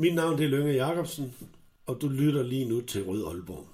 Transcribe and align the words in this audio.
Mit 0.00 0.14
navn 0.14 0.36
det 0.38 0.44
er 0.44 0.48
Lønge 0.48 0.72
Jacobsen, 0.72 1.32
og 1.86 1.96
du 2.00 2.08
lytter 2.08 2.42
lige 2.42 2.68
nu 2.68 2.80
til 2.80 3.02
Rød 3.04 3.24
Aalborg. 3.26 3.66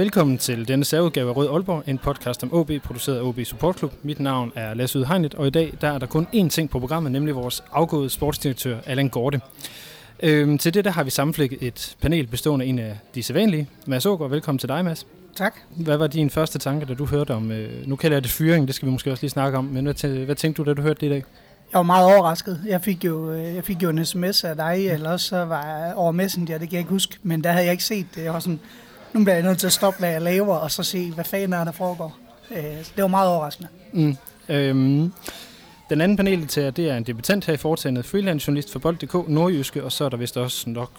Velkommen 0.00 0.38
til 0.38 0.68
denne 0.68 0.84
særudgave 0.84 1.30
af 1.30 1.36
Rød 1.36 1.48
Aalborg, 1.48 1.82
en 1.86 1.98
podcast 1.98 2.42
om 2.42 2.54
OB, 2.54 2.70
produceret 2.84 3.16
af 3.18 3.22
OB 3.22 3.38
Support 3.44 3.78
Club. 3.78 3.92
Mit 4.02 4.20
navn 4.20 4.52
er 4.54 4.74
Lasse 4.74 4.98
Udhegnet, 4.98 5.34
og 5.34 5.46
i 5.46 5.50
dag 5.50 5.72
der 5.80 5.88
er 5.88 5.98
der 5.98 6.06
kun 6.06 6.26
én 6.34 6.48
ting 6.48 6.70
på 6.70 6.78
programmet, 6.80 7.12
nemlig 7.12 7.34
vores 7.34 7.64
afgåede 7.72 8.10
sportsdirektør 8.10 8.78
Allan 8.86 9.08
Gorte. 9.08 9.40
Øhm, 10.22 10.58
til 10.58 10.74
det 10.74 10.84
der 10.84 10.90
har 10.90 11.04
vi 11.04 11.10
sammenflækket 11.10 11.58
et 11.62 11.96
panel 12.00 12.26
bestående 12.26 12.64
af 12.64 12.68
en 12.68 12.78
af 12.78 12.98
de 13.14 13.22
sædvanlige. 13.22 13.68
Mads 13.86 14.06
Ågaard, 14.06 14.30
velkommen 14.30 14.58
til 14.58 14.68
dig, 14.68 14.84
Mads. 14.84 15.06
Tak. 15.36 15.54
Hvad 15.76 15.96
var 15.96 16.06
din 16.06 16.30
første 16.30 16.58
tanke, 16.58 16.86
da 16.86 16.94
du 16.94 17.06
hørte 17.06 17.34
om, 17.34 17.50
øh, 17.50 17.86
nu 17.88 17.96
kalder 17.96 18.16
jeg 18.16 18.22
det 18.22 18.30
fyring, 18.30 18.66
det 18.66 18.74
skal 18.74 18.86
vi 18.86 18.92
måske 18.92 19.10
også 19.10 19.22
lige 19.22 19.30
snakke 19.30 19.58
om, 19.58 19.64
men 19.64 19.84
hvad, 19.84 20.04
tæ- 20.04 20.24
hvad 20.24 20.34
tænkte 20.34 20.62
du, 20.62 20.70
da 20.70 20.74
du 20.74 20.82
hørte 20.82 21.00
det 21.00 21.06
i 21.06 21.10
dag? 21.10 21.24
Jeg 21.72 21.78
var 21.78 21.82
meget 21.82 22.06
overrasket. 22.06 22.60
Jeg 22.66 22.80
fik 22.80 23.04
jo, 23.04 23.32
øh, 23.32 23.54
jeg 23.54 23.64
fik 23.64 23.82
jo 23.82 23.90
en 23.90 24.04
sms 24.04 24.44
af 24.44 24.56
dig, 24.56 24.86
eller 24.86 25.10
også 25.10 25.26
så 25.26 25.44
var 25.44 25.66
jeg 25.66 25.94
over 25.94 26.12
Messenger, 26.12 26.58
det 26.58 26.68
kan 26.68 26.72
jeg 26.72 26.80
ikke 26.80 26.90
huske. 26.90 27.16
Men 27.22 27.44
der 27.44 27.50
havde 27.52 27.64
jeg 27.64 27.72
ikke 27.72 27.84
set 27.84 28.06
det. 28.14 28.24
Jeg 28.24 28.32
var 28.32 28.40
sådan, 28.40 28.60
nu 29.12 29.24
bliver 29.24 29.34
jeg 29.34 29.44
nødt 29.44 29.58
til 29.58 29.66
at 29.66 29.72
stoppe, 29.72 29.98
hvad 29.98 30.10
jeg 30.10 30.22
laver, 30.22 30.56
og 30.56 30.70
så 30.70 30.82
se, 30.82 31.10
hvad 31.10 31.24
fanden 31.24 31.52
er 31.52 31.64
der 31.64 31.72
foregår. 31.72 32.18
Øh, 32.50 32.62
det 32.96 33.02
var 33.02 33.06
meget 33.06 33.28
overraskende. 33.28 33.68
Mm. 33.92 34.16
Øhm, 34.48 35.12
den 35.90 36.00
anden 36.00 36.16
panel 36.16 36.46
det 36.46 36.78
er 36.78 36.96
en 36.96 37.04
debutant 37.04 37.46
her 37.46 37.54
i 37.54 37.56
foretagendet, 37.56 38.06
freelance 38.06 38.48
journalist 38.48 38.72
for 38.72 38.78
Bold.dk, 38.78 39.28
Nordjyske, 39.28 39.84
og 39.84 39.92
så 39.92 40.04
er 40.04 40.08
der 40.08 40.16
vist 40.16 40.36
også 40.36 40.70
nok 40.70 40.90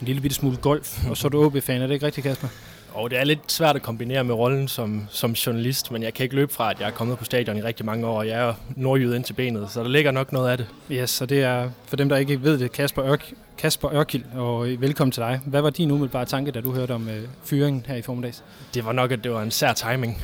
en 0.00 0.06
lille 0.06 0.22
bitte 0.22 0.36
smule 0.36 0.56
golf, 0.56 1.08
og 1.10 1.16
så 1.16 1.26
er 1.26 1.30
du 1.30 1.44
OB-fan, 1.44 1.82
er 1.82 1.86
det 1.86 1.94
ikke 1.94 2.06
rigtigt, 2.06 2.26
Kasper? 2.26 2.48
Og 2.96 3.10
det 3.10 3.18
er 3.18 3.24
lidt 3.24 3.52
svært 3.52 3.76
at 3.76 3.82
kombinere 3.82 4.24
med 4.24 4.34
rollen 4.34 4.68
som, 4.68 5.06
som 5.10 5.32
journalist, 5.32 5.92
men 5.92 6.02
jeg 6.02 6.14
kan 6.14 6.24
ikke 6.24 6.34
løbe 6.34 6.52
fra, 6.52 6.70
at 6.70 6.80
jeg 6.80 6.86
er 6.86 6.90
kommet 6.90 7.18
på 7.18 7.24
stadion 7.24 7.56
i 7.56 7.62
rigtig 7.62 7.86
mange 7.86 8.06
år, 8.06 8.18
og 8.18 8.26
jeg 8.26 8.48
er 8.48 8.54
nordjyd 8.76 9.14
ind 9.14 9.24
til 9.24 9.32
benet, 9.32 9.70
så 9.70 9.82
der 9.82 9.88
ligger 9.88 10.10
nok 10.10 10.32
noget 10.32 10.50
af 10.50 10.56
det. 10.56 10.66
Yes, 10.92 11.10
så 11.10 11.26
det 11.26 11.42
er, 11.42 11.70
for 11.86 11.96
dem 11.96 12.08
der 12.08 12.16
ikke 12.16 12.42
ved 12.42 12.58
det, 12.58 12.72
Kasper, 12.72 13.04
Ørk, 13.04 13.32
Kasper 13.58 13.94
Ørkild, 13.94 14.24
og 14.34 14.66
velkommen 14.78 15.12
til 15.12 15.20
dig. 15.20 15.40
Hvad 15.46 15.62
var 15.62 15.70
din 15.70 15.90
umiddelbare 15.90 16.24
tanke, 16.24 16.50
da 16.50 16.60
du 16.60 16.72
hørte 16.72 16.92
om 16.92 17.08
øh, 17.08 17.22
fyringen 17.44 17.84
her 17.86 17.94
i 17.96 18.02
formiddags? 18.02 18.44
Det 18.74 18.84
var 18.84 18.92
nok, 18.92 19.12
at 19.12 19.24
det 19.24 19.32
var 19.32 19.42
en 19.42 19.50
sær 19.50 19.72
timing. 19.72 20.22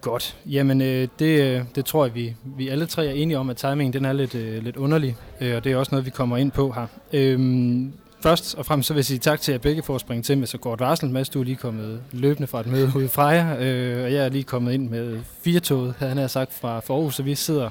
Godt. 0.00 0.36
Jamen, 0.46 0.80
øh, 0.80 1.08
det, 1.18 1.40
øh, 1.40 1.62
det 1.74 1.84
tror 1.84 2.04
jeg, 2.04 2.14
vi, 2.14 2.34
vi 2.44 2.68
alle 2.68 2.86
tre 2.86 3.06
er 3.06 3.12
enige 3.12 3.38
om, 3.38 3.50
at 3.50 3.56
timingen 3.56 3.92
den 3.92 4.04
er 4.04 4.12
lidt, 4.12 4.34
øh, 4.34 4.62
lidt 4.62 4.76
underlig, 4.76 5.16
øh, 5.40 5.56
og 5.56 5.64
det 5.64 5.72
er 5.72 5.76
også 5.76 5.90
noget, 5.90 6.06
vi 6.06 6.10
kommer 6.10 6.36
ind 6.36 6.50
på 6.50 6.72
her. 6.72 6.86
Øhm, 7.12 7.92
først 8.20 8.54
og 8.54 8.66
fremmest 8.66 8.86
så 8.86 8.94
vil 8.94 8.98
jeg 8.98 9.04
sige 9.04 9.18
tak 9.18 9.40
til 9.40 9.52
jer 9.52 9.58
begge 9.58 9.82
for 9.82 9.94
at 9.94 10.00
springe 10.00 10.22
til 10.22 10.38
med 10.38 10.46
så 10.46 10.58
kort 10.58 10.80
varsel. 10.80 11.10
Mads, 11.10 11.28
du 11.28 11.40
er 11.40 11.44
lige 11.44 11.56
kommet 11.56 12.00
løbende 12.12 12.46
fra 12.46 12.60
et 12.60 12.66
møde 12.66 12.92
ude 12.96 13.08
fra 13.08 13.26
jer, 13.26 13.56
øh, 13.60 14.04
og 14.04 14.12
jeg 14.12 14.24
er 14.24 14.28
lige 14.28 14.44
kommet 14.44 14.72
ind 14.72 14.88
med 14.88 15.20
firetoget, 15.42 15.94
havde 15.98 16.14
han 16.14 16.28
sagt, 16.28 16.54
fra 16.54 16.80
Forhus, 16.80 17.14
så 17.14 17.22
vi 17.22 17.34
sidder 17.34 17.70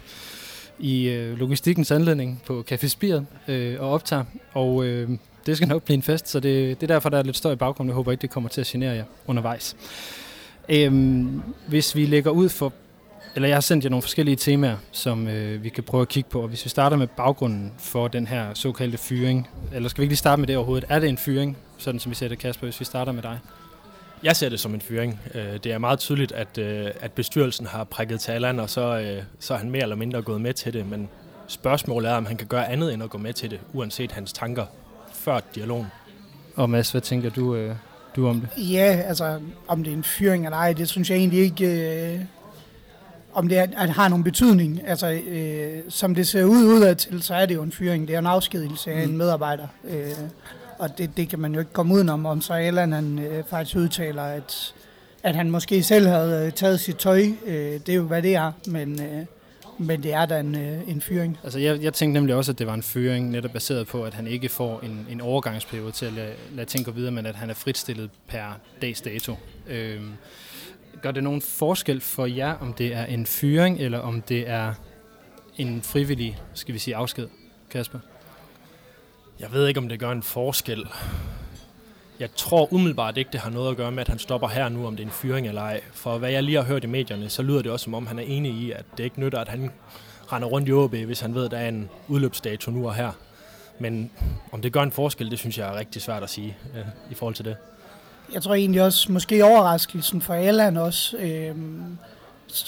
i 0.80 1.10
øh, 1.10 1.38
logistikkens 1.38 1.92
anledning 1.92 2.42
på 2.46 2.64
Café 2.72 2.88
Spiret 2.88 3.26
øh, 3.48 3.82
og 3.82 3.90
optager, 3.90 4.24
og 4.54 4.86
øh, 4.86 5.10
det 5.46 5.58
skal 5.58 5.68
nok 5.68 5.84
blive 5.84 5.96
en 5.96 6.04
fest, 6.04 6.30
så 6.30 6.40
det, 6.40 6.82
det 6.82 6.92
er 6.92 6.94
derfor, 6.94 7.10
der 7.10 7.18
er 7.18 7.24
lidt 7.24 7.38
støj 7.38 7.52
i 7.52 7.56
baggrunden. 7.56 7.90
Jeg 7.90 7.96
håber 7.96 8.12
ikke, 8.12 8.22
det 8.22 8.30
kommer 8.30 8.50
til 8.50 8.62
at 8.62 8.68
genere 8.68 8.96
jer 8.96 9.04
undervejs. 9.28 9.76
Øhm, 10.70 11.42
hvis 11.68 11.96
vi 11.96 12.06
lægger 12.06 12.32
ud 12.32 12.50
for, 12.50 12.74
eller 13.38 13.48
jeg 13.48 13.56
har 13.56 13.62
sendt 13.62 13.84
jer 13.84 13.90
nogle 13.90 14.02
forskellige 14.02 14.36
temaer, 14.36 14.76
som 14.92 15.28
øh, 15.28 15.64
vi 15.64 15.70
kan 15.70 15.84
prøve 15.84 16.02
at 16.02 16.08
kigge 16.08 16.30
på, 16.30 16.42
og 16.42 16.48
hvis 16.48 16.66
vi 16.66 16.70
starter 16.70 16.98
med 16.98 17.08
baggrunden 17.08 17.74
for 17.80 18.08
den 18.08 18.28
her 18.28 18.54
såkaldte 18.54 18.98
fyring, 18.98 19.50
eller 19.74 19.90
skal 19.90 20.02
vi 20.02 20.04
ikke 20.04 20.12
lige 20.12 20.18
starte 20.18 20.40
med 20.40 20.48
det 20.48 20.58
overhovedet? 20.58 20.88
Er 20.90 21.00
det 21.00 21.10
en 21.10 21.18
fyring, 21.18 21.58
sådan 21.78 22.00
som 22.00 22.10
vi 22.10 22.16
ser 22.16 22.28
det, 22.28 22.40
Kasper, 22.40 22.66
hvis 22.68 22.80
vi 22.80 22.86
starter 22.86 23.12
med 23.12 23.22
dig? 23.22 23.40
Jeg 24.24 24.36
ser 24.36 24.50
det 24.50 24.60
som 24.60 24.74
en 24.74 24.82
fyring. 24.82 25.20
Øh, 25.34 25.54
Det 25.64 25.66
er 25.66 25.78
meget 25.78 26.00
tydeligt, 26.00 26.32
at, 26.32 26.58
øh, 26.58 26.92
at 27.00 27.12
bestyrelsen 27.12 27.66
har 27.66 27.84
prikket 27.84 28.20
til 28.20 28.32
Allan, 28.32 28.60
og 28.60 28.70
så, 28.70 29.00
øh, 29.00 29.24
så 29.40 29.54
er 29.54 29.58
han 29.58 29.72
mere 29.72 29.84
eller 29.84 29.96
mindre 29.96 30.22
gået 30.22 30.42
med 30.42 30.54
til 30.54 30.74
det, 30.74 30.86
men 30.90 31.10
spørgsmålet 31.48 32.12
er, 32.12 32.16
om 32.16 32.26
han 32.26 32.38
kan 32.38 32.48
gøre 32.48 32.70
andet 32.70 32.94
end 32.94 33.04
at 33.04 33.10
gå 33.10 33.18
med 33.18 33.34
til 33.34 33.52
det, 33.52 33.60
uanset 33.74 34.12
hans 34.12 34.34
tanker 34.34 34.66
før 35.14 35.40
dialogen. 35.56 35.88
Og 36.56 36.70
Mads, 36.70 36.92
hvad 36.92 37.02
tænker 37.02 37.30
du, 37.30 37.72
du 38.16 38.28
om 38.28 38.42
det? 38.42 38.72
Ja, 38.72 39.02
altså, 39.08 39.40
om 39.68 39.84
det 39.84 39.94
er 39.94 39.98
en 39.98 40.04
fyring 40.04 40.46
eller 40.46 40.58
ej, 40.58 40.74
det 40.74 40.90
synes 40.90 41.10
jeg 41.10 41.18
egentlig 41.18 41.40
ikke... 41.40 42.28
Øh, 43.38 43.44
om 43.44 43.48
det 43.48 43.58
er, 43.58 43.68
at 43.78 43.90
har 43.90 44.08
nogen 44.10 44.24
betydning. 44.24 44.82
Altså, 44.88 45.12
øh, 45.12 45.84
som 45.90 46.16
det 46.16 46.28
ser 46.28 46.44
ud 46.44 46.64
udad 46.64 46.96
til, 46.96 47.24
så 47.24 47.36
er 47.36 47.46
det 47.46 47.56
jo 47.56 47.64
en 47.64 47.72
fyring. 47.72 48.08
Det 48.08 48.16
er 48.16 48.20
en 48.20 48.26
afskedelse 48.26 48.92
af 48.92 49.04
en 49.04 49.18
medarbejder. 49.18 49.68
Øh, 49.90 50.12
og 50.80 50.98
det, 50.98 51.18
det 51.18 51.30
kan 51.30 51.40
man 51.40 51.54
jo 51.54 51.60
ikke 51.60 51.74
komme 51.74 51.94
udenom, 51.94 52.26
om 52.26 52.42
så 52.42 52.54
Allan 52.54 52.92
han 52.92 53.20
øh, 53.20 53.44
faktisk 53.50 53.78
udtaler, 53.78 54.24
at, 54.24 54.74
at 55.24 55.36
han 55.36 55.52
måske 55.52 55.84
selv 55.84 56.08
havde 56.08 56.46
øh, 56.46 56.52
taget 56.52 56.80
sit 56.80 56.96
tøj. 56.96 57.24
Øh, 57.46 57.56
det 57.56 57.90
er 57.90 57.94
jo, 57.94 58.04
hvad 58.04 58.22
det 58.22 58.36
er, 58.36 58.52
men, 58.68 59.02
øh, 59.02 59.26
men 59.78 60.04
det 60.04 60.14
er 60.14 60.26
da 60.26 60.40
en, 60.40 60.56
øh, 60.56 60.90
en 60.90 61.02
fyring. 61.02 61.38
Altså, 61.44 61.60
jeg, 61.60 61.82
jeg 61.82 61.94
tænkte 61.94 62.14
nemlig 62.14 62.36
også, 62.36 62.52
at 62.52 62.60
det 62.60 62.68
var 62.68 62.74
en 62.74 62.84
fyring, 62.84 63.30
netop 63.30 63.52
baseret 63.52 63.88
på, 63.88 64.04
at 64.04 64.14
han 64.14 64.28
ikke 64.28 64.50
får 64.50 64.80
en, 64.84 65.08
en 65.12 65.22
overgangsperiode 65.22 65.92
til 65.92 66.06
at 66.06 66.14
lade, 66.14 66.34
lade 66.56 66.70
ting 66.70 66.86
gå 66.86 66.92
videre, 66.92 67.12
men 67.12 67.26
at 67.26 67.36
han 67.36 67.50
er 67.50 67.54
fritstillet 67.54 68.10
per 68.28 68.60
dags 68.82 69.02
dato. 69.02 69.36
Øhm, 69.68 70.12
gør 71.02 71.12
det 71.12 71.24
nogen 71.24 71.42
forskel 71.42 72.02
for 72.02 72.26
jer, 72.26 72.54
om 72.54 72.74
det 72.74 72.94
er 72.94 73.06
en 73.06 73.26
fyring, 73.26 73.80
eller 73.80 74.00
om 74.00 74.22
det 74.22 74.50
er 74.50 74.74
en 75.58 75.82
frivillig, 75.82 76.40
skal 76.54 76.74
vi 76.74 76.80
sige, 76.80 76.96
afsked, 76.96 77.28
Kasper? 77.70 78.00
Jeg 79.40 79.52
ved 79.52 79.68
ikke, 79.68 79.80
om 79.80 79.90
det 79.90 80.00
gør 80.00 80.12
en 80.12 80.24
forskel. 80.24 80.88
Jeg 82.20 82.30
tror 82.36 82.74
umiddelbart 82.74 83.18
ikke, 83.18 83.32
det 83.32 83.40
har 83.40 83.50
noget 83.50 83.72
at 83.72 83.78
gøre 83.78 83.92
med, 83.92 84.02
at 84.02 84.08
han 84.08 84.20
stopper 84.20 84.48
her 84.48 84.70
nu, 84.70 84.88
om 84.88 84.96
det 84.96 85.04
er 85.04 85.08
en 85.08 85.14
fyring 85.14 85.48
eller 85.48 85.62
ej. 85.62 85.82
For 85.94 86.18
hvad 86.18 86.32
jeg 86.32 86.44
lige 86.44 86.58
har 86.58 86.64
hørt 86.64 86.84
i 86.84 86.88
medierne, 86.88 87.30
så 87.30 87.42
lyder 87.42 87.62
det 87.62 87.72
også, 87.72 87.84
som 87.84 87.94
om 87.94 88.08
han 88.08 88.20
er 88.20 88.24
enig 88.24 88.52
i, 88.52 88.72
at 88.72 88.86
det 88.98 89.04
ikke 89.04 89.20
nytter, 89.20 89.40
at 89.40 89.48
han 89.48 89.72
render 90.32 90.48
rundt 90.48 90.70
i 90.70 90.72
OB, 90.72 90.96
hvis 90.96 91.20
han 91.20 91.36
ved, 91.36 91.46
at 91.46 91.52
der 91.52 91.58
er 91.58 91.70
en 91.70 91.90
udløbsdato 92.08 92.72
nu 92.72 92.88
og 92.88 92.96
her. 92.96 93.12
Men 93.80 94.12
om 94.52 94.62
det 94.62 94.74
gør 94.74 94.82
en 94.82 94.92
forskel, 94.92 95.32
det 95.32 95.40
synes 95.40 95.58
jeg 95.58 95.70
er 95.70 95.80
rigtig 95.80 96.02
svært 96.02 96.24
at 96.24 96.30
sige 96.30 96.58
øh, 96.76 96.86
i 97.12 97.14
forhold 97.14 97.36
til 97.36 97.46
det. 97.46 97.56
Jeg 98.34 98.42
tror 98.42 98.54
egentlig 98.56 98.84
også, 98.84 99.12
måske 99.12 99.46
overraskelsen 99.46 100.22
for 100.22 100.34
Allan 100.34 100.78
også, 100.78 101.18
øh, 101.18 101.56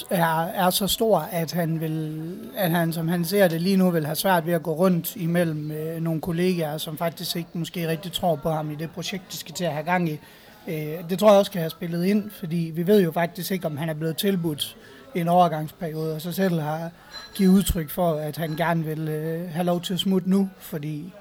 er, 0.10 0.44
er 0.44 0.70
så 0.70 0.88
stor, 0.88 1.20
at 1.32 1.52
han, 1.52 1.80
vil, 1.82 2.36
at 2.56 2.72
han, 2.72 2.94
som 2.94 3.08
han 3.08 3.26
ser 3.26 3.48
det 3.48 3.62
lige 3.62 3.78
nu, 3.78 3.90
vil 3.90 4.06
have 4.06 4.16
svært 4.16 4.46
ved 4.46 4.54
at 4.54 4.64
gå 4.64 4.74
rundt 4.74 5.16
imellem 5.16 5.72
øh, 5.72 6.02
nogle 6.02 6.22
kollegaer, 6.22 6.78
som 6.78 6.98
faktisk 6.98 7.36
ikke 7.36 7.50
måske 7.54 7.88
rigtig 7.88 8.12
tror 8.12 8.36
på 8.36 8.50
ham 8.50 8.72
i 8.72 8.76
det 8.76 8.92
projekt, 8.92 9.24
de 9.32 9.38
skal 9.38 9.56
til 9.56 9.66
at 9.66 9.74
have 9.74 9.86
gang 9.86 10.10
i. 10.10 10.20
Øh, 10.68 11.10
det 11.10 11.20
tror 11.20 11.30
jeg 11.30 11.40
også 11.40 11.52
kan 11.52 11.62
have 11.62 11.70
spillet 11.70 12.06
ind, 12.06 12.32
fordi 12.32 12.72
vi 12.76 12.88
ved 12.88 13.04
jo 13.04 13.12
faktisk 13.12 13.52
ikke, 13.52 13.66
om 13.66 13.78
han 13.78 13.90
er 13.90 13.94
blevet 13.94 14.18
tilbudt 14.18 14.78
en 15.16 15.28
overgangsperiode, 15.28 16.16
og 16.16 16.22
så 16.22 16.32
selv 16.32 16.60
har 16.60 16.90
givet 17.36 17.54
udtryk 17.54 17.90
for, 17.90 18.14
at 18.14 18.38
han 18.38 18.56
gerne 18.56 18.84
vil 18.86 19.08
øh, 19.08 19.50
have 19.50 19.66
lov 19.66 19.82
til 19.82 19.94
at 19.94 20.00
smutte 20.00 20.30
nu, 20.30 20.50
fordi 20.60 21.14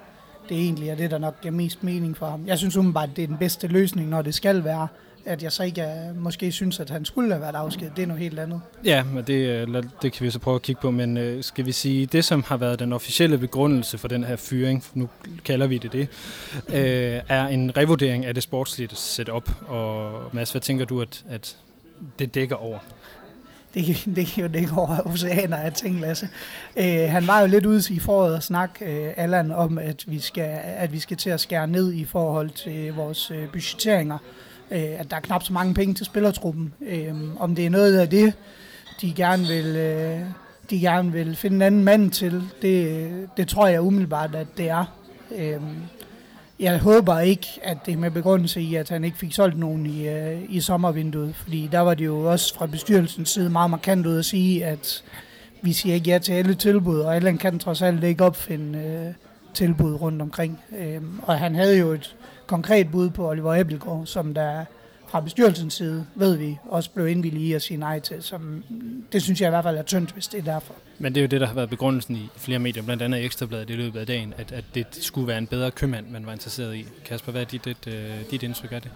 det 0.48 0.56
egentlig 0.56 0.88
er 0.88 0.94
det, 0.94 1.10
der 1.10 1.19
nok 1.19 1.41
giver 1.41 1.54
mest 1.54 1.82
mening 1.82 2.16
for 2.16 2.26
ham. 2.26 2.44
Jeg 2.47 2.59
synes 2.59 2.76
umiddelbart, 2.76 3.09
at 3.09 3.16
det 3.16 3.22
er 3.22 3.26
den 3.26 3.36
bedste 3.36 3.66
løsning, 3.66 4.09
når 4.09 4.22
det 4.22 4.34
skal 4.34 4.64
være. 4.64 4.88
At 5.25 5.42
jeg 5.42 5.53
så 5.53 5.62
ikke 5.62 5.81
er, 5.81 6.14
måske 6.14 6.53
synes, 6.53 6.81
at 6.81 6.91
han 6.91 7.04
skulle 7.04 7.31
have 7.31 7.41
været 7.41 7.54
afskedet, 7.54 7.97
det 7.97 8.03
er 8.03 8.06
noget 8.06 8.22
helt 8.22 8.38
andet. 8.38 8.60
Ja, 8.84 9.04
men 9.04 9.25
det, 9.25 9.69
øh, 9.69 9.82
det 10.03 10.12
kan 10.12 10.25
vi 10.25 10.31
så 10.31 10.38
prøve 10.38 10.54
at 10.54 10.62
kigge 10.62 10.81
på, 10.81 10.91
men 10.91 11.16
øh, 11.16 11.42
skal 11.44 11.66
vi 11.66 11.72
sige, 11.72 12.06
det 12.06 12.25
som 12.25 12.42
har 12.42 12.56
været 12.56 12.78
den 12.78 12.92
officielle 12.92 13.38
begrundelse 13.38 13.98
for 13.98 14.09
den 14.09 14.25
her 14.25 14.36
fyring, 14.36 14.84
nu 14.94 15.09
kalder 15.44 15.66
vi 15.66 15.78
det 15.78 15.92
det, 15.92 16.09
øh, 16.69 17.20
er 17.28 17.47
en 17.47 17.76
revurdering 17.76 18.26
af 18.26 18.34
det 18.34 18.42
sportslige 18.42 18.88
setup. 18.92 19.50
Og 19.69 20.22
Mads, 20.32 20.50
hvad 20.50 20.60
tænker 20.60 20.84
du, 20.84 21.00
at, 21.00 21.25
at 21.28 21.56
det 22.19 22.34
dækker 22.34 22.56
over? 22.56 22.78
Det, 23.74 24.08
det 24.16 24.26
kan 24.26 24.42
jo 24.42 24.48
dække 24.48 24.72
over 24.76 25.06
oceaner 25.06 25.56
af 25.56 25.72
ting, 25.72 26.00
Lasse. 26.00 26.28
Øh, 26.76 27.10
han 27.10 27.26
var 27.26 27.40
jo 27.40 27.46
lidt 27.46 27.66
ude 27.66 27.94
i 27.94 27.98
foråret 27.98 28.34
og 28.34 28.42
snakke, 28.42 28.84
øh, 28.84 29.12
Allan, 29.16 29.50
om, 29.50 29.78
at 29.78 30.04
vi, 30.06 30.20
skal, 30.20 30.60
at 30.65 30.92
vi 30.92 30.98
skal 30.98 31.16
til 31.16 31.30
at 31.30 31.41
skære 31.41 31.66
ned 31.66 31.92
i 31.92 32.04
forhold 32.04 32.50
til 32.50 32.94
vores 32.94 33.30
øh, 33.30 33.48
budgetteringer. 33.53 34.18
Øh, 34.70 35.00
at 35.00 35.10
der 35.10 35.16
er 35.16 35.20
knap 35.20 35.42
så 35.42 35.53
mange 35.53 35.74
penge 35.74 35.94
til 35.94 36.06
spillertruppen. 36.06 36.72
Øh, 36.80 37.15
om 37.38 37.54
det 37.54 37.66
er 37.66 37.70
noget 37.70 37.98
af 37.98 38.10
det, 38.10 38.32
de 39.00 39.12
gerne 39.12 39.47
vil, 39.47 39.76
øh, 39.76 40.21
de 40.71 40.80
gerne 40.80 41.12
vil 41.12 41.36
finde 41.36 41.56
en 41.56 41.62
anden 41.62 41.84
mand 41.84 42.10
til, 42.10 42.42
det, 42.62 42.88
øh, 42.88 43.12
det 43.36 43.48
tror 43.48 43.66
jeg 43.66 43.80
umiddelbart, 43.80 44.34
at 44.34 44.47
det 44.56 44.68
er. 44.68 44.84
Øhm, 45.36 45.76
jeg 46.60 46.78
håber 46.78 47.21
ikke, 47.21 47.47
at 47.63 47.78
det 47.87 47.93
er 47.93 47.99
med 47.99 48.10
begrundelse 48.10 48.60
i, 48.60 48.75
at 48.75 48.89
han 48.89 49.05
ikke 49.05 49.19
fik 49.19 49.33
solgt 49.33 49.59
nogen 49.59 49.87
i, 49.87 50.09
øh, 50.09 50.41
i 50.49 50.60
sommervinduet, 50.60 51.34
fordi 51.34 51.69
der 51.72 51.81
var 51.81 51.95
det 51.95 52.05
jo 52.05 52.31
også 52.31 52.55
fra 52.55 52.66
bestyrelsens 52.66 53.31
side 53.31 53.51
meget 53.51 53.71
markant 53.71 54.07
ud 54.07 54.19
at 54.19 54.25
sige, 54.25 54.65
at 54.65 55.05
vi 55.63 55.72
siger 55.72 55.95
ikke 55.95 56.10
ja 56.10 56.19
til 56.19 56.33
alle 56.33 56.55
tilbud, 56.55 57.01
og 57.01 57.16
Allan 57.16 57.39
kan 57.39 57.59
trods 57.59 57.83
alt 57.83 58.05
ikke 58.05 58.25
opfinde 58.25 58.78
øh, 58.78 59.15
tilbud 59.55 59.95
rundt 59.95 60.22
omkring. 60.22 60.60
Øh, 60.78 61.03
og 61.22 61.39
han 61.39 61.55
havde 61.55 61.78
jo 61.78 61.93
et 61.93 62.16
konkret 62.47 62.91
bud 62.91 63.10
på 63.10 63.28
Oliver 63.28 63.55
Æbelgaard, 63.55 64.07
som 64.07 64.34
der 64.34 64.65
fra 65.09 65.21
bestyrelsens 65.21 65.75
side, 65.75 66.07
ved 66.15 66.37
vi, 66.37 66.59
også 66.69 66.91
blev 66.91 67.09
indvillige 67.09 67.47
i 67.47 67.53
at 67.53 67.63
sige 67.63 67.78
nej 67.78 68.01
til. 68.01 68.22
Som, 68.22 68.65
det 69.13 69.22
synes 69.22 69.41
jeg 69.41 69.49
i 69.49 69.51
hvert 69.51 69.65
fald 69.65 69.77
er 69.77 69.83
tyndt, 69.83 70.10
hvis 70.10 70.28
det 70.28 70.39
er 70.39 70.53
derfor. 70.53 70.75
Men 70.99 71.15
det 71.15 71.21
er 71.21 71.22
jo 71.22 71.28
det, 71.28 71.41
der 71.41 71.47
har 71.47 71.55
været 71.55 71.71
begrundelsen 71.71 72.16
i 72.16 72.28
flere 72.37 72.59
medier, 72.59 72.83
blandt 72.83 73.03
andet 73.03 73.25
Ekstrabladet 73.25 73.71
i 73.71 73.72
løbet 73.72 74.01
af 74.01 74.07
dagen, 74.07 74.34
at, 74.37 74.53
at 74.53 74.65
det 74.75 74.87
skulle 75.01 75.27
være 75.27 75.39
en 75.39 75.47
bedre 75.47 75.71
købmand, 75.71 76.09
man 76.10 76.27
var 76.27 76.33
interesseret 76.33 76.77
i. 76.77 76.87
Kasper, 77.05 77.33
hvad 77.33 77.41
er 77.41 77.47
dit, 77.47 77.65
dit, 77.65 77.87
øh, 77.87 78.10
dit 78.31 78.43
indtryk 78.43 78.72
af 78.72 78.83
det? 78.83 78.91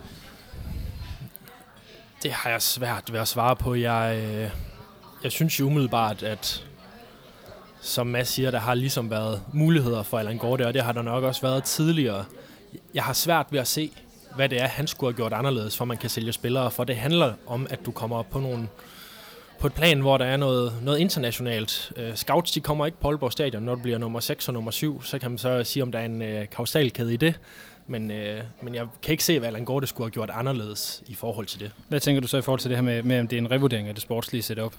Det 2.22 2.32
har 2.32 2.50
jeg 2.50 2.62
svært 2.62 3.12
ved 3.12 3.20
at 3.20 3.28
svare 3.28 3.56
på. 3.56 3.74
Jeg, 3.74 4.22
øh, 4.24 4.50
jeg 5.22 5.32
synes 5.32 5.60
jo 5.60 5.66
umiddelbart, 5.66 6.22
at 6.22 6.66
som 7.80 8.06
Mads 8.06 8.28
siger, 8.28 8.50
der 8.50 8.58
har 8.58 8.74
ligesom 8.74 9.10
været 9.10 9.42
muligheder 9.52 10.02
for 10.02 10.18
Allan 10.18 10.38
Gorte, 10.38 10.66
og 10.66 10.74
det 10.74 10.82
har 10.82 10.92
der 10.92 11.02
nok 11.02 11.24
også 11.24 11.42
været 11.42 11.64
tidligere. 11.64 12.24
Jeg 12.94 13.04
har 13.04 13.12
svært 13.12 13.46
ved 13.50 13.60
at 13.60 13.68
se, 13.68 13.90
hvad 14.36 14.48
det 14.48 14.60
er, 14.60 14.66
han 14.66 14.86
skulle 14.86 15.12
have 15.12 15.16
gjort 15.16 15.32
anderledes, 15.32 15.76
for 15.76 15.84
man 15.84 15.96
kan 15.96 16.10
sælge 16.10 16.32
spillere. 16.32 16.70
For 16.70 16.84
det 16.84 16.96
handler 16.96 17.32
om, 17.46 17.66
at 17.70 17.86
du 17.86 17.90
kommer 17.90 18.16
op 18.16 18.30
på 18.30 18.40
nogle 18.40 18.68
på 19.62 19.66
et 19.66 19.72
plan, 19.74 20.00
hvor 20.00 20.18
der 20.18 20.24
er 20.24 20.36
noget, 20.36 20.72
noget 20.82 20.98
internationalt. 20.98 21.92
Uh, 21.96 22.14
scouts, 22.14 22.52
de 22.52 22.60
kommer 22.60 22.86
ikke 22.86 23.00
på 23.00 23.08
Aalborg 23.08 23.32
Stadion, 23.32 23.62
når 23.62 23.74
du 23.74 23.82
bliver 23.82 23.98
nummer 23.98 24.20
6 24.20 24.48
og 24.48 24.54
nummer 24.54 24.70
7, 24.70 25.02
så 25.02 25.18
kan 25.18 25.30
man 25.30 25.38
så 25.38 25.64
sige, 25.64 25.82
om 25.82 25.92
der 25.92 25.98
er 25.98 26.04
en 26.04 26.22
uh, 26.22 26.48
kausalkæde 26.50 27.14
i 27.14 27.16
det. 27.16 27.40
Men, 27.86 28.10
uh, 28.10 28.16
men 28.62 28.74
jeg 28.74 28.86
kan 29.02 29.12
ikke 29.12 29.24
se, 29.24 29.38
hvad 29.38 29.46
Allan 29.46 29.64
Gorte 29.64 29.86
skulle 29.86 30.06
have 30.06 30.12
gjort 30.12 30.30
anderledes 30.30 31.02
i 31.06 31.14
forhold 31.14 31.46
til 31.46 31.60
det. 31.60 31.70
Hvad 31.88 32.00
tænker 32.00 32.20
du 32.20 32.28
så 32.28 32.38
i 32.38 32.42
forhold 32.42 32.60
til 32.60 32.70
det 32.70 32.78
her 32.78 32.82
med, 32.82 33.02
med 33.02 33.20
om 33.20 33.28
det 33.28 33.36
er 33.36 33.40
en 33.40 33.50
revurdering 33.50 33.88
af 33.88 33.94
det 33.94 34.02
sportslige 34.02 34.42
setup? 34.42 34.74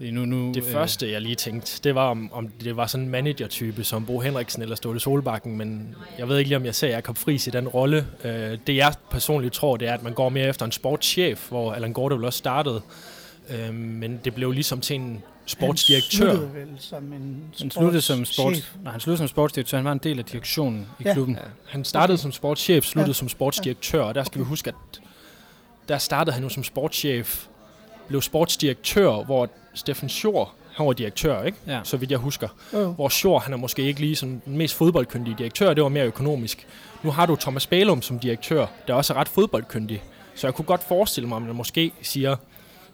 Nu, 0.00 0.24
nu, 0.24 0.52
det 0.52 0.64
øh, 0.64 0.72
første, 0.72 1.12
jeg 1.12 1.20
lige 1.20 1.34
tænkte, 1.34 1.80
det 1.84 1.94
var, 1.94 2.10
om, 2.10 2.32
om 2.32 2.48
det 2.48 2.76
var 2.76 2.86
sådan 2.86 3.04
en 3.04 3.10
manager-type 3.10 3.84
som 3.84 4.06
Bo 4.06 4.20
Henriksen 4.20 4.62
eller 4.62 4.76
Ståle 4.76 5.00
Solbakken, 5.00 5.56
men 5.56 5.94
jeg 6.18 6.28
ved 6.28 6.38
ikke 6.38 6.48
lige, 6.48 6.56
om 6.56 6.64
jeg 6.64 6.74
ser 6.74 6.88
Jakob 6.88 7.16
Friis 7.16 7.46
i 7.46 7.50
den 7.50 7.68
rolle. 7.68 8.06
Øh, 8.24 8.58
det 8.66 8.76
jeg 8.76 8.94
personligt 9.10 9.54
tror, 9.54 9.76
det 9.76 9.88
er, 9.88 9.94
at 9.94 10.02
man 10.02 10.12
går 10.12 10.28
mere 10.28 10.48
efter 10.48 10.66
en 10.66 10.72
sportschef, 10.72 11.48
hvor 11.48 11.72
Allan 11.72 11.92
Gorte 11.92 12.16
vel 12.16 12.24
også 12.24 12.38
startede. 12.38 12.82
Øh, 13.50 13.74
men 13.74 14.20
det 14.24 14.34
blev 14.34 14.50
ligesom 14.50 14.80
til 14.80 14.96
en 14.96 15.22
sportsdirektør. 15.46 16.26
Han 16.26 16.36
sluttede 16.36 16.54
vel 16.54 16.76
som 16.78 17.12
en 17.12 17.42
han 17.60 17.70
sluttede 17.70 18.02
som 18.02 18.24
sports, 18.24 18.72
nej, 18.82 18.92
han 18.92 19.00
sluttede 19.00 19.18
som 19.18 19.28
sportsdirektør. 19.28 19.78
Han 19.78 19.84
var 19.84 19.92
en 19.92 19.98
del 19.98 20.18
af 20.18 20.24
direktionen 20.24 20.86
i 21.00 21.02
ja. 21.04 21.12
klubben. 21.12 21.34
Ja. 21.34 21.40
Han 21.66 21.84
startede 21.84 22.14
okay. 22.14 22.22
som 22.22 22.32
sportschef, 22.32 22.84
sluttede 22.84 23.10
ja. 23.10 23.14
som 23.14 23.28
sportsdirektør, 23.28 24.02
og 24.02 24.14
der 24.14 24.24
skal 24.24 24.38
okay. 24.38 24.46
vi 24.46 24.48
huske, 24.48 24.68
at 24.68 25.00
der 25.88 25.98
startede 25.98 26.34
han 26.34 26.42
jo 26.42 26.48
som 26.48 26.64
sportschef, 26.64 27.46
blev 28.10 28.22
sportsdirektør, 28.22 29.24
hvor 29.24 29.48
Steffen 29.74 30.08
Schor, 30.08 30.52
han 30.76 30.86
var 30.86 30.92
direktør, 30.92 31.42
ikke? 31.42 31.58
Ja. 31.66 31.80
så 31.84 31.96
vidt 31.96 32.10
jeg 32.10 32.18
husker. 32.18 32.48
Uh. 32.72 32.88
Hvor 32.88 33.08
Schor, 33.08 33.38
han 33.38 33.52
er 33.52 33.56
måske 33.56 33.82
ikke 33.82 34.00
lige 34.00 34.16
sådan 34.16 34.42
den 34.44 34.56
mest 34.56 34.74
fodboldkyndige 34.74 35.34
direktør, 35.38 35.74
det 35.74 35.82
var 35.82 35.88
mere 35.88 36.04
økonomisk. 36.04 36.66
Nu 37.02 37.10
har 37.10 37.26
du 37.26 37.36
Thomas 37.36 37.66
Balum 37.66 38.02
som 38.02 38.18
direktør, 38.18 38.66
der 38.88 38.94
også 38.94 39.12
er 39.12 39.16
ret 39.16 39.28
fodboldkyndig. 39.28 40.02
Så 40.34 40.46
jeg 40.46 40.54
kunne 40.54 40.64
godt 40.64 40.82
forestille 40.82 41.28
mig, 41.28 41.36
at 41.36 41.42
man 41.42 41.54
måske 41.54 41.92
siger, 42.02 42.36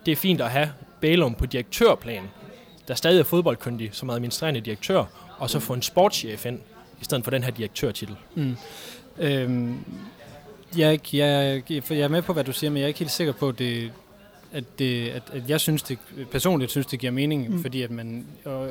det 0.07 0.13
er 0.13 0.17
fint 0.17 0.41
at 0.41 0.51
have 0.51 0.71
Balum 1.01 1.35
på 1.35 1.47
direktørplan, 1.47 2.23
der 2.89 2.95
stadig 2.95 3.21
er 3.21 3.25
fodboldkyndig 3.25 3.91
som 3.93 4.11
administrerende 4.11 4.61
direktør, 4.61 5.05
og 5.39 5.51
så 5.51 5.61
få 5.61 5.73
en 5.73 5.83
sportschef 5.83 6.47
ind, 6.47 6.61
i 7.01 7.05
stedet 7.05 7.25
for 7.25 7.31
den 7.31 7.43
her 7.43 7.51
direktørtitel. 7.51 8.17
Mm. 8.35 8.57
Øhm, 9.19 9.79
jeg, 10.77 11.15
jeg, 11.15 11.63
jeg 11.91 11.99
er 11.99 12.09
med 12.09 12.23
på, 12.23 12.33
hvad 12.33 12.45
du 12.45 12.53
siger, 12.53 12.71
men 12.71 12.77
jeg 12.77 12.85
er 12.85 12.89
ikke 12.89 12.99
helt 12.99 13.11
sikker 13.11 13.33
på, 13.33 13.49
at 13.49 13.59
det, 13.59 13.93
at, 14.57 14.79
det, 14.79 15.09
at, 15.09 15.23
at 15.33 15.43
jeg 15.49 15.61
synes 15.61 15.83
det, 15.83 15.99
personligt 16.31 16.71
synes, 16.71 16.87
det 16.87 16.99
giver 16.99 17.13
mening, 17.13 17.51
mm. 17.51 17.63
fordi 17.63 17.83
at 17.83 17.91
man, 17.91 18.27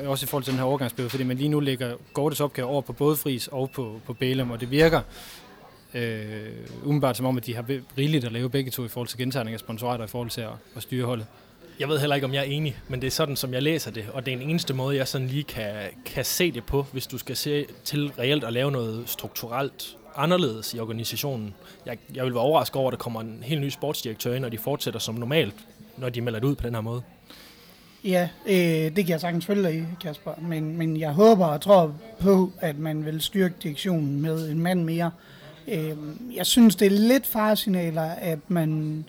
også 0.06 0.26
i 0.26 0.28
forhold 0.28 0.44
til 0.44 0.52
den 0.52 0.58
her 0.58 0.66
overgangsperiode, 0.66 1.10
fordi 1.10 1.24
man 1.24 1.36
lige 1.36 1.48
nu 1.48 1.60
lægger 1.60 1.94
Gortes 2.12 2.40
opgave 2.40 2.68
over 2.68 2.80
på 2.80 2.92
både 2.92 3.16
Fris 3.16 3.48
og 3.48 3.70
på, 3.70 4.00
på 4.06 4.12
Bælum, 4.12 4.50
og 4.50 4.60
det 4.60 4.70
virker 4.70 5.00
øh, 5.94 6.48
umiddelbart 6.82 7.16
som 7.16 7.26
om, 7.26 7.36
at 7.36 7.46
de 7.46 7.54
har 7.54 7.64
rigeligt 7.98 8.24
at 8.24 8.32
lave 8.32 8.50
begge 8.50 8.70
to 8.70 8.84
i 8.84 8.88
forhold 8.88 9.08
til 9.08 9.18
gentagning 9.18 9.54
af 9.54 9.60
sponsorater 9.60 10.04
i 10.04 10.08
forhold 10.08 10.30
til 10.30 10.40
at, 10.40 10.52
at 10.76 10.82
styre 10.82 11.06
holdet. 11.06 11.26
Jeg 11.80 11.88
ved 11.88 11.98
heller 11.98 12.14
ikke, 12.14 12.24
om 12.24 12.34
jeg 12.34 12.40
er 12.40 12.50
enig, 12.50 12.76
men 12.88 13.00
det 13.00 13.06
er 13.06 13.10
sådan, 13.10 13.36
som 13.36 13.54
jeg 13.54 13.62
læser 13.62 13.90
det, 13.90 14.04
og 14.12 14.26
det 14.26 14.34
er 14.34 14.38
den 14.38 14.50
eneste 14.50 14.74
måde, 14.74 14.96
jeg 14.96 15.08
sådan 15.08 15.26
lige 15.26 15.44
kan, 15.44 15.74
kan 16.04 16.24
se 16.24 16.52
det 16.52 16.64
på, 16.64 16.86
hvis 16.92 17.06
du 17.06 17.18
skal 17.18 17.36
se 17.36 17.66
til 17.84 18.12
reelt 18.18 18.44
at 18.44 18.52
lave 18.52 18.70
noget 18.70 19.08
strukturelt 19.08 19.96
anderledes 20.16 20.74
i 20.74 20.78
organisationen. 20.78 21.54
Jeg, 21.86 21.98
jeg 22.14 22.24
vil 22.24 22.34
være 22.34 22.42
overrasket 22.42 22.76
over, 22.76 22.90
at 22.90 22.92
der 22.92 22.98
kommer 22.98 23.20
en 23.20 23.38
helt 23.42 23.60
ny 23.60 23.68
sportsdirektør 23.68 24.34
ind, 24.34 24.44
og 24.44 24.52
de 24.52 24.58
fortsætter 24.58 25.00
som 25.00 25.14
normalt, 25.14 25.54
når 25.98 26.08
de 26.08 26.20
melder 26.20 26.40
det 26.40 26.46
ud 26.46 26.54
på 26.54 26.66
den 26.66 26.74
her 26.74 26.80
måde. 26.80 27.02
Ja, 28.04 28.28
øh, 28.46 28.54
det 28.56 28.94
kan 28.94 29.08
jeg 29.08 29.20
sagtens 29.20 29.46
følge 29.46 29.62
dig 29.62 29.74
i, 29.74 29.82
Kasper. 30.02 30.30
Men, 30.42 30.76
men 30.76 30.96
jeg 30.96 31.12
håber 31.12 31.46
og 31.46 31.60
tror 31.60 31.94
på, 32.20 32.52
at 32.60 32.78
man 32.78 33.04
vil 33.04 33.20
styrke 33.20 33.54
direktionen 33.62 34.20
med 34.20 34.50
en 34.50 34.60
mand 34.60 34.84
mere. 34.84 35.10
Øh, 35.68 35.96
jeg 36.36 36.46
synes, 36.46 36.76
det 36.76 36.86
er 36.86 36.90
lidt 36.90 37.26
faresignaler, 37.26 38.02
at 38.02 38.38
man 38.48 39.04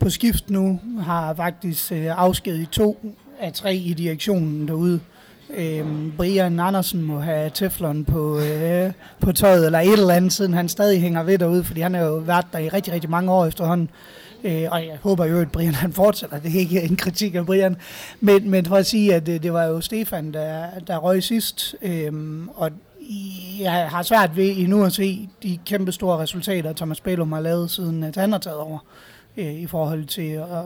på 0.00 0.10
skift 0.10 0.50
nu 0.50 0.80
har 1.00 1.34
faktisk 1.34 1.92
øh, 1.92 2.18
afskediget 2.18 2.70
to 2.70 3.14
af 3.40 3.52
tre 3.52 3.74
i 3.74 3.92
direktionen 3.92 4.68
derude. 4.68 5.00
Øh, 5.54 5.86
Brian 6.16 6.60
Andersen 6.60 7.02
må 7.02 7.20
have 7.20 7.50
teflon 7.54 8.04
på, 8.04 8.40
øh, 8.40 8.92
på 9.20 9.32
tøjet 9.32 9.66
eller 9.66 9.78
et 9.78 9.92
eller 9.92 10.14
andet, 10.14 10.32
siden 10.32 10.54
han 10.54 10.68
stadig 10.68 11.00
hænger 11.00 11.22
ved 11.22 11.38
derude, 11.38 11.64
fordi 11.64 11.80
han 11.80 11.94
har 11.94 12.02
jo 12.02 12.14
været 12.14 12.46
der 12.52 12.58
i 12.58 12.68
rigtig, 12.68 12.92
rigtig 12.92 13.10
mange 13.10 13.32
år 13.32 13.46
efterhånden. 13.46 13.90
Øh, 13.90 14.21
og 14.44 14.86
jeg 14.86 14.98
håber 15.02 15.24
jo, 15.24 15.40
at 15.40 15.52
Brian 15.52 15.74
han 15.74 15.92
fortsætter. 15.92 16.38
Det 16.38 16.54
er 16.54 16.58
ikke 16.58 16.82
en 16.82 16.96
kritik 16.96 17.34
af 17.34 17.46
Brian. 17.46 17.76
Men, 18.20 18.50
men 18.50 18.64
for 18.64 18.76
at 18.76 18.86
sige, 18.86 19.14
at 19.14 19.26
det, 19.26 19.42
det 19.42 19.52
var 19.52 19.64
jo 19.64 19.80
Stefan, 19.80 20.32
der, 20.32 20.66
der 20.86 20.96
røg 20.96 21.22
sidst. 21.22 21.74
Øh, 21.82 22.12
og 22.54 22.70
jeg 23.60 23.88
har 23.90 24.02
svært 24.02 24.36
ved 24.36 24.54
endnu 24.56 24.84
at 24.84 24.92
se 24.92 25.28
de 25.42 25.58
kæmpe 25.66 25.92
store 25.92 26.18
resultater, 26.18 26.72
Thomas 26.72 27.00
Bellum 27.00 27.32
har 27.32 27.40
lavet, 27.40 27.70
siden 27.70 28.02
at 28.02 28.16
han 28.16 28.32
har 28.32 28.38
taget 28.38 28.58
over 28.58 28.78
øh, 29.36 29.54
i 29.54 29.66
forhold 29.66 30.04
til 30.04 30.30
at 30.32 30.64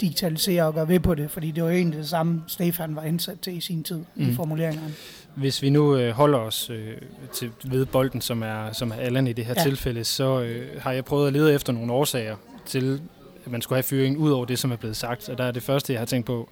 digitalisere 0.00 0.64
og 0.64 0.74
gøre 0.74 0.88
ved 0.88 1.00
på 1.00 1.14
det, 1.14 1.30
fordi 1.30 1.50
det 1.50 1.64
var 1.64 1.70
egentlig 1.70 1.98
det 1.98 2.08
samme, 2.08 2.42
Stefan 2.46 2.96
var 2.96 3.02
indsat 3.02 3.40
til 3.40 3.56
i 3.56 3.60
sin 3.60 3.82
tid 3.82 4.00
mm. 4.14 4.30
i 4.30 4.34
formuleringerne. 4.34 4.94
Hvis 5.34 5.62
vi 5.62 5.70
nu 5.70 5.96
øh, 5.96 6.10
holder 6.10 6.38
os 6.38 6.70
øh, 6.70 6.94
til 7.32 7.50
ved 7.64 7.86
bolden, 7.86 8.20
som 8.20 8.42
er, 8.42 8.72
som 8.72 8.90
er 8.90 8.94
Allan 8.94 9.26
i 9.26 9.32
det 9.32 9.44
her 9.44 9.54
ja. 9.56 9.62
tilfælde, 9.62 10.04
så 10.04 10.40
øh, 10.40 10.66
har 10.80 10.92
jeg 10.92 11.04
prøvet 11.04 11.26
at 11.26 11.32
lede 11.32 11.54
efter 11.54 11.72
nogle 11.72 11.92
årsager 11.92 12.36
til, 12.66 13.00
man 13.50 13.62
skulle 13.62 13.76
have 13.76 13.82
fyringen 13.82 14.20
ud 14.20 14.30
over 14.30 14.44
det, 14.44 14.58
som 14.58 14.72
er 14.72 14.76
blevet 14.76 14.96
sagt. 14.96 15.28
Og 15.28 15.38
der 15.38 15.44
er 15.44 15.50
det 15.50 15.62
første, 15.62 15.92
jeg 15.92 16.00
har 16.00 16.06
tænkt 16.06 16.26
på, 16.26 16.48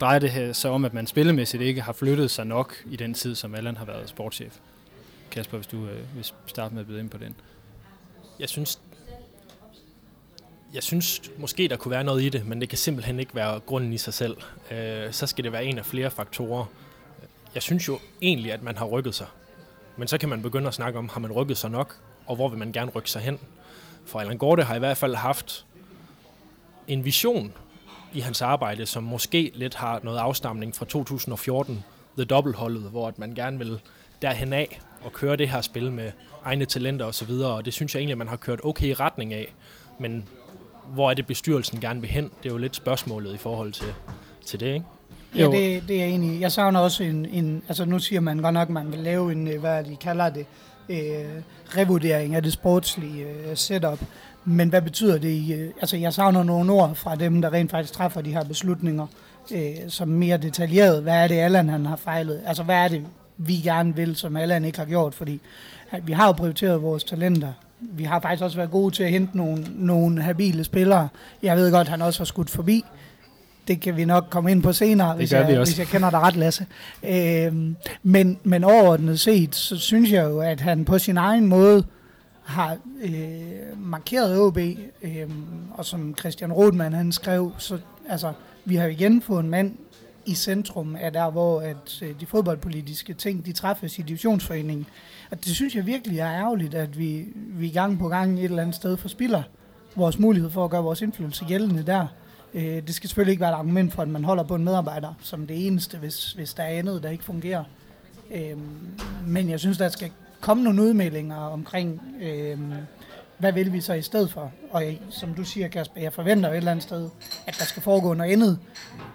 drejer 0.00 0.18
det 0.18 0.30
her 0.30 0.52
så 0.52 0.68
om, 0.68 0.84
at 0.84 0.94
man 0.94 1.06
spillemæssigt 1.06 1.62
ikke 1.62 1.80
har 1.80 1.92
flyttet 1.92 2.30
sig 2.30 2.46
nok 2.46 2.74
i 2.90 2.96
den 2.96 3.14
tid, 3.14 3.34
som 3.34 3.54
Allan 3.54 3.76
har 3.76 3.84
været 3.84 4.08
sportschef? 4.08 4.56
Kasper, 5.30 5.56
hvis 5.56 5.66
du 5.66 5.86
øh, 5.86 6.16
vil 6.16 6.26
starte 6.46 6.74
med 6.74 6.80
at 6.80 6.86
byde 6.86 7.00
ind 7.00 7.10
på 7.10 7.18
den. 7.18 7.34
Jeg 8.40 8.48
synes, 8.48 8.78
jeg 10.74 10.82
synes 10.82 11.22
måske, 11.38 11.68
der 11.68 11.76
kunne 11.76 11.90
være 11.90 12.04
noget 12.04 12.22
i 12.22 12.28
det, 12.28 12.46
men 12.46 12.60
det 12.60 12.68
kan 12.68 12.78
simpelthen 12.78 13.20
ikke 13.20 13.34
være 13.34 13.60
grunden 13.60 13.92
i 13.92 13.98
sig 13.98 14.14
selv. 14.14 14.36
Øh, 14.70 15.12
så 15.12 15.26
skal 15.26 15.44
det 15.44 15.52
være 15.52 15.64
en 15.64 15.78
af 15.78 15.86
flere 15.86 16.10
faktorer. 16.10 16.64
Jeg 17.54 17.62
synes 17.62 17.88
jo 17.88 17.98
egentlig, 18.22 18.52
at 18.52 18.62
man 18.62 18.76
har 18.76 18.86
rykket 18.86 19.14
sig. 19.14 19.26
Men 19.96 20.08
så 20.08 20.18
kan 20.18 20.28
man 20.28 20.42
begynde 20.42 20.68
at 20.68 20.74
snakke 20.74 20.98
om, 20.98 21.08
har 21.08 21.20
man 21.20 21.32
rykket 21.32 21.56
sig 21.56 21.70
nok, 21.70 21.96
og 22.26 22.36
hvor 22.36 22.48
vil 22.48 22.58
man 22.58 22.72
gerne 22.72 22.90
rykke 22.90 23.10
sig 23.10 23.22
hen? 23.22 23.38
For 24.06 24.20
Allan 24.20 24.38
Gorte 24.38 24.62
har 24.62 24.76
i 24.76 24.78
hvert 24.78 24.96
fald 24.96 25.14
haft 25.14 25.66
en 26.88 27.04
vision 27.04 27.52
i 28.12 28.20
hans 28.20 28.42
arbejde, 28.42 28.86
som 28.86 29.02
måske 29.02 29.50
lidt 29.54 29.74
har 29.74 30.00
noget 30.02 30.18
afstamning 30.18 30.74
fra 30.74 30.84
2014, 30.84 31.84
The 32.16 32.24
Double-holdet, 32.24 32.82
hvor 32.82 33.08
at 33.08 33.18
man 33.18 33.34
gerne 33.34 33.58
vil 33.58 33.80
derhen 34.22 34.52
af 34.52 34.80
og 35.04 35.12
køre 35.12 35.36
det 35.36 35.48
her 35.48 35.60
spil 35.60 35.92
med 35.92 36.12
egne 36.44 36.64
talenter 36.64 37.06
osv., 37.06 37.30
og, 37.30 37.54
og 37.54 37.64
det 37.64 37.72
synes 37.72 37.94
jeg 37.94 38.00
egentlig, 38.00 38.14
at 38.14 38.18
man 38.18 38.28
har 38.28 38.36
kørt 38.36 38.60
okay 38.64 38.86
i 38.86 38.94
retning 38.94 39.34
af. 39.34 39.54
Men 39.98 40.28
hvor 40.86 41.10
er 41.10 41.14
det 41.14 41.26
bestyrelsen 41.26 41.80
gerne 41.80 42.00
vil 42.00 42.10
hen? 42.10 42.24
Det 42.24 42.48
er 42.48 42.52
jo 42.52 42.58
lidt 42.58 42.76
spørgsmålet 42.76 43.34
i 43.34 43.38
forhold 43.38 43.72
til, 43.72 43.94
til 44.46 44.60
det, 44.60 44.74
ikke? 44.74 44.84
Ja, 45.36 45.44
det, 45.44 45.88
det 45.88 45.96
er 45.96 46.04
jeg 46.04 46.14
enig 46.14 46.36
i. 46.36 46.40
Jeg 46.40 46.52
savner 46.52 46.80
også 46.80 47.04
en, 47.04 47.26
en, 47.26 47.62
altså 47.68 47.84
nu 47.84 47.98
siger 47.98 48.20
man 48.20 48.38
godt 48.38 48.54
nok, 48.54 48.68
at 48.68 48.72
man 48.72 48.92
vil 48.92 48.98
lave 48.98 49.32
en, 49.32 49.48
øh, 49.48 49.60
hvad 49.60 49.84
de 49.84 49.96
kalder 49.96 50.28
det, 50.28 50.46
øh, 50.88 51.42
revurdering 51.76 52.34
af 52.34 52.42
det 52.42 52.52
sportslige 52.52 53.24
øh, 53.24 53.56
setup. 53.56 53.98
Men 54.46 54.68
hvad 54.68 54.82
betyder 54.82 55.18
det 55.18 55.28
i, 55.28 55.52
øh, 55.52 55.70
altså 55.80 55.96
jeg 55.96 56.12
savner 56.12 56.42
nogle 56.42 56.72
ord 56.72 56.94
fra 56.94 57.16
dem, 57.16 57.42
der 57.42 57.52
rent 57.52 57.70
faktisk 57.70 57.94
træffer 57.94 58.20
de 58.20 58.32
her 58.32 58.44
beslutninger, 58.44 59.06
øh, 59.52 59.74
som 59.88 60.08
mere 60.08 60.36
detaljeret. 60.36 61.02
Hvad 61.02 61.14
er 61.14 61.28
det, 61.28 61.34
Allan 61.34 61.68
han 61.68 61.86
har 61.86 61.96
fejlet? 61.96 62.40
Altså 62.46 62.62
hvad 62.62 62.76
er 62.76 62.88
det, 62.88 63.02
vi 63.36 63.54
gerne 63.54 63.96
vil, 63.96 64.16
som 64.16 64.36
Allan 64.36 64.64
ikke 64.64 64.78
har 64.78 64.86
gjort? 64.86 65.14
Fordi 65.14 65.40
at 65.90 66.06
vi 66.06 66.12
har 66.12 66.26
jo 66.26 66.32
prioriteret 66.32 66.82
vores 66.82 67.04
talenter 67.04 67.52
vi 67.80 68.04
har 68.04 68.20
faktisk 68.20 68.42
også 68.42 68.56
været 68.56 68.70
gode 68.70 68.94
til 68.94 69.02
at 69.02 69.10
hente 69.10 69.36
nogle, 69.36 69.66
nogle 69.74 70.22
habile 70.22 70.64
spillere. 70.64 71.08
Jeg 71.42 71.56
ved 71.56 71.72
godt, 71.72 71.86
at 71.86 71.90
han 71.90 72.02
også 72.02 72.20
har 72.20 72.24
skudt 72.24 72.50
forbi. 72.50 72.84
Det 73.68 73.80
kan 73.80 73.96
vi 73.96 74.04
nok 74.04 74.26
komme 74.30 74.50
ind 74.50 74.62
på 74.62 74.72
senere, 74.72 75.16
hvis 75.16 75.32
jeg, 75.32 75.56
hvis 75.56 75.78
jeg 75.78 75.86
kender 75.86 76.10
dig 76.10 76.18
ret, 76.20 76.36
Lasse. 76.36 76.66
Øhm, 77.08 77.76
men, 78.02 78.38
men 78.42 78.64
overordnet 78.64 79.20
set, 79.20 79.54
så 79.54 79.76
synes 79.76 80.12
jeg 80.12 80.24
jo, 80.24 80.40
at 80.40 80.60
han 80.60 80.84
på 80.84 80.98
sin 80.98 81.16
egen 81.16 81.46
måde 81.46 81.84
har 82.46 82.78
øh, 83.02 83.80
markeret 83.80 84.40
OB, 84.40 84.58
øh, 85.02 85.30
og 85.74 85.84
som 85.84 86.14
Christian 86.18 86.52
Rothmann 86.52 86.94
han 86.94 87.12
skrev, 87.12 87.52
så 87.58 87.78
altså, 88.08 88.32
vi 88.64 88.76
har 88.76 88.86
igen 88.86 89.22
fået 89.22 89.44
en 89.44 89.50
mand 89.50 89.76
i 90.26 90.34
centrum 90.34 90.96
af 90.96 91.12
der, 91.12 91.30
hvor 91.30 91.60
at, 91.60 92.02
øh, 92.02 92.20
de 92.20 92.26
fodboldpolitiske 92.26 93.14
ting, 93.14 93.46
de 93.46 93.52
træffes 93.52 93.98
i 93.98 94.02
divisionsforeningen. 94.02 94.86
Og 95.30 95.44
det 95.44 95.54
synes 95.54 95.74
jeg 95.74 95.86
virkelig 95.86 96.18
er 96.18 96.32
ærgerligt, 96.32 96.74
at 96.74 96.98
vi, 96.98 97.24
vi 97.34 97.68
gang 97.68 97.98
på 97.98 98.08
gang 98.08 98.38
et 98.38 98.44
eller 98.44 98.62
andet 98.62 98.76
sted 98.76 98.96
forspiller 98.96 99.42
vores 99.96 100.18
mulighed 100.18 100.50
for 100.50 100.64
at 100.64 100.70
gøre 100.70 100.82
vores 100.82 101.02
indflydelse 101.02 101.44
gældende 101.44 101.82
der. 101.82 102.06
Øh, 102.54 102.62
det 102.62 102.94
skal 102.94 103.08
selvfølgelig 103.08 103.32
ikke 103.32 103.40
være 103.40 103.50
et 103.50 103.56
argument 103.56 103.92
for, 103.92 104.02
at 104.02 104.08
man 104.08 104.24
holder 104.24 104.42
på 104.42 104.54
en 104.54 104.64
medarbejder 104.64 105.14
som 105.20 105.46
det 105.46 105.66
eneste, 105.66 105.98
hvis, 105.98 106.32
hvis 106.32 106.54
der 106.54 106.62
er 106.62 106.78
andet, 106.78 107.02
der 107.02 107.10
ikke 107.10 107.24
fungerer. 107.24 107.64
Øh, 108.34 108.58
men 109.26 109.50
jeg 109.50 109.60
synes, 109.60 109.78
der 109.78 109.88
skal 109.88 110.10
komme 110.40 110.64
nogle 110.64 110.82
udmeldinger 110.82 111.36
omkring, 111.36 112.02
øh, 112.22 112.58
hvad 113.38 113.52
vil 113.52 113.72
vi 113.72 113.80
så 113.80 113.92
i 113.92 114.02
stedet 114.02 114.30
for? 114.30 114.52
Og 114.70 114.84
jeg, 114.84 114.98
som 115.10 115.34
du 115.34 115.44
siger, 115.44 115.68
Kasper, 115.68 116.00
jeg 116.00 116.12
forventer 116.12 116.50
et 116.50 116.56
eller 116.56 116.70
andet 116.70 116.82
sted, 116.82 117.08
at 117.46 117.56
der 117.58 117.64
skal 117.64 117.82
foregå 117.82 118.14
noget 118.14 118.32
andet, 118.32 118.58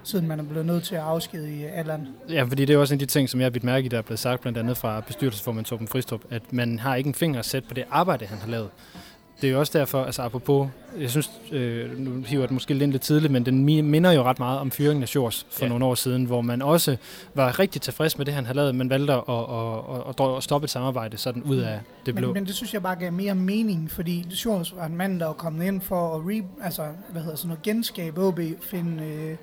siden 0.04 0.28
man 0.28 0.40
er 0.40 0.44
blevet 0.44 0.66
nødt 0.66 0.84
til 0.84 0.94
at 0.94 1.00
afskede 1.00 1.56
i 1.56 1.64
Allan. 1.64 2.08
Ja, 2.28 2.42
fordi 2.42 2.64
det 2.64 2.74
er 2.74 2.78
også 2.78 2.94
en 2.94 3.00
af 3.00 3.06
de 3.06 3.12
ting, 3.12 3.28
som 3.28 3.40
jeg 3.40 3.44
har 3.44 3.50
bidt 3.50 3.64
mærke 3.64 3.84
i, 3.84 3.88
der 3.88 3.98
er 3.98 4.02
blevet 4.02 4.18
sagt 4.18 4.40
blandt 4.40 4.58
andet 4.58 4.76
fra 4.76 5.00
bestyrelsesformand 5.00 5.64
Torben 5.64 5.88
Fristrup, 5.88 6.20
at 6.30 6.52
man 6.52 6.78
har 6.78 6.94
ikke 6.94 7.08
en 7.08 7.14
finger 7.14 7.38
at 7.38 7.44
sætte 7.44 7.68
på 7.68 7.74
det 7.74 7.84
arbejde, 7.90 8.26
han 8.26 8.38
har 8.38 8.48
lavet 8.48 8.68
det 9.42 9.48
er 9.48 9.52
jo 9.52 9.58
også 9.58 9.78
derfor, 9.78 10.04
altså 10.04 10.22
apropos, 10.22 10.68
jeg 10.98 11.10
synes, 11.10 11.30
øh, 11.52 11.98
nu 11.98 12.22
hiver 12.22 12.42
det 12.42 12.50
måske 12.50 12.74
lidt 12.74 12.90
lidt 12.90 13.02
tidligt, 13.02 13.32
men 13.32 13.46
den 13.46 13.64
minder 13.64 14.12
jo 14.12 14.22
ret 14.22 14.38
meget 14.38 14.58
om 14.58 14.70
fyringen 14.70 15.02
af 15.02 15.08
Shores 15.08 15.46
for 15.50 15.64
ja. 15.64 15.68
nogle 15.68 15.84
år 15.84 15.94
siden, 15.94 16.24
hvor 16.24 16.40
man 16.40 16.62
også 16.62 16.96
var 17.34 17.58
rigtig 17.58 17.82
tilfreds 17.82 18.18
med 18.18 18.26
det, 18.26 18.34
han 18.34 18.46
havde 18.46 18.56
lavet, 18.56 18.74
men 18.74 18.90
valgte 18.90 19.12
at, 19.12 19.22
at, 19.28 20.26
at, 20.28 20.36
at 20.36 20.42
stoppe 20.42 20.64
et 20.64 20.70
samarbejde 20.70 21.16
sådan 21.16 21.42
ud 21.42 21.56
af 21.56 21.80
det 22.06 22.14
blå. 22.14 22.26
Men, 22.26 22.34
men 22.34 22.46
det 22.46 22.54
synes 22.54 22.74
jeg 22.74 22.82
bare 22.82 22.96
gav 22.96 23.12
mere 23.12 23.34
mening, 23.34 23.90
fordi 23.90 24.26
Shores 24.30 24.76
var 24.76 24.86
en 24.86 24.96
mand, 24.96 25.20
der 25.20 25.26
var 25.26 25.32
kommet 25.32 25.66
ind 25.66 25.80
for 25.80 26.16
at 26.16 26.20
re, 26.24 26.42
altså, 26.64 26.82
hvad 27.08 27.22
hedder 27.22 27.36
sådan 27.36 27.48
noget, 27.48 27.62
genskabe 27.62 28.22
OB, 28.22 28.40
finde, 28.60 29.04
øh, 29.04 29.36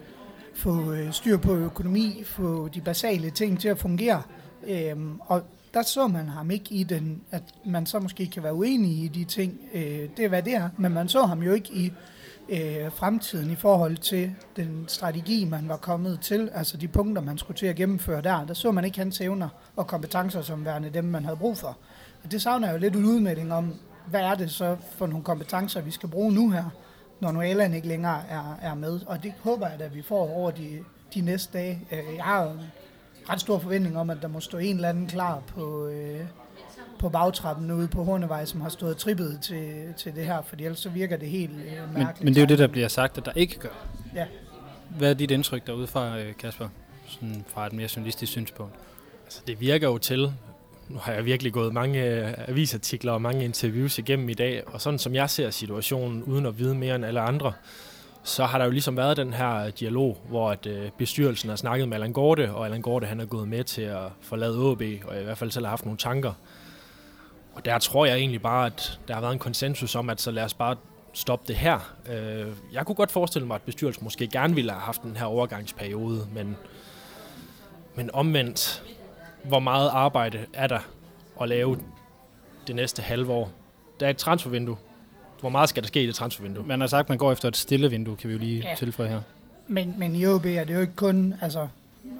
få 0.56 0.91
øh, 0.91 1.13
styr 1.13 1.38
på 1.38 1.56
økonomi, 1.56 2.24
få 2.25 2.68
de 2.68 2.82
basale 2.82 3.29
ting 3.29 3.60
til 3.60 3.68
at 3.68 3.77
fungere. 3.77 4.22
Øhm, 4.68 5.20
og 5.20 5.44
der 5.73 5.81
så 5.81 6.07
man 6.07 6.27
ham 6.27 6.51
ikke 6.51 6.75
i 6.75 6.83
den, 6.83 7.21
at 7.31 7.43
man 7.65 7.85
så 7.85 7.99
måske 7.99 8.27
kan 8.27 8.43
være 8.43 8.53
uenig 8.53 9.03
i 9.03 9.07
de 9.07 9.23
ting. 9.23 9.59
Øh, 9.73 10.09
det 10.17 10.25
er, 10.25 10.27
hvad 10.27 10.43
det 10.43 10.55
er. 10.55 10.69
Men 10.77 10.93
man 10.93 11.09
så 11.09 11.21
ham 11.21 11.43
jo 11.43 11.53
ikke 11.53 11.73
i 11.73 11.93
øh, 12.49 12.91
fremtiden 12.91 13.51
i 13.51 13.55
forhold 13.55 13.97
til 13.97 14.35
den 14.55 14.85
strategi, 14.88 15.45
man 15.45 15.69
var 15.69 15.77
kommet 15.77 16.19
til, 16.21 16.49
altså 16.53 16.77
de 16.77 16.88
punkter, 16.88 17.21
man 17.21 17.38
skulle 17.38 17.57
til 17.57 17.65
at 17.65 17.75
gennemføre 17.75 18.21
der. 18.21 18.45
Der 18.45 18.53
så 18.53 18.71
man 18.71 18.85
ikke 18.85 18.97
hans 18.97 19.21
evner 19.21 19.49
og 19.75 19.88
kompetencer 19.88 20.41
som 20.41 20.65
værende 20.65 20.89
dem, 20.89 21.03
man 21.03 21.23
havde 21.23 21.38
brug 21.38 21.57
for. 21.57 21.77
Og 22.23 22.31
det 22.31 22.41
savner 22.41 22.71
jo 22.71 22.77
lidt 22.77 22.95
en 22.95 23.05
udmelding 23.05 23.53
om, 23.53 23.73
hvad 24.07 24.21
er 24.21 24.35
det 24.35 24.51
så 24.51 24.77
for 24.91 25.07
nogle 25.07 25.23
kompetencer, 25.23 25.81
vi 25.81 25.91
skal 25.91 26.09
bruge 26.09 26.33
nu 26.33 26.49
her, 26.49 26.63
når 27.19 27.31
nu 27.31 27.41
ikke 27.41 27.88
længere 27.88 28.21
er, 28.29 28.59
er 28.61 28.75
med. 28.75 28.99
Og 29.05 29.23
det 29.23 29.33
håber 29.43 29.67
jeg, 29.67 29.81
at 29.81 29.95
vi 29.95 30.01
får 30.01 30.29
over 30.29 30.51
de, 30.51 30.79
de 31.13 31.21
næste 31.21 31.57
dage. 31.57 31.88
Øh, 31.91 32.15
jeg 32.15 32.23
har 32.23 32.57
ret 33.29 33.41
stor 33.41 33.59
forventning 33.59 33.98
om, 33.98 34.09
at 34.09 34.17
der 34.21 34.27
må 34.27 34.39
stå 34.39 34.57
en 34.57 34.75
eller 34.75 34.89
anden 34.89 35.07
klar 35.07 35.41
på, 35.48 35.88
øh, 35.88 36.19
på 37.00 37.09
bagtrappen 37.09 37.71
ude 37.71 37.88
på 37.88 38.03
Hornevej, 38.03 38.45
som 38.45 38.62
har 38.62 38.69
stået 38.69 38.98
trippet 38.98 39.39
til, 39.41 39.93
til 39.98 40.15
det 40.15 40.25
her, 40.25 40.41
for 40.41 40.55
ellers 40.55 40.79
så 40.79 40.89
virker 40.89 41.17
det 41.17 41.29
helt 41.29 41.51
øh, 41.51 41.57
mærkeligt. 41.65 41.98
Men, 41.98 42.25
men 42.25 42.33
det 42.33 42.38
er 42.38 42.41
jo 42.41 42.48
det, 42.48 42.59
der 42.59 42.67
bliver 42.67 42.88
sagt, 42.88 43.17
at 43.17 43.25
der 43.25 43.31
ikke 43.36 43.59
gør. 43.59 43.88
Ja. 44.15 44.25
Hvad 44.89 45.09
er 45.09 45.13
dit 45.13 45.31
indtryk 45.31 45.67
derude 45.67 45.88
fra, 45.88 46.19
øh, 46.19 46.38
Kasper, 46.38 46.69
sådan 47.07 47.45
fra 47.48 47.67
et 47.67 47.74
mere 47.74 47.89
journalistisk 47.95 48.31
synspunkt? 48.31 48.75
Altså, 49.25 49.41
det 49.48 49.62
virker 49.62 49.88
jo 49.88 49.98
til, 49.98 50.33
nu 50.89 50.98
har 50.98 51.13
jeg 51.13 51.25
virkelig 51.25 51.53
gået 51.53 51.74
mange 51.74 52.03
øh, 52.03 52.33
avisartikler 52.48 53.12
og 53.12 53.21
mange 53.21 53.45
interviews 53.45 53.98
igennem 53.98 54.29
i 54.29 54.33
dag, 54.33 54.63
og 54.67 54.81
sådan 54.81 55.00
som 55.00 55.15
jeg 55.15 55.29
ser 55.29 55.50
situationen, 55.50 56.24
uden 56.24 56.45
at 56.45 56.59
vide 56.59 56.75
mere 56.75 56.95
end 56.95 57.05
alle 57.05 57.21
andre, 57.21 57.53
så 58.29 58.45
har 58.45 58.57
der 58.57 58.65
jo 58.65 58.71
ligesom 58.71 58.98
været 58.98 59.17
den 59.17 59.33
her 59.33 59.55
øh, 59.55 59.71
dialog, 59.79 60.17
hvor 60.27 60.51
at, 60.51 60.65
øh, 60.65 60.91
bestyrelsen 60.98 61.50
har 61.50 61.55
snakket 61.55 61.88
med 61.88 61.95
Allan 61.95 62.13
Gorte, 62.13 62.51
og 62.53 62.65
Allan 62.65 62.81
Gorte 62.81 63.07
han 63.07 63.19
er 63.19 63.25
gået 63.25 63.48
med 63.48 63.63
til 63.63 63.81
at 63.81 64.03
forlade 64.21 64.71
AB, 64.71 64.81
og 65.07 65.21
i 65.21 65.24
hvert 65.24 65.38
fald 65.38 65.51
selv 65.51 65.65
har 65.65 65.69
haft 65.69 65.86
nogle 65.86 65.98
tanker. 65.98 66.33
Og 67.53 67.65
der 67.65 67.79
tror 67.79 68.05
jeg 68.05 68.17
egentlig 68.17 68.41
bare, 68.41 68.65
at 68.65 69.00
der 69.07 69.13
har 69.13 69.21
været 69.21 69.33
en 69.33 69.39
konsensus 69.39 69.95
om, 69.95 70.09
at 70.09 70.21
så 70.21 70.31
lad 70.31 70.43
os 70.43 70.53
bare 70.53 70.75
stoppe 71.13 71.48
det 71.48 71.55
her. 71.55 71.93
Øh, 72.09 72.48
jeg 72.74 72.86
kunne 72.86 72.95
godt 72.95 73.12
forestille 73.12 73.48
mig, 73.48 73.55
at 73.55 73.62
bestyrelsen 73.62 74.03
måske 74.03 74.27
gerne 74.27 74.55
ville 74.55 74.71
have 74.71 74.81
haft 74.81 75.01
den 75.03 75.17
her 75.17 75.25
overgangsperiode, 75.25 76.27
men, 76.33 76.57
men 77.95 78.09
omvendt, 78.13 78.83
hvor 79.43 79.59
meget 79.59 79.89
arbejde 79.89 80.45
er 80.53 80.67
der 80.67 80.79
at 81.41 81.50
lave 81.50 81.79
det 82.67 82.75
næste 82.75 83.01
halve 83.01 83.33
år? 83.33 83.51
Der 84.00 84.05
er 84.05 84.09
et 84.09 84.17
transfervindue, 84.17 84.77
hvor 85.39 85.50
meget 85.50 85.69
skal 85.69 85.84
der 85.84 85.88
ske 85.88 86.03
i 86.03 86.08
det 86.08 86.15
transfervindue? 86.15 86.63
Man 86.67 86.79
har 86.79 86.88
sagt, 86.88 87.05
at 87.05 87.10
man 87.10 87.17
går 87.17 87.31
efter 87.31 87.48
et 87.48 87.58
stille 87.58 87.89
vindue, 87.89 88.15
kan 88.15 88.29
vi 88.29 88.34
jo 88.34 88.39
lige 88.39 88.63
ja. 88.69 88.75
tilføje 88.75 89.10
her. 89.10 89.22
Men, 89.67 89.96
men 89.98 90.15
i 90.15 90.25
OB 90.25 90.46
er 90.46 90.63
det 90.63 90.74
jo 90.74 90.79
ikke 90.79 90.96
kun, 90.96 91.34
altså 91.41 91.67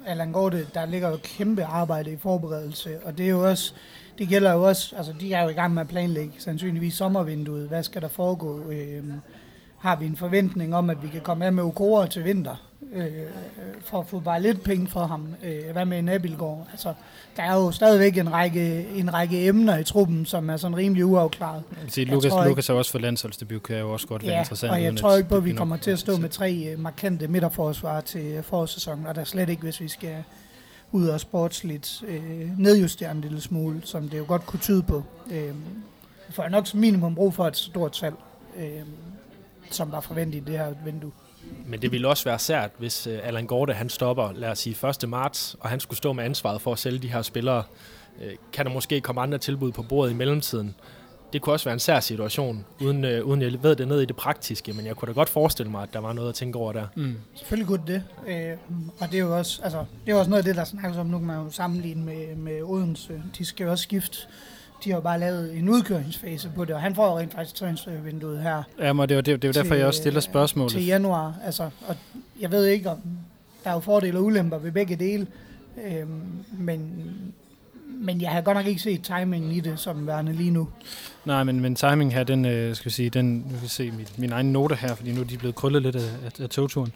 Allan 0.06 0.32
Gorte, 0.32 0.66
der 0.74 0.86
ligger 0.86 1.08
jo 1.08 1.16
kæmpe 1.22 1.64
arbejde 1.64 2.12
i 2.12 2.16
forberedelse, 2.16 2.98
og 3.04 3.18
det 3.18 3.26
er 3.26 3.30
jo 3.30 3.48
også, 3.48 3.74
det 4.18 4.28
gælder 4.28 4.52
jo 4.52 4.62
også, 4.62 4.96
altså 4.96 5.12
de 5.20 5.32
er 5.32 5.42
jo 5.42 5.48
i 5.48 5.52
gang 5.52 5.74
med 5.74 5.82
at 5.82 5.88
planlægge 5.88 6.32
sandsynligvis 6.38 6.94
sommervinduet, 6.94 7.68
hvad 7.68 7.82
skal 7.82 8.02
der 8.02 8.08
foregå, 8.08 8.70
øh, 8.70 9.04
har 9.78 9.96
vi 9.96 10.06
en 10.06 10.16
forventning 10.16 10.74
om, 10.74 10.90
at 10.90 11.02
vi 11.02 11.08
kan 11.08 11.20
komme 11.20 11.46
af 11.46 11.52
med 11.52 11.62
Okora 11.62 12.06
til 12.06 12.24
vinter, 12.24 12.69
øh, 12.92 13.06
for 13.80 14.00
at 14.00 14.06
få 14.06 14.20
bare 14.20 14.42
lidt 14.42 14.62
penge 14.62 14.86
for 14.88 15.06
ham. 15.06 15.34
Øh, 15.42 15.72
hvad 15.72 15.84
med 15.84 16.02
Nabilgaard? 16.02 16.66
Altså, 16.72 16.94
der 17.36 17.42
er 17.42 17.54
jo 17.54 17.70
stadigvæk 17.70 18.18
en 18.18 18.32
række, 18.32 18.88
en 18.88 19.14
række 19.14 19.46
emner 19.46 19.78
i 19.78 19.84
truppen, 19.84 20.26
som 20.26 20.50
er 20.50 20.56
sådan 20.56 20.76
rimelig 20.76 21.06
uafklaret. 21.06 21.62
Jeg 21.96 22.06
Lukas, 22.06 22.32
tror, 22.32 22.44
Lukas 22.44 22.68
er 22.68 22.74
også 22.74 22.90
for 22.90 22.98
landsholdsdebut, 22.98 23.62
kan 23.62 23.78
jo 23.78 23.92
også 23.92 24.06
godt 24.06 24.22
være 24.22 24.32
ja, 24.32 24.40
interessant. 24.40 24.72
og 24.72 24.82
jeg 24.82 24.96
tror 24.96 25.16
ikke 25.16 25.28
på, 25.28 25.36
at 25.36 25.44
vi 25.44 25.52
kommer 25.52 25.76
til 25.76 25.90
at 25.90 25.98
stå 25.98 26.16
med 26.16 26.28
tre 26.28 26.54
øh, 26.72 26.78
markante 26.78 27.28
midterforsvar 27.28 28.00
til 28.00 28.42
forårssæsonen, 28.42 29.06
og 29.06 29.14
der 29.14 29.20
er 29.20 29.24
slet 29.24 29.48
ikke, 29.48 29.62
hvis 29.62 29.80
vi 29.80 29.88
skal 29.88 30.24
ud 30.92 31.08
og 31.08 31.20
sportsligt 31.20 32.02
øh, 32.08 32.58
nedjustere 32.58 33.10
en 33.10 33.20
lille 33.20 33.40
smule, 33.40 33.80
som 33.84 34.08
det 34.08 34.18
jo 34.18 34.24
godt 34.28 34.46
kunne 34.46 34.60
tyde 34.60 34.82
på. 34.82 35.02
Øh, 35.30 35.54
for 36.30 36.48
nok 36.48 36.66
som 36.66 36.80
minimum 36.80 37.14
brug 37.14 37.34
for 37.34 37.46
et 37.46 37.56
stort 37.56 37.96
salg, 37.96 38.14
øh, 38.56 38.82
som 39.70 39.92
var 39.92 40.00
forventet 40.00 40.38
i 40.38 40.40
det 40.40 40.58
her 40.58 40.74
vindue. 40.84 41.10
Men 41.66 41.82
det 41.82 41.92
ville 41.92 42.08
også 42.08 42.24
være 42.24 42.38
sært, 42.38 42.70
hvis 42.78 43.06
øh, 43.06 43.18
Allan 43.22 43.46
Gorte 43.46 43.72
han 43.72 43.88
stopper, 43.88 44.32
lad 44.34 44.48
os 44.48 44.58
sige 44.58 44.88
1. 44.88 45.08
marts, 45.08 45.56
og 45.60 45.68
han 45.68 45.80
skulle 45.80 45.98
stå 45.98 46.12
med 46.12 46.24
ansvaret 46.24 46.60
for 46.60 46.72
at 46.72 46.78
sælge 46.78 46.98
de 46.98 47.08
her 47.08 47.22
spillere. 47.22 47.62
Øh, 48.22 48.32
kan 48.52 48.66
der 48.66 48.72
måske 48.72 49.00
komme 49.00 49.20
andre 49.20 49.38
tilbud 49.38 49.72
på 49.72 49.82
bordet 49.82 50.12
i 50.12 50.14
mellemtiden? 50.14 50.74
Det 51.32 51.42
kunne 51.42 51.52
også 51.52 51.64
være 51.64 51.72
en 51.72 51.80
sær 51.80 52.00
situation, 52.00 52.64
uden, 52.80 53.04
øh, 53.04 53.24
uden 53.24 53.42
jeg 53.42 53.62
ved 53.62 53.76
det 53.76 53.88
ned 53.88 54.00
i 54.00 54.04
det 54.04 54.16
praktiske, 54.16 54.72
men 54.72 54.86
jeg 54.86 54.96
kunne 54.96 55.06
da 55.06 55.12
godt 55.12 55.28
forestille 55.28 55.70
mig, 55.70 55.82
at 55.82 55.88
der 55.92 55.98
var 55.98 56.12
noget 56.12 56.28
at 56.28 56.34
tænke 56.34 56.58
over 56.58 56.72
der. 56.72 56.86
Mm. 56.96 57.16
Selvfølgelig 57.34 57.66
kunne 57.66 57.82
det. 57.86 58.02
Øh, 58.28 58.56
og 59.00 59.06
det 59.10 59.14
er 59.14 59.18
jo 59.18 59.38
også, 59.38 59.60
altså, 59.62 59.84
det 60.06 60.12
er 60.12 60.16
også 60.16 60.30
noget 60.30 60.42
af 60.42 60.44
det, 60.44 60.56
der 60.56 60.64
snakkes 60.64 60.98
om. 60.98 61.06
Nu 61.06 61.18
kan 61.18 61.26
man 61.26 61.36
jo 61.36 61.50
sammenligne 61.50 62.04
med, 62.04 62.36
med 62.36 62.62
Odense. 62.62 63.22
De 63.38 63.44
skal 63.44 63.64
jo 63.64 63.70
også 63.70 63.82
skifte 63.82 64.18
de 64.84 64.92
har 64.92 65.00
bare 65.00 65.20
lavet 65.20 65.58
en 65.58 65.68
udkøringsfase 65.68 66.50
på 66.56 66.64
det, 66.64 66.74
og 66.74 66.80
han 66.80 66.94
får 66.94 67.06
jo 67.06 67.18
rent 67.18 67.32
faktisk 67.32 67.54
transfervinduet 67.54 68.42
her. 68.42 68.62
Ja, 68.78 68.92
men 68.92 69.08
det 69.08 69.10
er 69.10 69.16
jo, 69.16 69.20
det, 69.20 69.42
det 69.42 69.44
er 69.44 69.48
jo 69.48 69.62
derfor, 69.62 69.74
jeg 69.74 69.86
også 69.86 70.00
stiller 70.00 70.20
spørgsmålet. 70.20 70.72
Til 70.72 70.86
januar, 70.86 71.34
altså, 71.44 71.70
og 71.86 71.96
jeg 72.40 72.50
ved 72.50 72.66
ikke, 72.66 72.90
om 72.90 72.98
der 73.64 73.70
er 73.70 73.74
jo 73.74 73.80
fordele 73.80 74.18
og 74.18 74.24
ulemper 74.24 74.58
ved 74.58 74.72
begge 74.72 74.96
dele, 74.96 75.26
øhm, 75.86 76.20
men, 76.58 76.90
men 77.86 78.20
jeg 78.20 78.30
har 78.30 78.40
godt 78.40 78.56
nok 78.56 78.66
ikke 78.66 78.82
set 78.82 79.02
timingen 79.02 79.52
i 79.52 79.60
det 79.60 79.78
som 79.78 80.06
værende 80.06 80.32
lige 80.32 80.50
nu. 80.50 80.68
Nej, 81.24 81.44
men, 81.44 81.60
men 81.60 81.74
timing 81.74 82.14
her, 82.14 82.24
den, 82.24 82.44
øh, 82.44 82.74
skal 82.74 82.84
vi 82.84 82.90
sige, 82.90 83.10
den, 83.10 83.34
nu 83.34 83.52
kan 83.52 83.62
vi 83.62 83.68
se 83.68 83.90
min, 83.90 84.06
min 84.16 84.32
egen 84.32 84.52
note 84.52 84.74
her, 84.74 84.94
fordi 84.94 85.12
nu 85.12 85.20
er 85.20 85.24
de 85.24 85.38
blevet 85.38 85.54
krøllet 85.54 85.82
lidt 85.82 85.96
af, 85.96 86.10
af, 86.24 86.40
af 86.42 86.48
togturen. 86.48 86.92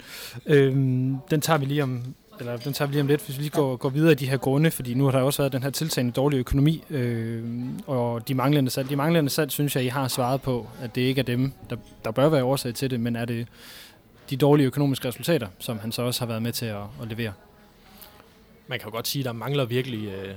Øhm, 0.47 1.17
den 1.31 1.41
tager 1.41 1.59
vi 1.59 1.65
lige 1.65 1.83
om, 1.83 2.03
eller 2.41 2.57
den 2.57 2.73
tager 2.73 2.87
vi 2.87 2.93
lige 2.93 3.01
om 3.01 3.07
lidt, 3.07 3.25
hvis 3.25 3.37
vi 3.37 3.43
lige 3.43 3.51
går, 3.51 3.77
går 3.77 3.89
videre 3.89 4.13
i 4.13 4.15
de 4.15 4.27
her 4.27 4.37
grunde, 4.37 4.71
fordi 4.71 4.95
nu 4.95 5.05
har 5.05 5.11
der 5.11 5.21
også 5.21 5.43
været 5.43 5.53
den 5.53 5.63
her 5.63 5.71
tiltagende 5.71 6.13
dårlige 6.13 6.41
økonomi, 6.41 6.85
øh, 6.91 7.45
og 7.87 8.29
de 8.29 8.35
manglende 8.35 8.71
salg. 8.71 8.91
De 8.91 8.97
manglende 8.97 9.31
salg, 9.31 9.51
synes 9.51 9.77
jeg, 9.77 9.85
I 9.85 9.89
har 9.89 10.09
svaret 10.09 10.43
på, 10.43 10.69
at 10.83 10.95
det 10.95 11.01
ikke 11.01 11.19
er 11.19 11.25
dem, 11.25 11.53
der, 11.71 11.77
der 12.05 12.11
bør 12.11 12.29
være 12.29 12.45
årsag 12.45 12.75
til 12.75 12.91
det, 12.91 13.01
men 13.01 13.17
er 13.17 13.25
det 13.25 13.47
de 14.31 14.37
dårlige 14.37 14.67
økonomiske 14.67 15.09
resultater, 15.09 15.49
som 15.59 15.79
han 15.79 15.93
så 15.93 16.03
også 16.03 16.21
har 16.21 16.27
været 16.27 16.43
med 16.43 16.53
til 16.53 16.67
at, 16.67 16.83
at 17.03 17.09
levere. 17.09 17.33
Man 18.67 18.79
kan 18.79 18.89
jo 18.89 18.95
godt 18.95 19.09
sige, 19.09 19.21
at 19.21 19.25
der 19.25 19.33
mangler 19.33 19.65
virkelig 19.65 20.09
øh, 20.09 20.35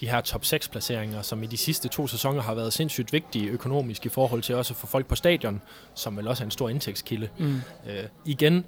de 0.00 0.08
her 0.08 0.20
top 0.20 0.44
6 0.44 0.68
placeringer, 0.68 1.22
som 1.22 1.42
i 1.42 1.46
de 1.46 1.56
sidste 1.56 1.88
to 1.88 2.06
sæsoner 2.06 2.42
har 2.42 2.54
været 2.54 2.72
sindssygt 2.72 3.12
vigtige 3.12 3.48
økonomisk 3.48 4.06
i 4.06 4.08
forhold 4.08 4.42
til 4.42 4.54
også 4.54 4.72
at 4.74 4.76
få 4.76 4.86
folk 4.86 5.06
på 5.06 5.14
stadion, 5.14 5.62
som 5.94 6.16
vel 6.16 6.28
også 6.28 6.42
er 6.42 6.44
en 6.44 6.50
stor 6.50 6.68
indtægtskilde. 6.68 7.28
Mm. 7.38 7.54
Øh, 7.88 8.04
igen, 8.24 8.64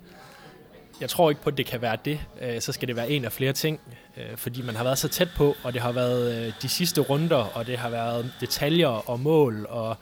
jeg 1.01 1.11
tror 1.11 1.31
ikke 1.31 1.43
på, 1.43 1.51
at 1.51 1.57
det 1.59 1.67
kan 1.67 1.83
være 1.83 1.97
det. 2.05 2.21
Øh, 2.43 2.61
så 2.61 2.73
skal 2.73 2.89
det 2.89 2.97
være 2.97 3.11
en 3.11 3.25
af 3.25 3.33
flere 3.33 3.53
ting, 3.53 3.81
øh, 4.17 4.37
fordi 4.37 4.63
man 4.63 4.77
har 4.77 4.85
været 4.85 4.99
så 4.99 5.09
tæt 5.09 5.29
på, 5.37 5.57
og 5.63 5.73
det 5.73 5.83
har 5.83 5.93
været 5.93 6.47
øh, 6.47 6.53
de 6.63 6.69
sidste 6.69 7.01
runder, 7.01 7.37
og 7.37 7.67
det 7.67 7.79
har 7.79 7.91
været 7.91 8.33
detaljer 8.41 9.11
og 9.11 9.21
mål, 9.21 9.67
og 9.69 9.97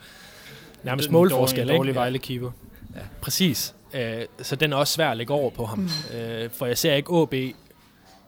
nærmest 0.83 1.11
målforskel. 1.11 1.61
En 1.61 1.75
dårlig 1.75 1.95
Vejle-keeper. 1.95 2.51
Ja, 2.95 3.01
præcis. 3.21 3.73
Så 4.41 4.55
den 4.55 4.73
er 4.73 4.77
også 4.77 4.93
svær 4.93 5.09
at 5.09 5.17
lægge 5.17 5.33
over 5.33 5.49
på 5.49 5.65
ham. 5.65 5.79
Mm. 5.79 5.89
For 6.51 6.65
jeg 6.65 6.77
ser 6.77 6.93
ikke 6.93 7.15
AB 7.15 7.33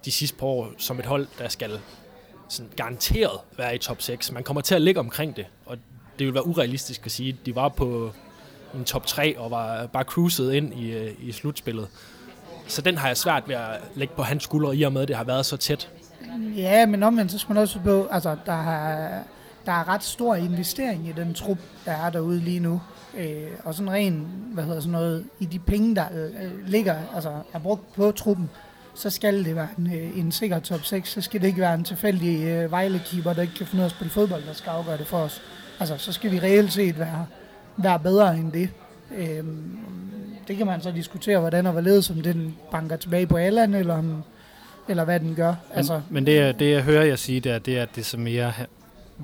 de 0.06 0.12
sidste 0.12 0.38
par 0.38 0.46
år 0.46 0.72
som 0.78 1.00
et 1.00 1.06
hold, 1.06 1.28
der 1.40 1.48
skal 1.48 1.80
sådan 2.50 2.72
garanteret 2.76 3.40
være 3.58 3.76
i 3.76 3.78
top 3.78 4.02
6. 4.02 4.32
Man 4.32 4.44
kommer 4.44 4.62
til 4.62 4.76
at 4.76 4.82
ligge 4.82 5.00
omkring 5.00 5.36
det, 5.36 5.46
og 5.66 5.78
det 6.20 6.28
vil 6.28 6.34
være 6.34 6.48
urealistisk 6.48 7.06
at 7.06 7.12
sige, 7.12 7.30
at 7.30 7.46
de 7.46 7.56
var 7.56 7.70
på 7.70 8.12
en 8.76 8.86
top 8.86 9.06
3 9.06 9.38
og 9.38 9.52
var 9.52 9.86
bare 9.86 10.04
cruiset 10.04 10.54
ind 10.54 10.80
i, 10.80 11.10
i 11.10 11.32
slutspillet. 11.32 11.88
Så 12.70 12.82
den 12.82 12.98
har 12.98 13.08
jeg 13.08 13.18
svært 13.18 13.44
ved 13.48 13.56
at 13.56 13.82
lægge 13.96 14.14
på 14.16 14.24
hans 14.24 14.44
skuldre, 14.44 14.76
i 14.76 14.84
og 14.84 14.94
med, 14.94 15.02
at 15.02 15.08
det 15.08 15.16
har 15.16 15.24
været 15.24 15.46
så 15.46 15.58
tæt. 15.58 15.90
Ja, 16.56 16.86
men 16.86 17.04
omvendt, 17.04 17.32
så 17.32 17.38
skal 17.38 17.54
man 17.54 17.62
også 17.64 17.80
på, 17.80 18.08
altså, 18.12 18.36
der 18.46 18.52
har, 18.52 19.10
der 19.66 19.72
er 19.72 19.88
ret 19.88 20.04
stor 20.04 20.36
investering 20.36 21.08
i 21.08 21.12
den 21.12 21.34
trup, 21.34 21.58
der 21.86 21.92
er 21.92 22.10
derude 22.10 22.40
lige 22.40 22.60
nu. 22.60 22.82
Øh, 23.18 23.48
og 23.64 23.76
sådan 23.76 23.92
ren, 23.92 24.28
hvad 24.54 24.64
hedder 24.64 24.80
sådan 24.80 24.92
noget, 24.92 25.26
i 25.40 25.46
de 25.46 25.60
penge, 25.60 25.96
der 25.96 26.06
øh, 26.14 26.68
ligger, 26.68 26.96
altså 27.16 27.32
er 27.54 27.60
brugt 27.60 27.94
på 27.94 28.12
truppen, 28.12 28.50
så 28.94 29.10
skal 29.10 29.46
det 29.46 29.56
være 29.56 29.68
en, 29.78 29.94
øh, 29.94 30.20
en 30.20 30.32
sikker 30.32 30.60
top 30.60 30.84
6. 30.84 31.10
Så 31.10 31.22
skal 31.22 31.42
det 31.42 31.48
ikke 31.48 31.62
være 31.62 31.74
en 31.74 31.84
tilfældig 31.84 32.44
øh, 32.44 32.72
Vejle-keeper, 32.72 33.34
der 33.34 33.42
ikke 33.42 33.54
kan 33.54 33.68
finde 33.68 33.82
ud 33.82 33.84
af 33.84 33.90
at 33.90 33.92
spille 33.92 34.12
fodbold, 34.12 34.44
der 34.48 34.54
skal 34.54 34.70
afgøre 34.70 34.98
det 34.98 35.08
for 35.08 35.18
os. 35.18 35.42
Altså, 35.80 35.98
så 35.98 36.12
skal 36.14 36.32
vi 36.32 36.40
reelt 36.40 36.74
set 36.74 37.00
være, 37.00 37.26
være 37.78 38.00
bedre 38.00 38.38
end 38.38 38.52
det. 38.52 38.70
Øh, 39.16 39.44
det 40.50 40.58
kan 40.58 40.66
man 40.66 40.82
så 40.82 40.92
diskutere, 40.92 41.40
hvordan 41.40 41.66
og 41.66 41.72
hvorledes, 41.72 42.10
om 42.10 42.22
den 42.22 42.56
banker 42.72 42.96
tilbage 42.96 43.28
på 43.28 43.38
Allan, 43.38 43.74
eller, 43.74 43.94
om, 43.94 44.24
eller 44.88 45.04
hvad 45.04 45.20
den 45.20 45.36
gør. 45.36 45.48
Men, 45.48 45.78
altså, 45.78 46.02
men 46.10 46.26
det, 46.26 46.60
det, 46.60 46.72
jeg 46.72 46.84
hører 46.84 47.04
jer 47.04 47.16
sige, 47.16 47.40
det 47.40 47.52
er, 47.52 47.60
det 47.60 47.78
er, 47.78 47.82
at 47.82 47.90
det 47.96 48.02
er 48.02 48.06
så 48.06 48.18
mere... 48.18 48.54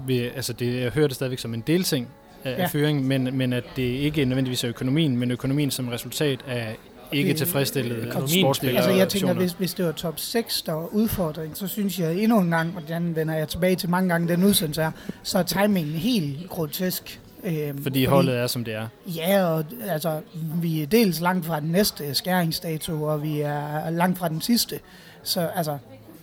Altså 0.10 0.54
det, 0.54 0.82
jeg 0.82 0.92
hører 0.92 1.08
det 1.08 1.16
stadigvæk 1.16 1.40
som 1.40 1.54
en 1.54 1.64
delting 1.68 2.08
af 2.44 2.58
ja. 2.58 2.68
fyring, 2.68 3.08
men, 3.08 3.38
men 3.38 3.54
at 3.54 3.64
det 3.76 3.84
ikke 3.84 4.26
nødvendigvis 4.26 4.64
er 4.64 4.70
økonomien, 4.70 5.18
men 5.18 5.32
økonomien 5.32 5.72
som 5.72 5.88
resultat 5.88 6.40
af 6.48 6.78
ikke 7.12 7.34
tilfredsstillede 7.34 8.12
sportsspillere. 8.12 8.78
Altså 8.78 8.98
jeg 8.98 9.10
tænker, 9.10 9.34
hvis, 9.34 9.52
hvis 9.52 9.74
det 9.74 9.86
var 9.86 9.92
top 9.92 10.20
6, 10.20 10.62
der 10.62 10.74
var 10.74 10.88
udfordring, 10.88 11.58
så 11.58 11.68
synes 11.68 12.00
jeg 12.00 12.16
endnu 12.16 12.40
en 12.40 12.50
gang, 12.50 12.74
og 12.76 12.82
den 12.88 13.16
vender 13.16 13.36
jeg 13.36 13.48
tilbage 13.48 13.76
til 13.76 13.90
mange 13.90 14.10
gange, 14.10 14.28
den 14.28 14.44
udsendelse 14.44 14.82
er, 14.82 14.92
så 15.24 15.40
er 15.40 15.44
timingen 15.44 15.96
helt 15.96 16.50
grotesk. 16.50 17.20
Øhm, 17.46 17.84
fordi 17.84 18.06
holdet 18.06 18.38
er, 18.38 18.48
som 18.48 18.64
det 18.64 18.74
er. 18.74 18.88
Ja, 19.06 19.46
og 19.46 19.66
altså, 19.88 20.22
vi 20.62 20.82
er 20.82 20.88
dels 20.88 21.22
langt 21.22 21.46
fra 21.46 21.60
den 21.60 21.70
næste 21.70 22.14
skæringsdato, 22.14 23.04
og 23.04 23.24
vi 23.24 23.42
er 23.42 23.90
langt 23.90 24.18
fra 24.18 24.30
den 24.30 24.42
sidste. 24.42 24.80
Så 25.24 25.50
altså, 25.56 25.78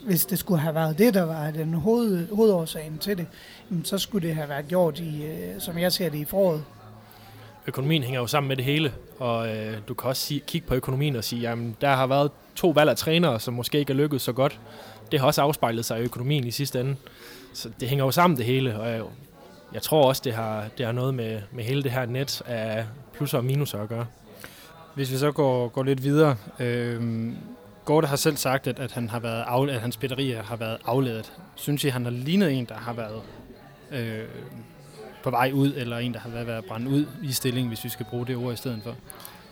hvis 0.07 0.27
det 0.27 0.39
skulle 0.39 0.61
have 0.61 0.75
været 0.75 0.99
det, 0.99 1.15
der 1.15 1.23
var 1.23 1.51
den 1.51 1.75
hoved, 1.75 2.29
hovedårsagen 2.33 2.99
til 2.99 3.19
det, 3.19 3.27
så 3.85 3.99
skulle 3.99 4.29
det 4.29 4.37
have 4.37 4.49
været 4.49 4.69
gjort, 4.69 4.99
i, 4.99 5.25
øh, 5.25 5.61
som 5.61 5.79
jeg 5.79 5.93
ser 5.93 6.09
det, 6.09 6.19
i 6.19 6.25
foråret. 6.25 6.65
Økonomien 7.67 8.03
hænger 8.03 8.21
jo 8.21 8.27
sammen 8.27 8.49
med 8.49 8.57
det 8.57 8.65
hele, 8.65 8.93
og 9.19 9.57
øh, 9.57 9.77
du 9.89 9.95
kan 9.95 10.09
også 10.09 10.23
sige, 10.23 10.41
kigge 10.47 10.67
på 10.67 10.75
økonomien 10.75 11.17
og 11.17 11.25
sige, 11.25 11.43
jamen 11.43 11.77
der 11.81 11.95
har 11.95 12.07
været 12.07 12.31
to 12.55 12.71
valg 12.71 12.91
af 12.91 12.97
trænere, 12.97 13.41
som 13.41 13.55
måske 13.55 13.79
ikke 13.79 13.93
er 13.93 13.97
lykkedes 13.97 14.23
så 14.23 14.33
godt. 14.33 14.61
Det 15.13 15.21
har 15.21 15.27
også 15.27 15.43
afspejlet 15.43 15.85
sig 15.85 16.01
i 16.01 16.03
økonomien 16.03 16.47
i 16.47 16.51
sidste 16.51 16.81
ende. 16.81 16.97
Så 17.55 17.71
det 17.81 17.89
hænger 17.89 18.05
jo 18.05 18.11
sammen 18.11 18.37
det 18.37 18.47
hele, 18.47 18.81
og 18.81 19.11
jeg, 19.75 19.83
tror 19.83 20.09
også, 20.09 20.23
det 20.25 20.35
har, 20.35 20.65
det 20.79 20.87
har 20.87 20.93
noget 20.93 21.15
med, 21.15 21.41
med 21.53 21.65
hele 21.65 21.83
det 21.83 21.91
her 21.91 22.07
net 22.07 22.43
af 22.47 22.87
plusser 23.15 23.39
og 23.39 23.45
minuser 23.45 23.79
at 23.79 23.89
gøre. 23.89 24.07
Hvis 24.95 25.13
vi 25.13 25.17
så 25.17 25.33
går, 25.33 25.69
går 25.69 25.83
lidt 25.83 26.03
videre, 26.03 26.37
øh, 26.59 27.33
Gorte 27.85 28.09
har 28.09 28.17
selv 28.17 28.37
sagt, 28.37 28.67
at, 28.67 28.79
at, 28.79 28.93
han 28.93 29.09
har 29.09 29.19
været 29.21 29.71
af, 29.71 29.75
at 29.75 29.81
hans 29.81 29.97
batterier 29.97 30.43
har 30.43 30.57
været 30.57 30.79
afledet. 30.85 31.33
Synes 31.55 31.85
I, 31.85 31.89
han 31.89 32.05
har 32.05 32.11
lignet 32.11 32.53
en, 32.53 32.65
der 32.65 32.75
har 32.75 32.93
været 32.93 33.23
øh, 33.91 34.25
på 35.23 35.31
vej 35.31 35.51
ud, 35.55 35.73
eller 35.77 35.99
en, 35.99 36.15
der 36.15 36.21
har 36.21 36.31
været, 36.31 36.47
været 36.47 36.65
brændt 36.65 36.89
ud 36.89 37.07
i 37.23 37.33
stilling, 37.33 37.69
hvis 37.69 37.85
vi 37.85 37.89
skal 37.89 38.07
bruge 38.11 38.27
det 38.27 38.37
ord 38.37 38.53
i 38.53 38.57
stedet 38.57 38.81
for? 38.85 38.97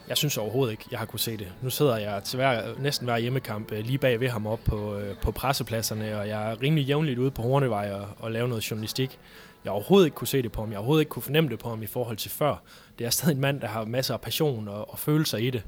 Jeg 0.09 0.17
synes 0.17 0.39
overhovedet 0.39 0.73
ikke, 0.73 0.85
jeg 0.91 0.99
har 0.99 1.07
kunne 1.07 1.21
se 1.21 1.37
det. 1.37 1.53
Nu 1.63 1.71
sidder 1.71 1.97
jeg 1.97 2.23
til 2.25 2.37
hver, 2.37 2.63
næsten 2.79 3.05
hver 3.05 3.19
hjemmekamp 3.19 3.73
øh, 3.73 3.85
lige 3.85 3.99
bag 3.99 4.21
ved 4.21 4.29
ham 4.29 4.47
op 4.47 4.61
på, 4.65 4.97
øh, 4.97 5.17
på 5.17 5.31
pressepladserne, 5.31 6.19
og 6.19 6.29
jeg 6.29 6.51
er 6.51 6.63
rimelig 6.63 6.85
jævnligt 6.85 7.19
ude 7.19 7.31
på 7.31 7.43
Hornevej 7.43 7.93
og, 7.93 8.09
og 8.19 8.31
lave 8.31 8.49
noget 8.49 8.71
journalistik. 8.71 9.19
Jeg 9.65 9.73
overhovedet 9.73 10.07
ikke 10.07 10.15
kunne 10.15 10.29
se 10.29 10.43
det 10.43 10.53
på 10.53 10.61
ham. 10.61 10.71
Jeg 10.71 10.79
overhovedet 10.79 11.01
ikke 11.01 11.11
kunne 11.11 11.23
fornemme 11.23 11.51
det 11.51 11.59
på 11.59 11.69
ham 11.69 11.83
i 11.83 11.87
forhold 11.87 12.17
til 12.17 12.31
før. 12.31 12.63
Det 12.99 13.07
er 13.07 13.11
stadig 13.11 13.35
en 13.35 13.41
mand, 13.41 13.61
der 13.61 13.67
har 13.67 13.85
masser 13.85 14.15
af 14.15 14.21
passion 14.21 14.69
og, 14.69 14.91
og 14.91 14.99
følelser 14.99 15.39
i 15.39 15.51
det. 15.51 15.63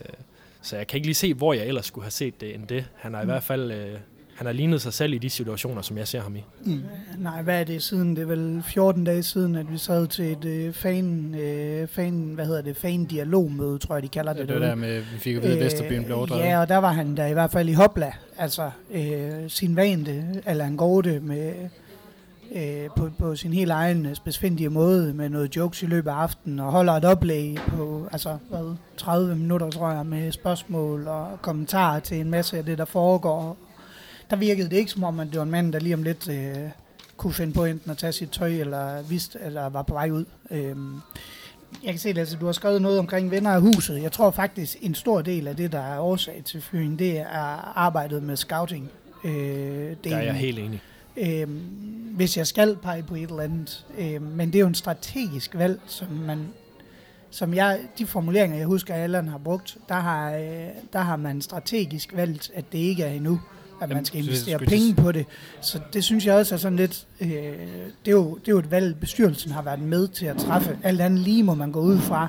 Øh, 0.00 0.14
så 0.62 0.76
jeg 0.76 0.86
kan 0.86 0.96
ikke 0.96 1.06
lige 1.06 1.14
se, 1.14 1.34
hvor 1.34 1.52
jeg 1.52 1.66
ellers 1.66 1.86
skulle 1.86 2.04
have 2.04 2.10
set 2.10 2.40
det 2.40 2.54
end 2.54 2.66
det. 2.66 2.88
Han 2.96 3.14
har 3.14 3.20
i 3.20 3.24
mm. 3.24 3.30
hvert 3.30 3.42
fald 3.42 3.72
øh, 3.72 3.98
han 4.40 4.46
har 4.46 4.52
lignet 4.52 4.82
sig 4.82 4.92
selv 4.92 5.12
i 5.12 5.18
de 5.18 5.30
situationer, 5.30 5.82
som 5.82 5.98
jeg 5.98 6.08
ser 6.08 6.20
ham 6.20 6.36
i. 6.36 6.44
Mm. 6.64 6.82
Nej, 7.18 7.42
hvad 7.42 7.60
er 7.60 7.64
det 7.64 7.82
siden? 7.82 8.16
Det 8.16 8.22
er 8.22 8.26
vel 8.26 8.62
14 8.66 9.04
dage 9.04 9.22
siden, 9.22 9.56
at 9.56 9.72
vi 9.72 9.78
sad 9.78 10.06
til 10.06 10.32
et 10.32 10.44
øh, 10.44 10.72
fan, 10.72 11.34
øh, 11.34 11.88
fan, 11.88 12.12
hvad 12.34 12.46
hedder 12.46 12.62
det, 12.62 12.76
fan-dialogmøde, 12.76 13.78
tror 13.78 13.94
jeg, 13.94 14.02
de 14.02 14.08
kalder 14.08 14.32
det. 14.32 14.40
Ja, 14.40 14.46
det 14.46 14.54
var 14.54 14.66
der 14.66 14.74
med, 14.74 15.00
vi 15.00 15.18
fik 15.18 15.36
at 15.36 15.42
vide, 15.42 15.58
at 15.58 15.64
Vesterbyen 15.64 16.04
blev 16.04 16.16
overdrevet. 16.16 16.42
Ja, 16.42 16.60
og 16.60 16.68
der 16.68 16.76
var 16.76 16.92
han 16.92 17.16
der 17.16 17.26
i 17.26 17.32
hvert 17.32 17.50
fald 17.50 17.68
i 17.68 17.72
hopla, 17.72 18.12
altså 18.38 18.70
øh, 18.90 19.48
sin 19.48 19.76
vante, 19.76 20.24
Allan 20.46 20.76
Gorte, 20.76 21.20
med, 21.20 21.52
øh, 22.54 22.88
på, 22.96 23.10
på 23.18 23.36
sin 23.36 23.52
helt 23.52 23.70
egen 23.70 24.06
øh, 24.06 24.14
specifindige 24.14 24.68
måde, 24.68 25.14
med 25.14 25.28
noget 25.28 25.56
jokes 25.56 25.82
i 25.82 25.86
løbet 25.86 26.10
af 26.10 26.14
aftenen, 26.14 26.60
og 26.60 26.72
holder 26.72 26.92
et 26.92 27.04
oplæg 27.04 27.58
på, 27.68 28.08
altså, 28.12 28.38
hvad, 28.48 28.76
30 28.96 29.36
minutter, 29.36 29.70
tror 29.70 29.90
jeg, 29.90 30.06
med 30.06 30.32
spørgsmål 30.32 31.08
og 31.08 31.42
kommentarer 31.42 32.00
til 32.00 32.20
en 32.20 32.30
masse 32.30 32.58
af 32.58 32.64
det, 32.64 32.78
der 32.78 32.84
foregår, 32.84 33.56
der 34.30 34.36
virkede 34.36 34.70
det 34.70 34.76
ikke 34.76 34.90
som 34.90 35.04
om, 35.04 35.20
at 35.20 35.26
det 35.26 35.36
var 35.36 35.42
en 35.42 35.50
mand, 35.50 35.72
der 35.72 35.78
lige 35.78 35.94
om 35.94 36.02
lidt 36.02 36.28
øh, 36.28 36.56
kunne 37.16 37.32
finde 37.32 37.52
på 37.52 37.64
enten 37.64 37.90
at 37.90 37.98
tage 37.98 38.12
sit 38.12 38.30
tøj, 38.30 38.48
eller 38.48 39.02
vidste, 39.02 39.38
eller 39.42 39.68
var 39.68 39.82
på 39.82 39.94
vej 39.94 40.10
ud. 40.10 40.24
Øhm, 40.50 41.00
jeg 41.84 41.92
kan 41.92 41.98
se, 41.98 42.08
at 42.08 42.18
altså, 42.18 42.36
du 42.36 42.46
har 42.46 42.52
skrevet 42.52 42.82
noget 42.82 42.98
omkring 42.98 43.30
venner 43.30 43.50
af 43.50 43.60
huset. 43.60 44.02
Jeg 44.02 44.12
tror 44.12 44.30
faktisk, 44.30 44.76
en 44.80 44.94
stor 44.94 45.22
del 45.22 45.48
af 45.48 45.56
det, 45.56 45.72
der 45.72 45.80
er 45.80 45.98
årsag 45.98 46.42
til 46.44 46.60
fyringen, 46.62 46.98
det 46.98 47.18
er 47.18 47.76
arbejdet 47.78 48.22
med 48.22 48.36
scouting. 48.36 48.90
Øh, 49.24 49.32
der 50.04 50.16
er 50.16 50.22
jeg 50.22 50.34
helt 50.34 50.58
enig. 50.58 50.82
Øhm, 51.20 51.60
hvis 52.16 52.36
jeg 52.36 52.46
skal 52.46 52.76
pege 52.76 53.02
på 53.02 53.14
et 53.14 53.22
eller 53.30 53.40
andet. 53.42 53.86
Øhm, 53.98 54.22
men 54.22 54.48
det 54.48 54.54
er 54.54 54.60
jo 54.60 54.66
en 54.66 54.74
strategisk 54.74 55.54
valg, 55.54 55.80
som 55.86 56.08
man 56.08 56.48
som 57.30 57.54
jeg, 57.54 57.80
de 57.98 58.06
formuleringer, 58.06 58.56
jeg 58.56 58.66
husker, 58.66 58.94
Allan 58.94 59.28
har 59.28 59.38
brugt, 59.38 59.78
der 59.88 59.94
har, 59.94 60.34
øh, 60.34 60.68
der 60.92 60.98
har 60.98 61.16
man 61.16 61.42
strategisk 61.42 62.16
valgt, 62.16 62.50
at 62.54 62.64
det 62.72 62.78
ikke 62.78 63.02
er 63.02 63.12
endnu 63.12 63.40
at 63.80 63.88
man 63.88 64.04
skal 64.04 64.20
investere 64.20 64.58
penge 64.58 64.94
på 64.94 65.12
det. 65.12 65.26
Så 65.60 65.80
det 65.92 66.04
synes 66.04 66.26
jeg 66.26 66.34
også 66.34 66.54
er 66.54 66.58
sådan 66.58 66.76
lidt, 66.76 67.06
øh, 67.20 67.28
det, 67.28 68.06
er 68.06 68.10
jo, 68.10 68.34
det 68.34 68.48
er 68.48 68.52
jo 68.52 68.58
et 68.58 68.70
valg, 68.70 68.96
bestyrelsen 69.00 69.52
har 69.52 69.62
været 69.62 69.80
med 69.80 70.08
til 70.08 70.26
at 70.26 70.36
træffe. 70.36 70.78
Alt 70.82 71.00
andet 71.00 71.20
lige 71.20 71.42
må 71.42 71.54
man 71.54 71.72
gå 71.72 71.80
ud 71.80 71.98
fra, 71.98 72.28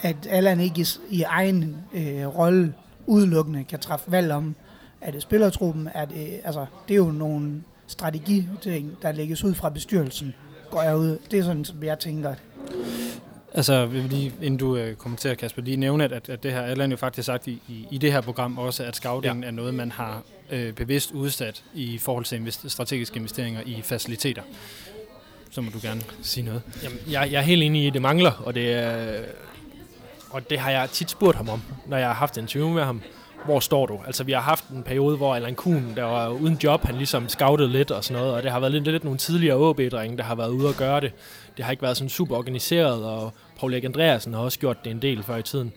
at 0.00 0.16
Allan 0.30 0.60
ikke 0.60 0.80
i, 0.80 0.86
i 1.10 1.22
egen 1.22 1.76
øh, 1.94 2.26
rolle 2.26 2.74
udelukkende 3.06 3.64
kan 3.64 3.78
træffe 3.78 4.10
valg 4.10 4.32
om, 4.32 4.54
er 5.00 5.10
det 5.10 5.22
spillertruppen, 5.22 5.88
er 5.94 6.04
det, 6.04 6.40
altså, 6.44 6.66
det 6.88 6.94
er 6.94 6.98
jo 6.98 7.10
nogle 7.10 7.62
strategiting, 7.86 8.98
der 9.02 9.12
lægges 9.12 9.44
ud 9.44 9.54
fra 9.54 9.68
bestyrelsen, 9.68 10.34
går 10.70 10.82
jeg 10.82 10.96
ud. 10.96 11.18
Det 11.30 11.38
er 11.38 11.42
sådan, 11.42 11.64
som 11.64 11.82
jeg 11.82 11.98
tænker. 11.98 12.34
Altså, 13.54 13.86
lige, 13.86 14.32
inden 14.42 14.58
du 14.58 14.76
øh, 14.76 14.96
kommenterer, 14.96 15.34
Kasper, 15.34 15.62
lige 15.62 15.76
nævne, 15.76 16.04
at, 16.04 16.28
at 16.28 16.42
det 16.42 16.52
her 16.52 16.62
Allan 16.62 16.90
jo 16.90 16.96
faktisk 16.96 17.26
sagt 17.26 17.46
i, 17.46 17.62
i, 17.68 17.86
i 17.90 17.98
det 17.98 18.12
her 18.12 18.20
program 18.20 18.58
også, 18.58 18.84
at 18.84 18.96
scouting 18.96 19.40
ja. 19.40 19.46
er 19.46 19.50
noget, 19.50 19.74
man 19.74 19.90
har 19.90 20.22
øh, 20.50 20.72
bevidst 20.72 21.10
udsat 21.12 21.64
i 21.74 21.98
forhold 21.98 22.24
til 22.24 22.36
invest- 22.36 22.68
strategiske 22.68 23.16
investeringer 23.16 23.60
i 23.66 23.82
faciliteter. 23.82 24.42
Så 25.50 25.60
må 25.60 25.70
du 25.70 25.78
gerne 25.82 26.00
sige 26.22 26.44
noget. 26.44 26.62
Jamen, 26.82 26.98
jeg, 27.10 27.28
jeg 27.32 27.38
er 27.38 27.42
helt 27.42 27.62
enig 27.62 27.82
i, 27.82 27.86
at 27.86 27.94
det 27.94 28.02
mangler, 28.02 28.32
og 28.32 28.54
det, 28.54 28.72
er, 28.72 29.22
og 30.30 30.50
det 30.50 30.58
har 30.58 30.70
jeg 30.70 30.90
tit 30.90 31.10
spurgt 31.10 31.36
ham 31.36 31.48
om, 31.48 31.62
når 31.86 31.96
jeg 31.96 32.06
har 32.06 32.14
haft 32.14 32.38
en 32.38 32.44
interview 32.44 32.68
med 32.68 32.84
ham. 32.84 33.02
Hvor 33.46 33.60
står 33.60 33.86
du? 33.86 34.00
Altså, 34.06 34.24
vi 34.24 34.32
har 34.32 34.40
haft 34.40 34.68
en 34.68 34.82
periode, 34.82 35.16
hvor 35.16 35.34
Allan 35.34 35.54
Kuhn, 35.54 35.92
der 35.96 36.02
var 36.02 36.28
uden 36.28 36.58
job, 36.64 36.84
han 36.84 36.94
ligesom 36.94 37.28
scoutede 37.28 37.68
lidt 37.68 37.90
og 37.90 38.04
sådan 38.04 38.22
noget, 38.22 38.34
og 38.36 38.42
det 38.42 38.50
har 38.50 38.60
været 38.60 38.72
lidt, 38.72 38.84
lidt 38.84 39.04
nogle 39.04 39.18
tidligere 39.18 39.68
ab 39.68 39.78
der 39.78 40.22
har 40.22 40.34
været 40.34 40.50
ude 40.50 40.68
og 40.68 40.74
gøre 40.74 41.00
det. 41.00 41.12
Det 41.56 41.64
har 41.64 41.72
ikke 41.72 41.82
været 41.82 41.96
sådan 41.96 42.08
super 42.08 42.36
organiseret, 42.36 43.04
og 43.04 43.32
Paul 43.60 43.72
Erik 43.72 43.84
Andreasen 43.84 44.34
har 44.34 44.40
også 44.40 44.58
gjort 44.58 44.84
det 44.84 44.90
en 44.90 45.02
del 45.02 45.22
før 45.22 45.36
i 45.36 45.42
tiden. 45.42 45.72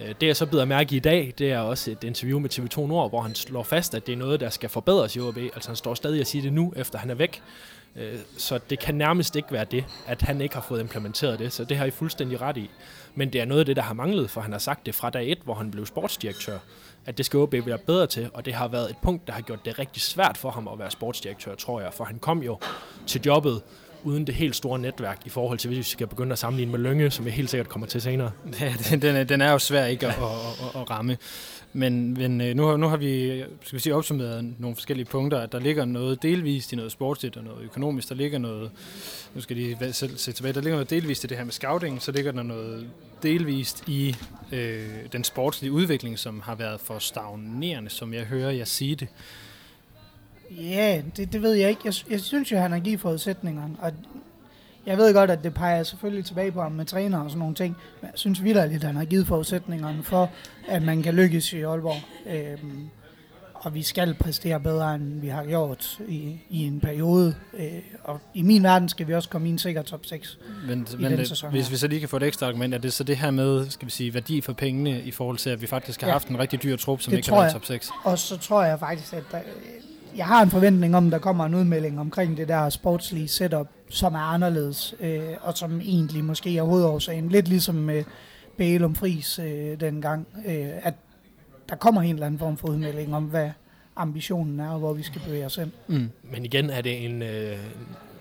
Øh, 0.00 0.14
det 0.20 0.26
jeg 0.26 0.36
så 0.36 0.46
bider 0.46 0.64
mærke 0.64 0.94
i 0.94 0.96
i 0.96 1.00
dag, 1.00 1.34
det 1.38 1.52
er 1.52 1.58
også 1.58 1.90
et 1.90 2.04
interview 2.04 2.38
med 2.38 2.50
TV2 2.50 2.86
Nord, 2.86 3.10
hvor 3.10 3.20
han 3.20 3.34
slår 3.34 3.62
fast, 3.62 3.94
at 3.94 4.06
det 4.06 4.12
er 4.12 4.16
noget, 4.16 4.40
der 4.40 4.50
skal 4.50 4.68
forbedres 4.68 5.16
i 5.16 5.20
OB. 5.20 5.36
Altså 5.36 5.68
han 5.68 5.76
står 5.76 5.94
stadig 5.94 6.20
og 6.20 6.26
siger 6.26 6.42
det 6.42 6.52
nu, 6.52 6.72
efter 6.76 6.98
han 6.98 7.10
er 7.10 7.14
væk. 7.14 7.42
Øh, 7.96 8.18
så 8.36 8.58
det 8.70 8.78
kan 8.78 8.94
nærmest 8.94 9.36
ikke 9.36 9.52
være 9.52 9.64
det, 9.64 9.84
at 10.06 10.22
han 10.22 10.40
ikke 10.40 10.54
har 10.54 10.62
fået 10.62 10.80
implementeret 10.80 11.38
det. 11.38 11.52
Så 11.52 11.64
det 11.64 11.76
har 11.76 11.84
I 11.84 11.90
fuldstændig 11.90 12.40
ret 12.40 12.56
i. 12.56 12.70
Men 13.14 13.32
det 13.32 13.40
er 13.40 13.44
noget 13.44 13.60
af 13.60 13.66
det, 13.66 13.76
der 13.76 13.82
har 13.82 13.94
manglet, 13.94 14.30
for 14.30 14.40
han 14.40 14.52
har 14.52 14.58
sagt 14.58 14.86
det 14.86 14.94
fra 14.94 15.10
dag 15.10 15.32
1, 15.32 15.38
hvor 15.44 15.54
han 15.54 15.70
blev 15.70 15.86
sportsdirektør, 15.86 16.58
at 17.06 17.18
det 17.18 17.26
skal 17.26 17.38
OB 17.38 17.52
være 17.52 17.78
bedre 17.78 18.06
til, 18.06 18.30
og 18.34 18.44
det 18.44 18.54
har 18.54 18.68
været 18.68 18.90
et 18.90 18.96
punkt, 19.02 19.26
der 19.26 19.32
har 19.32 19.40
gjort 19.40 19.64
det 19.64 19.78
rigtig 19.78 20.02
svært 20.02 20.36
for 20.36 20.50
ham 20.50 20.68
at 20.68 20.78
være 20.78 20.90
sportsdirektør, 20.90 21.54
tror 21.54 21.80
jeg, 21.80 21.94
for 21.94 22.04
han 22.04 22.18
kom 22.18 22.42
jo 22.42 22.58
til 23.06 23.20
jobbet 23.26 23.62
uden 24.02 24.26
det 24.26 24.34
helt 24.34 24.56
store 24.56 24.78
netværk 24.78 25.18
i 25.24 25.28
forhold 25.28 25.58
til, 25.58 25.68
hvis 25.68 25.78
vi 25.78 25.82
skal 25.82 26.06
begynde 26.06 26.32
at 26.32 26.38
sammenligne 26.38 26.72
med 26.72 26.78
Lønge, 26.80 27.10
som 27.10 27.24
vi 27.24 27.30
helt 27.30 27.50
sikkert 27.50 27.68
kommer 27.68 27.86
til 27.86 28.02
senere. 28.02 28.30
Ja, 28.60 28.74
den 28.96 29.16
er, 29.16 29.24
den 29.24 29.40
er 29.40 29.52
jo 29.52 29.58
svær 29.58 29.84
ikke 29.84 30.06
at, 30.06 30.12
at, 30.12 30.74
at, 30.74 30.80
at 30.80 30.90
ramme. 30.90 31.16
Men, 31.72 32.14
men 32.14 32.40
øh, 32.40 32.56
nu, 32.56 32.66
har, 32.66 32.76
nu 32.76 32.88
har 32.88 32.96
vi 32.96 33.44
skal 33.62 33.76
vi 33.76 33.82
sige, 33.82 33.94
opsummeret 33.94 34.54
nogle 34.58 34.76
forskellige 34.76 35.06
punkter, 35.06 35.38
at 35.38 35.52
der 35.52 35.58
ligger 35.58 35.84
noget 35.84 36.22
delvist 36.22 36.72
i 36.72 36.76
noget 36.76 36.92
sportsligt 36.92 37.36
og 37.36 37.44
noget 37.44 37.62
økonomisk. 37.62 38.08
Der 38.08 38.14
ligger 38.14 38.38
noget, 38.38 38.70
nu 39.34 39.40
skal 39.40 39.56
de 39.56 39.92
selv 39.92 40.16
se 40.16 40.32
tilbage, 40.32 40.52
der 40.52 40.60
ligger 40.60 40.76
noget 40.76 40.90
delvist 40.90 41.24
i 41.24 41.26
det 41.26 41.36
her 41.36 41.44
med 41.44 41.52
scouting, 41.52 42.02
så 42.02 42.12
ligger 42.12 42.32
der 42.32 42.42
noget 42.42 42.90
delvist 43.22 43.88
i 43.88 44.16
øh, 44.52 44.88
den 45.12 45.24
sportslige 45.24 45.72
udvikling, 45.72 46.18
som 46.18 46.40
har 46.40 46.54
været 46.54 46.80
for 46.80 46.98
stagnerende, 46.98 47.90
som 47.90 48.14
jeg 48.14 48.24
hører 48.24 48.50
jer 48.50 48.64
sige 48.64 48.96
det. 48.96 49.08
Ja, 50.50 51.02
det, 51.16 51.32
det 51.32 51.42
ved 51.42 51.52
jeg 51.52 51.70
ikke. 51.70 51.82
Jeg, 51.84 51.94
jeg 52.10 52.20
synes 52.20 52.52
jo, 52.52 52.58
han 52.58 52.72
har 52.72 52.78
givet 52.78 53.00
forudsætningerne, 53.00 53.76
og 53.78 53.92
jeg 54.86 54.98
ved 54.98 55.14
godt, 55.14 55.30
at 55.30 55.44
det 55.44 55.54
peger 55.54 55.82
selvfølgelig 55.82 56.24
tilbage 56.24 56.52
på 56.52 56.62
ham 56.62 56.72
med 56.72 56.84
træner 56.84 57.18
og 57.18 57.30
sådan 57.30 57.38
nogle 57.38 57.54
ting, 57.54 57.76
men 58.00 58.10
jeg 58.10 58.18
synes 58.18 58.44
vidderligt, 58.44 58.76
at 58.76 58.86
han 58.86 58.96
har 58.96 59.04
givet 59.04 59.26
forudsætningerne 59.26 60.02
for, 60.02 60.30
at 60.70 60.82
man 60.82 61.02
kan 61.02 61.14
lykkes 61.14 61.52
i 61.52 61.60
Aalborg. 61.62 61.96
Øhm, 62.36 62.88
og 63.54 63.74
vi 63.74 63.82
skal 63.82 64.14
præstere 64.14 64.60
bedre, 64.60 64.94
end 64.94 65.20
vi 65.20 65.28
har 65.28 65.44
gjort 65.44 65.98
i, 66.08 66.40
i 66.50 66.64
en 66.66 66.80
periode. 66.80 67.34
Øh, 67.58 67.66
og 68.04 68.20
i 68.34 68.42
min 68.42 68.62
verden 68.62 68.88
skal 68.88 69.06
vi 69.08 69.14
også 69.14 69.28
komme 69.28 69.48
i 69.48 69.50
en 69.50 69.58
sikker 69.58 69.82
top 69.82 70.06
6 70.06 70.38
Men, 70.68 70.86
i 70.92 70.96
men 71.02 71.10
den 71.10 71.18
det, 71.18 71.28
sæson 71.28 71.50
hvis 71.50 71.66
her. 71.66 71.70
vi 71.70 71.76
så 71.76 71.86
lige 71.88 72.00
kan 72.00 72.08
få 72.08 72.16
et 72.16 72.22
ekstra 72.22 72.46
argument, 72.46 72.74
er 72.74 72.78
det 72.78 72.92
så 72.92 73.04
det 73.04 73.16
her 73.16 73.30
med, 73.30 73.70
skal 73.70 73.86
vi 73.86 73.90
sige, 73.92 74.14
værdi 74.14 74.40
for 74.40 74.52
pengene 74.52 75.00
i 75.02 75.10
forhold 75.10 75.38
til, 75.38 75.50
at 75.50 75.62
vi 75.62 75.66
faktisk 75.66 76.00
har 76.00 76.08
Ja. 76.08 76.12
haft 76.12 76.28
en 76.28 76.38
rigtig 76.38 76.62
dyr 76.62 76.76
trup, 76.76 77.00
som 77.00 77.14
ikke 77.14 77.28
har 77.28 77.36
været 77.40 77.52
top 77.52 77.64
6? 77.64 77.90
Og 78.04 78.18
så 78.18 78.36
tror 78.38 78.64
jeg 78.64 78.78
faktisk, 78.78 79.12
at 79.12 79.22
der, 79.32 79.38
jeg 80.16 80.26
har 80.26 80.42
en 80.42 80.50
forventning 80.50 80.96
om, 80.96 81.06
at 81.06 81.12
der 81.12 81.18
kommer 81.18 81.46
en 81.46 81.54
udmelding 81.54 82.00
omkring 82.00 82.36
det 82.36 82.48
der 82.48 82.68
sportslige 82.70 83.28
setup, 83.28 83.68
som 83.90 84.14
er 84.14 84.18
anderledes, 84.18 84.94
øh, 85.00 85.20
og 85.40 85.58
som 85.58 85.80
egentlig 85.80 86.24
måske 86.24 86.56
er 86.58 86.62
hovedårsagen. 86.62 87.28
Lidt 87.28 87.48
ligesom 87.48 87.74
med 87.74 88.04
Bælum 88.60 88.94
Fris 88.94 89.38
øh, 89.38 89.80
dengang, 89.80 90.26
øh, 90.46 90.68
at 90.82 90.94
der 91.68 91.76
kommer 91.76 92.02
en 92.02 92.14
eller 92.14 92.26
anden 92.26 92.38
form 92.38 92.56
for 92.56 92.68
udmelding 92.68 93.14
om, 93.14 93.24
hvad 93.24 93.50
ambitionen 93.96 94.60
er, 94.60 94.70
og 94.70 94.78
hvor 94.78 94.92
vi 94.92 95.02
skal 95.02 95.20
bevæge 95.20 95.46
os 95.46 95.56
hen. 95.56 95.72
Mm. 95.86 96.10
Men 96.22 96.44
igen 96.44 96.70
er 96.70 96.80
det 96.80 97.04
en 97.04 97.22
øh, 97.22 97.58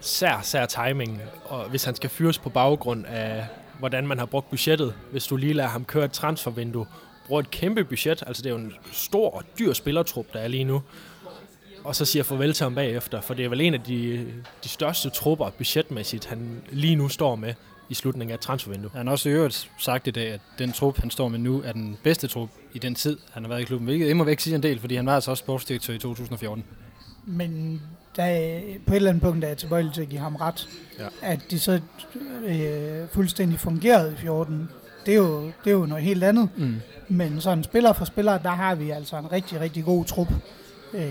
sær, 0.01 0.39
sær 0.43 0.65
timing, 0.65 1.21
og 1.45 1.69
hvis 1.69 1.83
han 1.83 1.95
skal 1.95 2.09
fyres 2.09 2.39
på 2.39 2.49
baggrund 2.49 3.05
af, 3.05 3.45
hvordan 3.79 4.07
man 4.07 4.19
har 4.19 4.25
brugt 4.25 4.49
budgettet, 4.49 4.93
hvis 5.11 5.25
du 5.27 5.35
lige 5.35 5.53
lader 5.53 5.69
ham 5.69 5.85
køre 5.85 6.05
et 6.05 6.11
transfervindue, 6.11 6.85
bruger 7.27 7.41
et 7.41 7.51
kæmpe 7.51 7.83
budget, 7.83 8.23
altså 8.27 8.43
det 8.43 8.49
er 8.49 8.53
jo 8.53 8.59
en 8.59 8.73
stor 8.91 9.29
og 9.29 9.43
dyr 9.59 9.73
spillertrup, 9.73 10.25
der 10.33 10.39
er 10.39 10.47
lige 10.47 10.63
nu, 10.63 10.81
og 11.83 11.95
så 11.95 12.05
siger 12.05 12.23
farvel 12.23 12.53
til 12.53 12.63
ham 12.63 12.75
bagefter, 12.75 13.21
for 13.21 13.33
det 13.33 13.45
er 13.45 13.49
vel 13.49 13.61
en 13.61 13.73
af 13.73 13.81
de, 13.81 14.27
de 14.63 14.69
største 14.69 15.09
trupper 15.09 15.49
budgetmæssigt, 15.49 16.25
han 16.25 16.61
lige 16.69 16.95
nu 16.95 17.09
står 17.09 17.35
med 17.35 17.53
i 17.89 17.93
slutningen 17.93 18.31
af 18.31 18.35
et 18.37 18.41
transfervindue. 18.41 18.91
Han 18.93 19.07
har 19.07 19.11
også 19.11 19.29
i 19.29 19.31
øvrigt 19.31 19.71
sagt 19.77 20.07
i 20.07 20.11
dag, 20.11 20.31
at 20.31 20.41
den 20.59 20.71
trup, 20.71 20.99
han 20.99 21.09
står 21.11 21.27
med 21.27 21.39
nu, 21.39 21.61
er 21.65 21.71
den 21.71 21.97
bedste 22.03 22.27
trup 22.27 22.49
i 22.73 22.79
den 22.79 22.95
tid, 22.95 23.17
han 23.31 23.43
har 23.43 23.49
været 23.49 23.61
i 23.61 23.63
klubben. 23.63 23.85
Hvilket 23.85 24.17
må 24.17 24.23
væk 24.23 24.39
sige 24.39 24.55
en 24.55 24.63
del, 24.63 24.79
fordi 24.79 24.95
han 24.95 25.05
var 25.05 25.15
altså 25.15 25.31
også 25.31 25.41
sportsdirektør 25.41 25.93
i 25.93 25.97
2014. 25.97 26.63
Men 27.25 27.81
der, 28.15 28.59
på 28.87 28.93
et 28.93 28.95
eller 28.95 29.09
andet 29.09 29.23
punkt 29.23 29.43
er 29.43 29.47
jeg 29.47 29.57
tilbøjelig 29.57 29.93
til 29.93 30.01
at 30.01 30.09
give 30.09 30.21
ham 30.21 30.35
ret. 30.35 30.69
Ja. 30.99 31.07
At 31.21 31.39
de 31.51 31.59
så 31.59 31.81
øh, 32.45 33.07
fuldstændig 33.13 33.59
fungerede 33.59 34.13
i 34.13 34.15
14, 34.15 34.69
det 35.05 35.11
er, 35.13 35.17
jo, 35.17 35.45
det 35.45 35.67
er 35.67 35.71
jo 35.71 35.85
noget 35.85 36.03
helt 36.03 36.23
andet. 36.23 36.49
Mm. 36.57 36.75
Men 37.07 37.41
sådan 37.41 37.63
spiller 37.63 37.93
for 37.93 38.05
spiller, 38.05 38.37
der 38.37 38.49
har 38.49 38.75
vi 38.75 38.89
altså 38.89 39.17
en 39.17 39.31
rigtig, 39.31 39.59
rigtig 39.59 39.83
god 39.83 40.05
trup. 40.05 40.27
Øh, 40.93 41.03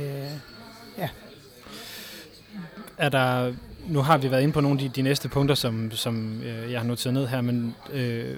Er 2.98 3.08
der, 3.08 3.52
nu 3.88 4.02
har 4.02 4.18
vi 4.18 4.30
været 4.30 4.42
inde 4.42 4.52
på 4.52 4.60
nogle 4.60 4.80
af 4.80 4.88
de, 4.88 4.88
de 4.88 5.02
næste 5.02 5.28
punkter, 5.28 5.54
som, 5.54 5.90
som 5.90 6.42
øh, 6.42 6.72
jeg 6.72 6.80
har 6.80 6.86
noteret 6.86 7.14
ned 7.14 7.26
her, 7.26 7.40
men 7.40 7.74
øh, 7.92 8.36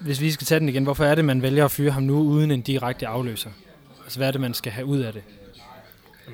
hvis 0.00 0.20
vi 0.20 0.30
skal 0.30 0.46
tage 0.46 0.60
den 0.60 0.68
igen, 0.68 0.84
hvorfor 0.84 1.04
er 1.04 1.14
det, 1.14 1.24
man 1.24 1.42
vælger 1.42 1.64
at 1.64 1.70
fyre 1.70 1.90
ham 1.90 2.02
nu 2.02 2.18
uden 2.18 2.50
en 2.50 2.60
direkte 2.60 3.06
afløser? 3.06 3.50
Altså, 4.04 4.18
hvad 4.18 4.28
er 4.28 4.32
det, 4.32 4.40
man 4.40 4.54
skal 4.54 4.72
have 4.72 4.86
ud 4.86 4.98
af 4.98 5.12
det? 5.12 5.22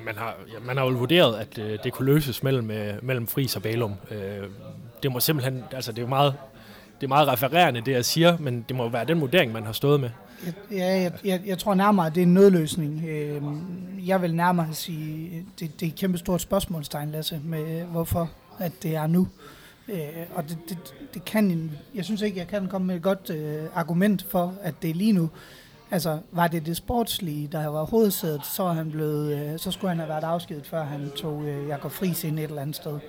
Man 0.05 0.17
har, 0.17 0.35
ja, 0.53 0.59
man 0.65 0.77
har 0.77 0.85
jo 0.85 0.91
vurderet, 0.91 1.39
at 1.39 1.57
øh, 1.57 1.79
det 1.83 1.93
kunne 1.93 2.05
løses 2.13 2.43
mellem, 2.43 2.71
øh, 2.71 2.93
mellem 3.01 3.27
Fris 3.27 3.55
og 3.55 3.61
Balum. 3.61 3.93
Øh, 4.11 4.47
det 5.03 5.11
må 5.11 5.19
simpelthen, 5.19 5.63
altså 5.71 5.91
det 5.91 5.97
er 5.97 6.01
jo 6.01 6.07
meget, 6.07 6.33
det 7.01 7.03
er 7.03 7.07
meget 7.07 7.27
refererende, 7.27 7.81
det 7.81 7.91
jeg 7.91 8.05
siger, 8.05 8.37
men 8.37 8.65
det 8.69 8.75
må 8.75 8.89
være 8.89 9.05
den 9.05 9.21
vurdering, 9.21 9.51
man 9.51 9.65
har 9.65 9.71
stået 9.71 9.99
med 9.99 10.09
jeg, 10.45 10.51
jeg, 10.71 11.11
jeg, 11.25 11.41
jeg 11.45 11.57
tror 11.57 11.73
nærmere, 11.73 12.07
at 12.07 12.15
det 12.15 12.21
er 12.21 12.25
en 12.25 12.33
nødløsning. 12.33 13.03
Øh, 13.07 13.41
jeg 14.07 14.21
vil 14.21 14.35
nærmere 14.35 14.73
sige, 14.73 15.45
det, 15.59 15.79
det 15.79 15.85
er 15.85 15.89
et 15.91 15.95
kæmpe 15.95 16.17
stort 16.17 16.41
spørgsmålstegn, 16.41 17.11
Lasse, 17.11 17.39
med 17.45 17.83
hvorfor 17.83 18.29
at 18.59 18.71
det 18.83 18.95
er 18.95 19.07
nu. 19.07 19.27
Øh, 19.87 19.97
og 20.35 20.43
det, 20.49 20.57
det, 20.69 20.77
det 21.13 21.25
kan, 21.25 21.71
jeg 21.95 22.05
synes 22.05 22.21
ikke, 22.21 22.37
jeg 22.39 22.47
kan 22.47 22.67
komme 22.67 22.87
med 22.87 22.95
et 22.95 23.01
godt 23.01 23.29
øh, 23.29 23.63
argument 23.75 24.25
for, 24.29 24.53
at 24.61 24.73
det 24.81 24.89
er 24.89 24.93
lige 24.93 25.13
nu. 25.13 25.29
Altså, 25.93 26.17
var 26.31 26.47
det 26.47 26.65
det 26.65 26.77
sportslige, 26.77 27.49
der 27.51 27.67
var 27.67 27.83
hovedsædet, 27.85 28.41
så, 28.55 28.63
er 28.63 28.73
han 28.73 28.91
blevet, 28.91 29.37
øh, 29.53 29.59
så 29.59 29.71
skulle 29.71 29.89
han 29.89 29.97
have 29.97 30.09
været 30.09 30.23
afskedet, 30.23 30.65
før 30.67 30.83
han 30.83 31.09
tog 31.15 31.43
øh, 31.45 31.67
Jakob 31.67 31.91
Friis 31.91 32.23
ind 32.23 32.39
et 32.39 32.43
eller 32.43 32.61
andet 32.61 32.75
sted. 32.75 32.99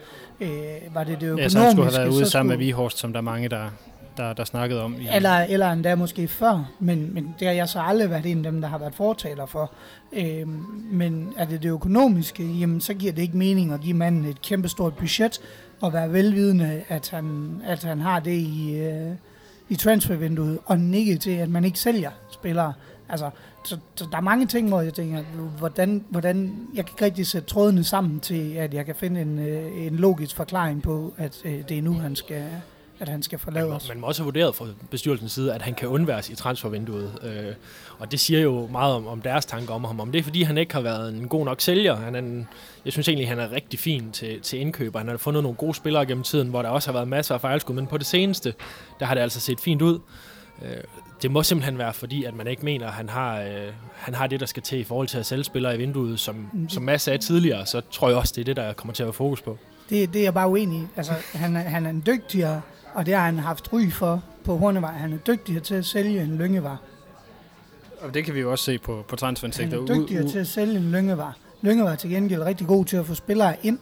Øh, 0.41 0.51
var 0.95 1.05
det 1.05 1.21
det 1.21 1.27
økonomiske, 1.27 1.43
Ja, 1.43 1.49
så 1.49 1.59
han 1.59 1.73
skulle 1.73 1.91
have 1.91 1.99
været 1.99 2.09
ude 2.17 2.27
sammen 2.31 2.49
med 2.49 2.57
skulle- 2.57 2.67
Vihorst, 2.67 2.99
som 2.99 3.13
der 3.13 3.19
er 3.19 3.23
mange, 3.23 3.49
der, 3.49 3.71
der, 4.17 4.33
der 4.33 4.45
snakkede 4.45 4.83
om. 4.83 5.01
I, 5.01 5.09
eller, 5.13 5.39
eller 5.39 5.73
endda 5.73 5.95
måske 5.95 6.29
før, 6.29 6.71
men, 6.79 7.15
men 7.15 7.35
det 7.39 7.47
har 7.47 7.55
jeg 7.55 7.69
så 7.69 7.81
aldrig 7.81 8.11
været 8.11 8.27
en 8.27 8.47
af 8.47 8.53
dem, 8.53 8.61
der 8.61 8.69
har 8.69 8.79
været 8.79 8.95
fortaler 8.95 9.47
for. 9.47 9.73
Øhm, 10.13 10.65
men 10.93 11.33
er 11.37 11.45
det 11.45 11.63
det 11.63 11.71
økonomiske, 11.71 12.45
jamen 12.45 12.81
så 12.81 12.95
giver 12.95 13.13
det 13.13 13.23
ikke 13.23 13.37
mening 13.37 13.73
at 13.73 13.81
give 13.81 13.97
manden 13.97 14.25
et 14.25 14.43
kæmpestort 14.43 14.95
budget, 14.95 15.41
og 15.81 15.93
være 15.93 16.13
velvidende, 16.13 16.83
at 16.89 17.11
han, 17.11 17.57
at 17.65 17.85
han 17.85 18.01
har 18.01 18.21
det 18.21 18.37
i, 18.37 18.79
øh, 18.79 19.13
i 19.69 19.77
transfervinduet, 19.77 20.59
og 20.65 20.79
nikke 20.79 21.17
til, 21.17 21.31
at 21.31 21.49
man 21.49 21.65
ikke 21.65 21.79
sælger 21.79 22.11
spillere. 22.31 22.73
Altså, 23.09 23.31
så, 23.65 23.79
så 23.95 24.07
der 24.11 24.17
er 24.17 24.21
mange 24.21 24.47
ting, 24.47 24.69
hvor 24.69 24.81
jeg 24.81 24.95
tænker, 24.95 25.23
hvordan, 25.59 26.05
hvordan 26.09 26.69
jeg 26.75 26.85
kan 26.85 26.93
ikke 26.95 27.05
rigtig 27.05 27.27
sætte 27.27 27.49
trådene 27.49 27.85
sammen 27.85 28.21
til, 28.21 28.53
at 28.53 28.75
jeg 28.75 28.87
kan 28.87 28.95
finde 28.95 29.21
en, 29.21 29.39
øh, 29.39 29.87
en 29.87 29.97
logisk 29.97 30.37
forklaring 30.37 30.83
på, 30.83 31.15
at 31.19 31.43
øh, 31.45 31.69
det 31.69 31.79
er 31.79 31.83
nu, 31.83 31.93
han 31.93 32.17
skal, 32.17 32.45
at 33.03 33.09
han 33.09 33.23
skal 33.23 33.37
Man 33.37 33.41
forlade 33.41 33.73
os. 33.73 33.89
man 33.89 34.01
må 34.01 34.07
også 34.07 34.23
have 34.23 34.25
vurderet 34.25 34.55
fra 34.55 34.67
bestyrelsens 34.91 35.33
side, 35.33 35.55
at 35.55 35.63
han 35.63 35.75
kan 35.75 35.89
undværes 35.89 36.31
i 36.31 36.35
transfervinduet. 36.35 37.19
Øh, 37.23 37.55
og 37.99 38.13
det 38.13 38.21
siger 38.21 38.41
jo 38.41 38.67
meget 38.67 38.95
om, 38.95 39.07
om 39.07 39.21
deres 39.23 39.47
tanker 39.47 39.75
om 39.75 39.85
ham. 39.85 40.01
Om 40.01 40.13
det 40.13 40.19
er, 40.19 40.23
fordi 40.23 40.43
han 40.43 40.59
ikke 40.59 40.75
har 40.75 40.81
været 40.81 41.15
en 41.15 41.29
god 41.29 41.45
nok 41.45 41.61
sælger. 41.61 41.97
Han 41.97 42.15
er 42.15 42.19
en, 42.19 42.49
jeg 42.85 42.93
synes 42.93 43.09
egentlig, 43.09 43.29
han 43.29 43.39
er 43.39 43.53
rigtig 43.53 43.79
fin 43.79 44.13
til, 44.13 44.41
til 44.41 44.61
indkøb, 44.61 44.95
og 44.95 45.01
han 45.01 45.09
har 45.09 45.17
fundet 45.17 45.43
nogle 45.43 45.57
gode 45.57 45.75
spillere 45.75 46.07
gennem 46.07 46.25
tiden, 46.25 46.49
hvor 46.49 46.63
der 46.63 46.69
også 46.69 46.89
har 46.89 46.93
været 46.93 47.09
masser 47.09 47.35
af 47.35 47.41
fejlskud. 47.41 47.75
Men 47.75 47.87
på 47.87 47.99
det 47.99 48.07
seneste, 48.07 48.55
der 49.01 49.07
har 49.07 49.15
det 49.15 49.21
altså 49.21 49.41
set 49.41 49.61
fint 49.61 49.83
ud. 49.83 49.99
Øh, 50.63 50.77
det 51.23 51.31
må 51.31 51.43
simpelthen 51.43 51.79
være 51.79 51.93
fordi, 51.93 52.25
at 52.25 52.35
man 52.35 52.47
ikke 52.47 52.65
mener, 52.65 52.87
at 52.87 52.93
han 52.93 53.09
har, 53.09 53.41
øh, 53.41 53.73
han 53.95 54.15
har 54.15 54.27
det, 54.27 54.41
der 54.41 54.47
skal 54.47 54.63
til 54.63 54.79
i 54.79 54.85
forhold 54.85 55.09
til 55.09 55.19
at 55.19 55.27
sælge 55.27 55.45
spillere 55.45 55.75
i 55.75 55.79
vinduet, 55.79 56.21
som, 56.21 56.67
som 56.69 56.83
Mads 56.83 57.03
sagde 57.03 57.19
tidligere. 57.19 57.67
Så 57.67 57.81
tror 57.91 58.09
jeg 58.09 58.19
også, 58.19 58.33
det 58.37 58.41
er 58.41 58.45
det, 58.45 58.57
der 58.57 58.73
kommer 58.73 58.95
til 58.95 59.03
at 59.03 59.07
være 59.07 59.13
fokus 59.13 59.43
på. 59.43 59.59
Det, 59.91 60.13
det 60.13 60.19
er 60.19 60.23
jeg 60.25 60.35
bare 60.35 60.49
uenig 60.49 60.79
i. 60.79 60.87
Altså, 60.97 61.13
han, 61.35 61.57
er, 61.57 61.61
han 61.61 61.87
er 61.87 61.91
en 61.91 62.03
dygtigere, 62.07 62.61
og 62.95 63.07
det 63.07 63.15
har 63.15 63.25
han 63.25 63.39
haft 63.39 63.73
ry 63.73 63.91
for 63.91 64.23
på 64.45 64.57
Hornevej. 64.57 64.93
Han 64.93 65.13
er 65.13 65.17
dygtigere 65.17 65.61
til 65.61 65.75
at 65.75 65.85
sælge 65.85 66.23
en 66.23 66.39
lyngevar. 66.39 66.81
Og 68.01 68.15
det 68.15 68.25
kan 68.25 68.35
vi 68.35 68.41
jo 68.41 68.51
også 68.51 68.65
se 68.65 68.79
på, 68.79 68.93
på 68.93 69.03
Han 69.11 69.19
transferindsigter. 69.19 69.83
er 69.83 69.87
dygtigere 69.87 70.29
til 70.29 70.39
at 70.39 70.47
sælge 70.47 70.77
en 70.77 70.93
lyngevar. 70.93 71.37
Lynge 71.63 71.85
var 71.85 71.95
til 71.95 72.11
gengæld 72.11 72.43
rigtig 72.43 72.67
god 72.67 72.85
til 72.85 72.97
at 72.97 73.07
få 73.07 73.15
spillere 73.15 73.57
ind, 73.63 73.79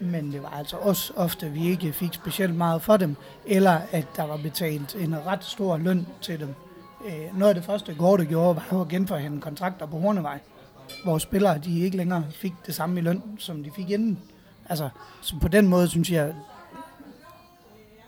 men 0.00 0.32
det 0.32 0.42
var 0.42 0.48
altså 0.58 0.76
også 0.76 1.12
ofte, 1.16 1.46
at 1.46 1.54
vi 1.54 1.68
ikke 1.68 1.92
fik 1.92 2.14
specielt 2.14 2.56
meget 2.56 2.82
for 2.82 2.96
dem, 2.96 3.16
eller 3.46 3.80
at 3.92 4.06
der 4.16 4.22
var 4.26 4.36
betalt 4.36 4.96
en 5.00 5.26
ret 5.26 5.44
stor 5.44 5.76
løn 5.76 6.06
til 6.20 6.40
dem. 6.40 6.48
Øh, 7.06 7.38
noget 7.38 7.48
af 7.48 7.54
det 7.54 7.64
første, 7.64 7.94
Gorte 7.94 8.24
gjorde, 8.24 8.62
var 8.70 8.80
at 8.80 8.88
genforhandle 8.88 9.40
kontrakter 9.40 9.86
på 9.86 9.98
Hornevej, 9.98 10.38
hvor 11.04 11.18
spillere 11.18 11.58
de 11.58 11.80
ikke 11.80 11.96
længere 11.96 12.24
fik 12.30 12.52
det 12.66 12.74
samme 12.74 13.00
i 13.00 13.02
løn, 13.02 13.22
som 13.38 13.62
de 13.64 13.70
fik 13.76 13.90
inden. 13.90 14.18
Altså, 14.68 14.88
så 15.20 15.34
på 15.40 15.48
den 15.48 15.68
måde 15.68 15.88
synes 15.88 16.10
jeg, 16.10 16.34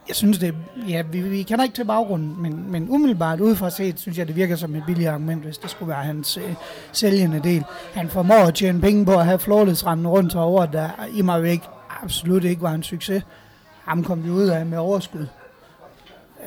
jeg 0.07 0.15
synes 0.15 0.37
det, 0.37 0.55
ja, 0.87 1.01
vi, 1.01 1.21
vi 1.21 1.43
kender 1.43 1.63
ikke 1.63 1.75
til 1.75 1.85
baggrunden, 1.85 2.41
men, 2.41 2.71
men 2.71 2.89
umiddelbart 2.89 3.39
udefra 3.39 3.69
set, 3.69 3.99
synes 3.99 4.17
jeg, 4.17 4.27
det 4.27 4.35
virker 4.35 4.55
som 4.55 4.75
et 4.75 4.83
billigt 4.85 5.09
argument, 5.09 5.43
hvis 5.43 5.57
det 5.57 5.69
skulle 5.69 5.89
være 5.89 6.03
hans 6.03 6.37
øh, 6.37 6.53
sælgende 6.91 7.43
del. 7.43 7.63
Han 7.93 8.09
formår 8.09 8.47
at 8.47 8.55
tjene 8.55 8.81
penge 8.81 9.05
på 9.05 9.13
at 9.13 9.25
have 9.25 9.39
flawless-randen 9.39 10.07
rundt 10.07 10.35
over, 10.35 10.65
der 10.65 10.89
i 11.13 11.21
mig 11.21 11.43
væk 11.43 11.61
absolut 12.03 12.43
ikke 12.43 12.61
var 12.61 12.73
en 12.73 12.83
succes. 12.83 13.23
Ham 13.83 14.03
kom 14.03 14.23
vi 14.23 14.29
ud 14.29 14.47
af 14.47 14.65
med 14.65 14.77
overskud. 14.77 15.27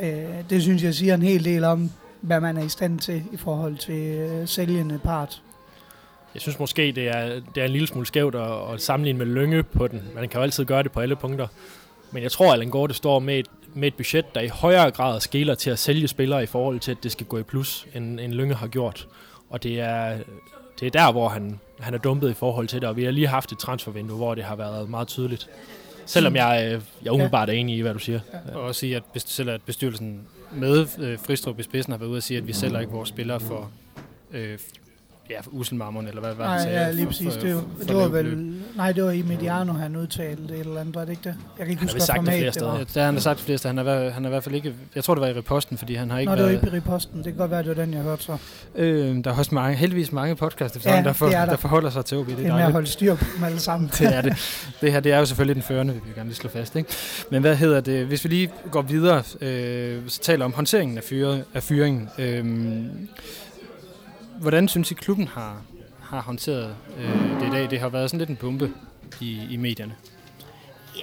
Øh, 0.01 0.25
det 0.51 0.63
synes 0.63 0.83
jeg 0.83 0.95
siger 0.95 1.15
en 1.15 1.23
hel 1.23 1.45
del 1.45 1.65
om, 1.65 1.91
hvad 2.21 2.41
man 2.41 2.57
er 2.57 2.63
i 2.63 2.69
stand 2.69 2.99
til 2.99 3.23
i 3.33 3.37
forhold 3.37 3.77
til 3.77 3.95
øh, 3.95 4.49
sælgende 4.49 4.99
part. 4.99 5.43
Jeg 6.35 6.43
synes 6.43 6.59
måske, 6.59 6.93
det 6.93 7.09
er, 7.09 7.41
det 7.55 7.61
er 7.61 7.65
en 7.65 7.71
lille 7.71 7.87
smule 7.87 8.07
skævt 8.07 8.35
at, 8.35 8.73
at 8.75 8.81
sammenligne 8.81 9.19
med 9.19 9.27
Lønge 9.27 9.63
på 9.63 9.89
den. 9.89 10.03
Man 10.15 10.29
kan 10.29 10.39
jo 10.39 10.43
altid 10.43 10.65
gøre 10.65 10.83
det 10.83 10.93
på 10.93 11.01
alle 11.01 11.17
punkter. 11.17 11.47
Men 12.13 12.23
jeg 12.23 12.33
tror, 12.33 12.47
at 12.47 12.53
Allan 12.53 12.71
Gorte 12.71 12.95
står 12.95 13.19
med 13.19 13.39
et, 13.39 13.47
med 13.75 13.89
et 13.89 13.95
budget, 13.95 14.35
der 14.35 14.41
i 14.41 14.49
højere 14.49 14.91
grad 14.91 15.21
skiller 15.21 15.55
til 15.55 15.71
at 15.71 15.79
sælge 15.79 16.09
spillere 16.09 16.43
i 16.43 16.47
forhold 16.47 16.81
til, 16.81 16.91
at 16.91 17.03
det 17.03 17.13
skal 17.13 17.27
gå 17.27 17.39
i 17.39 17.43
plus, 17.43 17.87
end, 17.95 18.21
end 18.21 18.33
Lønge 18.33 18.55
har 18.55 18.67
gjort. 18.67 19.09
Og 19.51 19.63
det 19.63 19.81
er, 19.81 20.19
det 20.81 20.87
er 20.87 20.91
der, 20.91 21.13
hvor 21.13 21.29
han, 21.29 21.61
han 21.81 21.95
er 21.95 21.99
dumpet 21.99 22.31
i 22.31 22.35
forhold 22.35 22.69
til 22.69 22.81
det. 22.81 22.89
Og 22.89 22.97
vi 22.97 23.05
har 23.05 23.11
lige 23.11 23.27
haft 23.27 23.53
et 23.53 23.59
transfervindue, 23.59 24.17
hvor 24.17 24.35
det 24.35 24.45
har 24.45 24.57
været 24.57 24.91
meget 24.91 25.09
tydeligt. 25.09 25.49
Selvom 26.07 26.37
jeg, 26.37 26.73
øh, 26.75 26.83
jeg 27.05 27.13
umiddelbart 27.13 27.49
er 27.49 27.53
enig 27.53 27.77
i, 27.77 27.81
hvad 27.81 27.93
du 27.93 27.99
siger. 27.99 28.21
Og 28.55 28.63
også 28.63 28.79
sige, 28.79 28.97
at 28.97 29.03
selv 29.15 29.51
at 29.51 29.63
bestyrelsen 29.63 30.21
med 30.53 30.87
øh, 30.99 31.19
Fristrup 31.19 31.61
i 31.61 31.63
spidsen 31.63 31.93
har 31.93 31.99
været 31.99 32.11
ude 32.11 32.17
og 32.17 32.23
sige, 32.23 32.39
at 32.39 32.47
vi 32.47 32.53
sælger 32.53 32.81
ikke 32.81 32.93
vores 32.93 33.09
spillere 33.09 33.41
for, 33.41 33.71
øh, 34.31 34.59
ja, 35.31 35.37
uselmarmon, 35.51 36.09
eller 36.09 36.21
hvad 36.21 36.35
var 36.35 36.45
det, 36.45 36.51
Nej, 36.51 36.63
sagde? 36.63 36.81
ja, 36.87 36.91
lige 36.93 37.07
præcis. 37.07 37.35
for- 37.35 37.41
Det, 37.41 37.55
var, 37.55 37.63
for 37.79 37.85
det 37.85 37.97
var 37.97 38.09
vel... 38.09 38.55
Nej, 38.77 38.93
det 38.93 39.05
var 39.05 39.11
i 39.11 39.23
Mediano, 39.23 39.73
han 39.73 39.97
udtalte 39.97 40.55
et 40.55 40.61
eller 40.61 40.81
andet, 40.81 40.95
var 40.95 41.01
det 41.05 41.11
ikke 41.11 41.23
det? 41.25 41.35
Jeg 41.59 41.67
kan 41.67 41.71
ikke 41.71 41.81
Han 41.81 41.89
huske, 41.89 42.01
sagt 42.01 42.17
det 42.19 42.25
format 42.25 42.39
flere 42.41 42.53
steder. 42.53 42.79
det 42.79 42.89
har 42.95 43.05
han 43.05 43.15
har 43.15 43.21
sagt 43.21 43.41
flere 43.41 43.59
steder. 43.59 43.75
Han 43.75 43.87
været, 43.87 44.13
han 44.13 44.23
har 44.25 44.29
i 44.29 44.33
hvert 44.33 44.45
fald 44.45 44.55
ikke... 44.55 44.75
Jeg 44.95 45.05
tror, 45.05 45.15
det 45.15 45.21
var 45.23 45.29
i 45.29 45.33
reposten, 45.33 45.79
fordi 45.79 45.95
han 45.95 46.11
har 46.11 46.19
ikke 46.19 46.31
Nå, 46.31 46.37
det 46.37 46.43
var 46.45 46.49
været... 46.51 46.65
ikke 46.65 46.77
i 46.77 46.81
posten. 46.81 47.17
Det 47.17 47.25
kan 47.25 47.35
godt 47.35 47.51
være, 47.51 47.63
det 47.63 47.77
var 47.77 47.85
den, 47.85 47.95
jeg 47.95 48.03
hørte 48.03 48.23
så. 48.23 48.37
Øh, 48.75 49.25
der 49.25 49.31
er 49.31 49.35
også 49.39 49.55
mange, 49.55 49.77
heldigvis 49.77 50.13
mange 50.13 50.37
podcasts, 50.37 50.87
Ja, 50.87 51.03
der, 51.05 51.13
for, 51.13 51.27
det 51.27 51.35
er 51.35 51.41
der. 51.41 51.47
der 51.51 51.57
forholder 51.57 51.91
sig 51.91 52.05
til 52.05 52.19
OB. 52.19 52.27
Det 52.29 52.37
Det 52.39 52.47
er 52.47 52.51
er 52.51 52.57
med 52.57 52.65
at 52.65 52.73
holde 52.73 52.87
styr 52.87 53.15
på 53.15 53.25
dem 53.37 53.45
alle 53.45 53.59
sammen. 53.61 53.91
Det 53.99 54.17
er 54.17 54.21
det. 54.23 54.37
Det 54.81 54.93
her 54.93 55.01
det 55.01 55.13
er 55.13 55.19
jo 55.19 55.25
selvfølgelig 55.27 55.55
den 55.55 55.63
førende, 55.63 55.95
vi 55.95 56.01
vil 56.07 56.15
gerne 56.15 56.29
lige 56.29 56.37
slå 56.37 56.51
fast. 56.51 56.77
Ikke? 56.77 56.91
Men 57.31 57.41
hvad 57.41 57.57
hedder 57.57 57.81
det? 57.81 58.07
Hvis 58.07 58.25
vi 58.25 58.29
lige 58.29 58.51
går 58.71 58.83
videre, 58.83 59.23
øh, 59.41 59.99
så 60.09 60.21
taler 60.21 60.45
om 60.45 60.53
håndteringen 60.53 60.99
af, 60.99 61.05
fyret, 61.05 61.45
af 61.55 61.63
fyringen. 61.63 62.09
Øh, 62.19 62.45
hvordan 64.41 64.69
synes 64.69 64.91
I, 64.91 64.95
klubben 64.95 65.29
har, 65.29 65.63
har 66.01 66.23
håndteret 66.23 66.77
øh, 66.99 67.41
det 67.41 67.47
i 67.47 67.51
dag? 67.51 67.71
Det 67.71 67.81
har 67.81 67.89
været 67.89 68.11
sådan 68.11 68.19
lidt 68.19 68.31
en 68.31 68.37
bombe 68.37 68.73
i, 69.21 69.47
i 69.51 69.57
medierne. 69.57 69.95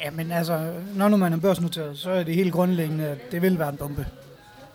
Ja, 0.04 0.12
men 0.12 0.32
altså, 0.32 0.74
når 0.96 1.10
nu 1.10 1.18
man 1.18 1.34
er 1.34 1.38
børsnoteret, 1.38 1.98
så 1.98 2.12
er 2.12 2.24
det 2.24 2.36
helt 2.36 2.54
grundlæggende, 2.54 3.08
at 3.08 3.32
det 3.32 3.42
vil 3.42 3.60
være 3.60 3.70
en 3.70 3.78
bombe. 3.78 4.08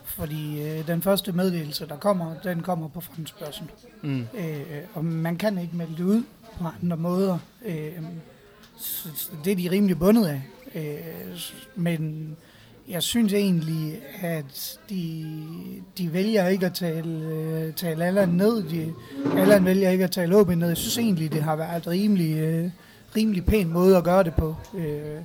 Fordi 0.04 0.62
øh, 0.62 0.86
den 0.86 1.02
første 1.02 1.32
meddelelse, 1.32 1.86
der 1.88 1.96
kommer, 1.96 2.34
den 2.44 2.60
kommer 2.60 2.88
på 2.88 3.00
fondsbørsen. 3.00 3.70
Mm. 4.02 4.26
Øh, 4.38 4.62
og 4.94 5.04
man 5.04 5.36
kan 5.36 5.58
ikke 5.58 5.76
melde 5.76 5.96
det 5.96 6.04
ud 6.04 6.22
på 6.58 6.64
andre 6.82 6.96
måder. 6.96 7.38
Øh, 7.64 7.92
så 8.76 9.08
det 9.44 9.52
er 9.52 9.56
de 9.56 9.70
rimelig 9.70 9.98
bundet 9.98 10.26
af. 10.26 10.42
Øh, 10.74 11.40
men 11.76 12.36
jeg 12.92 13.02
synes 13.02 13.32
egentlig, 13.32 14.00
at 14.20 14.78
de, 14.90 15.24
de 15.98 16.12
vælger 16.12 16.46
ikke 16.46 16.66
at 16.66 16.74
tale, 16.74 17.26
øh, 17.26 17.72
tale 17.72 18.04
Allan 18.04 18.28
ned. 18.28 18.62
De, 18.62 18.92
Allan 19.36 19.64
vælger 19.64 19.90
ikke 19.90 20.04
at 20.04 20.10
tale 20.10 20.36
åbent 20.36 20.58
ned. 20.58 20.68
Jeg 20.68 20.76
synes 20.76 20.98
egentlig, 20.98 21.32
det 21.32 21.42
har 21.42 21.56
været 21.56 21.86
rimelig, 21.86 22.36
øh, 22.38 22.70
rimelig 23.16 23.44
pæn 23.44 23.68
måde 23.68 23.96
at 23.96 24.04
gøre 24.04 24.24
det 24.24 24.34
på. 24.34 24.56
Øh, 24.74 25.20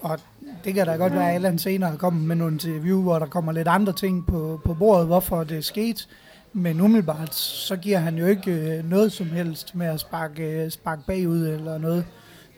og 0.00 0.20
det 0.64 0.74
kan 0.74 0.86
da 0.86 0.96
godt 0.96 1.12
være, 1.12 1.28
at 1.28 1.34
Allan 1.34 1.58
senere 1.58 1.96
kommer 1.96 2.20
med 2.20 2.36
nogle 2.36 2.54
interview, 2.54 3.02
hvor 3.02 3.18
der 3.18 3.26
kommer 3.26 3.52
lidt 3.52 3.68
andre 3.68 3.92
ting 3.92 4.26
på, 4.26 4.60
på 4.64 4.74
bordet, 4.74 5.06
hvorfor 5.06 5.44
det 5.44 5.58
er 5.58 5.62
sket. 5.62 6.08
Men 6.52 6.80
umiddelbart, 6.80 7.34
så 7.34 7.76
giver 7.76 7.98
han 7.98 8.18
jo 8.18 8.26
ikke 8.26 8.50
øh, 8.50 8.90
noget 8.90 9.12
som 9.12 9.26
helst 9.26 9.74
med 9.74 9.86
at 9.86 10.00
sparke, 10.00 10.42
øh, 10.42 10.70
sparke 10.70 11.02
bagud 11.06 11.46
eller 11.46 11.78
noget. 11.78 12.04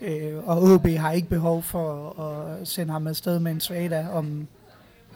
Øh, 0.02 0.32
og 0.48 0.62
OB 0.62 0.86
har 0.88 1.12
ikke 1.12 1.28
behov 1.28 1.62
for 1.62 2.20
at 2.22 2.68
sende 2.68 2.92
ham 2.92 3.06
afsted 3.06 3.38
med 3.38 3.52
en 3.52 3.60
svada 3.60 4.06
om, 4.12 4.46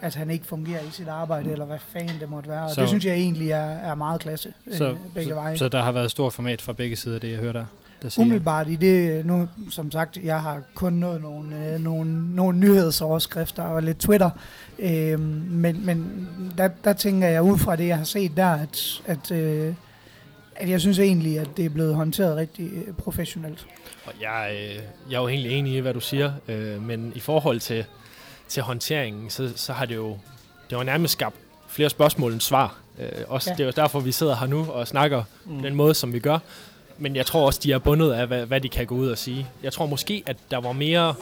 at 0.01 0.15
han 0.15 0.31
ikke 0.31 0.47
fungerer 0.47 0.81
i 0.81 0.91
sit 0.91 1.09
arbejde, 1.09 1.51
eller 1.53 1.65
hvad 1.65 1.79
fanden 1.79 2.21
det 2.21 2.31
måtte 2.31 2.49
være. 2.49 2.71
Så- 2.75 2.81
det 2.81 2.89
synes 2.89 3.05
jeg 3.05 3.15
egentlig 3.15 3.51
er, 3.51 3.57
er 3.61 3.95
meget 3.95 4.21
klasse 4.21 4.53
øh, 4.67 4.77
Så, 4.77 4.97
begge 5.15 5.35
veje. 5.35 5.55
så, 5.57 5.59
så 5.59 5.69
der 5.69 5.83
har 5.83 5.93
været 5.93 6.11
stor 6.11 6.31
format 6.31 6.63
fra 6.63 6.73
begge 6.73 6.97
sider, 6.97 7.19
det 7.19 7.31
jeg 7.31 7.39
hører 7.39 7.53
der. 7.53 7.65
der 8.03 8.09
siger. 8.09 8.25
Umiddelbart 8.25 8.69
i 8.69 8.77
det, 8.77 9.27
nu 9.27 9.49
som 9.71 9.91
sagt, 9.91 10.17
jeg 10.25 10.41
har 10.43 10.63
kun 10.75 10.93
nået 10.93 11.23
nogle, 11.23 11.73
øh, 11.75 11.81
nogle, 11.81 12.35
nogle 12.35 12.59
nyhedsoverskrifter 12.59 13.63
og 13.63 13.83
lidt 13.83 13.99
Twitter, 13.99 14.31
øh, 14.79 15.21
men, 15.21 15.87
men 15.87 16.29
der, 16.59 16.69
der 16.85 16.93
tænker 16.93 17.29
jeg 17.29 17.43
ud 17.43 17.59
fra 17.59 17.77
det, 17.77 17.87
jeg 17.89 17.97
har 17.97 18.05
set 18.05 18.37
der, 18.37 18.47
at, 18.51 19.03
at, 19.07 19.31
øh, 19.31 19.75
at 20.57 20.69
jeg 20.71 20.81
synes 20.81 20.99
egentlig, 20.99 21.39
at 21.39 21.49
det 21.57 21.65
er 21.65 21.69
blevet 21.71 21.95
håndteret 21.95 22.37
rigtig 22.37 22.71
øh, 22.73 22.95
professionelt. 22.95 23.67
Og 24.07 24.13
jeg, 24.21 24.51
øh, 24.53 24.83
jeg 25.11 25.17
er 25.17 25.21
jo 25.21 25.29
egentlig 25.29 25.53
enig 25.53 25.75
i, 25.75 25.79
hvad 25.79 25.95
du 25.95 26.01
siger, 26.01 26.33
øh, 26.49 26.83
men 26.83 27.13
i 27.15 27.21
forhold 27.21 27.61
til, 27.61 27.85
til 28.49 28.63
håndteringen, 28.63 29.31
så, 29.31 29.53
så 29.57 29.73
har 29.73 29.87
det 29.87 29.95
jo 29.97 30.19
det 30.71 30.79
var 30.79 30.85
nærmest 30.85 31.13
skabt 31.13 31.37
flere 31.69 31.91
spørgsmål 31.91 32.33
end 32.33 32.41
svar. 32.41 32.79
Øh, 32.99 33.09
også, 33.29 33.51
Ja. 33.51 33.55
Det 33.55 33.61
er 33.61 33.65
jo 33.67 33.73
derfor, 33.77 34.01
vi 34.01 34.13
sidder 34.13 34.37
her 34.37 34.47
nu 34.47 34.71
og 34.71 34.89
snakker 34.89 35.23
mm. 35.45 35.63
den 35.63 35.75
måde, 35.75 35.95
som 35.95 36.13
vi 36.13 36.19
gør. 36.19 36.39
Men 36.99 37.17
jeg 37.17 37.27
tror 37.27 37.47
også, 37.47 37.61
de 37.63 37.73
er 37.73 37.79
bundet 37.79 38.13
af, 38.13 38.27
hvad, 38.27 38.47
hvad 38.47 38.61
de 38.61 38.69
kan 38.69 38.87
gå 38.87 38.95
ud 38.95 39.09
og 39.09 39.19
sige. 39.19 39.47
Jeg 39.63 39.73
tror 39.73 39.87
måske, 39.87 40.23
at 40.27 40.37
der 40.51 40.61
var 40.61 40.73
mere... 40.73 41.15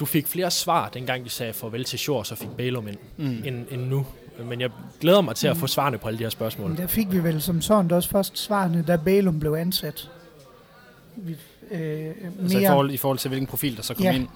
Du 0.00 0.06
fik 0.06 0.26
flere 0.26 0.50
svar, 0.50 0.88
dengang 0.88 1.24
de 1.24 1.30
sagde 1.30 1.52
farvel 1.52 1.84
til 1.84 1.98
Shores 1.98 2.32
og 2.32 2.38
fik 2.38 2.48
Bælum 2.56 2.88
ind, 2.88 2.96
Mm. 3.16 3.42
end, 3.44 3.66
end 3.70 3.82
nu. 3.88 4.06
Men 4.44 4.60
jeg 4.60 4.70
glæder 5.00 5.20
mig 5.20 5.36
til 5.36 5.48
at 5.48 5.56
få 5.56 5.66
svarene 5.66 5.98
på 5.98 6.08
alle 6.08 6.18
de 6.18 6.24
her 6.24 6.30
spørgsmål. 6.30 6.68
Men 6.70 6.78
der 6.78 6.86
fik 6.86 7.12
vi 7.12 7.22
vel 7.22 7.42
som 7.42 7.62
sådan 7.62 7.90
også 7.92 8.08
først 8.08 8.38
svarene, 8.38 8.84
da 8.88 8.96
Bælum 8.96 9.40
blev 9.40 9.52
ansat. 9.52 10.10
Vi, 11.16 11.36
øh, 11.70 12.14
Altså 12.42 12.58
i 12.58 12.66
forhold, 12.66 12.90
i 12.90 12.96
forhold 12.96 13.18
til, 13.18 13.28
hvilken 13.28 13.46
profil 13.46 13.76
der 13.76 13.82
så 13.82 13.94
kom 13.94 14.04
Ja. 14.04 14.12
ind. 14.12 14.26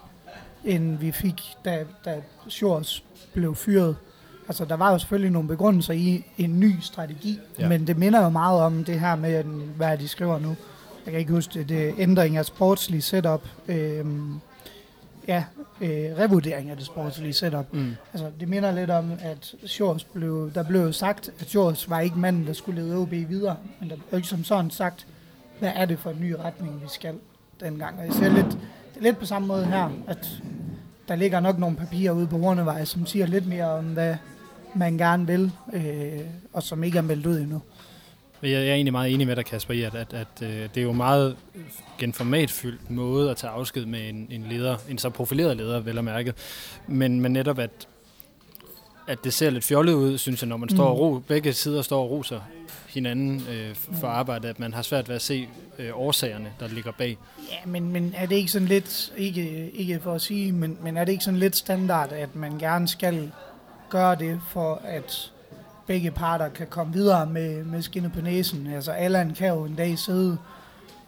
end 0.65 0.99
vi 0.99 1.13
fik, 1.13 1.43
da, 1.65 1.85
da 2.05 2.17
Shores 2.49 3.05
blev 3.33 3.55
fyret. 3.55 3.97
Altså, 4.49 4.65
der 4.65 4.77
var 4.77 4.93
jo 4.93 4.99
selvfølgelig 4.99 5.31
nogle 5.31 5.49
begrundelser 5.49 5.93
i 5.95 6.25
en 6.39 6.61
ny 6.61 6.73
strategi, 6.81 7.39
ja. 7.59 7.69
Men 7.69 7.87
det 7.87 7.97
minder 7.99 8.23
jo 8.23 8.29
meget 8.29 8.61
om 8.61 8.85
det 8.85 9.01
her 9.01 9.17
med, 9.17 9.45
hvad 9.77 9.99
de 9.99 10.09
skriver 10.09 10.39
nu. 10.39 10.57
Jeg 11.07 11.13
kan 11.13 11.21
ikke 11.21 11.33
huske 11.33 11.59
det, 11.59 11.69
det 11.69 11.95
ændring 11.99 12.37
af 12.37 12.45
sportslig 12.45 13.03
setup. 13.03 13.43
Øhm, 13.69 14.41
ja, 15.29 15.45
øh, 15.81 15.89
revurdering 15.91 16.71
af 16.71 16.77
det 16.77 16.87
sportslige 16.87 17.33
setup. 17.33 17.73
Mm. 17.73 17.95
Altså, 18.13 18.31
det 18.41 18.49
minder 18.49 18.73
lidt 18.73 18.91
om, 18.91 19.13
at 19.21 19.55
Shores 19.67 20.05
blev, 20.05 20.51
der 20.55 20.63
blev 20.63 20.93
sagt, 20.93 21.31
at 21.41 21.49
Shores 21.51 21.91
var 21.91 22.01
ikke 22.01 22.19
manden, 22.19 22.47
der 22.47 22.53
skulle 22.53 22.83
lede 22.83 22.97
OB 22.97 23.11
videre, 23.11 23.57
men 23.81 23.91
der 23.91 23.97
blev 24.09 24.19
ikke 24.19 24.29
som 24.29 24.45
sådan 24.45 24.71
sagt, 24.71 25.07
hvad 25.59 25.73
er 25.75 25.85
det 25.85 25.99
for 25.99 26.11
en 26.11 26.21
ny 26.21 26.33
retning, 26.33 26.83
vi 26.83 26.89
skal 26.89 27.15
dengang. 27.61 27.99
Og 27.99 28.07
jeg 28.07 28.15
ser 28.15 28.29
lidt, 28.29 28.47
det 28.95 28.99
er 28.99 29.03
lidt 29.03 29.19
på 29.19 29.27
samme 29.27 29.49
måde 29.49 29.65
her, 29.65 29.91
at 30.07 30.29
der 31.09 31.17
ligger 31.17 31.41
nok 31.41 31.59
nogle 31.59 31.77
papirer 31.77 32.13
ude 32.13 32.27
på 32.27 32.39
Hornevej, 32.39 32.85
som 32.85 33.07
siger 33.07 33.27
lidt 33.27 33.47
mere 33.47 33.71
om, 33.71 33.85
hvad 33.85 34.17
man 34.75 34.99
gerne 34.99 35.27
vil, 35.27 35.53
øh, 35.73 36.21
og 36.53 36.63
som 36.63 36.85
ikke 36.85 36.99
er 36.99 37.03
meldt 37.03 37.27
ud 37.27 37.39
endnu. 37.39 37.63
Men 38.41 38.51
Jeg 38.51 38.69
er 38.69 38.75
egentlig 38.75 38.93
meget 38.93 39.15
enig 39.15 39.27
med 39.27 39.37
dig, 39.37 39.45
Kasper, 39.45 39.75
i, 39.75 39.83
at, 39.83 39.95
at, 39.95 40.13
at 40.13 40.43
øh, 40.43 40.49
det 40.49 40.77
er 40.77 40.83
jo 40.83 40.93
meget 40.93 41.37
genformatfyldt 41.99 42.91
måde 42.91 43.31
at 43.31 43.37
tage 43.37 43.51
afsked 43.51 43.87
med 43.87 44.09
en, 44.09 44.27
en 44.31 44.43
leder, 44.51 44.77
en 44.89 44.99
så 44.99 45.11
profileret 45.11 45.57
leder, 45.57 45.81
vel 45.81 45.99
at 45.99 46.05
mærke. 46.05 46.35
Men, 46.87 47.21
men 47.21 47.33
netop, 47.33 47.59
at, 47.59 47.89
at 49.07 49.25
det 49.25 49.33
ser 49.33 49.51
lidt 49.51 49.65
fjollet 49.65 49.93
ud, 49.93 50.19
synes 50.19 50.43
jeg, 50.43 50.49
når 50.49 50.57
man 50.57 50.69
står 50.69 50.89
og 50.89 50.99
ro, 50.99 51.19
begge 51.19 51.53
sider 51.53 51.83
står 51.83 52.03
og 52.03 52.11
roser 52.11 52.41
hinanden 52.89 53.43
øh, 53.51 53.75
for 54.01 54.09
arbejdet, 54.09 54.49
at 54.49 54.61
man 54.61 54.75
har 54.75 54.83
svært 54.83 55.09
ved 55.09 55.17
at 55.17 55.23
se 55.23 55.49
øh, 55.79 55.91
årsagerne, 55.95 56.53
der 56.61 56.69
ligger 56.69 56.93
bag. 56.99 57.19
Ja, 57.51 57.57
men, 57.67 57.93
men 57.93 58.15
er 58.17 58.27
det 58.27 58.37
ikke 58.37 58.53
sådan 58.53 58.69
lidt, 58.69 59.13
ikke, 59.17 59.71
ikke 59.71 60.01
for 60.01 60.15
at 60.15 60.21
sige, 60.23 60.53
men, 60.53 60.79
men 60.83 60.97
er 60.97 61.05
det 61.05 61.13
ikke 61.13 61.25
sådan 61.25 61.41
lidt 61.41 61.57
standard, 61.57 62.13
at 62.13 62.37
man 62.37 62.59
gerne 62.59 62.89
skal 62.89 63.33
gøre 63.91 64.15
det, 64.15 64.41
for 64.49 64.81
at 64.85 65.33
begge 65.87 66.11
parter 66.11 66.49
kan 66.49 66.67
komme 66.67 66.93
videre 66.93 67.27
med, 67.27 67.65
med 67.65 67.83
skinnet 67.83 68.13
på 68.13 68.21
næsen? 68.21 68.67
Altså 68.67 68.93
Allan 68.93 69.35
kan 69.35 69.49
jo 69.49 69.65
en 69.65 69.75
dag 69.75 69.99
sidde 69.99 70.39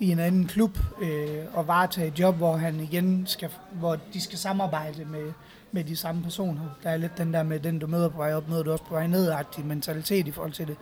i 0.00 0.10
en 0.10 0.18
anden 0.18 0.46
klub 0.46 0.78
øh, 1.02 1.44
og 1.52 1.68
varetage 1.68 2.06
et 2.06 2.18
job, 2.18 2.36
hvor 2.36 2.56
han 2.56 2.80
igen 2.80 3.24
skal, 3.26 3.48
hvor 3.72 3.98
de 4.12 4.20
skal 4.20 4.38
samarbejde 4.38 5.04
med, 5.04 5.32
med 5.74 5.84
de 5.84 5.96
samme 5.96 6.22
personer. 6.22 6.60
Der 6.82 6.90
er 6.90 6.96
lidt 6.96 7.18
den 7.18 7.34
der 7.34 7.42
med, 7.42 7.60
den 7.60 7.78
du 7.78 7.86
møder 7.86 8.08
på 8.08 8.16
vej 8.16 8.34
op, 8.34 8.48
møder 8.48 8.62
du 8.62 8.72
også 8.72 8.84
på 8.84 8.94
vej 8.94 9.06
ned-agtig 9.06 9.64
mentalitet 9.64 10.28
i 10.28 10.30
forhold 10.30 10.52
til 10.52 10.66
det. 10.66 10.76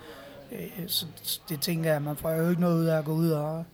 Øh, 0.53 0.69
så 0.87 1.07
det 1.49 1.61
tænker 1.61 1.93
jeg, 1.93 2.03
man 2.03 2.17
får 2.17 2.31
jo 2.31 2.49
ikke 2.49 2.61
noget 2.61 2.81
ud 2.81 2.87
af 2.87 2.99
at 2.99 3.05
gå 3.05 3.13
ud 3.13 3.31
og, 3.31 3.65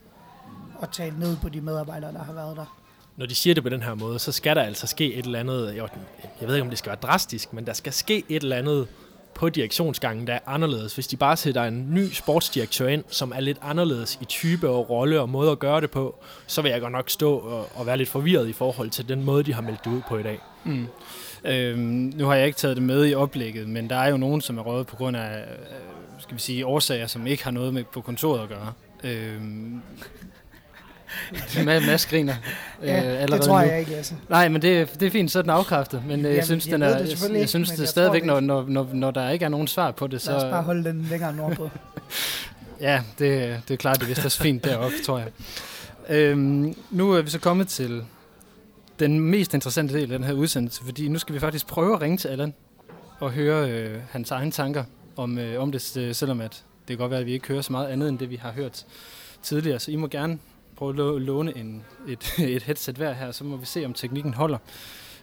og 0.79 0.93
tale 0.93 1.19
ned 1.19 1.37
på 1.37 1.49
de 1.49 1.61
medarbejdere, 1.61 2.13
der 2.13 2.25
har 2.25 2.33
været 2.33 2.57
der. 2.57 2.79
Når 3.17 3.27
de 3.27 3.35
siger 3.35 3.55
det 3.55 3.63
på 3.63 3.69
den 3.69 3.83
her 3.83 3.95
måde, 3.95 4.19
så 4.19 4.33
skal 4.33 4.57
der 4.57 4.63
altså 4.63 4.87
ske 4.87 5.15
et 5.15 5.25
eller 5.25 5.39
andet, 5.39 5.75
jeg, 5.77 5.89
jeg 6.41 6.49
ved 6.49 6.55
ikke, 6.55 6.63
om 6.63 6.71
det 6.71 6.79
skal 6.79 6.91
være 6.91 6.99
drastisk, 7.03 7.53
men 7.53 7.67
der 7.67 7.73
skal 7.73 7.93
ske 7.93 8.25
et 8.29 8.43
eller 8.43 8.57
andet 8.57 8.89
på 9.35 9.49
direktionsgangen, 9.49 10.27
der 10.27 10.35
er 10.35 10.39
anderledes. 10.47 10.95
Hvis 10.95 11.07
de 11.07 11.17
bare 11.17 11.37
sætter 11.37 11.65
en 11.65 11.95
ny 11.95 12.13
sportsdirektør 12.13 12.89
ind, 12.89 13.05
som 13.09 13.33
er 13.37 13.41
lidt 13.41 13.59
anderledes 13.63 14.19
i 14.21 14.25
type 14.25 14.69
og 14.69 14.91
rolle 14.91 15.21
og 15.21 15.29
måde 15.29 15.51
at 15.51 15.59
gøre 15.59 15.81
det 15.81 15.91
på, 15.91 16.19
så 16.47 16.63
vil 16.63 16.71
jeg 16.71 16.81
godt 16.81 16.93
nok 16.93 17.11
stå 17.11 17.39
og, 17.39 17.69
og 17.75 17.87
være 17.87 17.97
lidt 17.97 18.09
forvirret 18.09 18.49
i 18.49 18.53
forhold 18.53 18.91
til 18.91 19.09
den 19.09 19.25
måde, 19.25 19.43
de 19.43 19.55
har 19.55 19.63
meldt 19.63 19.85
det 19.85 19.91
ud 19.91 20.01
på 20.09 20.19
i 20.19 20.23
dag. 20.23 20.41
Mm. 20.65 20.87
Øhm, 21.49 22.13
nu 22.17 22.27
har 22.27 22.35
jeg 22.35 22.47
ikke 22.47 22.57
taget 22.59 22.77
det 22.77 22.85
med 22.85 23.09
i 23.09 23.15
oplægget, 23.15 23.69
men 23.69 23.91
der 23.91 23.97
er 23.97 24.09
jo 24.09 24.17
nogen, 24.17 24.41
som 24.41 24.59
er 24.59 24.63
røget 24.63 24.87
på 24.87 24.97
grund 24.97 25.17
af 25.17 25.39
øh, 25.39 25.59
skal 26.19 26.37
vi 26.37 26.41
sige, 26.41 26.67
årsager, 26.67 27.07
som 27.07 27.27
ikke 27.27 27.45
har 27.45 27.51
noget 27.51 27.75
med 27.75 27.85
på 27.85 28.01
kontoret 28.01 28.43
at 28.43 28.49
gøre. 28.49 28.73
Øhm, 29.05 29.81
Mads 31.87 32.07
griner 32.07 32.35
øh, 32.83 32.89
Ja, 32.89 32.95
allerede 32.95 33.33
det 33.33 33.47
tror 33.49 33.61
nu. 33.61 33.67
jeg 33.67 33.81
ikke, 33.81 33.97
altså. 33.97 34.15
Nej, 34.29 34.49
men 34.49 34.63
det, 34.63 35.01
det 35.01 35.07
er 35.07 35.11
fint, 35.11 35.31
så 35.31 35.39
er 35.39 35.43
den 35.43 35.51
afkræftet. 35.51 36.03
Men 36.07 36.19
øh, 36.19 36.25
jeg 36.25 36.31
Jamen, 36.31 36.45
synes, 36.45 36.67
jeg 36.67 36.73
den 36.73 36.83
er, 36.83 36.89
det 36.89 37.23
jeg, 37.23 37.39
jeg 37.39 37.49
synes 37.49 37.71
det 37.71 37.79
er 37.79 37.83
jeg 37.83 37.89
stadigvæk, 37.89 38.25
når, 38.25 38.41
når, 38.41 38.65
når, 38.69 38.89
når 38.93 39.11
der 39.11 39.31
ikke 39.31 39.45
er 39.45 39.49
nogen 39.49 39.67
svar 39.67 39.91
på 39.91 40.07
det, 40.07 40.27
Lad 40.27 40.37
os 40.37 40.43
bare 40.43 40.63
så 40.63 40.67
holde 40.67 40.85
den 40.85 41.07
længere 41.11 41.35
nordpå. 41.35 41.71
ja, 42.81 43.03
det, 43.19 43.61
det 43.69 43.75
er 43.75 43.79
klart, 43.79 43.97
det 43.97 44.03
er 44.03 44.09
vist 44.09 44.25
også 44.25 44.43
fint 44.43 44.65
deroppe, 44.65 44.97
tror 45.07 45.19
jeg. 45.19 45.29
Øhm, 46.09 46.75
nu 46.91 47.13
er 47.13 47.23
vi 47.23 47.31
så 47.31 47.39
kommet 47.39 47.69
til 47.69 48.03
den 48.99 49.21
mest 49.21 49.55
interessante 49.55 49.95
del 49.95 50.13
af 50.13 50.19
den 50.19 50.25
her 50.25 50.33
udsendelse, 50.33 50.85
fordi 50.85 51.09
nu 51.09 51.19
skal 51.19 51.35
vi 51.35 51.41
faktisk 51.41 51.67
prøve 51.67 51.95
at 51.95 52.01
ringe 52.01 52.17
til 52.17 52.29
Allan 52.29 52.55
og 53.21 53.33
høre 53.33 53.71
øh, 53.71 54.01
hans 54.11 54.31
egne 54.31 54.51
tanker 54.51 54.85
om, 55.17 55.39
øh, 55.39 55.63
om 55.63 55.73
det, 55.73 55.97
øh, 55.97 56.15
selvom 56.15 56.41
at 56.41 56.65
det 56.89 56.97
kan 56.97 56.99
godt 56.99 57.11
være, 57.11 57.21
at 57.21 57.27
vi 57.27 57.33
ikke 57.33 57.49
hører 57.49 57.63
så 57.63 57.73
meget 57.73 57.87
andet 57.87 58.09
end 58.09 58.19
det, 58.19 58.31
vi 58.31 58.37
har 58.37 58.53
hørt 58.53 58.87
tidligere. 59.43 59.79
Så 59.79 59.91
I 59.91 59.97
må 59.97 60.07
gerne 60.07 60.39
prøve 60.77 61.17
at 61.17 61.23
låne 61.23 61.57
en, 61.57 61.85
et, 62.09 62.35
et 62.57 62.63
headset 62.63 62.97
hver 62.97 63.13
her, 63.13 63.33
så 63.33 63.45
må 63.45 63.57
vi 63.57 63.67
se, 63.67 63.85
om 63.85 63.93
teknikken 63.93 64.35
holder. 64.35 64.59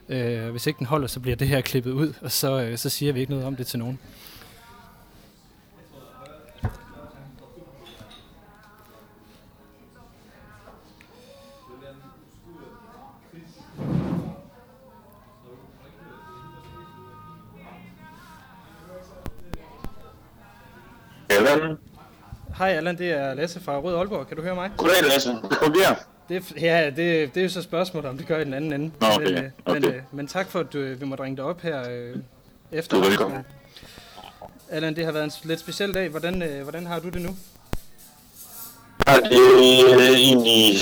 Øh, 0.10 0.50
hvis 0.50 0.68
ikke 0.68 0.78
den 0.78 0.88
holder, 0.88 1.08
så 1.08 1.20
bliver 1.20 1.36
det 1.36 1.48
her 1.48 1.62
klippet 1.62 1.92
ud, 1.92 2.14
og 2.22 2.32
så, 2.32 2.62
øh, 2.62 2.78
så 2.78 2.90
siger 2.90 3.14
vi 3.14 3.20
ikke 3.20 3.32
noget 3.32 3.46
om 3.46 3.56
det 3.56 3.68
til 3.68 3.80
nogen. 3.80 4.00
Allan. 21.30 21.78
Hej 22.58 22.70
Allan, 22.70 22.98
det 22.98 23.12
er 23.12 23.34
Lasse 23.34 23.60
fra 23.64 23.80
Rød 23.80 23.96
Aalborg. 23.96 24.28
Kan 24.28 24.38
du 24.38 24.44
høre 24.44 24.56
mig? 24.56 24.72
Goddag, 24.78 25.04
Lasse. 25.04 25.30
Det 25.30 25.58
fungerer. 25.64 25.96
Det, 26.30 26.38
er- 26.38 26.60
ja, 26.62 26.86
det, 26.86 26.96
det 27.36 27.38
er 27.38 27.44
jo 27.44 27.50
så 27.50 27.62
spørgsmålet, 27.62 28.10
om 28.10 28.18
det 28.18 28.28
gør 28.28 28.40
i 28.40 28.44
den 28.44 28.54
anden 28.54 28.74
ende. 28.74 28.92
Nå, 29.02 29.08
okay, 29.16 29.26
Men, 29.26 29.38
øh, 29.38 29.44
men, 29.68 29.78
okay. 29.86 29.88
øh, 29.96 30.02
men 30.12 30.28
tak 30.28 30.50
for, 30.52 30.60
at 30.60 30.74
du, 30.74 30.80
vi 31.00 31.06
måtte 31.06 31.24
ringe 31.24 31.38
dig 31.38 31.46
op 31.46 31.62
her 31.62 31.84
øh, 31.90 32.16
efter. 32.72 32.98
Du 32.98 33.04
er 33.04 33.08
velkommen. 33.10 33.40
Allan, 34.70 34.96
det 34.96 35.06
har 35.06 35.12
været 35.12 35.24
en 35.26 35.32
lidt 35.44 35.60
speciel 35.60 35.94
dag. 35.94 36.10
Hvordan, 36.10 36.42
øh, 36.42 36.64
hvordan 36.64 36.86
har 36.86 37.00
du 37.00 37.10
det 37.10 37.22
nu? 37.22 37.30
Ja, 39.08 39.16
det 39.16 40.04
er 40.04 40.10
egentlig 40.16 40.76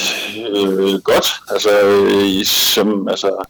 øh, 0.56 1.02
godt. 1.02 1.26
Altså, 1.52 1.70
øh, 1.86 2.46
som, 2.46 3.08
altså, 3.08 3.44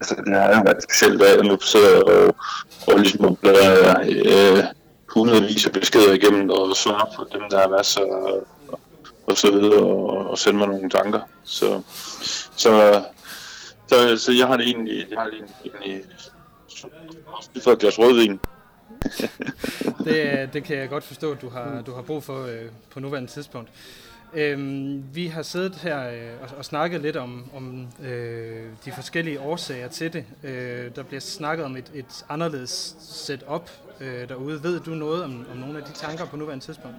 altså, 0.00 0.14
det 0.14 0.32
været 0.32 0.76
en 0.76 0.82
speciel 0.82 1.18
dag, 1.20 1.44
nu 1.44 1.58
sidder 1.60 1.90
jeg 1.94 2.02
og, 2.02 2.34
og 2.86 2.98
ligesom 2.98 3.36
bladrer 3.36 4.00
øh, 4.00 4.64
hundredvis 5.14 5.66
af 5.66 5.72
beskeder 5.72 6.12
igennem 6.12 6.50
og 6.50 6.76
svare 6.76 7.06
på 7.16 7.26
dem, 7.32 7.42
der 7.50 7.58
er 7.58 7.68
masser 7.68 8.00
så 8.00 8.44
og 9.26 9.36
så 9.36 9.50
videre, 9.50 9.82
og, 9.82 10.30
og 10.30 10.38
sende 10.38 10.58
mig 10.58 10.68
nogle 10.68 10.90
tanker. 10.90 11.20
Så, 11.44 11.82
så, 12.56 13.02
så, 13.86 14.16
så 14.16 14.32
jeg 14.32 14.46
har 14.46 14.56
det 14.56 14.66
egentlig, 14.66 15.06
jeg 15.10 15.18
har 15.18 15.24
det 15.24 15.34
egentlig, 15.34 15.72
egentlig 15.82 16.04
for 17.62 17.72
et 17.72 17.78
glas 17.78 17.98
rødvin. 17.98 18.40
det, 20.04 20.50
det 20.52 20.64
kan 20.64 20.76
jeg 20.76 20.88
godt 20.88 21.04
forstå, 21.04 21.32
at 21.32 21.42
du 21.42 21.48
har, 21.48 21.82
du 21.86 21.94
har 21.94 22.02
brug 22.02 22.24
for 22.24 22.46
øh, 22.46 22.64
på 22.90 23.00
nuværende 23.00 23.30
tidspunkt. 23.30 23.70
Øhm, 24.34 25.04
vi 25.14 25.26
har 25.26 25.42
siddet 25.42 25.74
her 25.74 26.08
øh, 26.08 26.42
og, 26.42 26.58
og 26.58 26.64
snakket 26.64 27.00
lidt 27.00 27.16
om, 27.16 27.50
om 27.54 27.88
øh, 28.04 28.66
de 28.84 28.92
forskellige 28.92 29.40
årsager 29.40 29.88
til 29.88 30.12
det. 30.12 30.24
Øh, 30.44 30.90
der 30.96 31.02
bliver 31.02 31.20
snakket 31.20 31.66
om 31.66 31.76
et, 31.76 31.90
et 31.94 32.24
anderledes 32.28 32.96
setup 33.00 33.70
øh, 34.00 34.28
derude. 34.28 34.62
Ved 34.62 34.80
du 34.80 34.90
noget 34.90 35.24
om, 35.24 35.46
om 35.52 35.56
nogle 35.56 35.78
af 35.78 35.84
de 35.84 35.92
tanker 35.92 36.26
på 36.26 36.36
nuværende 36.36 36.64
tidspunkt? 36.64 36.96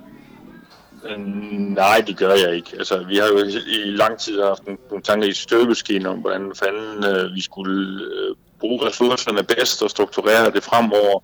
Øh, 1.06 1.20
nej, 1.20 2.04
det 2.08 2.18
gør 2.18 2.34
jeg 2.34 2.56
ikke. 2.56 2.70
Altså, 2.78 3.04
vi 3.04 3.18
har 3.18 3.28
jo 3.28 3.38
i 3.68 3.92
lang 3.92 4.20
tid 4.20 4.42
haft 4.42 4.66
nogle 4.68 5.04
tanker 5.04 5.28
i 5.28 5.34
støbeskinen 5.34 6.06
om, 6.06 6.20
hvordan 6.20 6.52
fanden 6.56 7.06
øh, 7.06 7.36
vi 7.36 7.42
skulle 7.42 8.06
øh, 8.06 8.36
bruge 8.60 8.88
ressourcerne 8.88 9.44
bedst 9.44 9.84
og 9.84 9.90
strukturere 9.90 10.52
det 10.52 10.64
fremover. 10.64 11.20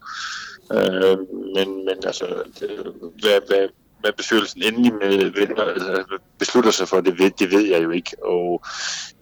Øh, 0.73 1.17
men, 1.55 1.85
men 1.85 1.97
altså, 2.05 2.43
det, 2.59 2.69
hvad, 3.21 3.39
hvad, 3.47 3.67
hvad 3.99 4.11
bestyrelsen 4.17 4.63
endelig 4.63 4.93
med, 4.93 5.17
vender, 5.17 5.63
altså, 5.63 6.03
beslutter 6.39 6.71
sig 6.71 6.87
for, 6.87 7.01
det 7.01 7.19
ved, 7.19 7.31
det 7.39 7.51
ved 7.51 7.65
jeg 7.65 7.83
jo 7.83 7.89
ikke. 7.89 8.15
Og 8.23 8.63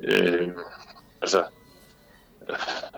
øh, 0.04 0.48
altså, 1.22 1.44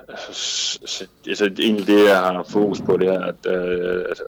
altså, 0.07 1.07
altså, 1.27 1.45
egentlig 1.59 1.87
det, 1.87 2.05
jeg 2.05 2.17
har 2.17 2.45
fokus 2.49 2.81
på, 2.81 2.97
det 2.97 3.07
er, 3.07 3.21
at, 3.21 3.45
at, 3.45 4.09
at, 4.09 4.21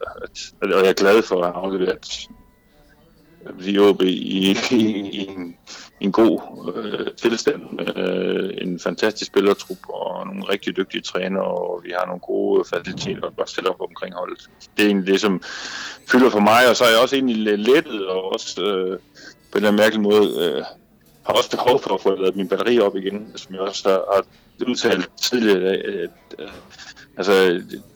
at, 0.62 0.72
og 0.72 0.82
jeg 0.82 0.88
er 0.88 0.92
glad 0.92 1.22
for 1.22 1.42
at 1.42 1.52
have 1.52 1.64
afleveret 1.64 2.28
vi 3.54 3.78
OB 3.78 4.02
i, 4.02 4.06
i, 4.06 4.56
i, 4.70 5.26
en, 5.28 5.56
en 6.00 6.12
god 6.12 6.40
øh, 6.74 7.14
tilstand 7.16 7.62
øh, 7.96 8.50
en 8.60 8.80
fantastisk 8.80 9.30
spillertrup 9.30 9.78
og 9.88 10.26
nogle 10.26 10.44
rigtig 10.48 10.76
dygtige 10.76 11.02
træner, 11.02 11.40
og 11.40 11.80
vi 11.84 11.92
har 11.98 12.06
nogle 12.06 12.20
gode 12.20 12.64
faciliteter 12.64 13.22
og 13.22 13.36
godt 13.36 13.66
op 13.66 13.80
omkring 13.80 14.14
holdet. 14.14 14.50
Det 14.76 14.82
er 14.82 14.86
egentlig 14.86 15.12
det, 15.12 15.20
som 15.20 15.42
fylder 16.10 16.30
for 16.30 16.40
mig, 16.40 16.68
og 16.70 16.76
så 16.76 16.84
er 16.84 16.88
jeg 16.88 16.98
også 16.98 17.16
egentlig 17.16 17.36
lidt 17.36 17.60
lettet, 17.60 18.06
og 18.08 18.32
også 18.32 18.62
øh, 18.62 18.98
på 19.52 19.58
en 19.58 19.64
eller 19.64 19.70
mærkelig 19.70 20.02
måde 20.02 20.26
øh, 20.40 20.64
har 21.26 21.32
også 21.32 21.50
behov 21.50 21.80
for 21.82 21.94
at 21.94 22.00
få 22.00 22.14
lavet 22.14 22.36
min 22.36 22.48
batteri 22.48 22.80
op 22.80 22.96
igen, 22.96 23.32
som 23.36 23.54
jeg 23.54 23.60
også 23.60 23.88
har, 23.88 24.04
har 24.14 24.24
udtalt 24.68 25.10
tidligere. 25.16 25.72
At, 25.72 25.94
at, 25.94 26.10
at, 26.38 26.50
altså, 27.16 27.32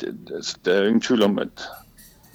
det, 0.01 0.19
altså, 0.35 0.57
der 0.65 0.75
er 0.75 0.79
jo 0.79 0.87
ingen 0.87 1.01
tvivl 1.01 1.23
om, 1.23 1.39
at 1.39 1.63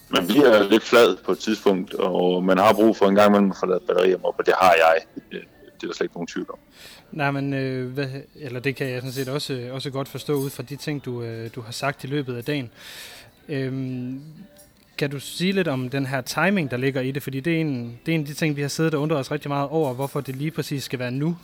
man 0.10 0.28
bliver 0.28 0.70
lidt 0.70 0.84
flad 0.84 1.18
på 1.26 1.32
et 1.32 1.40
tidspunkt, 1.40 1.94
og 1.94 2.44
man 2.44 2.58
har 2.58 2.74
brug 2.74 2.98
for 2.98 3.06
en 3.06 3.16
gang, 3.16 3.30
imellem 3.30 3.52
at 3.52 3.58
få 3.58 3.66
lavet 3.66 3.84
batterier 3.88 4.18
op, 4.24 4.36
og 4.40 4.46
det 4.46 4.54
har 4.62 4.74
jeg. 4.74 4.96
Det, 5.16 5.24
det 5.32 5.84
er 5.84 5.88
der 5.88 5.94
slet 5.94 6.06
ikke 6.06 6.16
nogen 6.16 6.28
tvivl 6.28 6.48
om. 6.50 6.60
Nej, 7.12 7.32
men 7.32 7.54
øh, 7.54 7.94
hvad, 7.94 8.08
eller 8.36 8.60
det 8.60 8.76
kan 8.76 8.90
jeg 8.90 9.02
sådan 9.02 9.14
set 9.14 9.30
også, 9.30 9.54
øh, 9.54 9.74
også 9.74 9.90
godt 9.90 10.08
forstå 10.08 10.34
ud 10.34 10.50
fra 10.50 10.64
de 10.64 10.76
ting, 10.76 11.06
du, 11.06 11.24
øh, 11.24 11.50
du 11.56 11.62
har 11.62 11.72
sagt 11.72 12.04
i 12.04 12.08
løbet 12.08 12.38
af 12.38 12.44
dagen. 12.44 12.70
Øhm, 13.50 14.22
kan 14.98 15.10
du 15.10 15.20
sige 15.20 15.52
lidt 15.52 15.68
om 15.68 15.90
den 15.90 16.06
her 16.06 16.22
timing, 16.22 16.72
der 16.72 16.78
ligger 16.78 17.02
i 17.02 17.12
det? 17.12 17.24
Fordi 17.24 17.40
det 17.40 17.56
er 17.56 17.62
en, 17.62 18.00
det 18.06 18.12
er 18.12 18.16
en 18.16 18.22
af 18.22 18.28
de 18.28 18.34
ting, 18.34 18.56
vi 18.56 18.62
har 18.62 18.70
siddet 18.70 18.94
og 18.94 19.02
undret 19.02 19.20
os 19.20 19.32
rigtig 19.32 19.50
meget 19.50 19.70
over, 19.70 19.94
hvorfor 19.94 20.22
det 20.22 20.36
lige 20.36 20.52
præcis 20.52 20.84
skal 20.84 21.00
være 21.00 21.12
nu. 21.12 21.38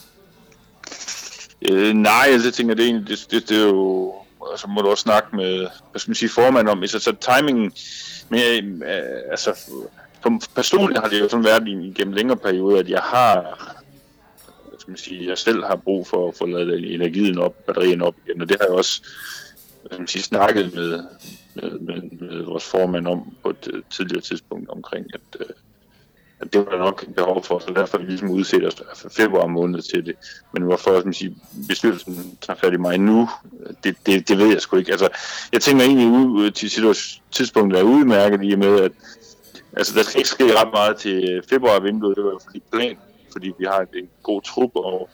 Øh, 1.62 1.93
nej, 1.93 2.26
altså, 2.28 2.48
jeg 2.48 2.54
tænker, 2.54 2.76
det 2.76 2.84
er, 2.84 2.88
egentlig, 2.88 3.08
det, 3.08 3.28
det, 3.32 3.50
det 3.50 3.58
er 3.58 3.67
jo... 3.67 4.13
Altså 4.52 4.67
må 4.67 4.82
du 4.82 4.89
også 4.89 5.02
snakke 5.02 5.36
med, 5.36 5.58
hvad 5.91 6.00
skal 6.00 6.10
man 6.10 6.15
sige, 6.15 6.30
formanden 6.30 6.72
om. 6.72 6.88
Så, 6.88 7.00
så 7.00 7.15
timingen 7.22 7.72
men 8.30 8.84
øh, 8.84 9.32
altså, 9.32 9.72
personligt 10.56 11.00
har 11.00 11.10
det 11.10 11.20
jo 11.20 11.30
sådan 11.30 11.46
været 11.46 11.67
igennem 11.67 12.13
længere 12.13 12.38
perioder, 12.38 12.80
at 12.80 12.89
jeg 12.89 13.02
har, 13.02 13.41
hvad 14.70 14.80
skal 14.80 14.91
man 14.91 14.98
sige, 14.98 15.30
jeg 15.30 15.38
selv 15.38 15.63
har 15.63 15.76
brug 15.76 16.08
for 16.08 16.28
at 16.28 16.36
få 16.36 16.46
lavet 16.46 16.93
energien 16.93 17.38
op, 17.38 17.65
batterien 17.65 18.02
op 18.02 18.15
igen, 18.26 18.41
og 18.41 18.50
det 18.50 18.58
har 18.60 18.67
jeg 18.67 18.76
også 18.76 19.02
hvad 19.88 20.00
man 20.00 20.08
sige, 20.08 20.24
snakket 20.24 20.74
med, 20.76 21.04
med, 21.56 21.80
med, 21.80 22.02
med 22.20 22.43
vores 22.43 22.65
formand 22.65 23.08
om 23.08 23.36
på 23.43 23.50
et 23.50 23.70
øh, 23.74 23.84
tidligere 23.89 24.22
tidspunkt 24.22 24.70
omkring, 24.70 25.06
at, 25.13 25.39
øh, 25.39 25.56
at 26.39 26.54
det 26.54 26.65
var 26.65 26.71
der 26.71 26.78
nok 26.78 27.06
behov 27.15 27.43
for, 27.43 27.60
så 27.60 27.73
derfor 27.76 27.97
har 27.97 28.06
vi 28.06 28.12
ligesom 28.12 28.30
udset 28.30 28.67
os 28.67 28.76
altså 28.89 29.10
februar 29.10 29.47
måned 29.47 29.82
til 29.82 30.06
det. 30.06 30.15
Men 30.54 30.63
hvorfor 30.63 31.04
man 31.04 31.13
sige, 31.13 31.36
bestyrelsen 31.67 32.38
tager 32.41 32.58
fat 32.58 32.73
i 32.73 32.78
mig 32.78 32.97
nu, 32.97 33.30
det, 33.84 33.95
det, 34.06 34.28
det 34.28 34.38
ved 34.38 34.47
jeg 34.47 34.62
sgu 34.62 34.78
ikke. 34.78 34.91
Altså, 34.91 35.10
jeg 35.54 35.62
tænker 35.62 35.86
egentlig 35.86 36.08
ud 36.08 36.45
øh, 36.45 36.54
til 36.54 36.95
tidspunktet 37.32 37.80
er 37.80 37.84
udmærket 37.84 38.39
i 38.43 38.54
og 38.54 38.60
med, 38.60 38.80
at 38.82 38.91
altså, 39.78 39.93
der 39.95 40.04
skal 40.04 40.17
ikke 40.19 40.30
ske 40.30 40.60
ret 40.60 40.69
meget 40.73 40.97
til 40.97 41.41
februar 41.50 41.80
vinduet, 41.80 42.15
det 42.15 42.23
var 42.23 42.32
jo 42.32 42.39
fordi 42.45 42.63
plan, 42.71 42.97
fordi 43.32 43.54
vi 43.60 43.65
har 43.65 43.86
en 43.95 44.10
god 44.23 44.41
trup, 44.41 44.71
og 44.76 45.10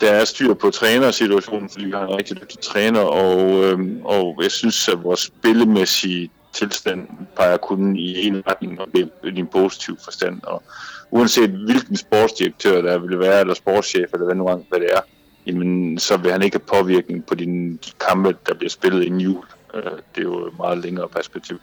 der 0.00 0.10
er 0.10 0.24
styr 0.24 0.54
på 0.54 0.70
trænersituationen, 0.70 1.70
fordi 1.70 1.84
vi 1.84 1.90
har 1.90 2.06
en 2.06 2.16
rigtig 2.16 2.40
dygtig 2.40 2.58
træner, 2.60 3.00
og, 3.00 3.64
øhm, 3.64 4.00
og 4.04 4.38
jeg 4.42 4.50
synes, 4.50 4.88
at 4.88 5.04
vores 5.04 5.20
spillemæssige 5.20 6.30
tilstand 6.56 7.08
peger 7.36 7.56
kun 7.56 7.96
i 7.96 8.26
en 8.26 8.42
retning, 8.46 8.80
og 8.80 8.88
det 8.94 9.10
er 9.22 9.28
i 9.28 9.38
en 9.38 9.46
positiv 9.46 9.98
forstand. 10.04 10.42
Og 10.42 10.62
uanset 11.10 11.50
hvilken 11.50 11.96
sportsdirektør 11.96 12.82
der 12.82 12.98
vil 12.98 13.18
være, 13.18 13.40
eller 13.40 13.54
sportschef, 13.54 14.12
eller 14.12 14.24
hvad, 14.26 14.34
nu, 14.34 14.44
hvad 14.44 14.80
det 14.80 14.88
er, 14.92 15.00
jamen, 15.46 15.98
så 15.98 16.16
vil 16.16 16.32
han 16.32 16.42
ikke 16.42 16.56
have 16.56 16.82
påvirkning 16.82 17.26
på 17.26 17.34
de, 17.34 17.44
de 17.84 17.90
kampe, 18.08 18.36
der 18.46 18.54
bliver 18.54 18.70
spillet 18.70 19.04
i 19.04 19.08
jul. 19.08 19.44
Øh, 19.74 19.82
det 19.82 20.18
er 20.18 20.22
jo 20.22 20.46
et 20.46 20.58
meget 20.58 20.78
længere 20.78 21.08
perspektiv. 21.08 21.58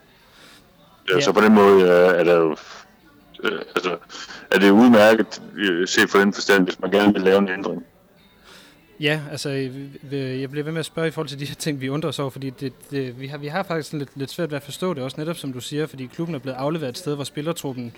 Ja. 1.10 1.21
Så 1.21 1.32
på 1.32 1.41
den 1.41 1.53
måde 1.53 1.82
øh, 1.82 2.19
er 2.19 2.23
der 2.23 2.36
jo 2.36 2.56
øh, 3.43 3.62
altså, 3.75 3.97
er 4.51 4.60
det 4.60 4.71
udmærket 4.71 5.41
set 5.86 6.10
for 6.10 6.19
den 6.19 6.34
forstand, 6.34 6.63
hvis 6.63 6.79
man 6.79 6.91
gerne 6.91 7.13
vil 7.13 7.21
lave 7.21 7.38
en 7.38 7.49
ændring. 7.49 7.84
Ja, 8.99 9.21
altså 9.32 9.49
øh, 9.49 9.75
øh, 10.12 10.32
øh, 10.32 10.41
jeg 10.41 10.51
bliver 10.51 10.63
ved 10.63 10.71
med 10.71 10.79
at 10.79 10.86
spørge 10.86 11.08
i 11.08 11.12
forhold 11.12 11.27
til 11.27 11.39
de 11.39 11.45
her 11.45 11.56
ting, 11.56 11.82
vi 11.82 11.89
undrer 11.89 12.10
os 12.10 12.19
over, 12.19 12.29
fordi 12.29 12.49
det, 12.49 12.73
det, 12.91 13.19
vi, 13.19 13.27
har, 13.27 13.38
vi 13.38 13.47
har 13.47 13.63
faktisk 13.63 13.93
lidt, 13.93 14.10
lidt 14.15 14.32
svært 14.32 14.51
ved 14.51 14.58
at 14.58 14.63
forstå 14.63 14.93
det 14.93 15.03
også, 15.03 15.17
netop 15.19 15.38
som 15.38 15.53
du 15.53 15.60
siger, 15.60 15.88
fordi 15.88 16.06
klubben 16.06 16.36
er 16.36 16.39
blevet 16.39 16.58
afleveret 16.58 16.89
et 16.89 16.97
sted, 16.97 17.15
hvor 17.15 17.23
spillertruppen 17.23 17.93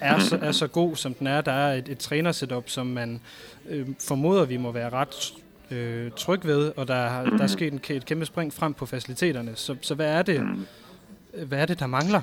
er 0.00 0.18
så, 0.18 0.38
er 0.42 0.52
så 0.52 0.66
god, 0.66 0.96
som 0.96 1.14
den 1.14 1.26
er. 1.26 1.40
Der 1.40 1.52
er 1.52 1.74
et, 1.74 1.88
et 1.88 1.98
trænersetup, 1.98 2.70
som 2.70 2.86
man 2.86 3.20
øh, 3.68 3.86
formoder, 4.00 4.44
vi 4.44 4.56
må 4.56 4.72
være 4.72 4.90
ret 4.90 5.32
øh, 5.70 6.10
tryg 6.16 6.40
ved, 6.44 6.72
og 6.76 6.88
der, 6.88 7.24
der 7.24 7.42
er 7.42 7.46
sket 7.46 7.72
en, 7.72 7.80
et 7.88 8.06
kæmpe 8.06 8.26
spring 8.26 8.54
frem 8.54 8.74
på 8.74 8.86
faciliteterne. 8.86 9.52
Så, 9.54 9.76
så 9.80 9.94
hvad 9.94 10.06
er 10.06 10.22
det, 10.22 10.42
hvad 11.46 11.58
er 11.58 11.66
det, 11.66 11.80
der 11.80 11.86
mangler? 11.86 12.20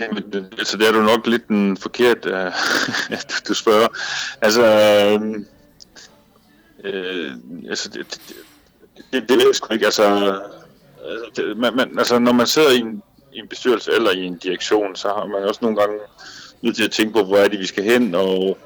Jamen, 0.00 0.46
altså, 0.58 0.76
det 0.76 0.88
er 0.88 0.92
du 0.92 1.02
nok 1.02 1.26
lidt 1.26 1.48
en 1.48 1.76
forkert, 1.76 2.26
uh, 2.26 3.18
du 3.48 3.54
spørger. 3.54 3.88
Altså, 4.40 4.62
øh, 6.84 7.32
altså, 7.68 7.88
det, 7.88 8.06
det, 8.10 8.36
det, 9.12 9.28
det 9.28 9.36
ved 9.36 9.46
jeg 9.46 9.54
sgu 9.54 9.74
ikke. 9.74 9.86
Altså, 9.86 10.04
altså, 11.04 11.30
det, 11.36 11.56
man, 11.56 11.76
man, 11.76 11.98
altså, 11.98 12.18
når 12.18 12.32
man 12.32 12.46
sidder 12.46 12.70
i 12.70 12.78
en, 12.78 13.02
i 13.32 13.38
en 13.38 13.48
bestyrelse 13.48 13.92
eller 13.92 14.10
i 14.10 14.24
en 14.24 14.36
direktion, 14.36 14.96
så 14.96 15.08
har 15.08 15.26
man 15.26 15.42
også 15.42 15.60
nogle 15.62 15.76
gange 15.76 15.98
nødt 16.62 16.76
til 16.76 16.84
at 16.84 16.90
tænke 16.90 17.12
på, 17.12 17.24
hvor 17.24 17.36
er 17.36 17.48
det, 17.48 17.58
vi 17.58 17.66
skal 17.66 17.84
hen, 17.84 18.14
og 18.14 18.58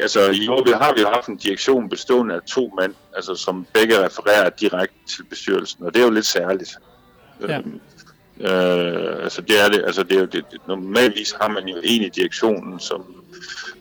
altså, 0.00 0.30
i 0.30 0.48
år 0.48 0.76
har 0.82 0.94
vi 0.94 1.00
jo 1.00 1.08
haft 1.08 1.28
en 1.28 1.36
direktion 1.36 1.88
bestående 1.88 2.34
af 2.34 2.40
to 2.42 2.72
mænd, 2.80 2.94
altså, 3.16 3.34
som 3.34 3.66
begge 3.72 4.04
refererer 4.04 4.50
direkte 4.50 4.96
til 5.16 5.24
bestyrelsen, 5.24 5.84
og 5.84 5.94
det 5.94 6.00
er 6.00 6.04
jo 6.04 6.10
lidt 6.10 6.26
særligt. 6.26 6.78
Ja. 7.48 7.58
Øhm, 7.58 7.80
øh, 8.40 9.24
altså 9.24 9.42
det 9.42 9.64
er 9.64 9.68
det, 9.68 9.82
altså 9.86 10.02
det 10.02 10.16
er 10.16 10.20
jo 10.20 10.26
det, 10.26 10.44
normalvis 10.68 11.34
har 11.40 11.48
man 11.48 11.68
jo 11.68 11.76
en 11.84 12.02
i 12.02 12.08
direktionen, 12.08 12.80
som 12.80 13.04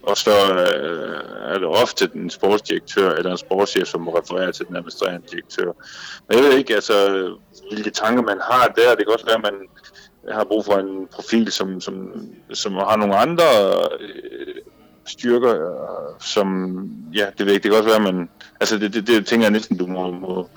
og 0.08 0.18
så 0.18 0.54
øh, 0.54 1.54
er 1.54 1.58
det 1.58 1.68
ofte 1.68 2.08
den 2.08 2.30
sportsdirektør 2.30 3.12
eller 3.12 3.32
en 3.32 3.38
sportschef, 3.38 3.88
som 3.88 4.02
må 4.02 4.18
referere 4.18 4.52
til 4.52 4.68
den 4.68 4.76
administrerende 4.76 5.28
direktør. 5.32 5.72
Men 6.28 6.38
jeg 6.38 6.44
ved 6.44 6.58
ikke, 6.58 6.76
altså, 6.76 7.30
hvilke 7.72 7.90
tanker 7.90 8.24
man 8.24 8.40
har 8.42 8.68
der. 8.68 8.96
Det 8.96 9.06
kan 9.06 9.14
også 9.14 9.26
være, 9.26 9.36
at 9.36 9.54
man 9.54 9.68
har 10.32 10.44
brug 10.44 10.66
for 10.66 10.74
en 10.74 11.08
profil, 11.12 11.52
som, 11.52 11.82
som, 11.82 12.28
som 12.54 12.74
har 12.74 12.96
nogle 12.96 13.16
andre 13.16 13.44
øh, 14.00 14.56
styrker, 15.06 15.54
øh, 15.54 16.22
som, 16.22 16.76
ja, 17.14 17.28
det 17.38 17.46
ved 17.46 17.54
ikke, 17.54 17.64
det 17.64 17.72
kan 17.72 17.78
også 17.78 17.90
være, 17.90 18.08
at 18.08 18.14
man, 18.14 18.30
altså 18.60 18.78
det, 18.78 18.94
det, 18.94 19.08
det 19.08 19.26
tænker 19.26 19.46
jeg 19.46 19.52
næsten, 19.52 19.78
du 19.78 19.88
må, 19.88 20.12
må 20.12 20.50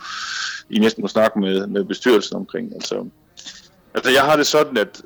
I 0.71 0.79
næsten 0.79 1.03
må 1.03 1.09
snakke 1.09 1.39
med, 1.39 1.67
med 1.67 1.85
bestyrelsen 1.85 2.37
omkring. 2.37 2.75
Altså, 2.75 3.07
altså 3.95 4.11
jeg 4.11 4.23
har 4.23 4.37
det 4.37 4.47
sådan, 4.47 4.77
at 4.77 5.03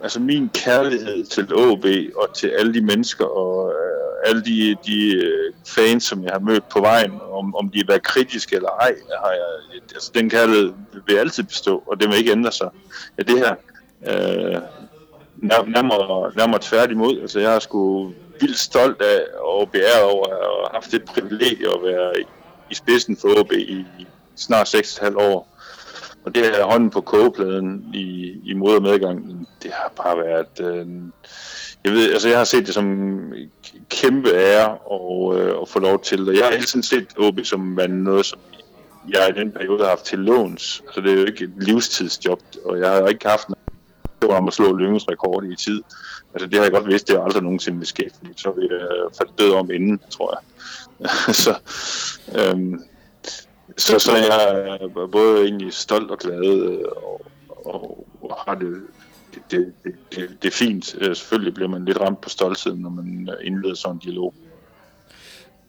altså 0.00 0.20
min 0.20 0.48
kærlighed 0.48 1.24
til 1.24 1.54
OB 1.54 1.84
og 2.16 2.34
til 2.34 2.48
alle 2.48 2.74
de 2.74 2.80
mennesker 2.80 3.24
og 3.24 3.72
øh, 3.72 4.28
alle 4.28 4.44
de, 4.44 4.76
de 4.86 5.14
øh, 5.16 5.52
fans, 5.66 6.04
som 6.04 6.24
jeg 6.24 6.32
har 6.32 6.40
mødt 6.40 6.68
på 6.68 6.80
vejen, 6.80 7.12
om, 7.32 7.54
om 7.54 7.70
de 7.70 7.78
har 7.78 7.86
været 7.86 8.02
kritiske 8.02 8.56
eller 8.56 8.68
ej, 8.68 8.94
har 9.24 9.30
jeg, 9.30 9.80
altså, 9.94 10.10
den 10.14 10.30
kærlighed 10.30 10.72
vil 11.06 11.16
altid 11.16 11.42
bestå, 11.42 11.82
og 11.86 12.00
det 12.00 12.08
vil 12.08 12.18
ikke 12.18 12.32
ændre 12.32 12.52
sig. 12.52 12.68
Ja, 13.18 13.22
det 13.22 13.38
her, 13.38 13.54
øh, 14.06 14.60
nærmere, 15.42 16.32
nærmere 16.36 16.60
tværtimod. 16.62 17.20
Altså, 17.20 17.40
jeg 17.40 17.54
er 17.54 17.58
sgu 17.58 18.12
vildt 18.40 18.58
stolt 18.58 19.02
af 19.02 19.20
og 19.40 19.70
beæret 19.70 20.02
over 20.02 20.26
at 20.26 20.32
have 20.32 20.68
haft 20.72 20.92
det 20.92 21.04
privilegie 21.04 21.66
at 21.74 21.82
være 21.82 22.20
i, 22.20 22.24
i 22.70 22.74
spidsen 22.74 23.16
for 23.16 23.40
OB 23.40 23.52
i 23.52 23.86
snart 24.36 24.74
6,5 24.74 25.16
år. 25.16 25.57
Og 26.28 26.34
det 26.34 26.44
her 26.44 26.64
hånden 26.64 26.90
på 26.90 27.00
kogepladen 27.00 27.84
i, 27.94 28.36
i 28.44 28.54
mod- 28.54 28.76
og 28.76 28.82
medgang, 28.82 29.48
det 29.62 29.70
har 29.72 29.92
bare 29.96 30.18
været... 30.18 30.60
Øh, 30.60 30.86
jeg 31.84 31.92
ved, 31.92 32.12
altså 32.12 32.28
jeg 32.28 32.38
har 32.38 32.44
set 32.44 32.66
det 32.66 32.74
som 32.74 33.32
kæmpe 33.90 34.30
ære 34.34 34.76
og, 34.76 35.40
øh, 35.40 35.62
at 35.62 35.68
få 35.68 35.78
lov 35.78 36.02
til. 36.02 36.28
Og 36.28 36.34
jeg 36.34 36.44
har 36.44 36.52
hele 36.52 36.66
tiden 36.66 36.82
set 36.82 37.06
OB 37.18 37.38
som 37.44 37.60
noget, 37.88 38.26
som 38.26 38.38
jeg 39.08 39.32
i 39.36 39.40
den 39.40 39.52
periode 39.52 39.78
har 39.78 39.88
haft 39.88 40.04
til 40.04 40.18
låns. 40.18 40.82
Altså 40.86 41.00
det 41.00 41.12
er 41.12 41.16
jo 41.16 41.24
ikke 41.24 41.44
et 41.44 41.52
livstidsjob, 41.56 42.40
og 42.64 42.78
jeg 42.80 42.90
har 42.90 43.06
ikke 43.06 43.28
haft 43.28 43.48
noget 44.22 44.38
om 44.38 44.48
at 44.48 44.54
slå 44.54 44.76
Lyngens 44.76 45.08
rekord 45.08 45.44
i 45.44 45.56
tid. 45.56 45.82
Altså 46.34 46.46
det 46.46 46.54
har 46.54 46.62
jeg 46.62 46.72
godt 46.72 46.86
vidst, 46.86 47.08
det 47.08 47.16
er 47.16 47.22
aldrig 47.22 47.42
nogensinde 47.42 47.78
vil 47.78 47.86
ske, 47.86 48.10
fordi 48.18 48.32
så 48.36 48.50
vil 48.50 48.68
jeg 48.70 48.80
øh, 48.80 49.10
falde 49.18 49.32
død 49.38 49.52
om 49.52 49.70
inden, 49.70 50.00
tror 50.10 50.38
jeg. 50.38 50.40
så, 51.44 51.54
øhm, 52.38 52.80
så, 53.78 53.98
så 53.98 54.16
jeg 54.16 54.78
er 54.80 55.06
både 55.06 55.44
egentlig 55.44 55.72
stolt 55.72 56.10
og 56.10 56.18
glad 56.18 56.44
øh, 56.44 56.84
og, 56.96 57.26
og, 57.64 58.06
og 58.22 58.36
har 58.46 58.54
det 58.54 58.82
det, 59.50 59.72
det, 59.84 59.94
det, 60.14 60.42
det 60.42 60.48
er 60.48 60.56
fint. 60.56 60.94
Øh, 61.00 61.16
selvfølgelig 61.16 61.54
bliver 61.54 61.68
man 61.68 61.84
lidt 61.84 62.00
ramt 62.00 62.20
på 62.20 62.28
stoltheden, 62.28 62.80
når 62.80 62.90
man 62.90 63.30
indleder 63.42 63.74
sådan 63.74 63.96
en 63.96 64.00
dialog. 64.00 64.34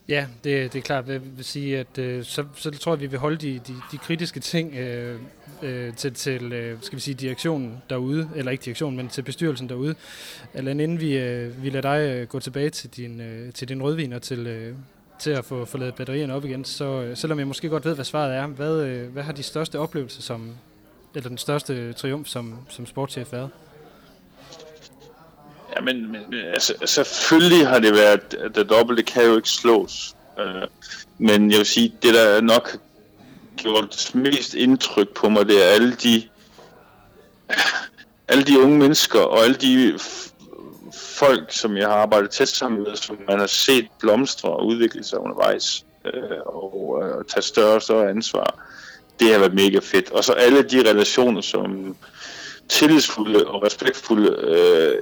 Ja, 0.08 0.26
det, 0.44 0.72
det 0.72 0.78
er 0.78 0.82
klart. 0.82 1.08
Jeg 1.08 1.20
vil 1.36 1.44
sige, 1.44 1.78
at 1.78 1.98
øh, 1.98 2.24
så, 2.24 2.44
så 2.54 2.70
tror 2.70 2.92
jeg, 2.92 3.00
vi 3.00 3.06
vil 3.06 3.18
holde 3.18 3.36
de, 3.36 3.60
de, 3.66 3.74
de 3.92 3.98
kritiske 3.98 4.40
ting 4.40 4.74
øh, 4.74 5.20
øh, 5.62 5.94
til, 5.94 6.14
til 6.14 6.52
øh, 6.52 6.78
skal 6.80 6.96
vi 6.96 7.00
sige, 7.00 7.14
direktionen 7.14 7.82
derude, 7.90 8.30
eller 8.36 8.52
ikke 8.52 8.64
direktionen, 8.64 8.96
men 8.96 9.08
til 9.08 9.22
bestyrelsen 9.22 9.68
derude. 9.68 9.94
Eller 10.54 10.70
inden 10.70 11.00
vi, 11.00 11.18
øh, 11.18 11.62
vi 11.62 11.70
lader 11.70 11.94
dig 11.94 12.16
øh, 12.16 12.28
gå 12.28 12.40
tilbage 12.40 12.70
til 12.70 12.90
din, 12.90 13.20
øh, 13.20 13.52
til 13.52 13.68
din 13.68 13.82
rødvin 13.82 14.12
og 14.12 14.22
til, 14.22 14.46
øh, 14.46 14.74
til 15.20 15.30
at 15.30 15.44
få, 15.44 15.64
få 15.64 15.78
lavet 15.78 15.94
batterierne 15.94 16.34
op 16.34 16.44
igen, 16.44 16.64
så 16.64 16.84
øh, 16.84 17.16
selvom 17.16 17.38
jeg 17.38 17.46
måske 17.46 17.68
godt 17.68 17.84
ved, 17.84 17.94
hvad 17.94 18.04
svaret 18.04 18.34
er, 18.34 18.46
hvad, 18.46 18.82
øh, 18.82 19.12
hvad 19.12 19.22
har 19.22 19.32
de 19.32 19.42
største 19.42 19.78
oplevelser 19.78 20.22
som, 20.22 20.50
eller 21.14 21.28
den 21.28 21.38
største 21.38 21.92
triumf 21.92 22.28
som, 22.28 22.58
som 22.68 22.86
sportschef 22.86 23.32
været? 23.32 23.50
Ja, 25.76 25.80
men, 25.80 26.12
men 26.12 26.22
altså, 26.52 26.74
selvfølgelig 26.84 27.68
har 27.68 27.78
det 27.78 27.92
været, 27.92 28.34
at 28.34 28.54
det 28.54 28.70
dobbelte 28.70 29.02
kan 29.02 29.24
jo 29.24 29.36
ikke 29.36 29.48
slås. 29.48 30.16
Øh, 30.38 30.62
men 31.18 31.50
jeg 31.50 31.58
vil 31.58 31.66
sige, 31.66 31.94
det 32.02 32.14
der 32.14 32.40
nok 32.40 32.78
gjort 33.56 34.10
mest 34.14 34.54
indtryk 34.54 35.08
på 35.08 35.28
mig, 35.28 35.46
det 35.46 35.66
er 35.66 35.68
alle 35.68 35.94
de 35.94 36.22
alle 38.28 38.44
de 38.44 38.60
unge 38.60 38.78
mennesker 38.78 39.20
og 39.20 39.44
alle 39.44 39.56
de 39.56 39.98
folk, 41.20 41.52
som 41.52 41.76
jeg 41.76 41.88
har 41.88 41.94
arbejdet 41.94 42.30
tæt 42.30 42.48
sammen 42.48 42.82
med, 42.82 42.96
som 42.96 43.18
man 43.28 43.38
har 43.38 43.46
set 43.46 43.88
blomstre 44.00 44.48
og 44.48 44.66
udvikle 44.66 45.04
sig 45.04 45.18
undervejs 45.18 45.86
øh, 46.04 46.40
og 46.46 47.02
øh, 47.02 47.24
tage 47.24 47.42
større 47.42 47.74
og 47.74 47.82
større 47.82 48.10
ansvar 48.10 48.54
det 49.20 49.32
har 49.32 49.38
været 49.38 49.54
mega 49.54 49.78
fedt. 49.82 50.10
Og 50.10 50.24
så 50.24 50.32
alle 50.32 50.62
de 50.62 50.90
relationer, 50.90 51.40
som 51.40 51.96
tillidsfulde 52.68 53.46
og 53.46 53.62
respektfulde 53.62 54.28
øh, 54.28 54.94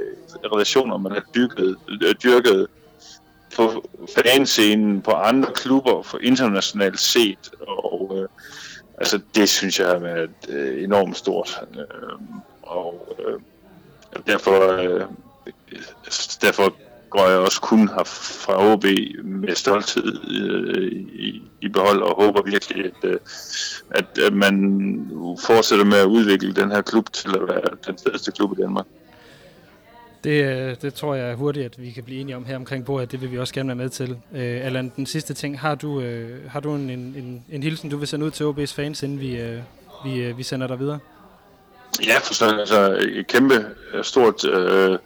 relationer, 0.53 0.99
man 0.99 1.13
har 1.13 1.25
dyrket, 1.35 1.77
øh, 2.03 2.15
dyrket 2.23 2.67
på 3.57 3.89
fanscenen, 4.15 5.03
på 5.03 5.11
andre 5.11 5.53
klubber, 5.55 6.03
for 6.03 6.19
internationalt 6.19 7.01
set. 7.01 7.51
Og 7.69 8.17
øh, 8.17 8.29
altså, 8.99 9.21
det 9.35 9.49
synes 9.49 9.81
jeg 9.81 9.89
har 9.89 9.99
været 9.99 10.31
øh, 10.49 10.85
enormt 10.85 11.17
stort. 11.17 11.61
Øh, 11.77 11.85
og 12.63 13.17
øh, 13.27 13.41
derfor, 14.27 14.73
øh, 14.73 15.01
derfor 16.43 16.75
går 17.11 17.29
jeg 17.29 17.39
også 17.39 17.61
kun 17.61 17.89
her 17.89 18.05
fra 18.05 18.73
OB 18.73 18.85
med 19.25 19.55
stolthed 19.55 20.21
øh, 20.31 20.93
i, 21.13 21.43
i 21.61 21.69
behold 21.69 22.03
og 22.03 22.25
håber 22.25 22.43
virkelig, 22.43 22.85
at, 22.85 23.11
øh, 23.11 23.19
at, 23.91 24.19
at 24.19 24.33
man 24.33 24.55
fortsætter 25.47 25.85
med 25.85 25.99
at 25.99 26.07
udvikle 26.07 26.53
den 26.53 26.71
her 26.71 26.83
klub 26.83 27.13
til 27.13 27.29
at 27.29 27.49
være 27.49 27.77
den 27.87 27.99
fedeste 28.07 28.33
klub 28.33 28.59
i 28.59 28.63
Danmark. 28.63 28.87
Det, 30.25 30.45
øh, 30.45 30.77
det 30.83 30.95
tror 30.95 31.15
jeg 31.15 31.35
hurtigt, 31.35 31.65
at 31.65 31.83
vi 31.83 31.91
kan 31.91 32.05
blive 32.05 32.21
enige 32.21 32.37
om 32.37 32.45
her 32.45 32.57
omkring 32.57 32.85
bordet. 32.85 33.13
Det 33.13 33.21
vil 33.21 33.33
vi 33.33 33.39
også 33.39 33.55
gerne 33.55 33.69
være 33.69 33.77
med 33.77 33.89
til. 33.89 34.11
Øh, 34.11 34.67
Allan, 34.67 34.93
den 34.97 35.07
sidste 35.07 35.35
ting. 35.35 35.61
Har 35.61 35.75
du, 35.75 36.01
øh, 36.01 36.51
har 36.51 36.61
du 36.61 36.75
en, 36.75 36.91
en, 36.91 37.45
en 37.51 37.63
hilsen, 37.63 37.91
du 37.91 37.97
vil 37.97 38.09
sende 38.09 38.27
ud 38.27 38.31
til 38.31 38.45
OB's 38.45 38.75
fans, 38.75 39.03
inden 39.03 39.21
vi, 39.21 39.37
øh, 39.41 39.59
vi, 40.05 40.21
øh, 40.21 40.39
vi 40.39 40.43
sender 40.43 40.67
dig 40.67 40.79
videre? 40.79 40.99
Ja, 42.07 42.19
forstår 42.19 42.47
Altså, 42.47 42.99
et 43.01 43.27
kæmpe 43.27 43.67
stort 44.03 44.45
øh, 44.45 44.99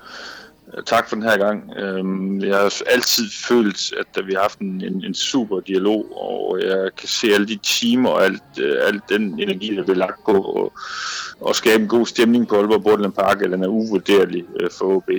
tak 0.86 1.08
for 1.08 1.16
den 1.16 1.24
her 1.24 1.36
gang. 1.36 1.72
Øhm, 1.76 2.40
jeg 2.44 2.56
har 2.56 2.82
altid 2.86 3.24
følt, 3.48 3.92
at 3.92 4.26
vi 4.26 4.32
har 4.32 4.40
haft 4.40 4.58
en, 4.58 4.84
en, 4.84 5.04
en 5.04 5.14
super 5.14 5.60
dialog, 5.60 6.06
og 6.16 6.60
jeg 6.62 6.90
kan 6.96 7.08
se 7.08 7.34
alle 7.34 7.48
de 7.48 7.58
timer 7.62 8.10
og 8.10 8.24
alt, 8.24 8.42
øh, 8.58 8.76
al 8.86 8.92
alt 8.92 9.08
den 9.08 9.40
energi, 9.40 9.76
der 9.76 9.82
bliver 9.82 9.96
lagt 9.96 10.24
på 10.24 10.42
og, 10.42 10.72
og 11.40 11.56
skabe 11.56 11.82
en 11.82 11.88
god 11.88 12.06
stemning 12.06 12.48
på 12.48 12.56
Aalborg 12.56 12.82
Borderland 12.82 13.12
Park, 13.12 13.42
eller 13.42 13.56
den 13.56 13.64
er 13.64 13.68
uvurderlig 13.68 14.44
øh, 14.60 14.70
for 14.78 14.96
OB. 14.96 15.10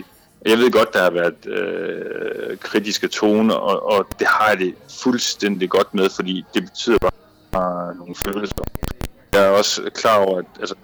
Jeg 0.45 0.57
ved 0.57 0.71
godt, 0.71 0.93
der 0.93 1.03
har 1.03 1.11
været 1.11 1.45
øh, 1.45 2.57
kritiske 2.57 3.07
toner, 3.07 3.55
og, 3.55 3.91
og 3.91 4.07
det 4.19 4.27
har 4.27 4.49
jeg 4.49 4.59
det 4.59 4.73
fuldstændig 5.03 5.69
godt 5.69 5.93
med, 5.93 6.09
fordi 6.09 6.43
det 6.53 6.63
betyder 6.63 6.97
bare 7.51 7.95
nogle 7.95 8.15
følelser. 8.15 8.63
Jeg 9.33 9.45
er 9.45 9.49
også 9.49 9.81
klar 9.95 10.17
over, 10.17 10.37
at 10.37 10.45
altså, 10.59 10.75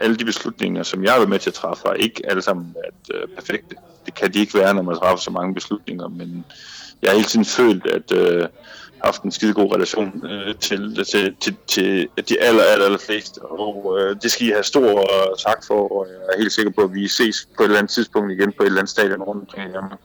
alle 0.00 0.16
de 0.16 0.24
beslutninger, 0.24 0.82
som 0.82 1.04
jeg 1.04 1.12
har 1.12 1.18
været 1.18 1.30
med 1.30 1.38
til 1.38 1.50
at 1.50 1.54
træffe, 1.54 1.82
har 1.86 1.94
ikke 1.94 2.22
alle 2.30 2.42
sammen 2.42 2.74
været 2.76 3.22
øh, 3.22 3.28
perfekte 3.34 3.76
det 4.08 4.16
kan 4.16 4.34
de 4.34 4.38
ikke 4.40 4.58
være, 4.58 4.74
når 4.74 4.82
man 4.82 4.96
træffer 4.96 5.22
så 5.22 5.30
mange 5.30 5.54
beslutninger, 5.54 6.08
men 6.08 6.44
jeg 7.02 7.10
har 7.10 7.16
hele 7.16 7.28
tiden 7.28 7.44
følt, 7.44 7.86
at 7.86 8.12
øh, 8.12 8.46
haft 9.04 9.22
en 9.22 9.32
skide 9.32 9.54
god 9.54 9.74
relation 9.74 10.26
øh, 10.26 10.54
til, 10.54 11.04
til, 11.04 11.36
til, 11.40 11.56
til 11.66 12.08
de 12.28 12.40
aller, 12.40 12.62
aller, 12.62 12.84
aller 12.84 12.98
fleste, 12.98 13.38
og 13.42 13.98
øh, 14.00 14.16
det 14.22 14.30
skal 14.30 14.46
I 14.46 14.50
have 14.50 14.64
stor 14.64 14.90
øh, 15.00 15.36
tak 15.46 15.64
for, 15.66 15.80
og 15.92 16.06
jeg 16.08 16.34
er 16.34 16.38
helt 16.38 16.52
sikker 16.52 16.72
på, 16.72 16.80
at 16.80 16.94
vi 16.94 17.08
ses 17.08 17.48
på 17.56 17.62
et 17.62 17.66
eller 17.66 17.78
andet 17.78 17.92
tidspunkt 17.92 18.32
igen 18.32 18.52
på 18.52 18.62
et 18.62 18.66
eller 18.66 18.80
andet 18.80 18.90
stadion 18.90 19.22
rundt 19.22 19.40
omkring 19.40 19.70
i 19.70 19.72
Danmark. 19.72 20.00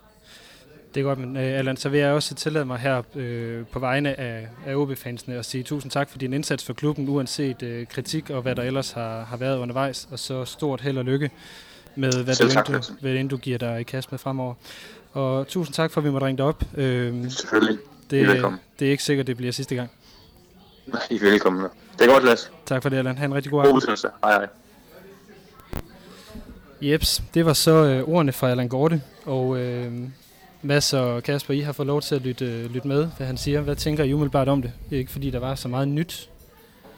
Det 0.93 0.99
er 0.99 1.03
godt, 1.03 1.19
men 1.19 1.35
uh, 1.35 1.41
Allan, 1.41 1.77
så 1.77 1.89
vil 1.89 1.99
jeg 1.99 2.11
også 2.11 2.35
tillade 2.35 2.65
mig 2.65 2.79
her 2.79 3.01
øh, 3.15 3.65
på 3.65 3.79
vegne 3.79 4.19
af, 4.19 4.47
af 4.65 4.75
OB-fansene 4.75 5.35
at 5.35 5.45
sige 5.45 5.63
tusind 5.63 5.91
tak 5.91 6.09
for 6.09 6.17
din 6.17 6.33
indsats 6.33 6.65
for 6.65 6.73
klubben, 6.73 7.09
uanset 7.09 7.63
øh, 7.63 7.87
kritik 7.87 8.29
og 8.29 8.41
hvad 8.41 8.55
der 8.55 8.63
ellers 8.63 8.91
har, 8.91 9.23
har 9.23 9.37
været 9.37 9.57
undervejs, 9.57 10.07
og 10.11 10.19
så 10.19 10.45
stort 10.45 10.81
held 10.81 10.97
og 10.97 11.05
lykke 11.05 11.31
med, 11.95 12.23
hvad, 12.23 12.63
du, 12.65 12.73
du, 12.73 12.81
hvad 13.01 13.13
end 13.13 13.29
du 13.29 13.37
giver 13.37 13.57
dig 13.57 13.79
i 13.79 13.83
kast 13.83 14.11
med 14.11 14.19
fremover. 14.19 14.53
Og 15.11 15.47
tusind 15.47 15.73
tak 15.73 15.91
for, 15.91 16.01
at 16.01 16.05
vi 16.05 16.11
måtte 16.11 16.27
ringe 16.27 16.37
dig 16.37 16.45
op. 16.45 16.63
Øhm, 16.77 17.29
Selvfølgelig. 17.29 17.77
Det, 18.09 18.45
det 18.79 18.87
er 18.87 18.91
ikke 18.91 19.03
sikkert, 19.03 19.27
det 19.27 19.37
bliver 19.37 19.51
sidste 19.51 19.75
gang. 19.75 19.89
I 21.11 21.15
er 21.15 21.19
velkommen. 21.19 21.65
Det 21.99 22.07
er 22.07 22.11
godt, 22.11 22.23
Lasse. 22.23 22.49
Tak 22.65 22.81
for 22.81 22.89
det, 22.89 22.97
Allan. 22.97 23.17
Ha' 23.17 23.25
en 23.25 23.33
rigtig 23.35 23.51
god 23.51 23.61
aften. 23.61 23.81
God 23.81 24.11
Hej, 24.23 24.33
hej. 24.33 24.47
Jeps, 26.81 27.23
det 27.33 27.45
var 27.45 27.53
så 27.53 27.71
øh, 27.71 28.03
ordene 28.09 28.31
fra 28.31 28.49
Allan 28.49 28.67
Gorte. 28.67 29.01
Og 29.25 29.57
øh, 29.57 29.91
Mads 30.65 30.93
og 30.93 31.23
Kasper, 31.23 31.53
I 31.53 31.59
har 31.59 31.71
fået 31.71 31.87
lov 31.87 32.01
til 32.01 32.15
at 32.15 32.21
lytte, 32.21 32.45
øh, 32.45 32.71
lytte 32.71 32.87
med, 32.87 33.07
hvad 33.17 33.27
han 33.27 33.37
siger. 33.37 33.61
Hvad 33.61 33.75
tænker 33.75 34.03
I 34.03 34.13
umiddelbart 34.13 34.49
om 34.49 34.61
det? 34.61 34.71
Det 34.89 34.95
er 34.95 34.99
ikke 34.99 35.11
fordi, 35.11 35.29
der 35.29 35.39
var 35.39 35.55
så 35.55 35.67
meget 35.67 35.87
nyt 35.87 36.29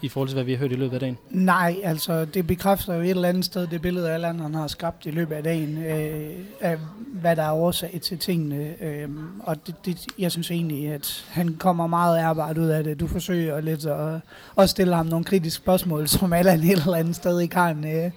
i 0.01 0.09
forhold 0.09 0.30
til, 0.30 0.34
hvad 0.34 0.43
vi 0.43 0.51
har 0.51 0.59
hørt 0.59 0.72
i 0.72 0.76
løbet 0.76 0.93
af 0.93 0.99
dagen? 0.99 1.18
Nej, 1.30 1.76
altså 1.84 2.26
det 2.26 2.47
bekræfter 2.47 2.93
jo 2.93 3.01
et 3.01 3.09
eller 3.09 3.30
andet 3.30 3.45
sted 3.45 3.68
det 3.68 3.82
billede, 3.82 4.11
alle 4.11 4.28
andre 4.28 4.59
har 4.59 4.68
skabt 4.68 5.05
i 5.05 5.11
løbet 5.11 5.36
af 5.36 5.43
dagen, 5.43 5.78
øh, 5.78 6.32
af 6.61 6.78
hvad 6.97 7.36
der 7.36 7.43
er 7.43 7.51
årsag 7.51 7.99
til 8.01 8.18
tingene. 8.18 8.84
Øh, 8.84 9.09
og 9.39 9.68
det, 9.68 9.76
det, 9.86 10.05
jeg 10.20 10.32
synes 10.32 10.51
egentlig, 10.51 10.88
at 10.91 11.26
han 11.30 11.55
kommer 11.59 11.88
meget 11.88 12.20
ærbart 12.20 12.57
ud 12.57 12.68
af 12.68 12.84
det. 12.84 12.99
Du 12.99 13.07
forsøger 13.07 13.61
lidt 13.61 13.86
at, 13.86 14.20
at 14.57 14.70
stille 14.70 14.95
ham 14.95 15.05
nogle 15.05 15.26
kritiske 15.26 15.63
spørgsmål, 15.63 16.07
som 16.07 16.34
alle 16.34 16.53
et 16.53 16.72
eller 16.72 16.95
andet 16.95 17.16
sted 17.16 17.39
ikke 17.39 17.55
har 17.55 17.70
en, 17.70 17.86
øh, 17.86 18.11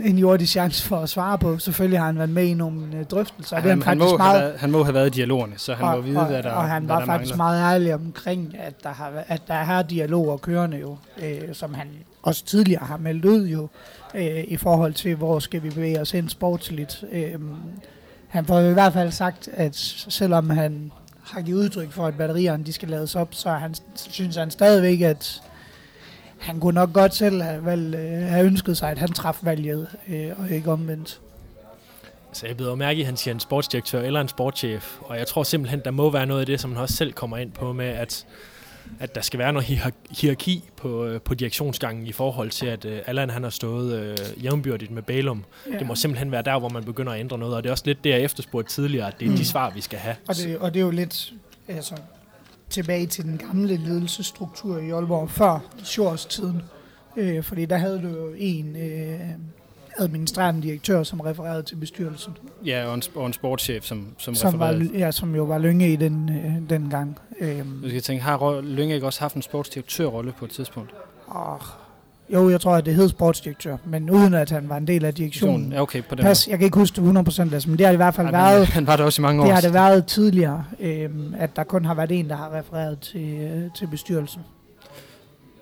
en 0.00 0.18
jordisk 0.18 0.52
chance 0.52 0.82
for 0.82 0.96
at 0.96 1.08
svare 1.08 1.38
på. 1.38 1.58
Selvfølgelig 1.58 1.98
har 1.98 2.06
han 2.06 2.18
været 2.18 2.30
med 2.30 2.44
i 2.44 2.54
nogle 2.54 2.96
øh, 2.96 3.04
drøftelser. 3.04 3.56
Han, 3.56 3.78
det 3.78 3.84
han, 3.84 3.98
må 3.98 4.16
meget, 4.16 4.40
været, 4.40 4.58
han 4.58 4.70
må 4.70 4.82
have 4.82 4.94
været 4.94 5.06
i 5.06 5.10
dialogerne, 5.10 5.54
så 5.56 5.74
han 5.74 5.84
og, 5.84 5.96
må 5.96 6.00
vide, 6.00 6.18
og, 6.18 6.26
hvad 6.26 6.42
der 6.42 6.50
Og 6.50 6.68
han 6.68 6.88
var 6.88 6.98
der 6.98 7.06
faktisk 7.06 7.36
mangler. 7.36 7.60
meget 7.60 7.74
ærlig 7.74 7.94
omkring, 7.94 8.56
at 8.58 8.82
der, 8.82 8.92
har, 8.92 9.12
at 9.28 9.42
der 9.48 9.54
er 9.54 9.82
dialoger 9.82 10.36
kørende 10.36 10.78
jo, 10.78 10.96
øh, 11.22 11.40
som 11.52 11.74
han 11.74 11.88
også 12.22 12.44
tidligere 12.44 12.86
har 12.86 12.96
meldt 12.96 13.24
ud 13.24 13.46
jo, 13.46 13.68
øh, 14.14 14.44
i 14.48 14.56
forhold 14.56 14.94
til, 14.94 15.14
hvor 15.14 15.38
skal 15.38 15.62
vi 15.62 15.70
bevæge 15.70 16.00
os 16.00 16.10
hen 16.10 16.28
sportsligt. 16.28 17.04
Øh, 17.12 17.34
han 18.28 18.46
får 18.46 18.60
i 18.60 18.72
hvert 18.72 18.92
fald 18.92 19.10
sagt, 19.10 19.48
at 19.52 19.76
selvom 20.08 20.50
han 20.50 20.92
har 21.24 21.40
givet 21.40 21.58
udtryk 21.58 21.92
for, 21.92 22.06
at 22.06 22.14
batterierne 22.14 22.64
de 22.64 22.72
skal 22.72 22.88
lades 22.88 23.14
op, 23.14 23.28
så 23.30 23.50
han, 23.50 23.74
synes 23.94 24.36
han 24.36 24.50
stadigvæk, 24.50 25.00
at 25.00 25.42
han 26.42 26.60
kunne 26.60 26.74
nok 26.74 26.92
godt 26.92 27.14
selv 27.14 27.42
have, 27.42 27.64
valg, 27.64 27.94
øh, 27.94 28.28
have 28.28 28.46
ønsket 28.46 28.76
sig, 28.76 28.90
at 28.90 28.98
han 28.98 29.12
traf 29.12 29.38
valget, 29.42 29.88
øh, 30.08 30.30
og 30.38 30.50
ikke 30.50 30.72
omvendt. 30.72 31.20
Så 32.32 32.46
jeg 32.46 32.56
bedre 32.56 32.76
mærke, 32.76 33.00
at 33.00 33.06
han 33.06 33.16
siger 33.16 33.34
en 33.34 33.40
sportsdirektør 33.40 34.02
eller 34.02 34.20
en 34.20 34.28
sportschef, 34.28 34.98
og 35.00 35.18
jeg 35.18 35.26
tror 35.26 35.42
simpelthen, 35.42 35.80
der 35.84 35.90
må 35.90 36.10
være 36.10 36.26
noget 36.26 36.40
af 36.40 36.46
det, 36.46 36.60
som 36.60 36.72
han 36.72 36.82
også 36.82 36.94
selv 36.94 37.12
kommer 37.12 37.36
ind 37.36 37.52
på 37.52 37.72
med, 37.72 37.86
at, 37.86 38.26
at 39.00 39.14
der 39.14 39.20
skal 39.20 39.38
være 39.38 39.52
noget 39.52 39.80
hierarki 40.10 40.70
på, 40.76 41.04
øh, 41.04 41.20
på 41.20 41.34
direktionsgangen 41.34 42.06
i 42.06 42.12
forhold 42.12 42.50
til, 42.50 42.66
at 42.66 42.84
uh, 42.84 42.92
Allan 43.06 43.30
han 43.30 43.42
har 43.42 43.50
stået 43.50 44.18
uh, 44.20 44.44
jævnbyrdigt 44.44 44.90
med 44.90 45.02
Bælum. 45.02 45.44
Ja. 45.72 45.78
Det 45.78 45.86
må 45.86 45.94
simpelthen 45.94 46.32
være 46.32 46.42
der, 46.42 46.58
hvor 46.58 46.68
man 46.68 46.84
begynder 46.84 47.12
at 47.12 47.20
ændre 47.20 47.38
noget, 47.38 47.54
og 47.54 47.62
det 47.62 47.68
er 47.68 47.72
også 47.72 47.84
lidt 47.86 48.04
det, 48.04 48.10
jeg 48.10 48.20
efterspurgte 48.20 48.72
tidligere, 48.72 49.06
at 49.06 49.20
det 49.20 49.26
er 49.26 49.30
mm. 49.30 49.36
de 49.36 49.44
svar, 49.44 49.70
vi 49.70 49.80
skal 49.80 49.98
have. 49.98 50.16
Og 50.28 50.36
det, 50.36 50.58
og 50.58 50.74
det 50.74 50.80
er 50.80 50.84
jo 50.84 50.90
lidt 50.90 51.32
altså, 51.68 51.94
tilbage 52.72 53.06
til 53.06 53.24
den 53.24 53.38
gamle 53.38 53.76
ledelsesstruktur 53.76 54.78
i 54.78 54.90
Aalborg 54.90 55.30
før 55.30 55.58
Shores-tiden. 55.84 56.62
Øh, 57.16 57.42
fordi 57.42 57.64
der 57.64 57.76
havde 57.76 58.02
du 58.02 58.08
jo 58.08 58.32
en 58.36 58.76
øh, 58.76 59.20
administrerende 59.98 60.62
direktør, 60.62 61.02
som 61.02 61.20
refererede 61.20 61.62
til 61.62 61.76
bestyrelsen. 61.76 62.32
Ja, 62.64 62.86
og 62.86 62.94
en, 62.94 63.02
og 63.14 63.26
en 63.26 63.32
sportschef, 63.32 63.84
som, 63.84 64.06
som, 64.18 64.34
som 64.34 64.54
refererede. 64.54 64.92
Var, 64.92 64.98
ja, 64.98 65.10
som 65.10 65.34
jo 65.34 65.44
var 65.44 65.58
Lønge 65.58 65.92
i 65.92 65.96
den, 65.96 66.28
øh, 66.28 66.70
den 66.70 66.90
gang. 66.90 67.18
Øhm. 67.40 67.80
Du 67.82 67.88
skal 67.88 68.02
tænke, 68.02 68.22
har 68.22 68.60
Lønge 68.60 68.94
ikke 68.94 69.06
også 69.06 69.20
haft 69.20 69.34
en 69.34 69.42
sportsdirektørrolle 69.42 70.32
på 70.38 70.44
et 70.44 70.50
tidspunkt? 70.50 70.94
Oh, 71.28 71.60
jo, 72.32 72.50
jeg 72.50 72.60
tror, 72.60 72.74
at 72.74 72.86
det 72.86 72.94
hed 72.94 73.08
sportsdirektør, 73.08 73.76
men 73.84 74.10
uden 74.10 74.34
at 74.34 74.50
han 74.50 74.68
var 74.68 74.76
en 74.76 74.86
del 74.86 75.04
af 75.04 75.14
direktionen. 75.14 75.72
Ja, 75.72 75.80
okay, 75.80 76.02
på 76.02 76.14
den 76.14 76.24
Pas, 76.24 76.48
jeg 76.48 76.58
kan 76.58 76.64
ikke 76.64 76.78
huske 76.78 77.00
det 77.00 77.40
100%, 77.40 77.54
altså, 77.54 77.68
men 77.68 77.78
det 77.78 77.86
har 77.86 77.92
det 77.92 77.96
i 77.96 77.96
hvert 77.96 78.14
fald 78.14 78.26
Ej, 78.26 78.32
været... 78.32 78.66
Han 78.66 78.86
var 78.86 78.96
det 78.96 79.04
også 79.04 79.20
i 79.20 79.24
mange 79.24 79.42
år. 79.42 79.46
Det 79.46 79.54
har 79.54 79.60
det 79.60 79.74
været 79.74 80.06
tidligere, 80.06 80.64
øhm, 80.80 81.34
at 81.38 81.56
der 81.56 81.64
kun 81.64 81.84
har 81.84 81.94
været 81.94 82.12
en, 82.12 82.28
der 82.28 82.36
har 82.36 82.58
refereret 82.58 83.00
til, 83.00 83.34
øh, 83.34 83.62
til 83.78 83.86
bestyrelsen. 83.86 84.42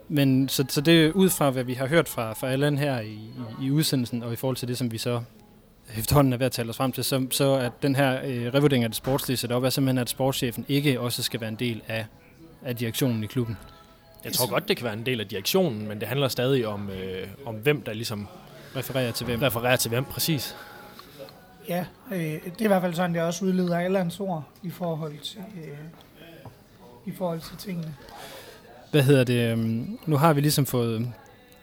Men 0.09 0.49
så, 0.49 0.65
så 0.69 0.81
det 0.81 1.13
ud 1.13 1.31
fra, 1.31 1.51
hvad 1.51 1.65
vi 1.65 1.75
har 1.75 1.87
hørt 1.87 2.09
fra, 2.09 2.33
fra 2.33 2.51
Allan 2.51 2.79
her 2.79 3.01
i, 3.01 3.07
i, 3.61 3.67
i 3.67 3.71
udsendelsen, 3.71 4.23
og 4.23 4.33
i 4.33 4.37
forhold 4.37 4.57
til 4.57 4.69
det, 4.69 4.79
som 4.79 4.93
vi 4.93 4.99
så 4.99 5.21
efterhånden 5.99 6.33
er 6.33 6.37
ved 6.37 6.47
at 6.47 6.53
tale 6.53 6.71
os 6.71 6.77
frem 6.77 6.93
til, 6.93 7.05
så, 7.05 7.27
så 7.31 7.55
at 7.55 7.73
den 7.83 7.97
her 7.97 8.19
øh, 8.25 8.55
revurdering 8.55 8.85
af 8.85 8.91
det 8.91 8.97
sportslige 8.97 9.37
setup 9.37 9.65
er 9.65 9.71
simpelthen, 9.71 9.99
at 9.99 10.11
sportschefen 10.11 10.65
ikke 10.69 11.01
også 11.01 11.23
skal 11.23 11.41
være 11.41 11.49
en 11.49 11.57
del 11.57 11.83
af, 11.89 12.07
af 12.65 12.77
direktionen 12.77 13.25
i 13.25 13.27
klubben. 13.27 13.57
Jeg 14.25 14.33
tror 14.33 14.51
godt, 14.51 14.69
det 14.69 14.77
kan 14.77 14.85
være 14.85 14.95
en 14.95 15.07
del 15.07 15.21
af 15.21 15.29
direktionen, 15.29 15.89
men 15.89 16.01
det 16.01 16.09
handler 16.09 16.29
stadig 16.29 16.67
om, 16.67 16.91
øh, 16.91 17.29
om 17.47 17.55
hvem 17.55 17.83
der 17.83 17.93
ligesom 17.93 18.29
refererer 18.77 19.13
til 19.13 19.27
hvem. 19.27 19.43
Refererer 19.43 19.77
til 19.77 19.89
hvem, 19.89 20.05
præcis. 20.05 20.57
Ja, 21.69 21.85
øh, 22.13 22.19
det 22.19 22.61
er 22.61 22.65
i 22.65 22.67
hvert 22.67 22.83
fald 22.83 22.95
sådan, 22.95 23.15
det 23.15 23.23
også 23.23 23.45
udleder 23.45 23.79
Allands 23.79 24.21
ord 24.21 24.45
i 24.63 24.71
forhold 24.71 25.19
til, 25.19 25.39
øh, 25.39 25.79
i 27.07 27.13
forhold 27.19 27.41
til 27.41 27.57
tingene. 27.57 27.95
Hvad 28.91 29.03
hedder 29.03 29.25
det? 29.25 29.53
Øhm, 29.53 29.99
nu 30.07 30.17
har 30.17 30.33
vi 30.33 30.41
ligesom 30.41 30.67
fået, 30.67 31.13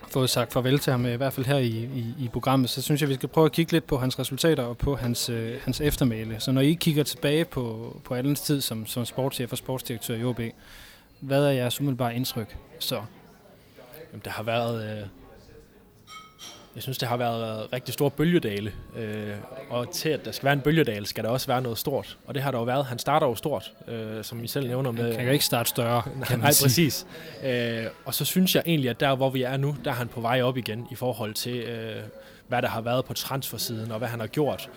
fået 0.08 0.30
sagt 0.30 0.54
farvel 0.54 0.80
til 0.80 0.92
ham, 0.92 1.06
i 1.06 1.16
hvert 1.16 1.34
fald 1.34 1.46
her 1.46 1.58
i, 1.58 1.68
i, 1.68 2.14
i 2.20 2.30
programmet, 2.34 2.70
så 2.70 2.82
synes 2.82 3.02
jeg, 3.02 3.10
vi 3.10 3.14
skal 3.14 3.30
prøve 3.30 3.46
at 3.46 3.52
kigge 3.52 3.72
lidt 3.72 3.88
på 3.88 3.98
hans 3.98 4.20
resultater 4.20 4.64
og 4.64 4.78
på 4.78 4.96
hans, 4.96 5.30
øh, 5.30 5.56
hans 5.64 5.82
eftermæle. 5.82 6.40
Så 6.40 6.52
når 6.52 6.62
I 6.62 6.74
kigger 6.74 7.04
tilbage 7.04 7.46
på, 7.46 7.96
på 8.04 8.14
Allens 8.14 8.42
tid 8.42 8.62
som, 8.62 8.86
som 8.86 9.06
sportschef 9.06 9.52
og 9.52 9.58
sportsdirektør 9.58 10.16
i 10.16 10.24
OB, 10.24 10.40
hvad 11.20 11.46
er 11.46 11.52
jeres 11.52 11.80
umiddelbare 11.82 12.16
indtryk 12.16 12.58
så? 12.80 13.02
Jamen, 14.12 14.22
der 14.26 14.32
har 14.32 14.44
været... 14.44 15.00
Øh 15.02 15.08
jeg 16.78 16.84
synes, 16.84 16.98
det 16.98 17.08
har 17.08 17.18
været 17.18 17.74
rigtig 17.74 17.94
store 17.94 18.12
bølgedale. 18.12 18.74
Øh, 18.98 19.36
og 19.70 19.92
til 19.92 20.10
at 20.10 20.26
der 20.26 20.32
skal 20.32 20.46
være 20.46 20.54
en 20.54 20.62
bølgedal, 20.62 21.06
skal 21.06 21.24
der 21.24 21.30
også 21.30 21.48
være 21.48 21.62
noget 21.62 21.78
stort. 21.78 22.18
Og 22.26 22.36
det 22.36 22.44
har 22.44 22.52
der 22.52 22.58
jo 22.58 22.64
været. 22.64 22.86
Han 22.86 23.00
starter 23.00 23.28
jo 23.28 23.36
stort, 23.36 23.74
øh, 23.88 24.24
som 24.24 24.44
I 24.44 24.48
selv 24.48 24.68
nævner. 24.68 24.92
Med, 24.92 25.04
han 25.04 25.16
kan 25.16 25.26
jo 25.26 25.32
ikke 25.32 25.46
starte 25.46 25.70
større, 25.70 26.02
kan 26.28 26.40
Nej, 26.40 26.52
præcis. 26.64 27.08
Øh, 27.44 27.86
og 28.06 28.14
så 28.14 28.26
synes 28.26 28.56
jeg 28.56 28.64
egentlig, 28.66 28.90
at 28.90 29.00
der, 29.00 29.16
hvor 29.16 29.30
vi 29.30 29.44
er 29.44 29.58
nu, 29.58 29.76
der 29.86 29.92
er 29.92 29.96
han 29.96 30.08
på 30.08 30.22
vej 30.22 30.42
op 30.42 30.58
igen 30.58 30.88
i 30.92 30.96
forhold 30.96 31.34
til, 31.34 31.56
øh, 31.56 32.04
hvad 32.48 32.62
der 32.62 32.68
har 32.68 32.82
været 32.82 33.06
på 33.06 33.14
transfersiden, 33.14 33.92
og 33.92 33.98
hvad 33.98 34.08
han 34.08 34.20
har 34.20 34.28
gjort. 34.28 34.70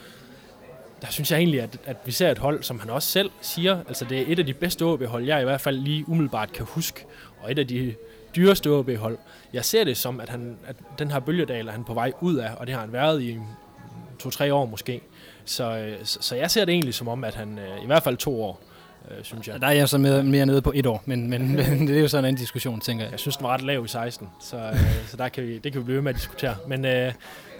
Der 1.03 1.07
synes 1.11 1.30
jeg 1.30 1.38
egentlig, 1.38 1.62
at, 1.62 1.78
at 1.84 1.96
vi 2.05 2.12
ser 2.12 2.30
et 2.30 2.38
hold, 2.38 2.62
som 2.62 2.80
han 2.80 2.90
også 2.90 3.09
selv 3.09 3.30
siger, 3.40 3.78
altså 3.88 4.05
det 4.05 4.18
er 4.18 4.24
et 4.28 4.38
af 4.38 4.46
de 4.46 4.55
bedste 4.55 4.82
OB-hold, 4.84 5.24
jeg 5.24 5.40
i 5.40 5.44
hvert 5.44 5.61
fald 5.61 5.76
lige 5.76 6.09
umiddelbart 6.09 6.53
kan 6.53 6.66
huske, 6.68 7.07
og 7.40 7.53
et 7.53 7.59
af 7.59 7.66
de 7.66 7.94
dyreste 8.36 8.70
OB-hold. 8.70 9.18
Jeg 9.53 9.64
ser 9.64 9.84
det 9.84 9.96
som, 9.96 10.20
at, 10.20 10.28
han, 10.28 10.57
at 10.66 10.76
den 10.98 11.11
her 11.11 11.20
bølgedal 11.20 11.68
er 11.68 11.72
han 11.72 11.84
på 11.84 11.94
vej 11.94 12.12
ud 12.20 12.36
af, 12.36 12.51
og 12.57 12.66
det 12.66 12.74
har 12.74 12.80
han 12.80 12.92
været 12.92 13.22
i 13.22 13.38
to-tre 14.18 14.55
år 14.55 14.66
måske. 14.66 15.01
Så, 15.44 15.76
øh, 15.78 15.96
så, 16.05 16.18
så 16.20 16.36
jeg 16.36 16.51
ser 16.51 16.64
det 16.64 16.72
egentlig 16.72 16.94
som 16.94 17.09
om, 17.09 17.24
at 17.24 17.34
han 17.34 17.59
øh, 17.59 17.82
i 17.82 17.86
hvert 17.86 18.03
fald 18.03 18.16
to 18.16 18.42
år, 18.42 18.62
øh, 19.11 19.16
synes 19.22 19.48
jeg. 19.48 19.61
Der 19.61 19.66
er 19.66 19.72
jeg 19.72 19.88
så 19.88 19.98
mere, 19.98 20.22
mere 20.22 20.46
nede 20.46 20.62
på 20.62 20.72
et 20.74 20.86
år, 20.86 21.03
men, 21.07 21.30
men, 21.30 21.53
men 21.57 21.88
det 21.88 21.96
er 21.96 22.01
jo 22.01 22.09
sådan 22.09 22.28
en 22.28 22.34
diskussion, 22.36 22.80
tænker 22.80 23.05
jeg. 23.05 23.11
Jeg 23.11 23.20
synes, 23.20 23.36
den 23.36 23.44
var 23.44 23.51
ret 23.51 23.62
lav 23.62 23.84
i 23.84 23.88
16, 23.88 24.28
så, 24.40 24.57
øh, 24.57 25.07
så 25.07 25.16
der 25.16 25.28
kan 25.28 25.44
vi, 25.44 25.59
det 25.59 25.72
kan 25.72 25.80
vi 25.80 25.84
blive 25.84 25.96
ved 25.96 26.03
med 26.03 26.11
at 26.11 26.16
diskutere. 26.16 26.57
Men, 26.68 26.84
øh, 26.84 27.12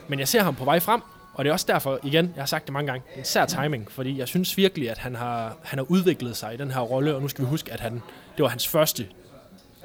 men 0.09 0.19
jeg 0.19 0.29
ser 0.29 0.43
ham 0.43 0.55
på 0.55 0.65
vej 0.65 0.81
frem, 0.81 1.01
og 1.41 1.45
det 1.45 1.51
er 1.51 1.53
også 1.53 1.67
derfor, 1.69 1.99
igen, 2.03 2.33
jeg 2.35 2.43
har 2.43 2.47
sagt 2.47 2.67
det 2.67 2.73
mange 2.73 2.87
gange, 2.87 3.03
en 3.17 3.25
sær 3.25 3.47
timing, 3.47 3.91
fordi 3.91 4.19
jeg 4.19 4.29
synes 4.29 4.57
virkelig, 4.57 4.91
at 4.91 4.99
han 4.99 5.15
har, 5.15 5.57
han 5.63 5.79
har 5.79 5.87
udviklet 5.91 6.37
sig 6.37 6.55
i 6.55 6.57
den 6.57 6.71
her 6.71 6.81
rolle, 6.81 7.15
og 7.15 7.23
nu 7.23 7.29
skal 7.29 7.45
vi 7.45 7.49
huske, 7.49 7.73
at 7.73 7.81
han, 7.81 7.93
det 8.37 8.43
var 8.43 8.49
hans 8.49 8.69
første 8.69 9.07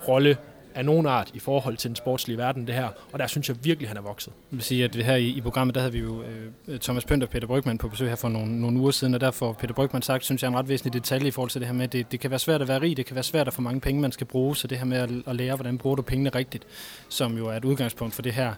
rolle 0.07 0.37
af 0.73 0.85
nogen 0.85 1.05
art 1.05 1.31
i 1.33 1.39
forhold 1.39 1.77
til 1.77 1.87
den 1.87 1.95
sportslige 1.95 2.37
verden, 2.37 2.67
det 2.67 2.75
her. 2.75 2.89
Og 3.11 3.19
der 3.19 3.27
synes 3.27 3.49
jeg 3.49 3.57
virkelig, 3.63 3.89
han 3.89 3.97
er 3.97 4.01
vokset. 4.01 4.33
Jeg 4.51 4.57
vil 4.57 4.63
sige, 4.63 4.83
at 4.83 4.93
det 4.93 5.05
her 5.05 5.15
i, 5.15 5.27
i 5.27 5.41
programmet, 5.41 5.75
der 5.75 5.81
havde 5.81 5.93
vi 5.93 5.99
jo 5.99 6.23
øh, 6.67 6.79
Thomas 6.79 7.05
Pønt 7.05 7.23
og 7.23 7.29
Peter 7.29 7.47
Brygman 7.47 7.77
på 7.77 7.87
besøg 7.87 8.09
her 8.09 8.15
for 8.15 8.29
nogle, 8.29 8.61
nogle 8.61 8.79
uger 8.79 8.91
siden, 8.91 9.13
og 9.13 9.21
derfor 9.21 9.53
Peter 9.53 9.73
Brygman 9.73 10.01
sagt, 10.01 10.25
synes 10.25 10.41
jeg 10.41 10.47
er 10.47 10.51
en 10.51 10.57
ret 10.57 10.69
væsentlig 10.69 10.93
detalje 10.93 11.27
i 11.27 11.31
forhold 11.31 11.49
til 11.49 11.61
det 11.61 11.67
her 11.67 11.75
med, 11.75 11.83
at 11.83 11.93
det, 11.93 12.11
det 12.11 12.19
kan 12.19 12.29
være 12.29 12.39
svært 12.39 12.61
at 12.61 12.67
være 12.67 12.81
rig, 12.81 12.97
det 12.97 13.05
kan 13.05 13.15
være 13.15 13.23
svært 13.23 13.47
at 13.47 13.53
få 13.53 13.61
mange 13.61 13.81
penge, 13.81 14.01
man 14.01 14.11
skal 14.11 14.27
bruge, 14.27 14.55
så 14.55 14.67
det 14.67 14.77
her 14.77 14.85
med 14.85 14.97
at, 14.97 15.09
at 15.27 15.35
lære, 15.35 15.55
hvordan 15.55 15.77
bruger 15.77 15.95
du 15.95 16.01
pengene 16.01 16.29
rigtigt, 16.29 16.63
som 17.09 17.37
jo 17.37 17.47
er 17.47 17.57
et 17.57 17.65
udgangspunkt 17.65 18.15
for 18.15 18.21
det 18.21 18.33
her 18.33 18.53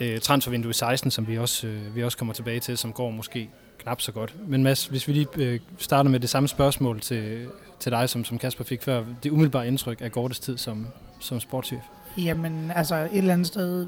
øh, 0.00 0.20
transfervindue 0.20 0.70
i 0.70 0.74
16, 0.74 1.10
som 1.10 1.28
vi 1.28 1.38
også, 1.38 1.66
øh, 1.66 1.96
vi 1.96 2.04
også 2.04 2.18
kommer 2.18 2.34
tilbage 2.34 2.60
til, 2.60 2.78
som 2.78 2.92
går 2.92 3.10
måske 3.10 3.50
knap 3.78 4.00
så 4.00 4.12
godt. 4.12 4.34
Men 4.48 4.62
Mads, 4.62 4.86
hvis 4.86 5.08
vi 5.08 5.12
lige 5.12 5.26
øh, 5.36 5.60
starter 5.78 6.10
med 6.10 6.20
det 6.20 6.30
samme 6.30 6.48
spørgsmål 6.48 7.00
til, 7.00 7.46
til 7.80 7.92
dig, 7.92 8.08
som, 8.08 8.24
som 8.24 8.38
Kasper 8.38 8.64
fik 8.64 8.82
før, 8.82 9.04
det 9.22 9.30
umiddelbare 9.30 9.68
indtryk 9.68 10.00
af 10.00 10.12
Gortes 10.12 10.40
tid 10.40 10.58
som, 10.58 10.86
som 11.20 11.40
sportschef? 11.40 11.82
Jamen, 12.18 12.70
altså 12.74 12.94
et 12.94 13.08
eller 13.12 13.32
andet 13.32 13.46
sted, 13.46 13.86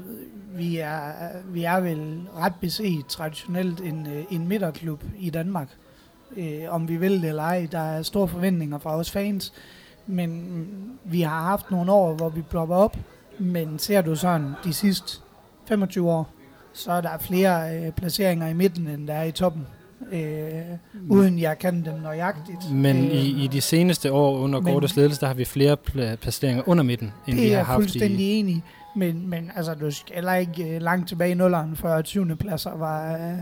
vi 0.55 0.77
er, 0.77 1.11
vi 1.45 1.63
er 1.63 1.79
vel 1.79 2.21
ret 2.37 2.53
beset 2.61 3.05
traditionelt 3.07 3.79
en, 3.79 4.07
øh, 4.07 4.23
en 4.31 4.47
midterklub 4.47 5.03
i 5.19 5.29
Danmark. 5.29 5.67
Øh, 6.37 6.61
om 6.69 6.87
vi 6.87 6.97
vil 6.97 7.21
det 7.21 7.29
eller 7.29 7.43
ej, 7.43 7.67
der 7.71 7.79
er 7.79 8.01
store 8.01 8.27
forventninger 8.27 8.79
fra 8.79 8.95
os 8.95 9.11
fans, 9.11 9.53
men 10.07 10.63
vi 11.03 11.21
har 11.21 11.43
haft 11.43 11.71
nogle 11.71 11.91
år, 11.91 12.13
hvor 12.13 12.29
vi 12.29 12.41
blopper 12.41 12.75
op, 12.75 12.97
men 13.39 13.79
ser 13.79 14.01
du 14.01 14.15
sådan 14.15 14.53
de 14.63 14.73
sidste 14.73 15.21
25 15.67 16.11
år, 16.11 16.29
så 16.73 16.91
er 16.91 17.01
der 17.01 17.17
flere 17.19 17.77
øh, 17.77 17.91
placeringer 17.91 18.47
i 18.47 18.53
midten, 18.53 18.87
end 18.87 19.07
der 19.07 19.13
er 19.13 19.23
i 19.23 19.31
toppen 19.31 19.67
øh, 20.11 20.61
uden 21.09 21.39
jeg 21.39 21.59
kan 21.59 21.85
dem 21.85 21.93
nøjagtigt. 22.03 22.71
Men 22.71 22.97
øh, 22.97 23.11
i, 23.11 23.43
i 23.43 23.47
de 23.47 23.61
seneste 23.61 24.11
år 24.11 24.37
under 24.37 24.61
Gortes 24.61 24.95
ledelse, 24.95 25.21
der 25.21 25.27
har 25.27 25.33
vi 25.33 25.45
flere 25.45 25.77
pl- 25.89 26.15
placeringer 26.15 26.63
under 26.65 26.83
midten, 26.83 27.11
end 27.27 27.39
vi 27.39 27.49
har 27.49 27.63
haft 27.63 27.81
i... 27.81 27.83
Det 27.83 27.95
er 27.95 27.99
fuldstændig 27.99 28.39
enig 28.39 28.63
men, 28.95 29.29
men 29.29 29.51
altså, 29.55 29.73
du 29.73 29.91
skal 29.91 30.15
heller 30.15 30.33
ikke 30.33 30.75
uh, 30.75 30.81
langt 30.81 31.07
tilbage 31.07 31.31
i 31.31 31.33
nulleren, 31.33 31.75
før 31.75 32.01
20. 32.01 32.35
pladser 32.35 32.77
var... 32.77 33.15
Uh, 33.15 33.33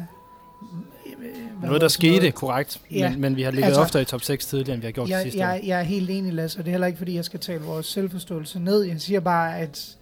noget, 1.63 1.81
der 1.81 1.87
skete, 1.87 2.17
noget. 2.17 2.35
korrekt, 2.35 2.81
ja, 2.91 3.09
men, 3.09 3.21
men 3.21 3.35
vi 3.35 3.41
har 3.41 3.51
ligget 3.51 3.65
altså, 3.65 3.81
oftere 3.81 4.01
i 4.01 4.05
top 4.05 4.21
6 4.21 4.45
tidligere, 4.45 4.73
end 4.73 4.81
vi 4.81 4.87
har 4.87 4.91
gjort 4.91 5.09
jeg, 5.09 5.21
sidste 5.21 5.39
jeg, 5.39 5.59
år. 5.63 5.65
Jeg 5.65 5.79
er 5.79 5.83
helt 5.83 6.09
enig, 6.09 6.33
Lasse, 6.33 6.59
og 6.59 6.65
det 6.65 6.71
er 6.71 6.73
heller 6.73 6.87
ikke, 6.87 6.97
fordi 6.97 7.15
jeg 7.15 7.25
skal 7.25 7.39
tale 7.39 7.61
vores 7.61 7.85
selvforståelse 7.85 8.59
ned. 8.59 8.81
Jeg 8.81 9.01
siger 9.01 9.19
bare, 9.19 9.57
at 9.57 9.97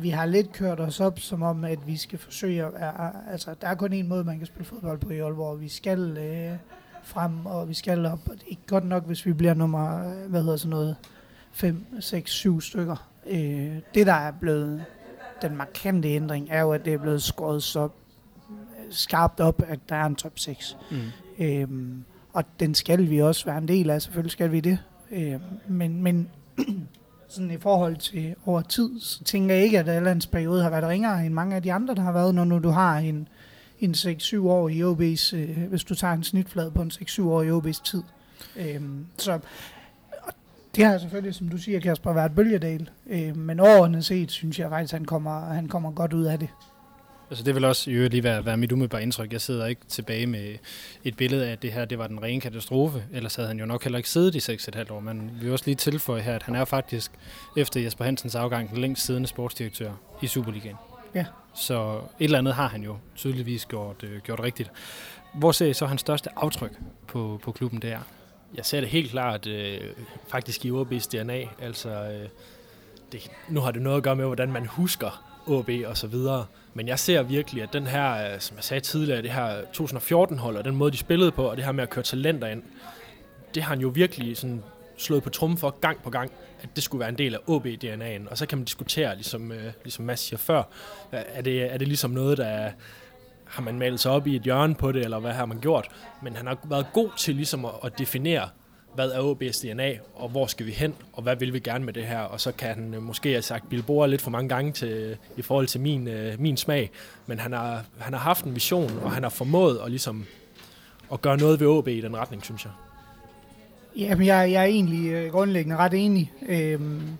vi 0.00 0.10
har 0.10 0.26
lidt 0.26 0.52
kørt 0.52 0.80
os 0.80 1.00
op, 1.00 1.18
som 1.18 1.42
om, 1.42 1.64
at 1.64 1.86
vi 1.86 1.96
skal 1.96 2.18
forsøge 2.18 2.64
at... 2.64 2.72
Altså, 3.30 3.54
der 3.60 3.68
er 3.68 3.74
kun 3.74 3.92
en 3.92 4.08
måde, 4.08 4.24
man 4.24 4.38
kan 4.38 4.46
spille 4.46 4.64
fodbold 4.64 4.98
på 4.98 5.10
i 5.10 5.18
Aalborg. 5.18 5.60
Vi 5.60 5.68
skal 5.68 6.18
øh, 6.18 6.58
frem, 7.04 7.46
og 7.46 7.68
vi 7.68 7.74
skal 7.74 8.06
op. 8.06 8.20
Og 8.26 8.34
det 8.34 8.42
er 8.42 8.48
ikke 8.48 8.66
godt 8.66 8.84
nok, 8.84 9.06
hvis 9.06 9.26
vi 9.26 9.32
bliver 9.32 9.54
nummer, 9.54 10.14
hvad 10.28 10.42
hedder 10.42 10.56
sådan 10.56 10.70
noget, 10.70 10.96
5, 11.52 11.86
6, 12.00 12.30
7 12.30 12.60
stykker. 12.60 13.10
Øh, 13.26 13.76
det, 13.94 14.06
der 14.06 14.12
er 14.12 14.30
blevet 14.30 14.84
den 15.42 15.56
markante 15.56 16.08
ændring, 16.08 16.48
er 16.50 16.60
jo, 16.60 16.72
at 16.72 16.84
det 16.84 16.94
er 16.94 16.98
blevet 16.98 17.22
skåret 17.22 17.62
så 17.62 17.88
skarpt 18.90 19.40
op, 19.40 19.62
at 19.68 19.78
der 19.88 19.96
er 19.96 20.06
en 20.06 20.16
top 20.16 20.38
6. 20.38 20.76
Mm. 20.90 20.96
Øhm, 21.38 22.04
og 22.32 22.44
den 22.60 22.74
skal 22.74 23.10
vi 23.10 23.22
også 23.22 23.44
være 23.44 23.58
en 23.58 23.68
del 23.68 23.90
af, 23.90 24.02
selvfølgelig 24.02 24.32
skal 24.32 24.52
vi 24.52 24.60
det. 24.60 24.78
Øh, 25.10 25.40
men 25.68 26.02
men 26.02 26.30
sådan 27.28 27.50
i 27.50 27.58
forhold 27.58 27.96
til 27.96 28.34
over 28.46 28.60
tid, 28.60 29.00
så 29.00 29.24
tænker 29.24 29.54
jeg 29.54 29.64
ikke, 29.64 29.78
at 29.78 29.88
Allands 29.88 30.26
periode 30.26 30.62
har 30.62 30.70
været 30.70 30.88
ringere 30.88 31.26
end 31.26 31.34
mange 31.34 31.56
af 31.56 31.62
de 31.62 31.72
andre, 31.72 31.94
der 31.94 32.02
har 32.02 32.12
været, 32.12 32.34
når 32.34 32.44
nu 32.44 32.58
du 32.58 32.68
har 32.68 32.98
en, 32.98 33.28
en 33.80 33.90
6-7 33.90 34.38
år 34.38 34.68
i 34.68 34.82
OB's, 34.82 35.36
øh, 35.36 35.68
hvis 35.68 35.84
du 35.84 35.94
tager 35.94 36.14
en 36.14 36.24
snitflade 36.24 36.70
på 36.70 36.82
en 36.82 36.90
6-7 36.90 37.22
år 37.22 37.42
i 37.42 37.50
OB's 37.50 37.82
tid. 37.84 38.02
Øhm, 38.56 39.06
så 39.18 39.38
det 40.76 40.84
har 40.84 40.98
selvfølgelig, 40.98 41.34
som 41.34 41.48
du 41.48 41.58
siger, 41.58 41.80
Kasper, 41.80 42.12
været 42.12 42.34
bølgedal. 42.34 42.90
Øh, 43.06 43.36
men 43.36 43.60
overordnet 43.60 44.04
set, 44.04 44.30
synes 44.30 44.58
jeg 44.58 44.70
faktisk, 44.70 44.94
at 44.94 44.98
han 44.98 45.06
kommer, 45.06 45.40
han 45.40 45.68
kommer 45.68 45.90
godt 45.90 46.12
ud 46.12 46.24
af 46.24 46.38
det. 46.38 46.48
Altså 47.30 47.44
det 47.44 47.54
vil 47.54 47.64
også 47.64 47.90
jo 47.90 48.08
lige 48.08 48.24
være, 48.24 48.44
være 48.44 48.56
mit 48.56 48.72
umiddelbare 48.72 49.02
indtryk. 49.02 49.32
Jeg 49.32 49.40
sidder 49.40 49.66
ikke 49.66 49.80
tilbage 49.88 50.26
med 50.26 50.54
et 51.04 51.16
billede 51.16 51.46
af, 51.46 51.52
at 51.52 51.62
det 51.62 51.72
her 51.72 51.84
det 51.84 51.98
var 51.98 52.06
den 52.06 52.22
rene 52.22 52.40
katastrofe. 52.40 53.04
Ellers 53.12 53.34
havde 53.34 53.48
han 53.48 53.58
jo 53.58 53.66
nok 53.66 53.84
heller 53.84 53.96
ikke 53.96 54.10
siddet 54.10 54.34
i 54.34 54.54
6,5 54.54 54.92
år. 54.92 55.00
Men 55.00 55.30
vi 55.34 55.44
vil 55.44 55.52
også 55.52 55.64
lige 55.66 55.76
tilføje 55.76 56.22
her, 56.22 56.34
at 56.34 56.42
han 56.42 56.54
er 56.54 56.64
faktisk 56.64 57.12
efter 57.56 57.80
Jesper 57.80 58.04
Hansens 58.04 58.34
afgang 58.34 58.70
den 58.70 58.78
længst 58.78 59.06
siddende 59.06 59.28
sportsdirektør 59.28 59.92
i 60.22 60.26
Superligaen. 60.26 60.76
Ja. 61.14 61.24
Så 61.54 61.96
et 61.96 62.24
eller 62.24 62.38
andet 62.38 62.54
har 62.54 62.68
han 62.68 62.82
jo 62.82 62.96
tydeligvis 63.16 63.66
gjort, 63.66 64.02
øh, 64.02 64.20
gjort 64.20 64.40
rigtigt. 64.40 64.70
Hvor 65.34 65.52
ser 65.52 65.66
I 65.66 65.72
så 65.72 65.86
hans 65.86 66.00
største 66.00 66.30
aftryk 66.36 66.72
på, 67.06 67.40
på 67.42 67.52
klubben 67.52 67.82
der? 67.82 67.98
Jeg 68.54 68.64
ser 68.64 68.80
det 68.80 68.88
helt 68.88 69.10
klart 69.10 69.46
øh, 69.46 69.80
faktisk 70.28 70.64
i 70.64 70.70
OB's 70.70 71.08
DNA. 71.12 71.42
Altså, 71.60 71.90
øh, 71.90 72.28
det, 73.12 73.30
nu 73.48 73.60
har 73.60 73.70
det 73.70 73.82
noget 73.82 73.96
at 73.96 74.02
gøre 74.02 74.16
med, 74.16 74.24
hvordan 74.24 74.52
man 74.52 74.66
husker 74.66 75.22
OB 75.46 75.70
og 75.86 75.96
så 75.96 76.06
videre. 76.06 76.46
Men 76.76 76.88
jeg 76.88 76.98
ser 76.98 77.22
virkelig, 77.22 77.62
at 77.62 77.72
den 77.72 77.86
her, 77.86 78.32
øh, 78.32 78.40
som 78.40 78.56
jeg 78.56 78.64
sagde 78.64 78.80
tidligere, 78.80 79.22
det 79.22 79.30
her 79.30 79.60
2014-hold, 79.60 80.56
og 80.56 80.64
den 80.64 80.76
måde, 80.76 80.90
de 80.90 80.96
spillede 80.96 81.30
på, 81.30 81.44
og 81.44 81.56
det 81.56 81.64
her 81.64 81.72
med 81.72 81.82
at 81.82 81.90
køre 81.90 82.04
talenter 82.04 82.48
ind, 82.48 82.62
det 83.54 83.62
har 83.62 83.68
han 83.68 83.80
jo 83.80 83.88
virkelig 83.88 84.36
sådan 84.36 84.62
slået 84.96 85.22
på 85.22 85.30
trum 85.30 85.56
for 85.56 85.70
gang 85.80 86.02
på 86.02 86.10
gang, 86.10 86.30
at 86.62 86.68
det 86.74 86.84
skulle 86.84 87.00
være 87.00 87.08
en 87.08 87.18
del 87.18 87.34
af 87.34 87.38
OB-DNA'en. 87.46 88.30
Og 88.30 88.38
så 88.38 88.46
kan 88.46 88.58
man 88.58 88.64
diskutere, 88.64 89.14
ligesom, 89.14 89.52
øh, 89.52 89.72
ligesom 89.84 90.04
Mads 90.04 90.20
siger 90.20 90.38
før, 90.38 90.58
øh, 91.12 91.20
er 91.26 91.42
det, 91.42 91.72
er 91.72 91.78
det 91.78 91.88
ligesom 91.88 92.10
noget, 92.10 92.38
der 92.38 92.46
er, 92.46 92.72
har 93.44 93.62
man 93.62 93.78
malet 93.78 94.00
sig 94.00 94.12
op 94.12 94.26
i 94.26 94.36
et 94.36 94.42
hjørne 94.42 94.74
på 94.74 94.92
det, 94.92 95.04
eller 95.04 95.18
hvad 95.18 95.32
har 95.32 95.46
man 95.46 95.60
gjort? 95.60 95.88
Men 96.22 96.36
han 96.36 96.46
har 96.46 96.58
været 96.64 96.86
god 96.92 97.10
til 97.18 97.34
ligesom 97.34 97.64
at, 97.64 97.72
at 97.84 97.98
definere, 97.98 98.48
hvad 98.96 99.10
er 99.10 99.34
OB's 99.34 99.72
DNA, 99.72 99.92
og 100.14 100.28
hvor 100.28 100.46
skal 100.46 100.66
vi 100.66 100.70
hen, 100.70 100.94
og 101.12 101.22
hvad 101.22 101.36
vil 101.36 101.52
vi 101.52 101.58
gerne 101.58 101.84
med 101.84 101.92
det 101.92 102.06
her? 102.06 102.20
Og 102.20 102.40
så 102.40 102.52
kan 102.52 102.68
han 102.68 102.94
øh, 102.94 103.02
måske 103.02 103.28
have 103.30 103.42
sagt 103.42 103.68
Bilboa 103.68 104.06
lidt 104.06 104.22
for 104.22 104.30
mange 104.30 104.48
gange 104.48 104.72
til, 104.72 104.88
øh, 104.88 105.16
i 105.36 105.42
forhold 105.42 105.66
til 105.66 105.80
min, 105.80 106.08
øh, 106.08 106.40
min 106.40 106.56
smag, 106.56 106.90
men 107.26 107.38
han 107.38 107.52
har, 107.52 107.84
han 107.98 108.12
har 108.12 108.20
haft 108.20 108.44
en 108.44 108.54
vision, 108.54 108.98
og 109.02 109.12
han 109.12 109.22
har 109.22 109.30
formået 109.30 109.80
at, 109.84 109.90
ligesom, 109.90 110.26
at 111.12 111.22
gøre 111.22 111.36
noget 111.36 111.60
ved 111.60 111.66
OB 111.66 111.88
i 111.88 112.00
den 112.00 112.16
retning, 112.16 112.44
synes 112.44 112.64
jeg. 112.64 112.72
Jamen, 113.96 114.26
jeg, 114.26 114.52
jeg 114.52 114.62
er 114.62 114.66
egentlig 114.66 115.10
øh, 115.10 115.32
grundlæggende 115.32 115.76
ret 115.76 115.94
enig. 115.94 116.32
Øhm, 116.48 117.18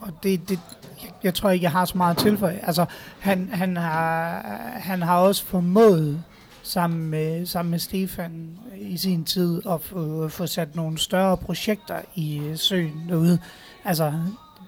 og 0.00 0.12
det, 0.22 0.48
det, 0.48 0.58
jeg, 1.02 1.10
jeg 1.22 1.34
tror 1.34 1.50
ikke, 1.50 1.64
jeg 1.64 1.72
har 1.72 1.84
så 1.84 1.98
meget 1.98 2.18
til 2.18 2.38
for. 2.38 2.46
Altså, 2.46 2.84
han, 3.20 3.48
han, 3.52 3.76
har, 3.76 4.40
han 4.74 5.02
har 5.02 5.18
også 5.18 5.44
formået 5.44 6.22
sammen 6.62 7.10
med, 7.10 7.46
sammen 7.46 7.70
med 7.70 7.78
Stefan 7.78 8.58
i 8.76 8.96
sin 8.96 9.24
tid 9.24 9.62
at 9.70 9.82
få, 9.82 10.28
få 10.28 10.46
sat 10.46 10.76
nogle 10.76 10.98
større 10.98 11.36
projekter 11.36 12.00
i 12.14 12.38
øh, 12.38 12.56
søen 12.56 13.02
derude. 13.08 13.38
Altså, 13.84 14.12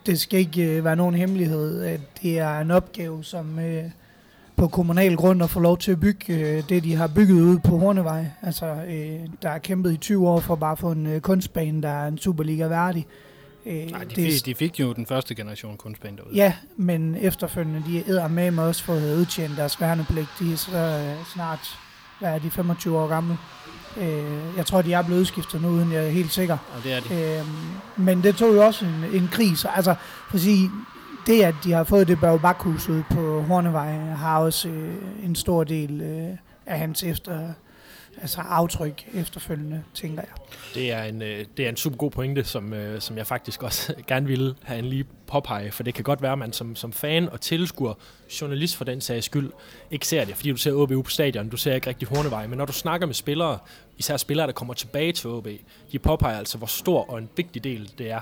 det 0.06 0.20
skal 0.20 0.38
ikke 0.38 0.76
øh, 0.76 0.84
være 0.84 0.96
nogen 0.96 1.14
hemmelighed, 1.14 1.82
at 1.82 2.00
det 2.22 2.38
er 2.38 2.58
en 2.58 2.70
opgave, 2.70 3.24
som 3.24 3.58
øh, 3.58 3.84
på 4.56 4.68
kommunal 4.68 5.16
grund 5.16 5.42
at 5.42 5.50
få 5.50 5.60
lov 5.60 5.78
til 5.78 5.92
at 5.92 6.00
bygge 6.00 6.34
øh, 6.34 6.68
det, 6.68 6.84
de 6.84 6.94
har 6.94 7.06
bygget 7.06 7.40
ud 7.40 7.58
på 7.58 7.78
Hornevej. 7.78 8.26
Altså, 8.42 8.66
øh, 8.66 9.20
der 9.42 9.50
er 9.50 9.58
kæmpet 9.58 9.92
i 9.92 9.96
20 9.96 10.28
år 10.28 10.40
for 10.40 10.54
bare 10.54 10.72
at 10.72 10.78
få 10.78 10.92
en 10.92 11.06
øh, 11.06 11.20
kunstbane, 11.20 11.82
der 11.82 11.88
er 11.88 12.08
en 12.08 12.18
Superliga 12.18 12.66
værdig. 12.66 13.06
Øh, 13.66 13.90
Nej, 13.90 14.04
de, 14.04 14.08
det, 14.08 14.32
fik, 14.32 14.46
de 14.46 14.54
fik 14.54 14.80
jo 14.80 14.92
den 14.92 15.06
første 15.06 15.34
generation 15.34 15.76
kunstbane 15.76 16.16
derude. 16.16 16.34
Ja, 16.34 16.52
men 16.76 17.16
efterfølgende, 17.20 17.82
de 17.86 18.18
er 18.18 18.28
med 18.28 18.50
mig 18.50 18.64
også 18.64 18.84
fået 18.84 19.16
udtjent 19.16 19.56
deres 19.56 19.80
værnepligt. 19.80 20.28
De 20.40 20.52
er 20.52 20.56
så 20.56 20.76
øh, 20.76 21.26
snart, 21.34 21.78
hvad 22.20 22.34
er 22.34 22.38
de, 22.38 22.50
25 22.50 22.98
år 22.98 23.08
gamle. 23.08 23.38
Øh, 23.96 24.56
jeg 24.56 24.66
tror, 24.66 24.82
de 24.82 24.92
er 24.92 25.02
blevet 25.02 25.20
udskiftet 25.20 25.62
nu, 25.62 25.68
uden 25.68 25.92
jeg 25.92 26.06
er 26.06 26.10
helt 26.10 26.32
sikker. 26.32 26.56
Og 26.76 26.84
det 26.84 26.92
er 26.92 27.00
de. 27.00 27.38
Øh, 27.38 27.46
men 27.96 28.22
det 28.22 28.36
tog 28.36 28.54
jo 28.54 28.66
også 28.66 28.84
en, 28.84 29.04
en 29.12 29.28
kris. 29.32 29.64
Altså, 29.64 29.94
for 30.28 30.34
at 30.34 30.40
sige, 30.40 30.70
det, 31.26 31.42
at 31.42 31.54
de 31.64 31.72
har 31.72 31.84
fået 31.84 32.08
det 32.08 32.20
baghus 32.20 32.88
ud 32.88 33.02
på 33.10 33.42
Hornevej, 33.42 33.96
har 33.98 34.38
også 34.38 34.68
øh, 34.68 34.94
en 35.24 35.34
stor 35.34 35.64
del 35.64 36.00
øh, 36.00 36.36
af 36.66 36.78
hans 36.78 37.02
efter, 37.02 37.48
altså 38.20 38.40
aftryk 38.40 39.08
efterfølgende, 39.14 39.82
tænker 39.94 40.22
jeg. 40.22 40.30
Det 40.74 40.92
er 40.92 41.02
en, 41.02 41.22
øh, 41.22 41.44
det 41.56 41.64
er 41.64 41.68
en 41.68 41.76
super 41.76 41.96
god 41.96 42.10
pointe, 42.10 42.44
som, 42.44 42.72
øh, 42.72 43.00
som 43.00 43.16
jeg 43.16 43.26
faktisk 43.26 43.62
også 43.62 43.94
gerne 44.08 44.26
ville 44.26 44.54
have 44.62 44.78
en 44.78 44.84
lige 44.84 45.04
påpege, 45.26 45.70
for 45.70 45.82
det 45.82 45.94
kan 45.94 46.04
godt 46.04 46.22
være, 46.22 46.32
at 46.32 46.38
man 46.38 46.52
som, 46.52 46.76
som 46.76 46.92
fan 46.92 47.28
og 47.28 47.40
tilskuer, 47.40 47.94
journalist 48.40 48.76
for 48.76 48.84
den 48.84 49.00
sags 49.00 49.26
skyld, 49.26 49.50
ikke 49.90 50.06
ser 50.06 50.24
det, 50.24 50.36
fordi 50.36 50.50
du 50.50 50.56
ser 50.56 50.72
OB 50.72 51.04
på 51.04 51.10
stadion, 51.10 51.48
du 51.48 51.56
ser 51.56 51.74
ikke 51.74 51.86
rigtig 51.86 52.08
Hornevej, 52.08 52.46
men 52.46 52.58
når 52.58 52.64
du 52.64 52.72
snakker 52.72 53.06
med 53.06 53.14
spillere, 53.14 53.58
især 53.98 54.16
spillere, 54.16 54.46
der 54.46 54.52
kommer 54.52 54.74
tilbage 54.74 55.12
til 55.12 55.30
OB, 55.30 55.48
de 55.92 55.98
påpeger 55.98 56.38
altså, 56.38 56.58
hvor 56.58 56.66
stor 56.66 57.10
og 57.10 57.18
en 57.18 57.28
vigtig 57.36 57.64
del 57.64 57.92
det 57.98 58.10
er 58.10 58.20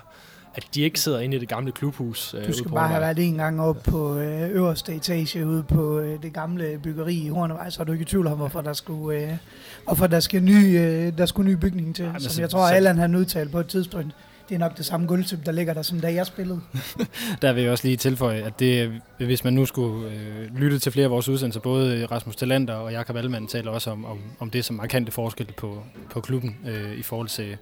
at 0.54 0.66
de 0.74 0.82
ikke 0.82 1.00
sidder 1.00 1.20
inde 1.20 1.36
i 1.36 1.40
det 1.40 1.48
gamle 1.48 1.72
klubhus. 1.72 2.34
Øh, 2.34 2.46
du 2.46 2.52
skal 2.52 2.70
bare 2.70 2.88
have 2.88 3.00
været 3.00 3.18
en 3.18 3.34
gang 3.34 3.60
op 3.60 3.82
på 3.82 4.18
øh, 4.18 4.50
øverste 4.50 4.94
etage 4.94 5.46
ude 5.46 5.62
på 5.62 5.98
øh, 5.98 6.22
det 6.22 6.32
gamle 6.32 6.80
byggeri 6.82 7.14
i 7.14 7.28
Hornevej, 7.28 7.70
så 7.70 7.80
er 7.80 7.84
du 7.84 7.92
ikke 7.92 8.02
i 8.02 8.06
tvivl 8.06 8.26
om, 8.26 8.38
hvorfor 8.38 8.60
der 8.60 8.72
skulle, 8.72 9.20
øh, 9.20 9.36
hvorfor 9.84 10.06
der 10.06 10.20
skal 10.20 10.42
ny, 10.42 10.78
øh, 10.78 11.18
der 11.18 11.26
skulle 11.26 11.50
ny 11.50 11.56
bygning 11.56 11.96
til. 11.96 12.04
Ja, 12.04 12.18
som 12.18 12.40
jeg 12.40 12.50
tror, 12.50 12.66
at 12.66 12.76
Allan 12.76 12.98
han 12.98 13.14
udtalt 13.14 13.52
på 13.52 13.60
et 13.60 13.66
tidspunkt, 13.66 14.14
det 14.48 14.54
er 14.54 14.58
nok 14.58 14.76
det 14.76 14.86
samme 14.86 15.06
gulvtyp, 15.06 15.46
der 15.46 15.52
ligger 15.52 15.74
der, 15.74 15.82
som 15.82 16.00
da 16.00 16.14
jeg 16.14 16.26
spillede. 16.26 16.60
der 17.42 17.52
vil 17.52 17.62
jeg 17.62 17.72
også 17.72 17.86
lige 17.86 17.96
tilføje, 17.96 18.42
at 18.42 18.60
det, 18.60 19.00
hvis 19.18 19.44
man 19.44 19.52
nu 19.52 19.66
skulle 19.66 20.10
øh, 20.10 20.56
lytte 20.56 20.78
til 20.78 20.92
flere 20.92 21.04
af 21.04 21.10
vores 21.10 21.28
udsendelser, 21.28 21.60
både 21.60 22.06
Rasmus 22.06 22.36
Talander 22.36 22.74
og 22.74 22.92
Jakob 22.92 23.16
Allemann 23.16 23.46
taler 23.46 23.70
også 23.70 23.90
om, 23.90 24.04
om, 24.04 24.18
om 24.38 24.50
det 24.50 24.64
som 24.64 24.76
markante 24.76 25.12
forskel 25.12 25.52
på, 25.56 25.82
på 26.10 26.20
klubben 26.20 26.56
øh, 26.66 26.98
i 26.98 27.02
forhold 27.02 27.28
til, 27.28 27.56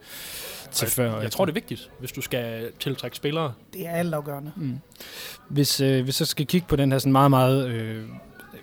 til 0.73 0.85
jeg, 0.85 0.93
før. 0.93 1.21
Jeg 1.21 1.31
tror, 1.31 1.45
det 1.45 1.53
er 1.53 1.55
vigtigt, 1.55 1.91
hvis 1.99 2.13
du 2.13 2.21
skal 2.21 2.73
tiltrække 2.81 3.17
spillere. 3.17 3.53
Det 3.73 3.87
er 3.87 3.91
altafgørende. 3.91 4.53
Mm. 4.57 4.79
Hvis, 5.49 5.81
øh, 5.81 6.05
hvis 6.05 6.21
jeg 6.21 6.27
skal 6.27 6.47
kigge 6.47 6.67
på 6.69 6.77
den 6.77 6.93
her 6.93 6.99
sådan 6.99 7.13
meget, 7.13 7.31
meget 7.31 7.69
øh, 7.69 8.05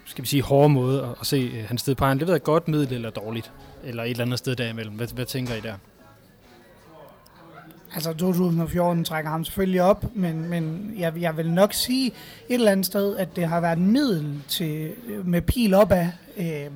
skal 0.05 0.21
vi 0.21 0.27
sige, 0.27 0.43
hårde 0.43 0.69
måde 0.69 1.03
at, 1.03 1.09
at 1.21 1.27
se 1.27 1.37
øh, 1.37 1.65
hans 1.67 1.81
sted 1.81 1.95
på, 1.95 2.05
han 2.05 2.19
det 2.19 2.27
ved 2.27 2.33
jeg 2.33 2.43
godt 2.43 2.67
middel 2.67 2.93
eller 2.93 3.09
dårligt, 3.09 3.51
eller 3.83 4.03
et 4.03 4.09
eller 4.09 4.25
andet 4.25 4.39
sted 4.39 4.55
derimellem. 4.55 4.95
Hvad, 4.95 5.07
hvad 5.07 5.25
tænker 5.25 5.55
I 5.55 5.59
der? 5.59 5.73
Altså 7.93 8.13
2014 8.13 9.03
trækker 9.03 9.31
ham 9.31 9.45
selvfølgelig 9.45 9.81
op, 9.81 10.05
men, 10.15 10.49
men 10.49 10.93
jeg, 10.97 11.13
jeg 11.19 11.37
vil 11.37 11.51
nok 11.51 11.73
sige 11.73 12.07
et 12.07 12.13
eller 12.49 12.71
andet 12.71 12.85
sted, 12.85 13.17
at 13.17 13.35
det 13.35 13.47
har 13.47 13.61
været 13.61 13.77
middel 13.77 14.41
til, 14.47 14.91
med 15.23 15.41
pil 15.41 15.73
opad. 15.73 16.07
Øh, 16.37 16.67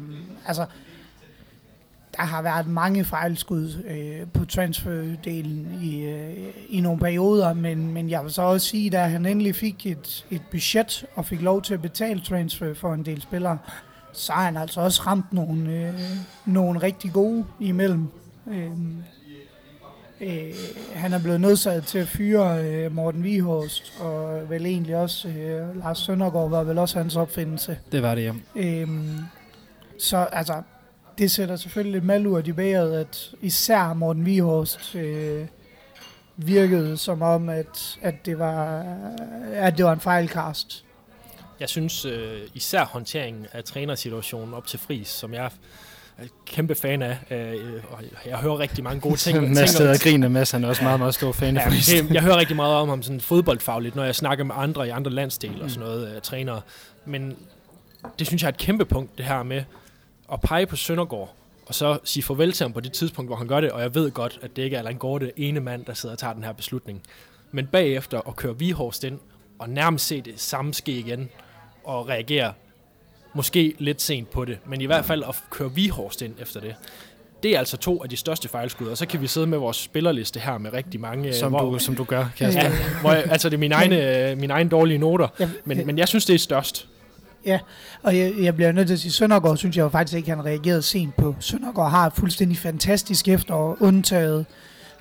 altså, 0.45 0.65
der 2.17 2.23
har 2.23 2.41
været 2.41 2.67
mange 2.67 3.05
fejlskud 3.05 3.83
øh, 3.87 4.27
på 4.33 4.45
transferdelen 4.45 5.79
i, 5.81 6.01
øh, 6.01 6.53
i 6.69 6.81
nogle 6.81 6.99
perioder, 6.99 7.53
men, 7.53 7.93
men 7.93 8.09
jeg 8.09 8.23
vil 8.23 8.31
så 8.31 8.41
også 8.41 8.67
sige, 8.67 8.97
at 8.97 9.11
han 9.11 9.25
endelig 9.25 9.55
fik 9.55 9.85
et, 9.85 10.25
et 10.31 10.41
budget 10.51 11.05
og 11.15 11.25
fik 11.25 11.41
lov 11.41 11.61
til 11.61 11.73
at 11.73 11.81
betale 11.81 12.21
transfer 12.21 12.73
for 12.73 12.93
en 12.93 13.05
del 13.05 13.21
spillere, 13.21 13.57
så 14.13 14.33
har 14.33 14.45
han 14.45 14.57
altså 14.57 14.81
også 14.81 15.01
ramt 15.07 15.33
nogle, 15.33 15.71
øh, 15.71 15.93
nogle 16.45 16.81
rigtig 16.81 17.11
gode 17.13 17.45
imellem. 17.59 18.07
Øh, 18.47 18.71
Øh, 20.21 20.53
han 20.93 21.13
er 21.13 21.19
blevet 21.19 21.41
nødsaget 21.41 21.83
til 21.83 21.97
at 21.97 22.07
fyre 22.07 22.63
øh, 22.63 22.95
Morten 22.95 23.23
Vihorst, 23.23 23.93
og 23.99 24.49
vel 24.49 24.65
egentlig 24.65 24.95
også 24.95 25.27
øh, 25.27 25.77
Lars 25.79 25.97
Søndergaard 25.97 26.49
var 26.49 26.63
vel 26.63 26.77
også 26.77 26.97
hans 26.97 27.15
opfindelse. 27.15 27.79
Det 27.91 28.01
var 28.01 28.15
det, 28.15 28.23
ja. 28.23 28.33
Øh, 28.55 28.87
så 29.99 30.17
altså, 30.17 30.53
det 31.21 31.31
sætter 31.31 31.55
selvfølgelig 31.55 31.93
lidt 31.93 32.03
malurt 32.03 32.47
i 32.47 32.51
bæret, 32.51 32.99
at 32.99 33.31
især 33.41 33.93
Morten 33.93 34.25
Vihorst 34.25 34.95
øh, 34.95 35.45
virkede 36.37 36.97
som 36.97 37.21
om, 37.21 37.49
at, 37.49 37.99
at, 38.01 38.25
det 38.25 38.39
var, 38.39 38.85
at 39.53 39.77
det 39.77 39.85
var 39.85 39.93
en 39.93 39.99
fejlkast. 39.99 40.85
Jeg 41.59 41.69
synes 41.69 42.05
øh, 42.05 42.41
især 42.53 42.85
håndteringen 42.85 43.45
af 43.53 43.63
trænersituationen 43.63 44.53
op 44.53 44.67
til 44.67 44.79
Fris, 44.79 45.07
som 45.07 45.33
jeg 45.33 45.49
er 46.17 46.25
kæmpe 46.45 46.75
fan 46.75 47.01
af, 47.01 47.17
øh, 47.31 47.83
og 47.89 48.03
jeg 48.25 48.37
hører 48.37 48.59
rigtig 48.59 48.83
mange 48.83 49.01
gode 49.01 49.15
ting. 49.15 49.53
Mads 49.53 49.69
sidder 49.69 49.91
og 49.91 49.99
griner, 49.99 50.27
Mads 50.27 50.51
han 50.51 50.63
er 50.63 50.67
også 50.67 50.83
meget, 50.83 50.99
meget 50.99 51.13
stor 51.13 51.31
fan 51.31 51.57
af 51.57 51.91
ja, 51.93 52.05
Jeg 52.13 52.21
hører 52.21 52.37
rigtig 52.37 52.55
meget 52.55 52.75
om 52.75 52.89
ham 52.89 53.03
sådan 53.03 53.21
fodboldfagligt, 53.21 53.95
når 53.95 54.03
jeg 54.03 54.15
snakker 54.15 54.43
med 54.43 54.55
andre 54.57 54.87
i 54.87 54.89
andre 54.89 55.11
landsdele 55.11 55.55
mm. 55.55 55.61
og 55.61 55.69
sådan 55.69 55.87
noget, 55.87 56.15
uh, 56.15 56.21
trænere. 56.21 56.61
Men 57.05 57.35
det 58.19 58.27
synes 58.27 58.41
jeg 58.41 58.47
er 58.47 58.51
et 58.51 58.57
kæmpe 58.57 58.85
punkt, 58.85 59.17
det 59.17 59.25
her 59.25 59.43
med 59.43 59.63
at 60.33 60.41
pege 60.41 60.65
på 60.65 60.75
Søndergaard, 60.75 61.35
og 61.65 61.75
så 61.75 61.99
sige 62.03 62.23
farvel 62.23 62.51
til 62.51 62.63
ham 62.63 62.73
på 62.73 62.79
det 62.79 62.91
tidspunkt, 62.91 63.29
hvor 63.29 63.35
han 63.35 63.47
gør 63.47 63.61
det, 63.61 63.71
og 63.71 63.81
jeg 63.81 63.95
ved 63.95 64.11
godt, 64.11 64.39
at 64.41 64.55
det 64.55 64.61
ikke 64.61 64.75
er 64.75 64.79
Allan 64.79 64.97
Gorte, 64.97 65.31
ene 65.39 65.59
mand, 65.59 65.85
der 65.85 65.93
sidder 65.93 66.15
og 66.15 66.19
tager 66.19 66.33
den 66.33 66.43
her 66.43 66.53
beslutning. 66.53 67.01
Men 67.51 67.67
bagefter 67.67 68.27
at 68.27 68.35
køre 68.35 68.59
Vihorst 68.59 69.03
ind, 69.03 69.19
og 69.59 69.69
nærmest 69.69 70.07
se 70.07 70.21
det 70.21 70.39
samme 70.39 70.73
ske 70.73 70.91
igen, 70.91 71.29
og 71.83 72.09
reagere 72.09 72.53
måske 73.33 73.75
lidt 73.79 74.01
sent 74.01 74.29
på 74.29 74.45
det, 74.45 74.57
men 74.65 74.81
i 74.81 74.85
hvert 74.85 75.05
fald 75.05 75.23
at 75.23 75.35
køre 75.49 75.71
Vihorst 75.75 76.21
ind 76.21 76.33
efter 76.39 76.59
det. 76.59 76.75
Det 77.43 77.55
er 77.55 77.59
altså 77.59 77.77
to 77.77 78.03
af 78.03 78.09
de 78.09 78.17
største 78.17 78.47
fejlskud, 78.49 78.87
og 78.87 78.97
så 78.97 79.05
kan 79.05 79.21
vi 79.21 79.27
sidde 79.27 79.47
med 79.47 79.57
vores 79.57 79.77
spillerliste 79.77 80.39
her 80.39 80.57
med 80.57 80.73
rigtig 80.73 80.99
mange... 80.99 81.33
Som, 81.33 81.51
hvor, 81.51 81.71
du, 81.71 81.79
som 81.79 81.95
du 81.95 82.03
gør, 82.03 82.25
Kasper. 82.37 82.63
Ja, 82.63 82.71
hvor 83.01 83.11
jeg, 83.11 83.23
altså 83.31 83.49
det 83.49 83.53
er 83.53 83.59
mine 83.59 83.75
egne, 83.75 84.35
mine 84.35 84.53
egne 84.53 84.69
dårlige 84.69 84.97
noter, 84.97 85.27
men, 85.65 85.85
men 85.87 85.97
jeg 85.97 86.07
synes, 86.07 86.25
det 86.25 86.33
er 86.33 86.39
størst. 86.39 86.87
Ja, 87.45 87.59
og 88.03 88.17
jeg, 88.17 88.33
jeg 88.39 88.55
bliver 88.55 88.71
nødt 88.71 88.87
til 88.87 88.93
at 88.93 88.99
sige, 88.99 89.11
Søndergaard 89.11 89.57
synes 89.57 89.77
jeg 89.77 89.83
jo 89.83 89.89
faktisk 89.89 90.17
ikke, 90.17 90.29
han 90.29 90.45
reagerede 90.45 90.81
sent 90.81 91.15
på. 91.15 91.35
Søndergaard 91.39 91.91
har 91.91 92.07
et 92.07 92.13
fuldstændig 92.13 92.57
fantastisk 92.57 93.27
efterår, 93.27 93.77
undtaget. 93.79 94.45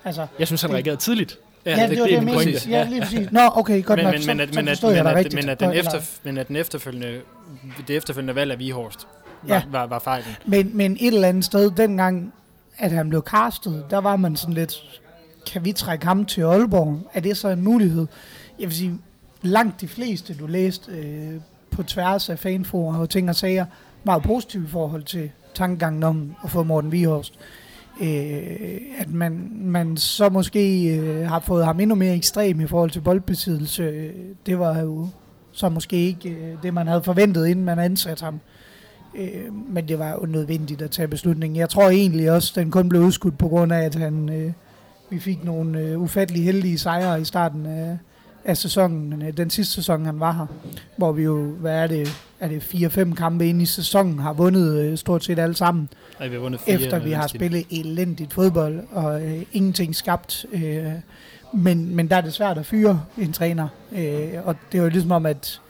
Altså, 0.05 0.27
jeg 0.39 0.47
synes, 0.47 0.61
han 0.61 0.73
reagerede 0.73 0.99
tidligt. 0.99 1.39
Ja, 1.65 1.71
ja 1.71 1.81
det, 1.81 1.89
det, 1.89 1.97
det, 1.97 2.21
det 2.21 2.29
er 2.29 2.33
pointe. 2.33 2.69
Ja, 2.69 2.83
lige 2.83 3.01
præcis. 3.01 3.31
Nå, 3.31 3.39
okay, 3.55 3.83
godt 3.83 3.97
men, 3.97 4.05
nok. 4.05 4.13
Men, 4.13 4.37
men, 4.37 4.53
så, 4.53 4.61
men, 4.61 4.75
så 4.75 4.87
men, 4.87 4.97
at, 4.97 5.33
men, 5.33 5.49
at 5.49 5.59
den 5.59 5.73
efter, 5.73 6.01
men 6.23 6.37
at 6.37 6.47
den 6.47 6.55
efterfølgende, 6.55 7.21
det 7.87 7.95
efterfølgende 7.95 8.35
valg 8.35 8.51
af 8.51 8.59
Vihorst 8.59 9.07
var, 9.43 9.55
ja. 9.55 9.63
var, 9.71 9.87
var 9.87 9.99
fejlen. 9.99 10.35
Men, 10.45 10.77
men 10.77 10.97
et 10.99 11.07
eller 11.07 11.27
andet 11.27 11.45
sted, 11.45 11.71
dengang, 11.71 12.33
at 12.77 12.91
han 12.91 13.09
blev 13.09 13.21
castet, 13.21 13.85
der 13.89 13.97
var 13.97 14.15
man 14.15 14.35
sådan 14.35 14.53
lidt, 14.53 15.01
kan 15.51 15.65
vi 15.65 15.71
trække 15.71 16.05
ham 16.05 16.25
til 16.25 16.41
Aalborg? 16.41 17.11
Er 17.13 17.19
det 17.19 17.37
så 17.37 17.47
en 17.47 17.61
mulighed? 17.61 18.07
Jeg 18.59 18.67
vil 18.67 18.75
sige, 18.75 18.93
langt 19.41 19.81
de 19.81 19.87
fleste, 19.87 20.33
du 20.33 20.47
læste 20.47 20.91
øh, 20.91 21.33
på 21.71 21.83
tværs 21.83 22.29
af 22.29 22.39
fanforer 22.39 22.97
og 22.97 23.09
ting 23.09 23.29
og 23.29 23.35
sager, 23.35 23.65
meget 24.03 24.23
positiv 24.23 24.63
i 24.63 24.67
forhold 24.67 25.03
til 25.03 25.31
tankegangen 25.53 26.03
om 26.03 26.35
at 26.43 26.49
få 26.49 26.63
Morten 26.63 26.91
Vihorst. 26.91 27.33
Øh, 28.01 28.79
at 28.97 29.09
man, 29.09 29.51
man 29.53 29.97
så 29.97 30.29
måske 30.29 30.95
øh, 30.97 31.27
har 31.27 31.39
fået 31.39 31.65
ham 31.65 31.79
endnu 31.79 31.95
mere 31.95 32.15
ekstrem 32.15 32.61
i 32.61 32.67
forhold 32.67 32.91
til 32.91 33.01
boldbesiddelse, 33.01 33.83
øh, 33.83 34.13
det 34.45 34.59
var 34.59 34.79
jo 34.79 35.07
så 35.51 35.69
måske 35.69 35.95
ikke 35.95 36.29
øh, 36.29 36.55
det, 36.63 36.73
man 36.73 36.87
havde 36.87 37.03
forventet, 37.03 37.47
inden 37.47 37.65
man 37.65 37.79
ansatte 37.79 38.23
ham. 38.23 38.39
Øh, 39.15 39.53
men 39.69 39.87
det 39.87 39.99
var 39.99 40.11
jo 40.11 40.25
nødvendigt 40.25 40.81
at 40.81 40.91
tage 40.91 41.07
beslutningen. 41.07 41.57
Jeg 41.57 41.69
tror 41.69 41.89
egentlig 41.89 42.31
også, 42.31 42.53
den 42.55 42.71
kun 42.71 42.89
blev 42.89 43.01
udskudt 43.01 43.37
på 43.37 43.47
grund 43.47 43.73
af, 43.73 43.81
at 43.81 43.95
han, 43.95 44.29
øh, 44.29 44.51
vi 45.09 45.19
fik 45.19 45.43
nogle 45.43 45.79
øh, 45.79 46.01
ufattelig 46.01 46.43
heldige 46.43 46.77
sejre 46.77 47.21
i 47.21 47.25
starten 47.25 47.65
af, 47.65 47.97
af 48.45 48.57
sæsonen, 48.57 49.21
øh, 49.21 49.37
den 49.37 49.49
sidste 49.49 49.73
sæson, 49.73 50.05
han 50.05 50.19
var 50.19 50.31
her, 50.31 50.45
hvor 50.97 51.11
vi 51.11 51.23
jo, 51.23 51.51
hvad 51.51 51.75
er 51.75 51.87
det, 51.87 52.09
er 52.39 52.47
det 52.47 52.59
4-5 52.59 53.15
kampe 53.15 53.47
ind 53.47 53.61
i 53.61 53.65
sæsonen, 53.65 54.19
har 54.19 54.33
vundet 54.33 54.79
øh, 54.79 54.97
stort 54.97 55.23
set 55.23 55.39
alle 55.39 55.55
sammen, 55.55 55.89
Ej, 56.19 56.27
vi 56.27 56.33
har 56.33 56.41
vundet 56.41 56.61
fire, 56.61 56.75
efter 56.75 56.99
vi 56.99 57.11
har 57.11 57.27
spillet 57.27 57.65
elendigt 57.71 58.33
fodbold, 58.33 58.79
og 58.91 59.21
øh, 59.23 59.41
ingenting 59.51 59.95
skabt. 59.95 60.45
Øh, 60.53 60.85
men, 61.53 61.95
men 61.95 62.07
der 62.09 62.15
er 62.15 62.21
det 62.21 62.33
svært 62.33 62.57
at 62.57 62.65
fyre 62.65 63.03
en 63.17 63.33
træner, 63.33 63.67
øh, 63.91 64.29
og 64.43 64.55
det 64.71 64.77
er 64.77 64.83
jo 64.83 64.89
ligesom 64.89 65.11
om, 65.11 65.25
at 65.25 65.61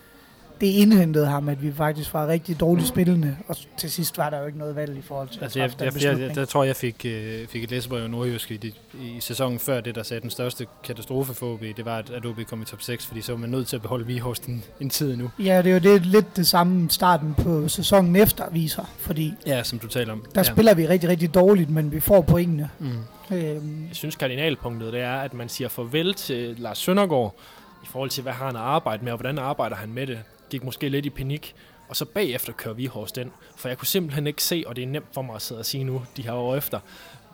det 0.61 0.67
indhentede 0.67 1.25
ham, 1.25 1.49
at 1.49 1.61
vi 1.63 1.71
faktisk 1.73 2.13
var 2.13 2.27
rigtig 2.27 2.59
dårligt 2.59 2.87
spillende, 2.87 3.37
og 3.47 3.55
til 3.77 3.91
sidst 3.91 4.17
var 4.17 4.29
der 4.29 4.39
jo 4.39 4.45
ikke 4.45 4.57
noget 4.59 4.75
valg 4.75 4.97
i 4.97 5.01
forhold 5.01 5.29
til 5.29 5.39
Altså, 5.43 5.59
at 5.59 5.63
jeg, 5.63 5.71
jeg, 5.79 5.85
jeg, 5.85 5.93
beslutning. 5.93 6.35
der 6.35 6.45
tror 6.45 6.63
jeg 6.63 6.75
fik, 6.75 7.05
øh, 7.05 7.47
fik 7.47 7.63
et 7.63 7.71
læsebrev 7.71 8.05
i 8.05 8.07
Nordjysk 8.07 8.51
i, 8.51 8.57
de, 8.57 8.71
i 9.01 9.17
sæsonen 9.19 9.59
før 9.59 9.81
det, 9.81 9.95
der 9.95 10.03
sagde, 10.03 10.17
at 10.17 10.23
den 10.23 10.31
største 10.31 10.67
katastrofe 10.83 11.33
for 11.33 11.53
OB, 11.53 11.61
det 11.77 11.85
var, 11.85 11.97
at, 11.97 12.09
at 12.09 12.25
OB 12.25 12.39
kom 12.49 12.61
i 12.61 12.65
top 12.65 12.81
6, 12.81 13.05
fordi 13.07 13.21
så 13.21 13.31
var 13.31 13.39
man 13.39 13.49
nødt 13.49 13.67
til 13.67 13.75
at 13.75 13.81
beholde 13.81 14.05
Vihorst 14.05 14.45
en, 14.45 14.63
en 14.79 14.89
tid 14.89 15.15
nu. 15.15 15.29
Ja, 15.39 15.57
det 15.61 15.67
er 15.69 15.73
jo 15.73 15.93
det, 15.93 16.05
lidt 16.05 16.35
det 16.37 16.47
samme 16.47 16.89
starten 16.89 17.33
på 17.33 17.67
sæsonen 17.67 18.15
efter 18.15 18.49
viser, 18.49 18.83
fordi 18.99 19.33
Ja, 19.45 19.63
som 19.63 19.79
du 19.79 19.87
taler 19.87 20.13
om. 20.13 20.25
der 20.35 20.39
ja. 20.39 20.43
spiller 20.43 20.73
vi 20.73 20.87
rigtig, 20.87 21.09
rigtig 21.09 21.33
dårligt, 21.33 21.69
men 21.69 21.91
vi 21.91 21.99
får 21.99 22.21
pointene. 22.21 22.69
Mm. 22.79 22.87
Øhm, 23.31 23.85
Jeg 23.87 23.95
synes, 23.95 24.15
kardinalpunktet 24.15 24.93
det 24.93 25.01
er, 25.01 25.13
at 25.15 25.33
man 25.33 25.49
siger 25.49 25.67
farvel 25.69 26.13
til 26.13 26.55
Lars 26.57 26.77
Søndergaard 26.77 27.35
i 27.83 27.87
forhold 27.91 28.09
til, 28.09 28.23
hvad 28.23 28.33
har 28.33 28.45
han 28.45 28.55
at 28.55 28.61
arbejde 28.61 29.03
med, 29.03 29.11
og 29.11 29.17
hvordan 29.17 29.37
arbejder 29.39 29.75
han 29.75 29.93
med 29.93 30.07
det. 30.07 30.19
Gik 30.51 30.63
måske 30.63 30.89
lidt 30.89 31.05
i 31.05 31.09
panik, 31.09 31.55
og 31.89 31.95
så 31.95 32.05
bagefter 32.05 32.53
kører 32.53 32.73
vi 32.75 32.85
hos 32.85 33.11
den. 33.11 33.31
For 33.55 33.67
jeg 33.67 33.77
kunne 33.77 33.87
simpelthen 33.87 34.27
ikke 34.27 34.43
se, 34.43 34.63
og 34.67 34.75
det 34.75 34.83
er 34.83 34.87
nemt 34.87 35.13
for 35.13 35.21
mig 35.21 35.35
at 35.35 35.41
sidde 35.41 35.59
og 35.59 35.65
sige 35.65 35.83
nu, 35.83 36.05
de 36.17 36.21
her 36.21 36.33
år 36.33 36.55
efter, 36.55 36.79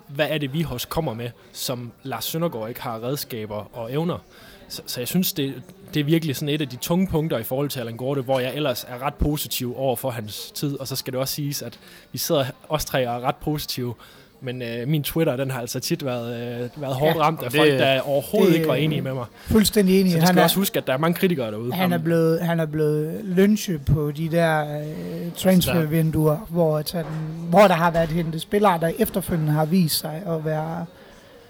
hvad 0.08 0.28
er 0.30 0.38
det, 0.38 0.54
vi 0.54 0.62
hos 0.62 0.86
kommer 0.86 1.14
med, 1.14 1.30
som 1.54 1.92
Lars 2.04 2.26
Søndergaard 2.26 2.70
ikke 2.70 2.82
har 2.82 3.04
redskaber 3.04 3.78
og 3.78 3.92
evner. 3.92 4.18
Så, 4.70 4.82
så 4.86 5.00
jeg 5.00 5.08
synes, 5.08 5.34
det, 5.34 5.64
det 5.94 6.00
er 6.00 6.04
virkelig 6.04 6.36
sådan 6.36 6.50
et 6.50 6.62
af 6.62 6.70
de 6.70 6.76
tunge 6.76 7.08
punkter 7.08 7.38
i 7.38 7.44
forhold 7.44 7.70
til 7.70 7.80
Allan 7.80 7.98
Gorte, 7.98 8.22
hvor 8.22 8.40
jeg 8.40 8.56
ellers 8.56 8.84
er 8.84 9.02
ret 9.02 9.14
positiv 9.14 9.78
over 9.78 9.96
for 9.96 10.10
hans 10.10 10.52
tid. 10.52 10.80
Og 10.80 10.88
så 10.88 10.96
skal 10.96 11.14
det 11.14 11.20
også 11.20 11.34
siges, 11.34 11.62
at 11.62 11.80
vi 12.12 12.18
sidder 12.18 12.46
os 12.70 12.86
tre 12.86 13.10
og 13.10 13.16
er 13.16 13.20
ret 13.20 13.36
positive. 13.36 13.94
Men 14.42 14.62
øh, 14.62 14.88
min 14.88 15.04
Twitter, 15.04 15.36
den 15.36 15.52
har 15.52 15.62
altså 15.62 15.80
tit 15.80 16.06
været, 16.06 16.34
øh, 16.36 16.82
været 16.82 16.96
hårdt 16.96 17.18
Ja, 17.18 17.22
ramt 17.22 17.44
af 17.44 17.52
det- 17.52 17.60
folk, 17.60 17.72
der 17.72 18.02
overhovedet 18.02 18.50
det- 18.52 18.56
ikke 18.58 18.68
var 18.70 18.76
enige 18.76 19.02
med 19.02 19.14
mig. 19.14 19.26
fuldstændig 19.42 20.00
enig. 20.00 20.12
Så 20.12 20.16
det 20.16 20.24
Han 20.24 20.28
skal 20.34 20.40
er, 20.40 20.44
også 20.44 20.56
huske, 20.60 20.78
at 20.80 20.88
der 20.88 20.94
er 20.94 20.98
mange 20.98 21.16
kritikere 21.16 21.52
derude. 21.52 21.74
han 21.74 21.94
er 21.94 21.98
blevet, 21.98 22.40
han 22.42 22.60
er 22.60 22.66
blevet 22.66 23.22
lynchet 23.24 23.86
på 23.86 24.12
de 24.12 24.30
der 24.32 24.80
øh, 24.80 25.32
transfervinduer, 25.36 26.38
hvor, 26.50 26.82
han, 26.98 27.06
hvor 27.50 27.68
der 27.68 27.74
har 27.76 27.92
været 27.92 28.10
hentet 28.10 28.42
spillere, 28.42 28.80
der 28.82 28.92
efterfølgende 29.00 29.52
har 29.52 29.66
vist 29.66 30.00
sig 30.00 30.22
at 30.28 30.46
være 30.46 30.86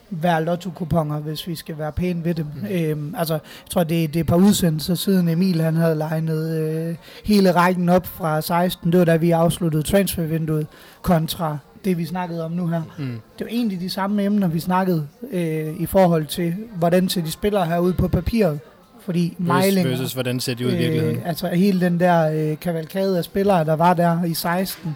være 0.09 0.43
lotto-kuponer, 0.43 1.19
hvis 1.19 1.47
vi 1.47 1.55
skal 1.55 1.77
være 1.77 1.91
pæne 1.91 2.23
ved 2.25 2.33
dem. 2.33 2.45
Mm. 2.61 2.67
Øhm, 2.71 3.15
altså, 3.17 3.33
jeg 3.33 3.41
tror, 3.69 3.83
det, 3.83 4.13
det 4.13 4.15
er 4.15 4.23
et 4.23 4.27
par 4.27 4.35
udsendelser 4.35 4.95
siden 4.95 5.27
Emil 5.27 5.61
han 5.61 5.75
havde 5.75 5.95
legnet 5.95 6.59
øh, 6.59 6.95
hele 7.25 7.51
rækken 7.51 7.89
op 7.89 8.07
fra 8.07 8.41
16. 8.41 8.91
Det 8.91 8.99
var 8.99 9.05
da 9.05 9.15
vi 9.15 9.31
afsluttede 9.31 9.83
transfervinduet 9.83 10.67
kontra 11.01 11.57
det, 11.85 11.97
vi 11.97 12.05
snakkede 12.05 12.45
om 12.45 12.51
nu 12.51 12.67
her. 12.67 12.81
Mm. 12.97 13.05
Det 13.39 13.45
var 13.45 13.51
egentlig 13.51 13.79
de 13.79 13.89
samme 13.89 14.23
emner, 14.23 14.47
vi 14.47 14.59
snakkede 14.59 15.07
øh, 15.31 15.81
i 15.81 15.85
forhold 15.85 16.25
til, 16.25 16.55
hvordan 16.75 17.09
ser 17.09 17.21
de 17.21 17.31
spillere 17.31 17.65
herude 17.65 17.93
på 17.93 18.07
papiret. 18.07 18.59
Fordi 19.07 19.35
Mejlinger, 19.37 19.91
Versus, 19.91 20.13
hvordan 20.13 20.39
ser 20.39 20.53
de 20.53 20.67
ud 20.67 20.71
i 20.71 20.75
virkeligheden? 20.75 21.15
Øh, 21.15 21.27
altså 21.27 21.47
hele 21.47 21.81
den 21.81 21.99
der 21.99 22.31
øh, 22.51 22.59
kavalkade 22.59 23.17
af 23.17 23.23
spillere, 23.23 23.65
der 23.65 23.73
var 23.73 23.93
der 23.93 24.23
i 24.23 24.33
16, 24.33 24.95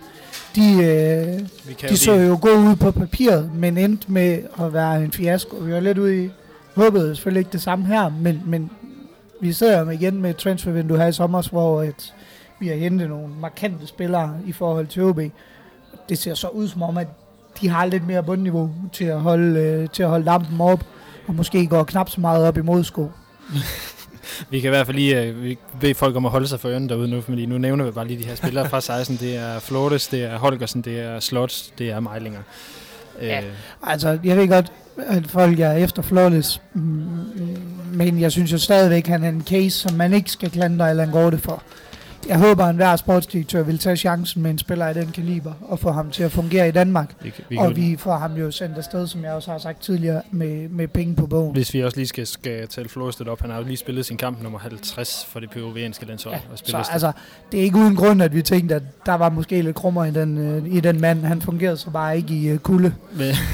de, 0.56 0.84
øh, 0.84 1.90
de 1.90 1.98
så 1.98 2.14
jo 2.14 2.38
gode 2.42 2.60
ud 2.60 2.76
på 2.76 2.92
papiret, 2.92 3.52
men 3.56 3.78
endte 3.78 4.12
med 4.12 4.40
at 4.62 4.74
være 4.74 5.04
en 5.04 5.12
fiasko. 5.12 5.56
Vi 5.56 5.74
var 5.74 5.80
lidt 5.80 5.98
ude 5.98 6.26
i, 6.26 6.30
håbede 6.76 7.16
selvfølgelig 7.16 7.40
ikke 7.40 7.52
det 7.52 7.62
samme 7.62 7.86
her, 7.86 8.10
men, 8.22 8.42
men 8.46 8.72
vi 9.42 9.54
sidder 9.54 9.80
jo 9.80 9.90
igen 9.90 10.22
med 10.22 10.30
et 10.30 10.38
transfervindue 10.38 10.98
her 10.98 11.08
i 11.08 11.14
sommer, 11.14 11.50
hvor 11.52 11.84
et, 11.84 12.14
vi 12.60 12.68
har 12.68 12.76
hentet 12.76 13.10
nogle 13.10 13.28
markante 13.40 13.88
spillere 13.88 14.38
i 14.48 14.52
forhold 14.52 14.88
til 14.88 15.04
OB. 15.04 15.20
Det 16.12 16.20
ser 16.20 16.34
så 16.34 16.48
ud 16.48 16.68
som 16.68 16.82
om, 16.82 16.98
at 16.98 17.08
de 17.62 17.70
har 17.70 17.86
lidt 17.86 18.08
mere 18.08 18.24
bundniveau 18.24 18.72
til 18.94 19.06
at 19.06 19.20
holde, 19.22 19.60
øh, 19.60 19.90
til 19.90 20.04
at 20.04 20.10
holde 20.10 20.26
dampen 20.26 20.62
op, 20.62 20.84
og 21.28 21.36
måske 21.36 21.68
går 21.68 21.84
knap 21.84 22.10
så 22.10 22.22
meget 22.22 22.46
op 22.48 22.58
i 22.58 22.62
modsko. 22.62 23.12
Vi 24.50 24.60
kan 24.60 24.68
i 24.68 24.70
hvert 24.70 24.86
fald 24.86 24.98
lige 24.98 25.22
øh, 25.22 25.44
vi 25.44 25.58
bede 25.80 25.94
folk 25.94 26.16
om 26.16 26.26
at 26.26 26.32
holde 26.32 26.48
sig 26.48 26.60
for 26.60 26.70
ørerne 26.70 26.90
derude 26.90 27.08
nu, 27.08 27.22
fordi 27.22 27.46
nu 27.46 27.58
nævner 27.58 27.86
vi 27.86 27.92
bare 27.92 28.08
lige 28.08 28.20
de 28.20 28.26
her 28.26 28.36
spillere 28.36 28.70
fra 28.70 28.82
16. 28.82 29.18
Det 29.18 29.36
er 29.38 29.60
Flores, 29.60 30.08
det 30.08 30.24
er 30.24 30.38
Holgersen, 30.38 30.82
det 30.82 31.00
er 31.00 31.20
Slots, 31.20 31.74
det 31.78 31.90
er 31.90 32.00
Meilinger. 32.00 32.40
Ja. 33.22 33.42
Øh, 33.42 33.48
Altså, 33.84 34.20
jeg 34.24 34.38
ved 34.38 34.48
godt, 34.48 34.72
at 35.08 35.28
folk 35.28 35.60
er 35.60 35.72
efter 35.72 36.02
Flawless, 36.02 36.62
mm, 36.74 36.82
men 37.94 38.20
jeg 38.20 38.32
synes 38.32 38.52
jo 38.52 38.58
stadigvæk, 38.58 39.04
at 39.04 39.10
han 39.12 39.24
er 39.24 39.30
en 39.30 39.44
case, 39.48 39.70
som 39.80 39.94
man 39.94 40.14
ikke 40.14 40.32
skal 40.32 40.50
klandre 40.52 40.90
Allan 40.90 41.12
Gorte 41.12 41.38
for. 41.38 41.64
Jeg 42.28 42.40
håber, 42.40 42.64
at 42.64 42.70
enhver 42.70 42.96
sportsdirektør 42.96 43.64
vil 43.64 43.78
tage 43.78 43.98
chancen 43.98 44.42
med 44.42 44.52
en 44.52 44.58
spiller 44.58 44.86
af 44.86 44.94
den 44.94 45.12
kaliber 45.12 45.54
og 45.62 45.80
få 45.80 45.92
ham 45.92 46.12
til 46.12 46.24
at 46.24 46.32
fungere 46.32 46.68
i 46.68 46.72
Danmark. 46.72 47.14
vi, 47.24 47.34
vi 47.50 47.58
Og 47.58 47.76
vi 47.76 47.96
får 48.00 48.18
ham 48.18 48.34
jo 48.34 48.52
sendt 48.52 48.78
afsted, 48.78 49.08
som 49.08 49.24
jeg 49.24 49.34
også 49.34 49.52
har 49.52 49.58
sagt 49.58 49.82
tidligere, 49.82 50.22
med, 50.32 50.70
med 50.70 50.88
penge 50.88 51.16
på 51.16 51.28
bogen. 51.28 51.54
hvis 51.54 51.74
vi 51.74 51.84
også 51.84 51.98
lige 51.98 52.08
skal, 52.08 52.28
skal 52.28 52.68
tale 52.68 52.90
Flores 52.90 53.20
lidt 53.20 53.30
op, 53.30 53.42
han 53.42 53.50
har 53.50 53.58
jo 53.58 53.64
lige 53.64 53.78
spillet 53.78 54.06
sin 54.06 54.18
kamp 54.18 54.44
nummer 54.44 54.60
50 54.60 55.28
for 55.30 55.40
det 55.40 55.50
POV-enske 55.50 56.06
landshold. 56.06 56.36
Ja, 56.36 56.42
og 56.52 56.58
så 56.58 56.64
spiller 56.64 56.80
altså, 56.80 57.12
det 57.52 57.60
er 57.60 57.64
ikke 57.64 57.78
uden 57.78 57.96
grund, 57.96 58.24
at 58.24 58.36
vi 58.36 58.42
tænkte, 58.42 58.76
at 58.76 58.84
der 59.06 59.14
var 59.14 59.30
måske 59.30 59.62
lidt 59.62 59.76
krummer 59.76 60.06
i 60.06 60.12
den, 60.12 60.38
øh, 60.38 60.76
i 60.76 60.80
den 60.80 61.02
mand. 61.02 61.24
Han 61.24 61.42
fungerede 61.42 61.78
så 61.78 61.90
bare 61.90 62.18
ikke 62.18 62.34
i 62.34 62.48
øh, 62.48 62.60
kulde. 62.60 62.94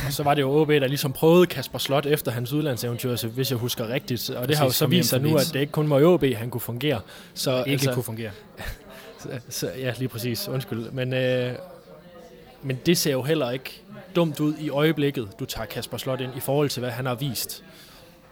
Og 0.07 0.13
så 0.13 0.23
var 0.23 0.33
det 0.33 0.41
jo 0.41 0.61
OB, 0.61 0.69
der 0.69 0.87
ligesom 0.87 1.13
prøvede 1.13 1.45
Kasper 1.45 1.79
Slot 1.79 2.05
efter 2.05 2.31
hans 2.31 2.53
udlandseventyr, 2.53 3.15
så 3.15 3.27
hvis 3.27 3.51
jeg 3.51 3.59
husker 3.59 3.89
rigtigt. 3.89 4.29
Og 4.29 4.35
det 4.35 4.47
Præcis, 4.47 4.57
har 4.57 4.65
jo 4.65 4.71
så 4.71 4.87
vist 4.87 5.09
sig 5.09 5.21
nu, 5.21 5.35
at 5.35 5.49
det 5.53 5.59
ikke 5.59 5.71
kun 5.71 5.89
var 5.89 5.99
i 5.99 6.03
OB, 6.03 6.23
han 6.35 6.49
kunne 6.49 6.61
fungere. 6.61 6.99
Så, 7.33 7.57
ikke 7.57 7.71
altså, 7.71 7.93
kunne 7.93 8.03
fungere. 8.03 8.31
Så, 9.49 9.71
ja, 9.77 9.93
lige 9.97 10.07
præcis. 10.07 10.47
Undskyld. 10.47 10.91
Men, 10.91 11.13
øh, 11.13 11.53
men 12.63 12.79
det 12.85 12.97
ser 12.97 13.11
jo 13.11 13.21
heller 13.21 13.51
ikke 13.51 13.81
dumt 14.15 14.39
ud 14.39 14.53
i 14.59 14.69
øjeblikket, 14.69 15.27
du 15.39 15.45
tager 15.45 15.65
Kasper 15.65 15.97
Slot 15.97 16.21
ind, 16.21 16.31
i 16.37 16.39
forhold 16.39 16.69
til, 16.69 16.79
hvad 16.79 16.91
han 16.91 17.05
har 17.05 17.15
vist 17.15 17.63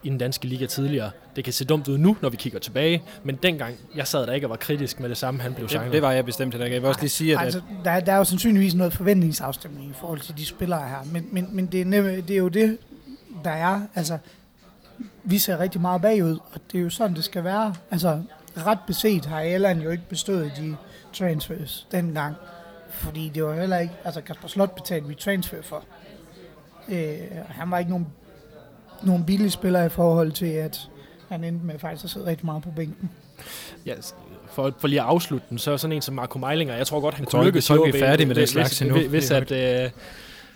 i 0.04 0.10
den 0.10 0.18
danske 0.18 0.48
liga 0.48 0.66
tidligere. 0.66 1.12
Det 1.36 1.43
kan 1.43 1.54
se 1.54 1.66
dumt 1.66 1.88
ud 1.88 1.98
nu, 1.98 2.18
når 2.22 2.30
vi 2.30 2.38
kigger 2.38 2.60
tilbage, 2.60 3.04
men 3.24 3.36
dengang, 3.36 3.76
jeg 3.96 4.08
sad 4.08 4.28
der 4.28 4.34
ikke 4.34 4.48
og 4.48 4.50
var 4.50 4.56
kritisk 4.56 5.00
med 5.00 5.10
det 5.10 5.18
samme, 5.18 5.41
han 5.41 5.54
blev 5.54 5.64
Det, 5.64 5.72
signet. 5.72 5.91
det 5.93 6.02
var 6.02 6.12
jeg 6.12 6.26
bestemt 6.26 6.54
heller 6.54 6.66
ikke. 6.66 6.74
Jeg 6.74 6.82
vil 6.82 6.88
også 6.88 7.02
lige 7.02 7.10
sige, 7.10 7.34
at, 7.34 7.41
Altså, 7.46 7.62
der, 7.84 8.00
der 8.00 8.14
er 8.14 8.18
jo 8.18 8.24
sandsynligvis 8.24 8.76
noget 8.76 8.93
forventningsafstemning 8.93 9.89
i 9.89 9.93
forhold 10.00 10.20
til 10.20 10.38
de 10.38 10.46
spillere 10.46 10.89
her, 10.89 10.98
men, 11.12 11.28
men, 11.32 11.48
men 11.52 11.66
det, 11.66 11.82
er 11.82 11.86
nem, 11.86 12.04
det 12.04 12.32
er 12.32 12.38
jo 12.38 12.48
det, 12.48 12.78
der 13.43 13.52
er. 13.52 13.82
Altså, 13.96 14.18
vi 15.24 15.38
ser 15.38 15.60
rigtig 15.60 15.82
meget 15.82 16.02
bagud, 16.02 16.38
og 16.54 16.60
det 16.72 16.78
er 16.78 16.82
jo 16.84 16.89
sådan, 16.89 17.16
det 17.16 17.24
skal 17.24 17.43
være. 17.43 17.76
Altså, 17.91 18.22
ret 18.58 18.80
beset 18.88 19.26
har 19.26 19.39
Allan 19.39 19.82
jo 19.82 19.89
ikke 19.89 20.03
bestået 20.10 20.51
de 20.58 20.76
transfers 21.14 21.88
dengang, 21.91 22.36
fordi 22.89 23.32
det 23.36 23.43
var 23.43 23.56
heller 23.56 23.78
ikke, 23.80 23.93
altså 24.06 24.22
Kasper 24.22 24.47
Slot 24.47 24.76
betalte 24.76 25.08
vi 25.08 25.16
transfer 25.16 25.58
for. 25.64 25.84
Øh, 26.89 27.14
han 27.49 27.72
var 27.72 27.78
ikke 27.80 27.91
nogen, 27.91 28.08
nogen 29.03 29.24
billig 29.26 29.51
spiller 29.51 29.84
i 29.84 29.89
forhold 29.89 30.32
til, 30.32 30.45
at 30.45 30.89
han 31.30 31.43
endte 31.43 31.66
med 31.66 31.80
faktisk 31.80 32.03
at 32.03 32.10
sidde 32.10 32.26
rigtig 32.26 32.45
meget 32.45 32.64
på 32.64 32.70
bænken. 32.76 33.10
Ja, 33.86 33.93
s- 34.01 34.16
for, 34.51 34.74
for 34.80 34.88
lige 34.88 35.01
at 35.01 35.08
afslutte 35.08 35.45
den, 35.49 35.58
så 35.58 35.72
er 35.72 35.78
sådan 35.78 35.91
en 35.95 36.01
som 36.01 36.16
Marco 36.16 36.39
Meilinger, 36.39 36.76
jeg 36.76 36.88
tror 36.88 36.99
godt, 36.99 37.16
han 37.16 37.22
Jeg 37.22 37.28
kunne 37.28 37.32
tror 37.32 37.41
ikke- 37.43 37.47
lykkes 37.58 37.70
jeg 37.70 37.78
tror 37.78 37.86
ikke, 37.86 37.97
i 37.97 37.99
vi 37.99 38.03
er 38.06 38.10
færdige 38.10 38.28
med 38.28 38.36
hvis- 38.36 38.49
slags 38.49 38.70
hvis, 38.70 38.82
endnu. 38.82 38.95
hvis, 38.97 39.08
hvis, 39.10 39.26
Det 39.26 39.51
at, 39.56 39.86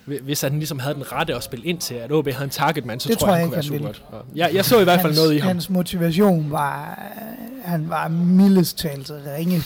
øh, 0.06 0.20
hvis 0.22 0.40
han 0.40 0.52
ligesom 0.52 0.78
havde 0.78 0.94
den 0.94 1.12
rette 1.12 1.34
at 1.34 1.42
spille 1.42 1.64
ind 1.66 1.78
til, 1.78 1.94
at 1.94 2.12
OB 2.12 2.28
havde 2.32 2.44
en 2.44 2.50
target 2.50 2.86
man, 2.86 3.00
så 3.00 3.08
Det 3.08 3.18
tror 3.18 3.28
jeg, 3.28 3.32
jeg 3.34 3.40
han 3.40 3.48
kunne 3.48 3.54
være 3.56 3.62
super 3.62 3.78
godt. 3.86 4.02
Jeg, 4.34 4.50
jeg 4.54 4.64
så 4.64 4.80
i 4.80 4.84
hvert 4.84 5.00
fald 5.00 5.12
hans, 5.12 5.18
noget 5.18 5.34
i 5.34 5.38
ham. 5.38 5.46
Hans 5.48 5.70
motivation 5.70 6.50
var, 6.50 7.02
han 7.64 7.88
var 7.90 8.08
mildest 8.08 8.78
talt 8.78 9.12
ringe, 9.38 9.62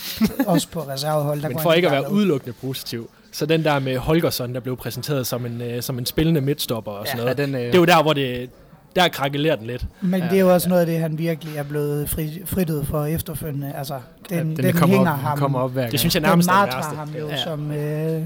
også 0.46 0.68
på 0.68 0.80
reservehold. 0.80 1.42
Der 1.42 1.48
Men 1.48 1.58
for 1.58 1.72
ikke 1.72 1.88
at 1.88 1.92
bare 1.92 2.00
være 2.02 2.10
lave- 2.10 2.14
udelukkende 2.14 2.54
positiv, 2.60 3.10
så 3.32 3.46
den 3.46 3.64
der 3.64 3.78
med 3.78 3.98
Holgersson, 3.98 4.54
der 4.54 4.60
blev 4.60 4.76
præsenteret 4.76 5.26
som 5.26 5.46
en, 5.46 5.60
øh, 5.60 5.82
som 5.82 5.98
en 5.98 6.06
spillende 6.06 6.40
midtstopper 6.40 6.92
og 6.92 7.06
sådan 7.06 7.18
ja, 7.18 7.24
noget, 7.24 7.38
den, 7.38 7.54
øh, 7.54 7.60
det 7.60 7.74
er 7.74 7.78
jo 7.78 7.84
der, 7.84 8.02
hvor 8.02 8.12
det, 8.12 8.50
der 8.96 9.08
krakelerer 9.08 9.56
den 9.56 9.66
lidt. 9.66 9.86
Men 10.00 10.20
Ja, 10.20 10.26
det 10.28 10.36
er 10.36 10.40
jo 10.40 10.52
også 10.54 10.68
noget 10.68 10.80
af 10.80 10.86
det, 10.86 10.98
han 10.98 11.18
virkelig 11.18 11.56
er 11.56 11.62
blevet 11.62 12.10
fri, 12.10 12.42
fritet 12.44 12.86
for 12.86 13.04
efterfølgende. 13.04 13.72
Altså, 13.76 13.94
den, 14.28 14.36
ja, 14.36 14.42
den, 14.42 14.56
den, 14.56 14.64
den 14.64 14.72
kommer 14.76 14.96
hænger 14.96 15.12
op, 15.12 15.18
ham. 15.18 15.38
kommer 15.38 15.58
op 15.60 15.72
hver 15.72 15.82
gang. 15.82 15.92
Det 15.92 16.00
synes 16.00 16.14
jeg 16.14 16.22
den 16.22 16.28
nærmest 16.28 16.48
er 16.48 16.52
det 16.52 16.60
martrer 16.60 16.76
værste. 16.80 16.96
ham 16.96 17.08
jo, 17.20 17.28
Ja. 17.28 17.36
som, 17.44 17.70
øh, 17.72 18.22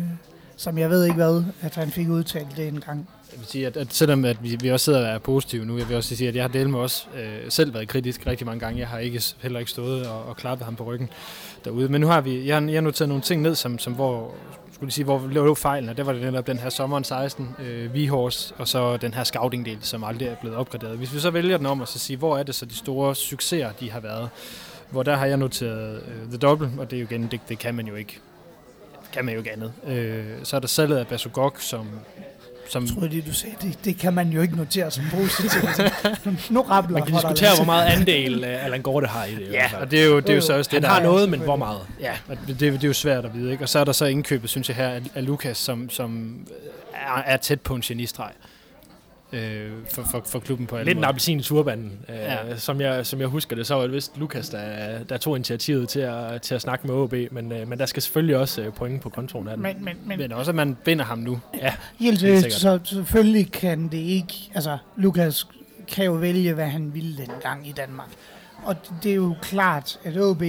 som 0.57 0.79
jeg 0.79 0.91
ved 0.91 1.05
ikke 1.05 1.17
hvad, 1.17 1.43
at 1.63 1.75
han 1.75 1.91
fik 1.91 2.09
udtalt 2.09 2.47
det 2.57 2.69
en 2.69 2.81
gang 2.87 3.09
vil 3.39 3.47
sige, 3.49 3.67
at, 3.67 3.77
at 3.77 3.95
selvom 3.95 4.25
at 4.25 4.43
vi, 4.43 4.57
vi 4.61 4.69
også 4.71 4.85
sidder 4.85 5.01
og 5.09 5.15
er 5.15 5.19
positive 5.19 5.65
nu, 5.65 5.79
jeg 5.79 5.89
vil 5.89 5.97
også 5.97 6.17
sige, 6.17 6.29
at 6.29 6.35
jeg 6.35 6.45
har 6.45 6.49
delt 6.49 6.71
med 6.71 6.79
os 6.79 7.09
øh, 7.17 7.39
selv 7.49 7.75
været 7.75 7.89
kritisk 7.89 8.27
rigtig 8.27 8.47
mange 8.47 8.61
gange. 8.61 8.79
Jeg 8.81 8.89
har 8.89 8.99
ikke 8.99 9.23
heller 9.41 9.59
ikke 9.59 9.71
stået 9.71 10.07
og, 10.07 10.25
og 10.25 10.37
klappet 10.37 10.65
ham 10.65 10.77
på 10.77 10.85
ryggen 10.85 11.11
derude. 11.65 11.89
Men 11.89 12.01
nu 12.01 12.07
har 12.07 12.21
vi, 12.21 12.47
jeg, 12.47 12.57
har- 12.57 12.67
jeg 12.67 12.75
har 12.75 12.81
noteret 12.81 13.09
nogle 13.09 13.23
ting 13.23 13.43
ned, 13.43 13.55
som, 13.55 13.79
som 13.79 13.93
hvor, 13.93 14.35
skulle 14.73 14.89
jeg 14.89 14.93
sige, 14.93 15.05
hvor 15.05 15.29
lå 15.31 15.55
fejlen, 15.55 15.89
og 15.89 15.97
det 15.97 16.07
var 16.07 16.13
det 16.13 16.23
netop 16.23 16.47
den 16.47 16.59
her 16.59 16.69
sommeren 16.71 17.05
16, 17.05 17.49
øh, 17.59 17.95
Vihors, 17.95 18.55
og 18.59 18.69
så 18.69 18.97
den 18.97 19.15
her 19.15 19.25
scouting-del, 19.25 19.79
som 19.81 20.05
aldrig 20.05 20.29
er 20.29 20.35
blevet 20.41 20.57
opgraderet. 20.57 20.99
Hvis 20.99 21.15
vi 21.15 21.21
så 21.21 21.31
vælger 21.31 21.57
den 21.57 21.67
om 21.67 21.81
og 21.81 21.89
så 21.89 21.99
sige, 21.99 22.17
hvor 22.17 22.39
er 22.39 22.43
det 22.43 22.55
så 22.55 22.65
de 22.67 22.77
store 22.77 23.15
succeser, 23.15 23.71
de 23.81 23.91
har 23.91 24.01
været, 24.01 24.29
hvor 24.91 25.03
der 25.03 25.17
har 25.17 25.27
jeg 25.27 25.37
noteret 25.37 25.97
øh, 25.97 26.29
The 26.29 26.39
Double, 26.39 26.71
og 26.79 26.91
det 26.91 26.97
er 26.97 27.01
jo 27.01 27.07
igen, 27.11 27.29
det, 27.31 27.41
det 27.49 27.59
kan 27.59 27.75
man 27.75 27.87
jo 27.87 27.95
ikke 27.95 28.19
kan 29.13 29.25
man 29.25 29.35
jo 29.35 29.41
ikke 29.41 29.53
andet. 29.53 29.73
Øh, 29.87 30.25
så 30.43 30.57
er 30.57 30.61
der 30.61 30.69
salget 30.69 30.97
af 30.97 31.07
Basugok, 31.07 31.61
som, 31.61 31.87
som 32.71 32.85
Jeg 32.85 32.93
troede 32.93 33.09
lige, 33.09 33.23
du 33.29 33.33
sagde, 33.35 33.55
det, 33.63 33.85
det 33.85 33.99
kan 33.99 34.13
man 34.15 34.29
jo 34.29 34.41
ikke 34.43 34.57
notere 34.57 34.91
som 34.91 35.05
positivt. 35.11 35.65
nu 36.51 36.63
rappler 36.63 36.99
Man 36.99 37.07
kan 37.07 37.15
diskutere, 37.15 37.51
hvor 37.57 37.65
meget 37.65 37.87
andel 37.87 38.45
øh, 38.45 38.65
Allan 38.65 38.83
Gorte 38.83 39.07
har 39.07 39.25
i 39.25 39.35
det. 39.35 39.41
i 39.41 39.45
hvert 39.49 39.73
Ja, 39.73 39.79
og 39.81 39.91
det 39.91 40.01
er 40.03 40.07
jo, 40.07 40.21
det 40.21 40.31
er 40.31 40.35
jo 40.35 40.41
så 40.41 40.53
også 40.59 40.69
det, 40.69 40.75
Han 40.77 40.83
der 40.83 40.89
har 40.89 40.99
er- 41.01 41.03
noget, 41.03 41.29
men 41.29 41.41
hvor 41.41 41.57
meget? 41.57 41.81
Ja, 42.01 42.13
og 42.29 42.37
det, 42.47 42.61
det, 42.61 42.73
det 42.73 42.85
er 42.85 42.89
jo 42.89 42.93
svært 42.95 43.25
at 43.25 43.35
vide. 43.35 43.53
Ikke? 43.53 43.65
Og 43.65 43.69
så 43.69 43.79
er 43.79 43.85
der 43.85 43.93
så 43.93 44.05
indkøbet, 44.05 44.51
synes 44.51 44.69
jeg 44.69 44.77
her, 44.77 44.89
af, 44.89 45.03
af 45.15 45.27
Lukas, 45.27 45.59
som, 45.59 45.91
som 45.91 46.35
er, 46.95 47.23
er 47.27 47.37
tæt 47.37 47.61
på 47.61 47.75
en 47.75 47.81
genistreg 47.81 48.31
øh, 48.43 48.48
for, 49.91 50.03
for, 50.11 50.23
for 50.27 50.39
klubben 50.39 50.67
på 50.67 50.77
alle 50.77 50.85
Lidt 50.91 50.99
en 50.99 51.05
appelsin 51.05 51.39
i 51.39 51.43
turbanen. 51.43 51.93
Øh, 52.09 52.15
Ja. 52.17 52.57
som, 52.57 52.81
jeg, 52.81 53.07
som 53.07 53.21
jeg 53.21 53.29
husker 53.29 53.57
det, 53.57 53.67
så 53.67 53.75
var 53.75 53.83
det 53.83 53.93
vist 53.93 54.19
Lukas, 54.19 54.49
der, 54.49 54.99
der 55.05 55.17
tog 55.17 55.37
initiativet 55.37 55.89
til 55.89 56.01
at, 56.01 56.43
til 56.43 56.55
at 56.55 56.61
snakke 56.61 56.87
med 56.87 56.95
OB, 56.95 57.15
men, 57.31 57.53
øh, 57.53 57.69
men 57.69 57.79
der 57.79 57.87
skal 57.87 58.03
selvfølgelig 58.03 58.37
også 58.37 58.63
øh, 58.63 58.73
point 58.73 59.03
på 59.03 59.09
kontoen 59.09 59.49
af 59.49 59.55
den. 59.57 59.63
Men, 59.63 59.85
men, 59.85 59.97
men 60.05 60.19
Men 60.19 60.33
også, 60.33 60.51
at 60.51 60.55
man 60.55 60.77
binder 60.85 61.05
ham 61.05 61.19
nu. 61.19 61.41
ja, 61.55 61.75
helt 61.99 62.21
helt 62.23 62.41
seriøst, 62.41 62.61
så 62.61 62.79
selvfølgelig 62.85 63.53
kan 63.53 63.89
det 63.89 63.99
ikke... 63.99 64.35
Altså, 64.55 64.79
Lukas 64.97 65.47
kan 65.89 66.05
jo 66.05 66.13
vælge, 66.13 66.55
hvad 66.55 66.67
han 66.67 66.95
ville 66.95 67.17
dengang 67.17 67.69
i 67.69 67.73
Danmark. 67.73 68.09
Og 68.65 68.77
det 69.03 69.11
er 69.11 69.15
jo 69.17 69.35
klart, 69.43 69.99
at 70.05 70.17
OB 70.21 70.43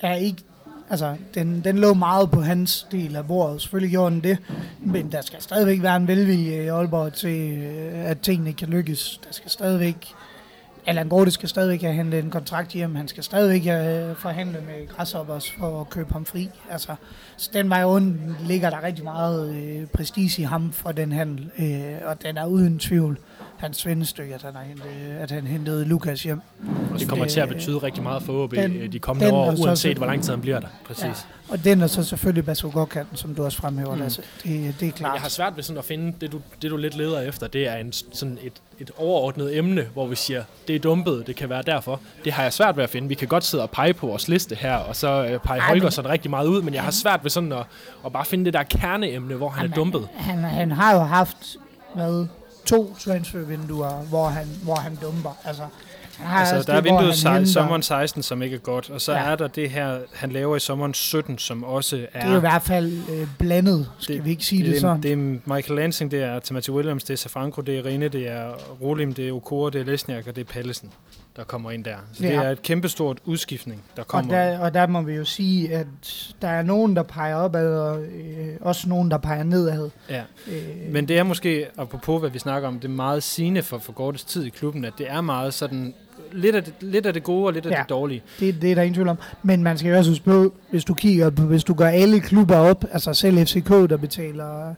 er 0.00 0.14
ikke... 0.14 0.42
Altså, 0.90 1.16
den, 1.34 1.60
den 1.64 1.78
lå 1.78 1.94
meget 1.94 2.30
på 2.30 2.40
hans 2.40 2.86
del 2.92 3.16
af 3.16 3.26
bordet. 3.26 3.62
Selvfølgelig 3.62 3.90
gjorde 3.90 4.14
den 4.14 4.22
det. 4.22 4.38
Men 4.80 5.12
der 5.12 5.20
skal 5.20 5.42
stadigvæk 5.42 5.82
være 5.82 5.96
en 5.96 6.08
velvilje 6.08 6.64
i 6.64 6.68
Aalborg 6.68 7.12
til, 7.12 7.58
øh, 7.58 8.10
at 8.10 8.20
tingene 8.20 8.52
kan 8.52 8.68
lykkes. 8.68 9.20
Der 9.24 9.32
skal 9.32 9.50
stadigvæk... 9.50 10.08
Allan 10.88 11.08
Gorte 11.08 11.30
skal 11.30 11.48
stadigvæk 11.48 11.82
have 11.82 11.94
hentet 11.94 12.24
en 12.24 12.30
kontrakt 12.30 12.72
hjem. 12.72 12.94
Han 12.94 13.08
skal 13.08 13.22
stadigvæk 13.22 13.60
øh, 13.60 13.66
have 13.66 14.14
forhandlet 14.14 14.62
med 14.66 14.88
Græshoppers 14.88 15.50
for 15.58 15.80
at 15.80 15.90
købe 15.90 16.12
ham 16.12 16.24
fri. 16.24 16.50
Altså, 16.70 16.94
så 17.36 17.50
den 17.52 17.70
vej 17.70 17.84
rundt 17.84 18.46
ligger 18.46 18.70
der 18.70 18.82
rigtig 18.82 19.04
meget 19.04 19.54
øh, 19.54 19.86
prestige 19.86 20.42
i 20.42 20.44
ham 20.44 20.72
for 20.72 20.92
den 20.92 21.12
handel. 21.12 21.50
Øh, 21.58 21.96
og 22.04 22.22
den 22.22 22.36
er 22.36 22.46
uden 22.46 22.78
tvivl 22.78 23.18
hans 23.58 23.76
svendestykke, 23.76 24.34
at 24.34 24.42
han, 24.42 24.54
har 24.54 24.62
hentet, 24.62 24.84
at 25.20 25.30
han 25.30 25.46
hentede 25.46 25.84
Lukas 25.84 26.22
hjem. 26.22 26.40
det 26.98 27.08
kommer 27.08 27.24
Øh, 27.24 27.30
til 27.30 27.40
at 27.40 27.48
betyde 27.48 27.78
rigtig 27.78 28.02
meget 28.02 28.22
for 28.22 28.32
OB 28.44 28.54
den- 28.54 28.70
den, 28.80 28.92
de 28.92 28.98
kommende 28.98 29.26
den 29.26 29.34
år, 29.34 29.46
og 29.50 29.54
uanset 29.58 29.96
hvor 29.96 30.06
lang 30.06 30.22
tid 30.22 30.30
han 30.32 30.40
bliver 30.40 30.60
der. 30.60 30.68
Præcis. 30.86 31.04
Ja. 31.04 31.12
Og 31.48 31.64
den 31.64 31.80
er 31.82 31.86
så 31.86 32.04
selvfølgelig 32.04 32.44
Basugok-kanten, 32.44 33.16
som 33.16 33.34
du 33.34 33.44
også 33.44 33.58
fremhæver, 33.58 33.94
Mm. 33.94 34.00
Lasse. 34.00 34.22
Det, 34.22 34.44
det 34.44 34.52
er 34.68 34.72
Men 34.80 34.92
klart. 34.92 35.14
jeg 35.14 35.22
har 35.22 35.28
svært 35.28 35.56
ved 35.56 35.62
sådan 35.62 35.78
at 35.78 35.84
finde, 35.84 36.14
det 36.20 36.32
du, 36.32 36.40
det 36.62 36.70
du 36.70 36.76
lidt 36.76 36.96
leder 36.96 37.20
efter, 37.20 37.46
det 37.46 37.68
er 37.68 37.74
en, 37.76 37.92
sådan 37.92 38.38
et, 38.42 38.52
et 38.78 38.90
overordnet 38.96 39.56
emne, 39.58 39.86
hvor 39.92 40.06
vi 40.06 40.16
siger, 40.16 40.44
det 40.68 40.76
er 40.76 40.80
dumpet, 40.80 41.26
det 41.26 41.36
kan 41.36 41.48
være 41.48 41.62
derfor. 41.62 42.00
Det 42.24 42.32
har 42.32 42.42
jeg 42.42 42.52
svært 42.52 42.76
ved 42.76 42.84
at 42.84 42.90
finde. 42.90 43.08
Vi 43.08 43.14
kan 43.14 43.28
godt 43.28 43.44
sidde 43.44 43.62
og 43.62 43.70
pege 43.70 43.94
på 43.94 44.06
vores 44.06 44.28
liste 44.28 44.54
her, 44.54 44.74
og 44.76 44.96
så 44.96 45.08
øh, 45.24 45.38
pege 45.40 45.60
Ej, 45.60 45.66
Holger 45.68 45.82
men- 45.82 45.92
sådan 45.92 46.10
rigtig 46.10 46.30
meget 46.30 46.46
ud, 46.46 46.62
men 46.62 46.74
jeg 46.74 46.82
har 46.82 46.90
svært 46.90 47.20
ved 47.22 47.30
sådan 47.30 47.52
at, 47.52 47.64
at 48.06 48.12
bare 48.12 48.24
finde 48.24 48.44
det 48.44 48.52
der 48.54 48.62
kerneemne, 48.62 49.34
hvor 49.34 49.48
han 49.48 49.70
er 49.70 49.74
dumpet. 49.74 50.08
Han, 50.14 50.38
han 50.38 50.70
har 50.72 50.94
jo 50.94 51.00
haft 51.00 51.36
hvad, 51.94 52.26
to 52.66 52.96
transfervinduer, 52.98 53.90
hvor 54.08 54.26
han, 54.28 54.46
hvor 54.62 54.74
han 54.74 54.98
dumper. 55.02 55.36
Altså, 55.44 55.62
han 56.18 56.26
har 56.26 56.38
Altså, 56.40 56.56
også 56.56 56.72
der 56.72 56.76
er 56.78 56.80
det, 56.80 56.90
hvor 56.90 56.98
vinduet 57.00 57.16
sej- 57.18 57.32
henter- 57.34 57.52
sommeren 57.52 57.82
16, 57.82 58.22
som 58.22 58.42
ikke 58.42 58.54
er 58.56 58.60
godt, 58.60 58.90
og 58.90 59.00
så 59.00 59.12
Ja. 59.12 59.18
er 59.18 59.36
der 59.36 59.48
det 59.48 59.70
her, 59.70 59.98
han 60.14 60.32
laver 60.32 60.56
i 60.56 60.60
sommeren 60.60 60.94
17, 60.94 61.38
som 61.38 61.64
også 61.64 62.06
er... 62.12 62.22
Det 62.26 62.32
er 62.32 62.36
i 62.36 62.40
hvert 62.40 62.62
fald 62.62 62.92
øh, 63.10 63.28
blandet, 63.38 63.90
skal 63.98 64.16
Det- 64.16 64.24
vi 64.24 64.30
ikke 64.30 64.44
sige 64.44 64.64
det, 64.64 64.72
det, 64.72 64.80
sådan. 64.80 64.96
er, 64.96 65.00
det 65.00 65.12
er 65.12 65.16
Michael 65.54 65.76
Lansing, 65.80 66.10
det 66.10 66.22
er 66.22 66.38
Timothy 66.38 66.70
Williams, 66.70 67.04
det 67.04 67.12
er 67.14 67.18
Safranco, 67.18 67.60
det 67.62 67.78
er 67.78 67.84
Rene, 67.86 68.08
det 68.08 68.28
er 68.30 68.52
Rolim, 68.82 69.14
det 69.14 69.28
er 69.28 69.32
Okora, 69.32 69.70
det 69.70 69.80
er 69.80 69.84
Lesniak, 69.84 70.26
og 70.26 70.36
det 70.36 70.48
er 70.48 70.52
Pallesen, 70.52 70.90
der 71.36 71.44
kommer 71.44 71.70
ind 71.70 71.84
der. 71.84 71.96
Så 72.12 72.22
det 72.22 72.28
Ja. 72.28 72.42
er 72.42 72.50
et 72.50 72.62
kæmpestort 72.62 73.18
udskiftning, 73.24 73.82
der 73.96 74.02
Og 74.02 74.08
kommer. 74.08 74.34
der, 74.34 74.58
og 74.58 74.74
der 74.74 74.86
må 74.86 75.02
vi 75.02 75.14
jo 75.14 75.24
sige, 75.24 75.74
at 75.74 75.86
der 76.42 76.48
er 76.48 76.62
nogen, 76.62 76.96
der 76.96 77.02
peger 77.02 77.34
opad, 77.36 77.78
og 77.78 78.02
øh, 78.02 78.48
også 78.60 78.88
nogen, 78.88 79.10
der 79.10 79.18
peger 79.18 79.42
nedad. 79.42 79.90
Ja. 80.10 80.22
Øh, 80.48 80.92
Men 80.92 81.08
det 81.08 81.18
er 81.18 81.22
måske, 81.22 81.66
apropos 81.78 82.20
hvad 82.20 82.30
vi 82.30 82.38
snakker 82.38 82.68
om, 82.68 82.74
det 82.80 82.84
er 82.88 82.92
meget 82.92 83.22
sigende 83.22 83.62
for, 83.62 83.78
for 83.78 83.92
Gortes 83.92 84.24
tid 84.24 84.44
i 84.44 84.48
klubben, 84.50 84.84
at 84.84 84.92
det 84.98 85.10
er 85.10 85.20
meget 85.20 85.54
sådan, 85.54 85.94
lidt 86.32 86.56
af 86.56 86.64
det, 86.64 86.74
lidt 86.80 87.06
af 87.06 87.12
det 87.12 87.22
gode 87.22 87.46
og 87.46 87.52
lidt 87.52 87.66
af 87.66 87.70
Ja. 87.70 87.76
det 87.80 87.88
dårlige. 87.90 88.22
det, 88.40 88.62
det 88.62 88.70
er 88.70 88.74
der 88.74 88.82
ingen 88.82 88.94
tvivl 88.94 89.08
om. 89.08 89.18
Men 89.42 89.62
man 89.62 89.78
skal 89.78 89.90
jo 89.90 89.96
også 89.98 90.10
huske 90.10 90.24
på, 90.24 90.54
hvis 90.70 90.84
du 90.84 90.94
kigger 90.94 91.30
på, 91.30 91.42
hvis 91.42 91.64
du 91.64 91.74
gør 91.74 91.88
alle 91.88 92.20
klubber 92.20 92.56
op, 92.56 92.84
altså 92.92 93.14
selv 93.14 93.46
FCK, 93.46 93.68
der 93.68 93.96
betaler 93.96 94.74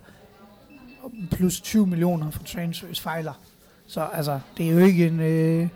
plus 1.30 1.60
20 1.60 1.86
millioner 1.86 2.30
for 2.30 2.42
transfers, 2.42 3.00
fejler. 3.00 3.32
Så 3.86 4.00
altså, 4.12 4.40
det 4.58 4.66
er 4.66 4.70
jo 4.72 4.78
ikke 4.78 5.06
en... 5.06 5.20
Øh, 5.20 5.68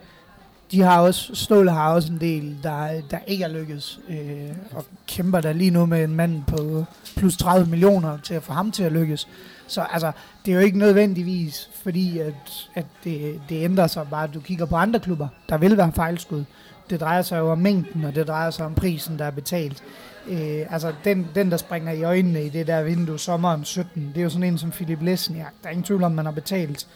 de 0.73 0.81
har 0.81 1.01
også, 1.01 1.35
Ståle 1.35 1.71
har 1.71 1.93
også 1.93 2.13
en 2.13 2.21
del, 2.21 2.57
der, 2.63 3.01
der 3.11 3.19
ikke 3.27 3.45
er 3.45 3.49
lykkedes, 3.49 4.01
øh, 4.09 4.51
og 4.75 4.85
kæmper 5.07 5.41
der 5.41 5.53
lige 5.53 5.71
nu 5.71 5.87
med 5.87 6.05
en 6.05 6.15
mand 6.15 6.43
på 6.47 6.85
plus 7.17 7.37
30 7.37 7.71
millioner 7.71 8.19
til 8.19 8.35
at 8.35 8.43
få 8.43 8.53
ham 8.53 8.73
til 8.73 8.83
at 8.83 8.93
lykkes. 8.93 9.29
Så 9.67 9.81
altså, 9.81 10.13
det 10.45 10.53
er 10.53 10.55
jo 10.55 10.61
ikke 10.61 10.79
nødvendigvis, 10.79 11.71
fordi 11.83 12.19
at, 12.19 12.69
at 12.75 12.87
det, 13.05 13.41
det 13.49 13.65
ændrer 13.65 13.87
sig 13.87 14.07
bare, 14.11 14.25
at 14.25 14.35
du 14.35 14.41
kigger 14.41 14.67
på 14.67 14.77
andre 14.77 15.01
klubber, 15.01 15.29
der 15.49 15.59
vil 15.59 15.77
være 15.77 15.93
fejlskud. 15.93 16.45
Det 16.91 17.01
drejer 17.01 17.23
sig 17.23 17.39
jo 17.39 17.51
om 17.51 17.59
mængden, 17.59 18.05
og 18.05 18.15
det 18.15 18.29
drejer 18.29 18.51
sig 18.51 18.67
om 18.67 18.75
prisen, 18.75 19.19
der 19.19 19.25
er 19.25 19.31
betalt. 19.31 19.83
Øh, 20.29 20.67
altså, 20.71 20.93
den, 21.05 21.27
den, 21.35 21.51
der 21.51 21.57
springer 21.57 21.93
i 21.93 22.03
øjnene 22.03 22.45
i 22.45 22.49
det 22.49 22.67
der 22.67 22.83
vindue 22.83 23.19
sommeren 23.19 23.65
17, 23.65 24.09
det 24.09 24.17
er 24.17 24.23
jo 24.23 24.31
sådan 24.31 24.43
en 24.43 24.59
som 24.59 24.71
Philip 24.71 25.03
Lesniak. 25.03 25.53
Der 25.63 25.69
er 25.69 25.71
ingen 25.71 25.85
tvivl 25.85 26.03
om, 26.03 26.13
man 26.13 26.25
har 26.25 26.33
betalt 26.33 26.87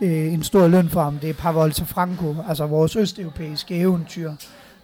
øh, 0.00 0.32
en 0.32 0.42
stor 0.42 0.68
løn 0.68 0.88
for 0.88 1.02
ham. 1.02 1.18
Det 1.18 1.30
er 1.30 1.34
Pavel 1.34 1.74
Franco, 1.74 2.36
altså 2.48 2.66
vores 2.66 2.96
østeuropæiske 2.96 3.76
eventyr, 3.76 4.32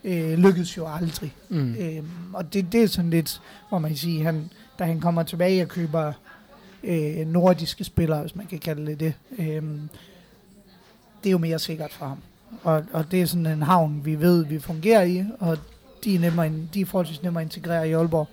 øh, 0.04 0.38
lykkedes 0.38 0.76
jo 0.76 0.86
aldrig. 0.86 1.34
Mm. 1.48 1.74
Øh, 1.74 2.02
og 2.32 2.52
det, 2.52 2.72
det 2.72 2.82
er 2.82 2.86
sådan 2.86 3.10
lidt, 3.10 3.40
hvor 3.68 3.78
man 3.78 3.90
kan 3.90 3.98
sige, 3.98 4.24
han, 4.24 4.50
da 4.78 4.84
han 4.84 5.00
kommer 5.00 5.22
tilbage 5.22 5.62
og 5.62 5.68
køber 5.68 6.12
øh, 6.84 7.26
nordiske 7.26 7.84
spillere, 7.84 8.20
hvis 8.20 8.36
man 8.36 8.46
kan 8.46 8.58
kalde 8.58 8.86
det 8.86 9.00
det, 9.00 9.14
øh, 9.38 9.62
det 11.22 11.26
er 11.26 11.30
jo 11.30 11.38
mere 11.38 11.58
sikkert 11.58 11.92
for 11.92 12.06
ham. 12.06 12.18
Og, 12.62 12.84
og 12.92 13.10
det 13.10 13.22
er 13.22 13.26
sådan 13.26 13.46
en 13.46 13.62
havn, 13.62 14.00
vi 14.04 14.20
ved, 14.20 14.44
vi 14.44 14.58
fungerer 14.58 15.02
i, 15.02 15.24
og 15.40 15.58
de 16.04 16.14
er, 16.14 16.18
nemmere, 16.18 16.52
de 16.74 16.80
er 16.80 16.86
forholdsvis 16.86 17.22
nemmere 17.22 17.42
at 17.42 17.46
integrere 17.46 17.88
i 17.88 17.92
Aalborg. 17.92 18.28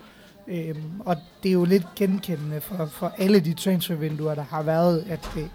Øhm, 0.47 1.01
og 1.05 1.17
det 1.43 1.49
er 1.49 1.53
jo 1.53 1.65
lidt 1.65 1.87
genkendende 1.95 2.61
for, 2.61 2.85
for 2.85 3.13
alle 3.17 3.39
de 3.39 3.53
transfervinduer, 3.53 4.35
der 4.35 4.43
har 4.43 4.63
været, 4.63 5.05
at 5.09 5.29
det 5.35 5.49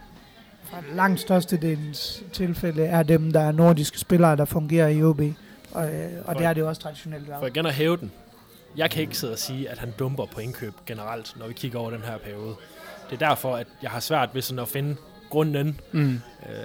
for 0.70 0.94
langt 0.94 1.20
størstedelens 1.20 2.22
tilfælde 2.32 2.84
er 2.84 3.02
dem, 3.02 3.32
der 3.32 3.40
er 3.40 3.52
nordiske 3.52 3.98
spillere, 3.98 4.36
der 4.36 4.44
fungerer 4.44 4.88
i 4.88 5.02
OB. 5.02 5.20
Og, 5.72 5.94
øh, 5.94 6.10
og 6.24 6.38
det 6.38 6.46
er 6.46 6.52
det 6.52 6.60
jo 6.60 6.68
også 6.68 6.82
traditionelt 6.82 7.24
For 7.26 7.32
været. 7.40 7.56
igen 7.56 7.66
at 7.66 7.74
hæve 7.74 7.96
den. 7.96 8.12
Jeg 8.76 8.90
kan 8.90 9.02
ikke 9.02 9.18
sidde 9.18 9.32
og 9.32 9.38
sige, 9.38 9.68
at 9.70 9.78
han 9.78 9.94
dumper 9.98 10.26
på 10.26 10.40
indkøb 10.40 10.72
generelt, 10.86 11.34
når 11.38 11.46
vi 11.46 11.52
kigger 11.54 11.78
over 11.78 11.90
den 11.90 12.00
her 12.02 12.18
periode. 12.18 12.54
Det 13.10 13.22
er 13.22 13.28
derfor, 13.28 13.56
at 13.56 13.66
jeg 13.82 13.90
har 13.90 14.00
svært 14.00 14.28
ved 14.34 14.42
sådan 14.42 14.58
at 14.58 14.68
finde 14.68 14.96
grunden, 15.30 15.80
Mm. 15.92 16.10
øh, 16.12 16.18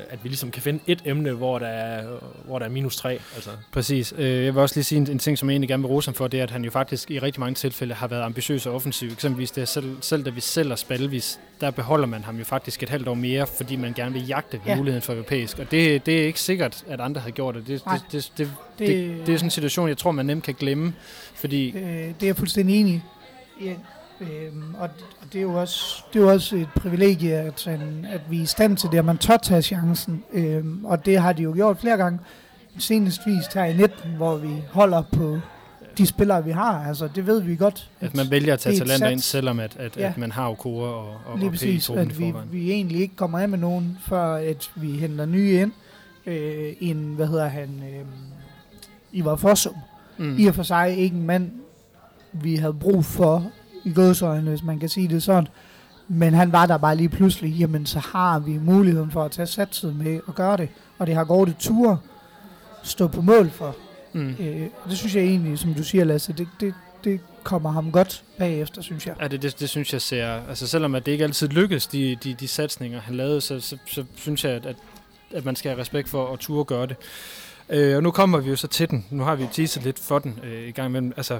at 0.09 0.23
vi 0.23 0.29
ligesom 0.29 0.51
kan 0.51 0.61
finde 0.61 0.79
et 0.87 1.01
emne, 1.05 1.31
hvor 1.31 1.59
der 1.59 1.67
er, 1.67 2.03
hvor 2.45 2.59
der 2.59 2.65
er 2.65 2.69
minus 2.69 2.95
tre. 2.95 3.09
Altså, 3.35 3.49
Præcis. 3.71 4.13
Øh, 4.17 4.43
Jeg 4.45 4.53
vil 4.55 4.61
også 4.61 4.75
lige 4.75 4.83
sige 4.83 4.99
en, 5.01 5.07
en 5.11 5.19
ting, 5.19 5.37
som 5.37 5.49
jeg 5.49 5.53
egentlig 5.53 5.69
gerne 5.69 5.83
vil 5.83 5.87
rose 5.87 6.07
ham 6.07 6.15
for, 6.15 6.27
det 6.27 6.39
er, 6.39 6.43
at 6.43 6.51
han 6.51 6.63
jo 6.65 6.71
faktisk 6.71 7.11
i 7.11 7.19
rigtig 7.19 7.39
mange 7.39 7.55
tilfælde 7.55 7.93
har 7.93 8.07
været 8.07 8.21
ambitiøs 8.21 8.65
og 8.65 8.75
offensiv. 8.75 9.11
Eksempelvis 9.11 9.51
det 9.51 9.61
er 9.61 9.65
selv, 9.65 9.97
selv 10.01 10.23
da 10.25 10.29
vi 10.29 10.41
sælger 10.41 10.75
Spalvis, 10.75 11.39
der 11.61 11.71
beholder 11.71 12.05
man 12.07 12.23
ham 12.23 12.37
jo 12.37 12.43
faktisk 12.43 12.83
et 12.83 12.89
halvt 12.89 13.07
år 13.07 13.13
mere, 13.13 13.47
fordi 13.47 13.75
man 13.75 13.93
gerne 13.93 14.13
vil 14.13 14.27
jagte 14.27 14.61
Ja. 14.67 14.75
muligheden 14.75 15.01
for 15.01 15.13
europæisk. 15.13 15.59
Og 15.59 15.71
det, 15.71 16.05
det 16.05 16.21
er 16.21 16.25
ikke 16.25 16.39
sikkert, 16.41 16.83
at 16.87 17.01
andre 17.01 17.21
havde 17.21 17.31
gjort 17.31 17.55
det. 17.55 17.67
Det, 17.67 17.85
Nej. 17.85 17.99
det, 18.11 18.11
det, 18.11 18.31
det, 18.37 18.49
det, 18.79 18.87
det, 18.87 19.27
det 19.27 19.33
er 19.33 19.37
sådan 19.37 19.47
en 19.47 19.51
situation, 19.51 19.87
jeg 19.87 19.97
tror, 19.97 20.11
man 20.11 20.25
nemt 20.25 20.43
kan 20.43 20.53
glemme, 20.59 20.93
fordi 21.35 21.69
Øh, 21.77 21.83
det 21.83 22.23
er 22.23 22.27
jeg 22.27 22.35
fuldstændig 22.37 22.79
enig 22.79 22.93
i. 22.93 23.65
Ja, 23.65 23.73
øhm, 24.21 24.75
og, 24.79 24.89
og 25.21 25.33
det 25.33 25.37
er 25.39 25.41
jo 25.41 25.53
også, 25.53 26.03
det 26.13 26.19
er 26.19 26.23
jo 26.23 26.31
også 26.31 26.55
et 26.55 26.67
privilegie, 26.75 27.33
at, 27.33 27.67
at 27.67 28.21
vi 28.29 28.37
er 28.37 28.43
i 28.43 28.45
stand 28.45 28.77
til 28.77 28.91
det, 28.91 28.97
at 28.97 29.05
man 29.05 29.17
tør 29.17 29.37
tage 29.37 29.61
chancen. 29.61 30.23
Øhm, 30.33 30.85
og 30.85 31.05
det 31.05 31.17
har 31.19 31.33
de 31.33 31.43
jo 31.43 31.53
gjort 31.55 31.77
flere 31.77 31.97
gange. 31.97 32.19
Senest 32.79 33.21
vist 33.25 33.53
her 33.53 33.63
i 33.63 33.73
19, 33.77 34.11
hvor 34.17 34.35
vi 34.35 34.49
holder 34.71 35.01
på 35.01 35.39
de 35.97 36.05
spillere, 36.07 36.43
vi 36.45 36.51
har. 36.51 36.87
Altså, 36.87 37.09
det 37.15 37.27
ved 37.27 37.41
vi 37.41 37.55
godt. 37.55 37.89
at 38.01 38.15
man 38.15 38.31
vælger 38.31 38.53
at 38.53 38.59
tage 38.59 38.75
er 38.75 38.79
talenter 38.85 39.07
ind, 39.07 39.19
selvom 39.19 39.59
at, 39.59 39.75
at, 39.79 39.97
Ja. 39.97 40.07
at 40.07 40.17
man 40.17 40.31
har 40.31 40.49
Okora 40.49 40.87
og, 40.87 41.07
og, 41.25 41.37
Lige 41.37 41.47
og 41.47 41.51
P 41.51 41.55
i 41.55 41.57
præcis, 41.57 41.89
at 41.89 42.19
vi, 42.19 42.33
vi 42.51 42.71
egentlig 42.71 43.01
ikke 43.01 43.15
kommer 43.15 43.39
af 43.39 43.49
med 43.49 43.57
nogen, 43.57 43.97
før 44.07 44.35
at 44.35 44.71
vi 44.75 44.91
henter 44.91 45.25
nye 45.25 45.61
ind. 45.61 45.71
Øh, 46.25 46.73
en, 46.79 47.13
hvad 47.15 47.27
hedder 47.27 47.47
han, 47.47 47.69
øh, 47.83 48.05
Ivar 49.11 49.35
Fossum. 49.35 49.75
Mm. 50.17 50.35
I 50.39 50.45
og 50.45 50.55
for 50.55 50.63
sig 50.63 50.97
ikke 50.97 51.15
en 51.15 51.25
mand, 51.25 51.51
vi 52.31 52.55
havde 52.55 52.73
brug 52.73 53.05
for 53.05 53.51
i 53.85 53.93
godsøjne, 53.93 54.49
hvis 54.49 54.63
man 54.63 54.79
kan 54.79 54.89
sige 54.89 55.07
det 55.07 55.23
sådan. 55.23 55.47
Men 56.07 56.33
han 56.33 56.51
var 56.51 56.65
der 56.65 56.77
bare 56.77 56.95
lige 56.95 57.09
pludselig, 57.09 57.51
jamen 57.51 57.85
så 57.85 57.99
har 57.99 58.39
vi 58.39 58.57
muligheden 58.57 59.11
for 59.11 59.23
at 59.23 59.31
tage 59.31 59.47
satset 59.47 59.95
med 59.95 60.19
og 60.27 60.35
gøre 60.35 60.57
det. 60.57 60.69
Og 60.97 61.07
det 61.07 61.15
har 61.15 61.23
gået 61.23 61.47
det 61.47 61.57
ture 61.57 61.97
stå 62.83 63.07
på 63.07 63.21
mål 63.21 63.49
for. 63.49 63.75
Mm. 64.13 64.35
Øh, 64.39 64.67
det 64.89 64.97
synes 64.97 65.15
jeg 65.15 65.23
egentlig, 65.23 65.59
som 65.59 65.73
du 65.73 65.83
siger 65.83 66.03
Lasse, 66.03 66.33
det, 66.33 66.47
det, 66.59 66.73
det 67.03 67.19
kommer 67.43 67.71
ham 67.71 67.91
godt 67.91 68.23
bagefter, 68.37 68.81
synes 68.81 69.07
jeg. 69.07 69.15
Ja, 69.21 69.27
det, 69.27 69.41
det, 69.41 69.59
det 69.59 69.69
synes 69.69 69.93
jeg 69.93 70.01
ser... 70.01 70.27
Altså 70.49 70.67
selvom 70.67 70.95
at 70.95 71.05
det 71.05 71.11
ikke 71.11 71.23
altid 71.23 71.47
lykkes, 71.47 71.87
de, 71.87 72.17
de, 72.23 72.33
de 72.33 72.47
satsninger, 72.47 73.01
han 73.01 73.15
lavede, 73.15 73.41
så, 73.41 73.59
så, 73.59 73.77
så 73.87 74.05
synes 74.15 74.43
jeg, 74.43 74.51
at, 74.51 74.65
at, 74.65 74.75
at 75.33 75.45
man 75.45 75.55
skal 75.55 75.69
have 75.69 75.81
respekt 75.81 76.09
for 76.09 76.33
at 76.33 76.39
turde 76.39 76.65
gøre 76.65 76.87
det. 76.87 76.95
Øh, 77.69 77.95
og 77.95 78.03
nu 78.03 78.11
kommer 78.11 78.39
vi 78.39 78.49
jo 78.49 78.55
så 78.55 78.67
til 78.67 78.89
den. 78.89 79.05
Nu 79.09 79.23
har 79.23 79.35
vi 79.35 79.47
teaset 79.51 79.83
lidt 79.83 79.99
for 79.99 80.19
den 80.19 80.39
øh, 80.43 80.67
i 80.67 80.71
gang 80.71 80.89
imellem. 80.89 81.13
Altså, 81.17 81.39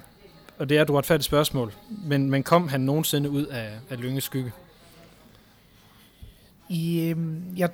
og 0.60 0.70
det 0.70 0.78
er 0.78 0.82
et 0.82 0.90
retfærdigt 0.90 1.26
spørgsmål. 1.26 1.74
Men, 2.06 2.30
men 2.30 2.44
kom 2.44 2.68
han 2.68 2.82
nogensinde 2.82 3.30
ud 3.30 3.46
af, 3.46 3.70
af 3.90 4.02
Lynges 4.02 4.24
skygge? 4.24 4.52
Øhm, 6.72 7.44
jeg, 7.58 7.70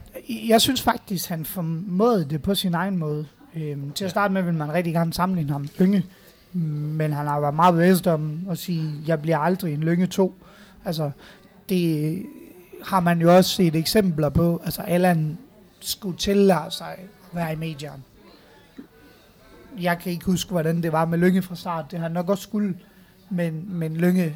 jeg 0.47 0.61
synes 0.61 0.82
faktisk, 0.82 1.29
han 1.29 1.45
formåede 1.45 2.25
det 2.25 2.41
på 2.41 2.55
sin 2.55 2.73
egen 2.73 2.97
måde. 2.97 3.25
Øhm, 3.55 3.91
til 3.91 4.05
at 4.05 4.11
starte 4.11 4.34
med 4.34 4.41
vil 4.41 4.53
man 4.53 4.73
rigtig 4.73 4.93
gerne 4.93 5.13
sammenligne 5.13 5.51
ham 5.51 5.67
Lynge, 5.77 6.05
men 6.53 7.13
han 7.13 7.27
har 7.27 7.39
været 7.39 7.55
meget 7.55 7.73
bevidst 7.73 8.07
om 8.07 8.47
at 8.49 8.57
sige, 8.57 8.93
jeg 9.07 9.21
bliver 9.21 9.38
aldrig 9.38 9.73
en 9.73 9.79
Lynge 9.79 10.07
2. 10.07 10.36
Altså, 10.86 11.11
det 11.69 12.25
har 12.84 12.99
man 12.99 13.21
jo 13.21 13.36
også 13.36 13.51
set 13.51 13.75
eksempler 13.75 14.29
på. 14.29 14.61
Altså, 14.65 14.82
Allan 14.82 15.38
skulle 15.79 16.17
tillade 16.17 16.71
sig 16.71 16.88
at 16.88 17.07
være 17.34 17.53
i 17.53 17.55
medierne. 17.55 18.03
Jeg 19.80 19.99
kan 19.99 20.11
ikke 20.11 20.26
huske, 20.26 20.51
hvordan 20.51 20.84
det 20.84 20.91
var 20.91 21.05
med 21.05 21.17
Lynge 21.17 21.41
fra 21.41 21.55
start. 21.55 21.91
Det 21.91 21.99
har 21.99 22.05
han 22.05 22.11
nok 22.11 22.30
også 22.30 22.43
skulle. 22.43 22.78
Men, 23.30 23.65
men 23.67 23.97
Lynge, 23.97 24.36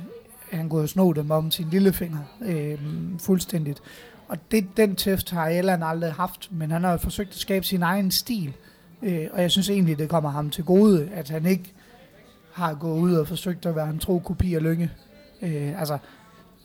han 0.52 0.70
kunne 0.70 0.82
jo 0.82 0.88
sno 0.88 1.12
dem 1.12 1.32
om 1.32 1.52
sin 1.52 1.70
lillefinger 1.70 2.20
øh, 2.42 2.80
fuldstændigt. 3.20 3.82
Og 4.28 4.38
det, 4.52 4.78
den 4.78 4.96
tæft 4.96 5.32
har 5.32 5.46
Allan 5.46 5.84
aldrig 5.84 6.14
haft, 6.14 6.52
men 6.52 6.72
han 6.72 6.84
har 6.84 6.92
jo 6.92 6.98
forsøgt 6.98 7.30
at 7.30 7.36
skabe 7.36 7.66
sin 7.66 7.84
egen 7.84 8.12
stil. 8.12 8.54
Øh, 9.02 9.28
og 9.34 9.42
jeg 9.42 9.52
synes 9.52 9.70
egentlig, 9.70 9.98
det 9.98 10.10
kommer 10.10 10.30
ham 10.30 10.50
til 10.50 10.64
gode, 10.64 11.10
at 11.14 11.30
han 11.30 11.46
ikke 11.46 11.74
har 12.54 12.74
gået 12.74 13.00
ud 13.00 13.14
og 13.14 13.28
forsøgt 13.28 13.66
at 13.66 13.76
være 13.76 13.90
en 13.90 14.00
tro 14.00 14.20
kopi 14.20 14.54
af 14.54 14.64
Lønge. 14.64 14.92
Øh, 15.42 15.80
altså, 15.80 15.98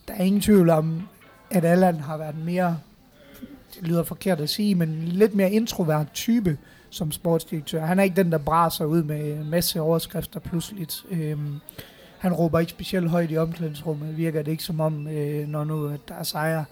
der 0.09 0.15
er 0.15 0.23
ingen 0.23 0.41
tvivl 0.41 0.71
om, 0.71 1.03
at 1.51 1.65
Allan 1.65 2.01
har 2.01 2.17
været 2.17 2.45
mere, 2.45 2.79
det 3.75 3.89
lyder 3.89 4.03
forkert 4.03 4.41
at 4.41 4.51
sige, 4.51 4.75
men 4.75 5.03
lidt 5.05 5.35
mere 5.35 5.53
introvert 5.53 6.13
type 6.13 6.59
som 6.91 7.13
sportsdirektør. 7.13 7.85
Han 7.85 7.99
er 7.99 8.03
ikke 8.03 8.17
den, 8.17 8.33
der 8.33 8.39
braser 8.39 8.85
ud 8.85 9.03
med 9.03 9.33
en 9.33 9.51
masse 9.51 9.81
overskrifter 9.81 10.41
pludseligt. 10.41 11.05
Øh, 11.11 11.39
han 12.19 12.33
råber 12.33 12.59
ikke 12.59 12.71
specielt 12.71 13.11
højt 13.11 13.31
i 13.31 13.37
omklædningsrummet, 13.37 14.17
virker 14.17 14.43
det 14.43 14.51
ikke 14.51 14.63
som 14.65 14.81
om, 14.81 15.09
øh, 15.09 15.49
når 15.49 15.65
nu 15.65 15.89
at 15.89 16.01
der 16.09 16.15
er 16.15 16.23
sejre. 16.23 16.65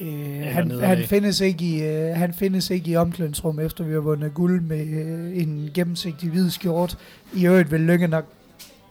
Øh, 0.00 0.42
han, 0.42 0.70
han, 0.70 1.04
findes 1.04 1.40
ikke 1.40 1.64
i, 1.64 1.82
øh, 1.82 2.16
han 2.16 2.34
findes 2.34 2.70
ikke 2.70 2.90
i 2.90 2.96
omklædningsrummet, 2.96 3.66
efter 3.66 3.84
vi 3.84 3.92
har 3.92 4.00
vundet 4.00 4.34
guld 4.34 4.60
med 4.60 4.86
øh, 4.86 5.42
en 5.42 5.70
gennemsigtig 5.74 6.30
hvid 6.30 6.50
skjort. 6.50 6.98
I 7.34 7.46
øvrigt 7.46 7.70
vil 7.70 7.80
Lønge 7.80 8.08
nok, 8.08 8.24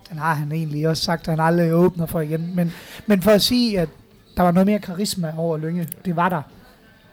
den 0.09 0.17
har 0.17 0.33
han 0.33 0.51
egentlig 0.51 0.87
også 0.87 1.03
sagt, 1.03 1.21
at 1.21 1.29
han 1.29 1.39
aldrig 1.39 1.73
åbner 1.73 2.05
for 2.05 2.21
igen. 2.21 2.55
Men, 2.55 2.71
men 3.07 3.21
for 3.21 3.31
at 3.31 3.41
sige, 3.41 3.79
at 3.79 3.89
der 4.37 4.43
var 4.43 4.51
noget 4.51 4.67
mere 4.67 4.79
karisma 4.79 5.33
over 5.37 5.57
Lønge, 5.57 5.87
det 6.05 6.15
var 6.15 6.29
der. 6.29 6.41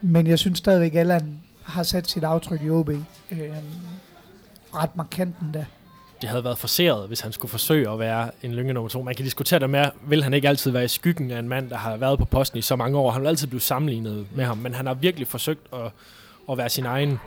Men 0.01 0.27
jeg 0.27 0.39
synes 0.39 0.59
stadigvæk, 0.59 0.95
at 0.95 1.01
Allan 1.01 1.40
har 1.71 1.83
sat 1.83 2.11
sit 2.11 2.25
aftryk 2.25 2.63
i 2.63 2.71
OB. 2.71 2.89
Øh, 2.89 3.01
ret 4.75 4.97
markant 4.97 5.39
endda 5.39 5.67
det 6.21 6.29
havde 6.29 6.45
været 6.45 6.59
forseret, 6.59 7.09
hvis 7.09 7.21
han 7.21 7.33
skulle 7.33 7.51
forsøge 7.51 7.91
at 7.91 7.99
være 7.99 8.31
en 8.43 8.55
lynge 8.55 8.73
nummer 8.73 8.89
to. 8.89 9.03
Man 9.03 9.15
kan 9.15 9.25
diskutere 9.25 9.61
det 9.61 9.71
med, 9.71 9.87
vil 10.03 10.23
han 10.23 10.35
ikke 10.35 10.49
altid 10.49 10.71
være 10.71 10.85
i 10.85 10.89
skyggen 10.89 11.31
af 11.31 11.39
en 11.39 11.49
mand, 11.49 11.71
der 11.71 11.77
har 11.77 11.97
været 11.97 12.19
på 12.19 12.25
posten 12.25 12.59
i 12.59 12.63
så 12.63 12.77
mange 12.77 12.99
år. 12.99 13.11
Han 13.11 13.23
vil 13.23 13.29
altid 13.29 13.47
blive 13.47 13.61
sammenlignet 13.61 14.27
med 14.35 14.45
ham, 14.45 14.59
men 14.59 14.75
han 14.75 14.87
har 14.87 14.95
virkelig 14.95 15.29
forsøgt 15.29 15.67
at, 15.73 15.91
at 16.51 16.59
være 16.59 16.69
sin 16.69 16.87
egen. 16.87 17.21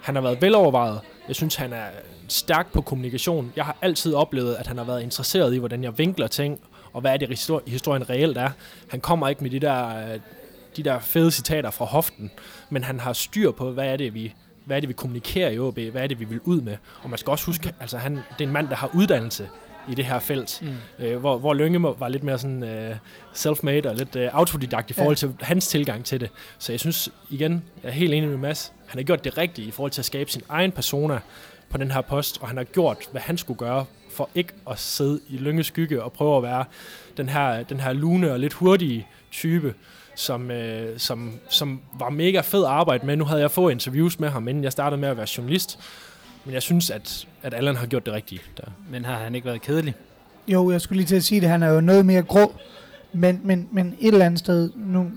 Han 0.00 0.14
har 0.14 0.22
været 0.22 0.42
velovervejet. 0.42 1.00
Jeg 1.28 1.36
synes, 1.36 1.54
han 1.54 1.72
er 1.72 1.86
stærk 2.28 2.72
på 2.72 2.80
kommunikation. 2.80 3.52
Jeg 3.56 3.64
har 3.64 3.76
altid 3.82 4.14
oplevet, 4.14 4.54
at 4.54 4.66
han 4.66 4.78
har 4.78 4.84
været 4.84 5.02
interesseret 5.02 5.54
i, 5.54 5.58
hvordan 5.58 5.84
jeg 5.84 5.98
vinkler 5.98 6.26
ting, 6.26 6.60
og 6.92 7.00
hvad 7.00 7.12
er 7.12 7.16
det, 7.16 7.28
historien 7.66 8.10
reelt 8.10 8.38
er. 8.38 8.50
Han 8.88 9.00
kommer 9.00 9.28
ikke 9.28 9.42
med 9.42 9.50
de 9.50 9.60
der, 9.60 10.12
øh, 10.12 10.20
de 10.82 10.90
der 10.90 10.98
fede 10.98 11.30
citater 11.30 11.70
fra 11.70 11.84
hoften, 11.84 12.30
men 12.70 12.84
han 12.84 13.00
har 13.00 13.12
styr 13.12 13.50
på, 13.50 13.70
hvad 13.70 13.86
er 13.86 13.96
det, 13.96 14.14
vi 14.14 14.34
hvad 14.64 14.76
er 14.76 14.80
det, 14.80 14.88
vi 14.88 14.94
kommunikerer 14.94 15.50
i 15.50 15.58
OB, 15.58 15.78
hvad 15.78 16.02
er 16.02 16.06
det, 16.06 16.20
vi 16.20 16.24
vil 16.24 16.40
ud 16.44 16.60
med. 16.60 16.76
Og 17.02 17.10
man 17.10 17.18
skal 17.18 17.30
også 17.30 17.46
huske, 17.46 17.74
altså 17.80 17.98
han, 17.98 18.16
det 18.16 18.22
er 18.38 18.44
en 18.44 18.52
mand, 18.52 18.68
der 18.68 18.74
har 18.74 18.90
uddannelse 18.94 19.48
i 19.88 19.94
det 19.94 20.04
her 20.04 20.18
felt, 20.18 20.62
mm. 20.62 21.04
øh, 21.04 21.16
hvor, 21.16 21.38
hvor 21.38 21.54
Lønge 21.54 21.82
var 21.82 22.08
lidt 22.08 22.22
mere 22.22 22.38
sådan 22.38 22.62
øh, 22.62 22.96
self-made 23.34 23.88
og 23.88 23.94
lidt 23.96 24.16
øh, 24.16 24.28
autodidakt 24.32 24.90
i 24.90 24.92
forhold 24.92 25.16
til 25.16 25.34
ja. 25.40 25.44
hans 25.44 25.68
tilgang 25.68 26.04
til 26.04 26.20
det. 26.20 26.30
Så 26.58 26.72
jeg 26.72 26.80
synes 26.80 27.08
igen, 27.30 27.64
jeg 27.82 27.88
er 27.88 27.92
helt 27.92 28.14
enig 28.14 28.28
med 28.28 28.38
Mads, 28.38 28.72
han 28.86 28.98
har 28.98 29.04
gjort 29.04 29.24
det 29.24 29.38
rigtige 29.38 29.68
i 29.68 29.70
forhold 29.70 29.90
til 29.90 30.00
at 30.00 30.04
skabe 30.04 30.30
sin 30.30 30.42
egen 30.48 30.72
persona 30.72 31.20
på 31.70 31.78
den 31.78 31.90
her 31.90 32.00
post, 32.00 32.38
og 32.42 32.48
han 32.48 32.56
har 32.56 32.64
gjort, 32.64 32.98
hvad 33.12 33.20
han 33.20 33.38
skulle 33.38 33.58
gøre 33.58 33.84
for 34.10 34.30
ikke 34.34 34.52
at 34.70 34.78
sidde 34.78 35.20
i 35.28 35.36
Lønges 35.36 35.66
skygge 35.66 36.02
og 36.02 36.12
prøve 36.12 36.36
at 36.36 36.42
være 36.42 36.64
den 37.16 37.28
her, 37.28 37.62
den 37.62 37.80
her 37.80 37.92
lune 37.92 38.32
og 38.32 38.40
lidt 38.40 38.52
hurtige 38.52 39.06
type, 39.30 39.74
som, 40.20 40.50
øh, 40.50 40.98
som, 40.98 41.32
som 41.48 41.80
var 41.98 42.10
mega 42.10 42.40
fed 42.40 42.64
at 42.64 42.70
arbejde 42.70 43.06
med. 43.06 43.16
Nu 43.16 43.24
havde 43.24 43.40
jeg 43.40 43.50
fået 43.50 43.72
interviews 43.72 44.20
med 44.20 44.28
ham, 44.28 44.48
inden 44.48 44.64
jeg 44.64 44.72
startede 44.72 45.00
med 45.00 45.08
at 45.08 45.16
være 45.16 45.26
journalist. 45.36 45.78
Men 46.44 46.54
jeg 46.54 46.62
synes, 46.62 46.90
at, 46.90 47.26
at 47.42 47.54
Allan 47.54 47.76
har 47.76 47.86
gjort 47.86 48.06
det 48.06 48.14
rigtige. 48.14 48.40
Der. 48.56 48.64
Men 48.90 49.04
har 49.04 49.14
han 49.14 49.34
ikke 49.34 49.46
været 49.46 49.62
kedelig? 49.62 49.94
Jo, 50.48 50.70
jeg 50.70 50.80
skulle 50.80 50.96
lige 50.96 51.06
til 51.06 51.16
at 51.16 51.24
sige 51.24 51.40
det. 51.40 51.48
Han 51.48 51.62
er 51.62 51.68
jo 51.68 51.80
noget 51.80 52.06
mere 52.06 52.22
grå. 52.22 52.54
Men, 53.12 53.40
men, 53.44 53.68
men 53.72 53.96
et 54.00 54.12
eller 54.12 54.26
andet 54.26 54.38
sted, 54.38 54.70
nu, 54.76 55.10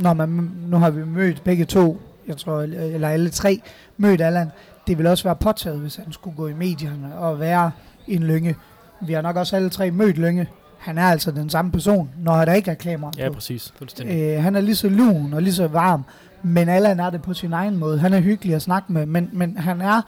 når 0.00 0.14
man, 0.14 0.50
nu 0.68 0.76
har 0.76 0.90
vi 0.90 1.04
mødt 1.04 1.44
begge 1.44 1.64
to, 1.64 2.00
jeg 2.28 2.36
tror, 2.36 2.60
eller 2.60 3.08
alle 3.08 3.30
tre, 3.30 3.60
mødt 3.96 4.20
Allan. 4.20 4.50
Det 4.86 4.98
vil 4.98 5.06
også 5.06 5.24
være 5.24 5.36
påtaget, 5.36 5.78
hvis 5.78 5.96
han 5.96 6.12
skulle 6.12 6.36
gå 6.36 6.46
i 6.48 6.52
medierne 6.52 7.18
og 7.18 7.40
være 7.40 7.70
en 8.08 8.22
lynge. 8.22 8.56
Vi 9.00 9.12
har 9.12 9.22
nok 9.22 9.36
også 9.36 9.56
alle 9.56 9.70
tre 9.70 9.90
mødt 9.90 10.18
lynge 10.18 10.48
han 10.80 10.98
er 10.98 11.04
altså 11.04 11.30
den 11.30 11.50
samme 11.50 11.72
person, 11.72 12.10
når 12.18 12.44
der 12.44 12.52
ikke 12.52 12.70
er 12.70 12.74
kamera 12.74 13.12
Ja, 13.18 13.30
præcis. 13.30 13.72
Fuldstændig. 13.76 14.20
Øh, 14.20 14.42
han 14.42 14.56
er 14.56 14.60
lige 14.60 14.76
så 14.76 14.88
lun 14.88 15.32
og 15.32 15.42
lige 15.42 15.54
så 15.54 15.66
varm, 15.66 16.04
men 16.42 16.68
Allan 16.68 17.00
er 17.00 17.10
det 17.10 17.22
på 17.22 17.34
sin 17.34 17.52
egen 17.52 17.76
måde. 17.76 17.98
Han 17.98 18.12
er 18.12 18.20
hyggelig 18.20 18.54
at 18.54 18.62
snakke 18.62 18.92
med, 18.92 19.06
men, 19.06 19.30
men 19.32 19.56
han 19.56 19.80
er 19.80 20.02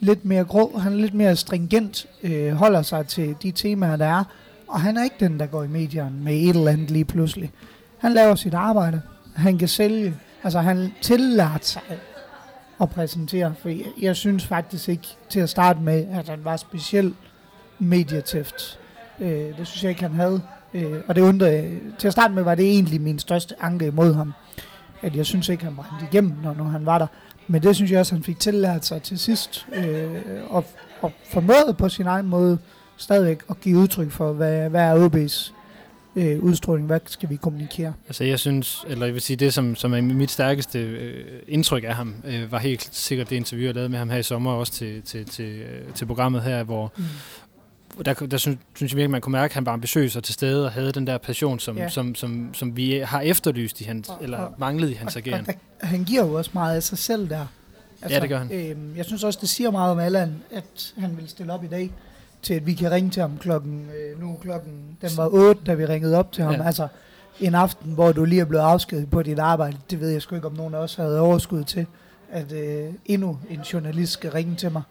lidt 0.00 0.24
mere 0.24 0.44
grå, 0.44 0.78
han 0.78 0.92
er 0.92 0.96
lidt 0.96 1.14
mere 1.14 1.36
stringent, 1.36 2.06
øh, 2.22 2.52
holder 2.52 2.82
sig 2.82 3.06
til 3.06 3.36
de 3.42 3.50
temaer, 3.50 3.96
der 3.96 4.06
er, 4.06 4.24
og 4.68 4.80
han 4.80 4.96
er 4.96 5.04
ikke 5.04 5.16
den, 5.20 5.38
der 5.38 5.46
går 5.46 5.62
i 5.62 5.68
medierne 5.68 6.16
med 6.20 6.34
et 6.34 6.48
eller 6.48 6.70
andet 6.70 6.90
lige 6.90 7.04
pludselig. 7.04 7.50
Han 7.98 8.12
laver 8.12 8.34
sit 8.34 8.54
arbejde, 8.54 9.02
han 9.34 9.58
kan 9.58 9.68
sælge, 9.68 10.14
altså 10.44 10.60
han 10.60 10.92
tillader 11.00 11.58
sig 11.60 11.82
at 12.80 12.90
præsentere, 12.90 13.54
for 13.58 13.68
jeg, 13.68 13.84
jeg 14.00 14.16
synes 14.16 14.46
faktisk 14.46 14.88
ikke 14.88 15.08
til 15.28 15.40
at 15.40 15.50
starte 15.50 15.80
med, 15.80 16.06
at 16.12 16.28
han 16.28 16.44
var 16.44 16.56
specielt 16.56 17.14
medietæft. 17.78 18.78
Øh, 19.22 19.58
det 19.58 19.66
synes 19.66 19.82
jeg 19.82 19.90
ikke, 19.90 20.02
han 20.02 20.14
havde. 20.14 20.40
Øh, 20.74 21.00
og 21.08 21.14
det 21.14 21.22
undrede, 21.22 21.80
til 21.98 22.06
at 22.06 22.12
starte 22.12 22.34
med 22.34 22.42
var 22.42 22.54
det 22.54 22.64
egentlig 22.64 23.00
min 23.00 23.18
største 23.18 23.54
anke 23.60 23.86
imod 23.86 24.14
ham. 24.14 24.32
At 25.02 25.16
jeg 25.16 25.26
synes 25.26 25.48
ikke, 25.48 25.64
han 25.64 25.76
brændte 25.76 26.06
igennem, 26.12 26.32
når, 26.42 26.54
når 26.54 26.64
han 26.64 26.86
var 26.86 26.98
der. 26.98 27.06
Men 27.46 27.62
det 27.62 27.76
synes 27.76 27.90
jeg 27.90 28.00
også, 28.00 28.14
han 28.14 28.22
fik 28.22 28.38
tillært 28.38 28.86
sig 28.86 29.02
til 29.02 29.18
sidst. 29.18 29.66
Øh, 29.74 30.10
og, 30.48 30.64
og 31.00 31.12
formåede 31.32 31.74
på 31.74 31.88
sin 31.88 32.06
egen 32.06 32.26
måde 32.26 32.58
stadigvæk 32.96 33.40
at 33.50 33.60
give 33.60 33.78
udtryk 33.78 34.10
for, 34.10 34.32
hvad, 34.32 34.70
hvad 34.70 34.82
er 34.82 35.08
OB's 35.08 35.52
øh, 36.16 36.42
udstråling, 36.42 36.86
hvad 36.86 37.00
skal 37.06 37.30
vi 37.30 37.36
kommunikere? 37.36 37.92
Altså 38.08 38.24
jeg 38.24 38.38
synes, 38.38 38.84
eller 38.88 39.06
jeg 39.06 39.14
vil 39.14 39.22
sige, 39.22 39.36
det 39.36 39.54
som, 39.54 39.76
som 39.76 39.94
er 39.94 40.00
mit 40.00 40.30
stærkeste 40.30 40.78
øh, 40.78 41.24
indtryk 41.48 41.84
af 41.84 41.94
ham, 41.94 42.14
øh, 42.24 42.52
var 42.52 42.58
helt 42.58 42.88
sikkert 42.92 43.30
det 43.30 43.36
interview, 43.36 43.66
jeg 43.66 43.74
lavede 43.74 43.88
med 43.88 43.98
ham 43.98 44.10
her 44.10 44.18
i 44.18 44.22
sommer, 44.22 44.52
også 44.52 44.72
til, 44.72 45.02
til, 45.02 45.26
til, 45.26 45.44
øh, 45.44 45.92
til 45.94 46.06
programmet 46.06 46.42
her, 46.42 46.62
hvor, 46.62 46.92
mm 46.96 47.04
der, 48.04 48.14
der 48.14 48.36
synes, 48.36 48.58
synes 48.74 48.92
jeg 48.92 48.96
virkelig, 48.96 49.10
man 49.10 49.20
kunne 49.20 49.32
mærke, 49.32 49.50
at 49.50 49.54
han 49.54 49.66
var 49.66 49.72
ambitiøs 49.72 50.16
og 50.16 50.24
til 50.24 50.34
stede 50.34 50.64
og 50.64 50.72
havde 50.72 50.92
den 50.92 51.06
der 51.06 51.18
passion, 51.18 51.58
som, 51.58 51.78
ja. 51.78 51.88
som, 51.88 52.14
som, 52.14 52.54
som 52.54 52.76
vi 52.76 52.92
har 52.98 53.20
efterlyst 53.20 53.80
i 53.80 53.84
hans, 53.84 54.08
og, 54.08 54.18
eller 54.20 54.38
og, 54.38 54.54
manglet 54.58 54.90
i 54.90 54.92
hans 54.92 55.16
ageren. 55.16 55.46
Han 55.80 56.04
giver 56.04 56.26
jo 56.26 56.34
også 56.34 56.50
meget 56.54 56.76
af 56.76 56.82
sig 56.82 56.98
selv 56.98 57.28
der. 57.28 57.46
Altså, 58.02 58.16
ja, 58.16 58.20
det 58.20 58.28
gør 58.28 58.38
han. 58.38 58.52
Øh, 58.52 58.96
jeg 58.96 59.04
synes 59.04 59.24
også, 59.24 59.38
det 59.40 59.48
siger 59.48 59.70
meget 59.70 59.92
om 59.92 59.98
Allan, 59.98 60.42
at 60.50 60.94
han 60.98 61.16
vil 61.16 61.28
stille 61.28 61.52
op 61.52 61.64
i 61.64 61.66
dag 61.66 61.90
til, 62.42 62.54
at 62.54 62.66
vi 62.66 62.74
kan 62.74 62.90
ringe 62.90 63.10
til 63.10 63.20
ham 63.20 63.38
klokken, 63.38 63.86
øh, 63.90 64.20
nu 64.20 64.38
klokken, 64.42 64.72
den 65.00 65.10
var 65.16 65.28
8, 65.28 65.60
da 65.66 65.74
vi 65.74 65.86
ringede 65.86 66.16
op 66.16 66.32
til 66.32 66.44
ham. 66.44 66.54
Ja. 66.54 66.66
Altså, 66.66 66.88
en 67.40 67.54
aften, 67.54 67.92
hvor 67.92 68.12
du 68.12 68.24
lige 68.24 68.40
er 68.40 68.44
blevet 68.44 68.64
afskedet 68.64 69.10
på 69.10 69.22
dit 69.22 69.38
arbejde, 69.38 69.76
det 69.90 70.00
ved 70.00 70.10
jeg 70.10 70.22
sgu 70.22 70.34
ikke, 70.34 70.46
om 70.46 70.54
nogen 70.54 70.74
af 70.74 70.78
os 70.78 70.94
havde 70.94 71.20
overskud 71.20 71.64
til, 71.64 71.86
at 72.30 72.52
øh, 72.52 72.92
endnu 73.06 73.38
en 73.50 73.60
journalist 73.60 74.12
skal 74.12 74.30
ringe 74.30 74.56
til 74.56 74.72
mig 74.72 74.82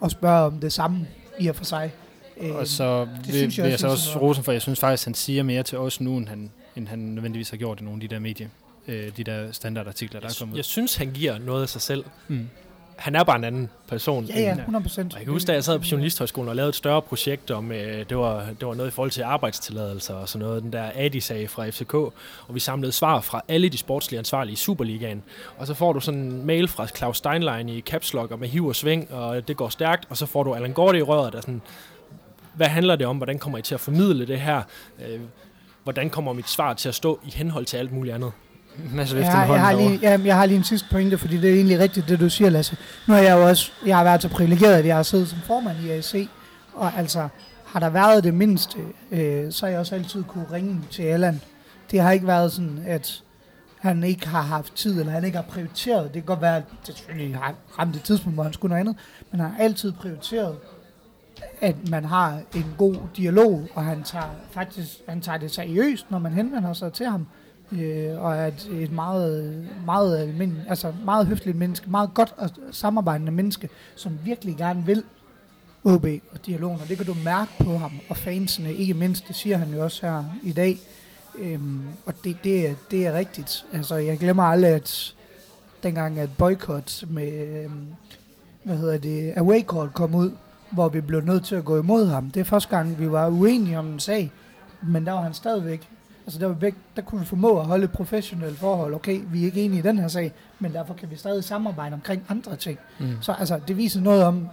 og 0.00 0.10
spørge 0.10 0.46
om 0.46 0.60
det 0.60 0.72
samme 0.72 1.06
i 1.38 1.48
og 1.48 1.56
for 1.56 1.64
sig. 1.64 1.92
Øh, 2.40 2.54
og 2.56 2.66
så 2.66 3.04
vil, 3.26 3.34
jeg, 3.34 3.64
vil 3.64 3.70
jeg 3.70 3.78
så 3.78 3.88
også 3.88 4.18
rosen 4.20 4.44
for, 4.44 4.52
jeg 4.52 4.62
synes 4.62 4.80
faktisk, 4.80 5.04
han 5.04 5.14
siger 5.14 5.42
mere 5.42 5.62
til 5.62 5.78
os 5.78 6.00
nu, 6.00 6.16
end 6.16 6.28
han, 6.28 6.50
end 6.76 6.88
han 6.88 6.98
nødvendigvis 6.98 7.50
har 7.50 7.56
gjort 7.56 7.80
i 7.80 7.84
nogle 7.84 7.96
af 8.02 8.08
de 8.08 8.14
der 8.14 8.20
medier, 8.20 8.48
øh, 8.88 9.10
de 9.16 9.24
der 9.24 9.52
standardartikler, 9.52 10.20
der 10.20 10.28
er 10.28 10.36
kommet 10.38 10.56
Jeg 10.56 10.64
synes, 10.64 10.96
han 10.96 11.10
giver 11.12 11.38
noget 11.38 11.62
af 11.62 11.68
sig 11.68 11.80
selv. 11.80 12.04
Mm. 12.28 12.48
han 12.96 13.14
er 13.16 13.24
bare 13.24 13.36
en 13.36 13.44
anden 13.44 13.70
person. 13.88 14.24
Ja, 14.24 14.40
ja, 14.40 14.50
end- 14.52 14.58
100 14.60 14.82
procent. 14.82 15.12
og 15.12 15.18
jeg 15.18 15.24
kan 15.26 15.32
huske, 15.32 15.46
da 15.46 15.52
jeg 15.52 15.64
sad 15.64 15.78
på 15.78 15.84
Journalisthøjskolen 15.90 16.48
og 16.48 16.56
lavede 16.56 16.68
et 16.68 16.74
større 16.74 17.02
projekt 17.02 17.50
om, 17.50 17.72
øh, 17.72 18.04
det, 18.08 18.16
var, 18.18 18.46
det 18.60 18.68
var 18.68 18.74
noget 18.74 18.90
i 18.90 18.94
forhold 18.94 19.10
til 19.10 19.22
arbejdstilladelser 19.22 20.14
og 20.14 20.28
sådan 20.28 20.46
noget, 20.46 20.62
den 20.62 20.72
der 20.72 20.90
ADI-sag 20.94 21.50
fra 21.50 21.68
FCK, 21.70 21.94
og 21.94 22.14
vi 22.50 22.60
samlede 22.60 22.92
svar 22.92 23.20
fra 23.20 23.42
alle 23.48 23.68
de 23.68 23.78
sportslige 23.78 24.18
ansvarlige 24.18 24.52
i 24.52 24.56
Superligaen. 24.56 25.22
Og 25.58 25.66
så 25.66 25.74
får 25.74 25.92
du 25.92 26.00
sådan 26.00 26.20
en 26.20 26.46
mail 26.46 26.68
fra 26.68 26.86
Claus 26.86 27.16
Steinlein 27.16 27.68
i 27.68 27.80
Caps 27.80 28.14
Lock 28.14 28.30
og 28.30 28.38
med 28.38 28.48
hiv 28.48 28.66
og 28.66 28.76
sving, 28.76 29.12
og 29.12 29.48
det 29.48 29.56
går 29.56 29.68
stærkt, 29.68 30.06
og 30.10 30.16
så 30.16 30.26
får 30.26 30.42
du 30.42 30.54
Allan 30.54 30.72
Gorte 30.72 30.98
i 30.98 31.02
røret, 31.02 31.32
der 31.32 31.38
er 31.38 31.42
sådan, 31.42 31.62
hvad 32.54 32.66
handler 32.66 32.96
det 32.96 33.06
om, 33.06 33.16
hvordan 33.16 33.38
kommer 33.38 33.58
I 33.58 33.62
til 33.62 33.74
at 33.74 33.80
formidle 33.80 34.26
det 34.26 34.40
her, 34.40 34.62
øh, 35.08 35.20
hvordan 35.84 36.10
kommer 36.10 36.32
mit 36.32 36.48
svar 36.48 36.74
til 36.74 36.88
at 36.88 36.94
stå 36.94 37.20
i 37.26 37.30
henhold 37.30 37.64
til 37.66 37.76
alt 37.76 37.92
muligt 37.92 38.14
andet? 38.14 38.32
Mads 38.94 39.14
Jeg, 39.14 39.30
har- 39.32 39.52
jeg, 39.52 39.60
har 39.64 39.72
lige, 39.72 39.98
ja, 40.02 40.18
jeg 40.24 40.36
har 40.36 40.46
lige 40.46 40.56
en 40.58 40.64
sidste 40.64 40.88
pointe, 40.90 41.18
fordi 41.18 41.36
det 41.36 41.50
er 41.50 41.54
egentlig 41.54 41.78
rigtigt, 41.78 42.08
det 42.08 42.20
du 42.20 42.28
siger, 42.28 42.50
Lasse. 42.50 42.76
Nu 43.06 43.14
har 43.14 43.20
jeg 43.20 43.36
jo 43.36 43.48
også, 43.48 43.70
jeg 43.86 43.96
har 43.96 44.04
været 44.04 44.22
så 44.22 44.28
privilegeret, 44.28 44.74
at 44.74 44.86
jeg 44.86 44.96
har 44.96 45.02
siddet 45.02 45.28
som 45.28 45.38
formand 45.46 45.76
i 45.78 45.90
ASC, 45.90 46.28
og 46.74 46.92
altså, 46.98 47.28
har 47.66 47.80
der 47.80 47.88
været 47.90 48.24
det 48.24 48.34
mindste, 48.34 48.78
øh, 49.10 49.52
så 49.52 49.66
har 49.66 49.70
jeg 49.70 49.80
også 49.80 49.94
altid 49.94 50.24
kunne 50.24 50.46
ringe 50.52 50.80
til 50.90 51.02
Allan. 51.02 51.40
Det 51.90 52.00
har 52.00 52.10
ikke 52.12 52.26
været 52.26 52.52
sådan, 52.52 52.84
at 52.86 53.22
han 53.78 54.04
ikke 54.04 54.28
har 54.28 54.42
haft 54.42 54.74
tid, 54.74 55.00
eller 55.00 55.12
han 55.12 55.24
ikke 55.24 55.36
har 55.36 55.44
prioriteret. 55.44 56.04
Det 56.04 56.12
kan 56.12 56.22
godt 56.22 56.40
være, 56.42 56.56
at 56.56 56.62
det 56.86 56.96
selvfølgelig 56.96 57.36
har 57.36 57.54
ramt 57.78 57.96
et 57.96 58.02
tidspunkt, 58.02 58.36
hvor 58.36 58.42
han 58.42 58.52
skulle 58.52 58.70
noget 58.70 58.80
andet, 58.80 58.96
men 59.30 59.40
han 59.40 59.50
har 59.50 59.58
altid 59.64 59.92
prioriteret, 59.92 60.56
at 61.60 61.88
man 61.90 62.04
har 62.04 62.40
en 62.54 62.74
god 62.78 62.96
dialog, 63.16 63.68
og 63.74 63.84
han 63.84 64.02
tager 64.02 64.30
faktisk 64.50 65.00
han 65.08 65.20
tager 65.20 65.38
det 65.38 65.50
seriøst, 65.50 66.10
når 66.10 66.18
man 66.18 66.32
henvender 66.32 66.72
sig 66.72 66.92
til 66.92 67.06
ham. 67.06 67.26
Øh, 67.72 68.22
og 68.22 68.36
er 68.36 68.46
et, 68.46 68.68
et 68.72 68.92
meget, 68.92 69.68
meget, 69.86 70.34
altså 70.68 70.92
meget 71.04 71.26
høfligt 71.26 71.56
menneske, 71.56 71.90
meget 71.90 72.14
godt 72.14 72.34
og 72.36 72.50
samarbejdende 72.72 73.32
menneske, 73.32 73.68
som 73.96 74.18
virkelig 74.24 74.56
gerne 74.56 74.86
vil 74.86 75.02
OB 75.84 76.06
og 76.32 76.46
dialogen, 76.46 76.80
og 76.80 76.88
det 76.88 76.96
kan 76.96 77.06
du 77.06 77.16
mærke 77.24 77.50
på 77.60 77.78
ham, 77.78 77.92
og 78.08 78.16
fansene 78.16 78.74
ikke 78.74 78.94
mindst, 78.94 79.28
det 79.28 79.36
siger 79.36 79.56
han 79.56 79.74
jo 79.74 79.84
også 79.84 80.06
her 80.06 80.24
i 80.42 80.52
dag, 80.52 80.78
øhm, 81.38 81.82
og 82.06 82.14
det, 82.24 82.36
det, 82.44 82.68
er, 82.68 82.74
det 82.90 83.06
er 83.06 83.12
rigtigt. 83.12 83.64
Altså, 83.72 83.96
jeg 83.96 84.18
glemmer 84.18 84.42
aldrig, 84.42 84.70
at 84.70 85.14
dengang 85.82 86.18
at 86.18 86.30
boykot 86.38 87.04
med, 87.08 87.32
øhm, 87.64 87.86
hvad 88.62 88.76
hedder 88.76 88.98
det, 88.98 89.32
away 89.36 89.60
call 89.60 89.88
kom 89.88 90.14
ud, 90.14 90.30
hvor 90.70 90.88
vi 90.88 91.00
blev 91.00 91.20
nødt 91.20 91.44
til 91.44 91.54
at 91.54 91.64
gå 91.64 91.78
imod 91.78 92.06
ham. 92.06 92.30
Det 92.30 92.40
er 92.40 92.44
første 92.44 92.76
gang, 92.76 92.98
vi 92.98 93.10
var 93.10 93.28
uenige 93.28 93.78
om 93.78 93.86
en 93.86 94.00
sag, 94.00 94.32
men 94.82 95.06
der 95.06 95.12
var 95.12 95.22
han 95.22 95.34
stadigvæk 95.34 95.88
Altså 96.28 96.40
der, 96.40 96.46
var 96.46 96.54
væk, 96.54 96.74
der 96.96 97.02
kunne 97.02 97.20
vi 97.20 97.26
formå 97.26 97.60
at 97.60 97.66
holde 97.66 97.84
et 97.84 97.92
professionelt 97.92 98.58
forhold. 98.58 98.94
Okay, 98.94 99.20
vi 99.32 99.40
er 99.40 99.44
ikke 99.44 99.60
enige 99.62 99.78
i 99.78 99.82
den 99.82 99.98
her 99.98 100.08
sag, 100.08 100.32
men 100.58 100.72
derfor 100.72 100.94
kan 100.94 101.10
vi 101.10 101.16
stadig 101.16 101.44
samarbejde 101.44 101.94
omkring 101.94 102.22
andre 102.28 102.56
ting. 102.56 102.78
Mm. 102.98 103.16
Så 103.20 103.32
altså, 103.32 103.60
det 103.68 103.76
viser 103.76 104.00
noget 104.00 104.24
om, 104.24 104.48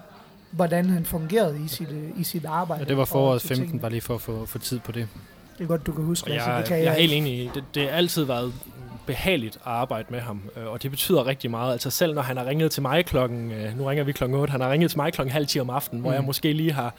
hvordan 0.51 0.89
han 0.89 1.05
fungerede 1.05 1.63
i 1.65 1.67
sit, 1.67 1.91
øh, 1.91 2.19
i 2.19 2.23
sit 2.23 2.45
arbejde. 2.45 2.83
Ja, 2.83 2.89
det 2.89 2.97
var 2.97 3.05
foråret 3.05 3.41
til 3.41 3.47
15, 3.47 3.65
tingene. 3.65 3.81
bare 3.81 3.91
lige 3.91 4.01
for 4.01 4.15
at 4.15 4.21
få, 4.21 4.45
få 4.45 4.57
tid 4.57 4.79
på 4.79 4.91
det. 4.91 5.07
Det 5.57 5.63
er 5.63 5.67
godt, 5.67 5.85
du 5.85 5.91
kan 5.91 6.03
huske, 6.03 6.31
Og 6.31 6.35
jeg, 6.35 6.55
det 6.57 6.67
kan 6.67 6.77
jeg, 6.77 6.85
jeg, 6.85 6.93
er 6.93 6.99
helt 6.99 7.13
enig 7.13 7.33
i, 7.33 7.49
det, 7.53 7.63
det 7.75 7.83
har 7.83 7.89
altid 7.89 8.23
været 8.23 8.53
behageligt 9.05 9.55
at 9.55 9.61
arbejde 9.65 10.07
med 10.09 10.19
ham, 10.19 10.41
øh, 10.57 10.67
og 10.67 10.83
det 10.83 10.91
betyder 10.91 11.25
rigtig 11.25 11.51
meget. 11.51 11.71
Altså 11.71 11.89
selv 11.89 12.13
når 12.13 12.21
han 12.21 12.37
har 12.37 12.45
ringet 12.45 12.71
til 12.71 12.81
mig 12.81 13.05
klokken, 13.05 13.51
øh, 13.51 13.77
nu 13.77 13.85
ringer 13.85 14.03
vi 14.03 14.11
klokken 14.11 14.39
8, 14.39 14.51
han 14.51 14.61
har 14.61 14.71
ringet 14.71 14.91
til 14.91 14.99
mig 14.99 15.13
klokken 15.13 15.31
halv 15.31 15.47
10 15.47 15.59
om 15.59 15.69
aftenen, 15.69 15.99
mm. 15.99 16.03
hvor 16.03 16.13
jeg 16.13 16.23
måske 16.23 16.53
lige 16.53 16.71
har 16.71 16.93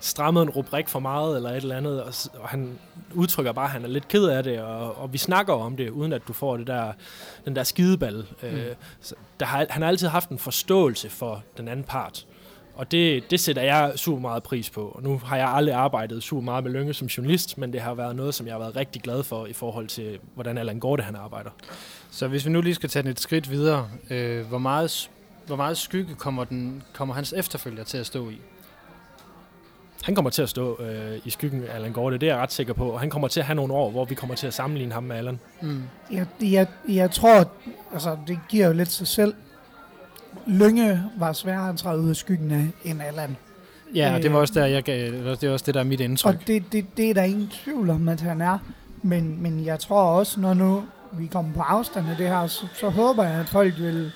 strammet 0.00 0.42
en 0.42 0.50
rubrik 0.50 0.88
for 0.88 0.98
meget 0.98 1.36
eller 1.36 1.50
et 1.50 1.56
eller 1.56 1.76
andet, 1.76 2.02
og, 2.02 2.14
og 2.38 2.48
han 2.48 2.78
udtrykker 3.14 3.52
bare, 3.52 3.64
at 3.64 3.70
han 3.70 3.84
er 3.84 3.88
lidt 3.88 4.08
ked 4.08 4.24
af 4.24 4.42
det, 4.42 4.60
og, 4.60 4.98
og 4.98 5.12
vi 5.12 5.18
snakker 5.18 5.52
om 5.52 5.76
det, 5.76 5.90
uden 5.90 6.12
at 6.12 6.22
du 6.28 6.32
får 6.32 6.56
det 6.56 6.66
der, 6.66 6.92
den 7.44 7.56
der 7.56 7.62
skideball. 7.62 8.26
Mm. 8.42 8.48
Øh, 8.48 8.74
der 9.40 9.46
har, 9.46 9.66
han 9.70 9.82
har 9.82 9.88
altid 9.88 10.08
haft 10.08 10.30
en 10.30 10.38
forståelse 10.38 11.10
for 11.10 11.42
den 11.56 11.68
anden 11.68 11.84
part. 11.84 12.26
Og 12.74 12.90
det, 12.90 13.30
det 13.30 13.40
sætter 13.40 13.62
jeg 13.62 13.92
super 13.96 14.20
meget 14.20 14.42
pris 14.42 14.70
på. 14.70 14.88
Og 14.88 15.02
nu 15.02 15.20
har 15.24 15.36
jeg 15.36 15.48
aldrig 15.48 15.74
arbejdet 15.74 16.22
super 16.22 16.42
meget 16.42 16.64
med 16.64 16.72
Lønge 16.72 16.94
som 16.94 17.06
journalist, 17.06 17.58
men 17.58 17.72
det 17.72 17.80
har 17.80 17.94
været 17.94 18.16
noget, 18.16 18.34
som 18.34 18.46
jeg 18.46 18.54
har 18.54 18.58
været 18.58 18.76
rigtig 18.76 19.02
glad 19.02 19.22
for 19.22 19.46
i 19.46 19.52
forhold 19.52 19.86
til, 19.86 20.18
hvordan 20.34 20.58
Allan 20.58 20.78
Gorte 20.78 21.02
han 21.02 21.16
arbejder. 21.16 21.50
Så 22.10 22.28
hvis 22.28 22.46
vi 22.46 22.50
nu 22.50 22.60
lige 22.60 22.74
skal 22.74 22.88
tage 22.88 23.02
den 23.02 23.10
et 23.10 23.20
skridt 23.20 23.50
videre, 23.50 23.88
øh, 24.10 24.46
hvor, 24.46 24.58
meget, 24.58 25.10
hvor 25.46 25.56
meget 25.56 25.76
skygge 25.76 26.14
kommer, 26.14 26.44
den, 26.44 26.82
kommer 26.92 27.14
hans 27.14 27.32
efterfølger 27.32 27.84
til 27.84 27.98
at 27.98 28.06
stå 28.06 28.30
i? 28.30 28.38
Han 30.02 30.14
kommer 30.14 30.30
til 30.30 30.42
at 30.42 30.48
stå 30.48 30.82
øh, 30.82 31.18
i 31.24 31.30
skyggen 31.30 31.64
af 31.64 31.74
Allan 31.74 31.92
Gorte, 31.92 32.18
det 32.18 32.28
er 32.28 32.32
jeg 32.32 32.42
ret 32.42 32.52
sikker 32.52 32.72
på. 32.72 32.90
Og 32.90 33.00
han 33.00 33.10
kommer 33.10 33.28
til 33.28 33.40
at 33.40 33.46
have 33.46 33.54
nogle 33.54 33.74
år, 33.74 33.90
hvor 33.90 34.04
vi 34.04 34.14
kommer 34.14 34.36
til 34.36 34.46
at 34.46 34.54
sammenligne 34.54 34.92
ham 34.92 35.02
med 35.02 35.16
Allan. 35.16 35.40
Mm. 35.62 35.82
Jeg, 36.10 36.26
jeg, 36.42 36.66
jeg 36.88 37.10
tror, 37.10 37.50
altså 37.92 38.16
det 38.26 38.38
giver 38.48 38.66
jo 38.66 38.72
lidt 38.72 38.90
sig 38.90 39.06
selv. 39.06 39.34
Lynge 40.46 41.02
var 41.18 41.32
sværere 41.32 41.68
at 41.68 41.76
træde 41.76 42.00
ud 42.00 42.10
af 42.10 42.16
skyggen 42.16 42.50
af 42.50 42.66
end 42.84 43.02
Allan. 43.02 43.36
Ja, 43.94 44.14
og 44.14 44.22
det 44.22 44.30
var 44.30 44.36
Øh, 44.36 44.40
også 44.40 44.54
der, 44.54 44.66
jeg 44.66 44.82
gav, 44.82 45.10
det 45.12 45.44
er 45.44 45.52
også 45.52 45.64
det, 45.66 45.74
der 45.74 45.80
er 45.80 45.84
mit 45.84 46.00
indtryk. 46.00 46.34
Og 46.34 46.46
det, 46.46 46.72
det, 46.72 46.86
det 46.96 47.10
er 47.10 47.14
der 47.14 47.22
ingen 47.22 47.48
tvivl 47.48 47.90
om, 47.90 48.08
at 48.08 48.20
han 48.20 48.40
er. 48.40 48.58
Men, 49.02 49.42
men 49.42 49.64
jeg 49.64 49.78
tror 49.78 50.02
også, 50.02 50.40
når 50.40 50.54
nu 50.54 50.84
vi 51.12 51.26
kommer 51.26 51.54
på 51.54 51.60
afstand 51.60 52.10
af 52.10 52.16
det 52.16 52.28
her, 52.28 52.46
så, 52.46 52.66
så 52.74 52.88
håber 52.88 53.24
jeg, 53.24 53.40
at 53.40 53.48
folk 53.48 53.78
vil 53.78 54.12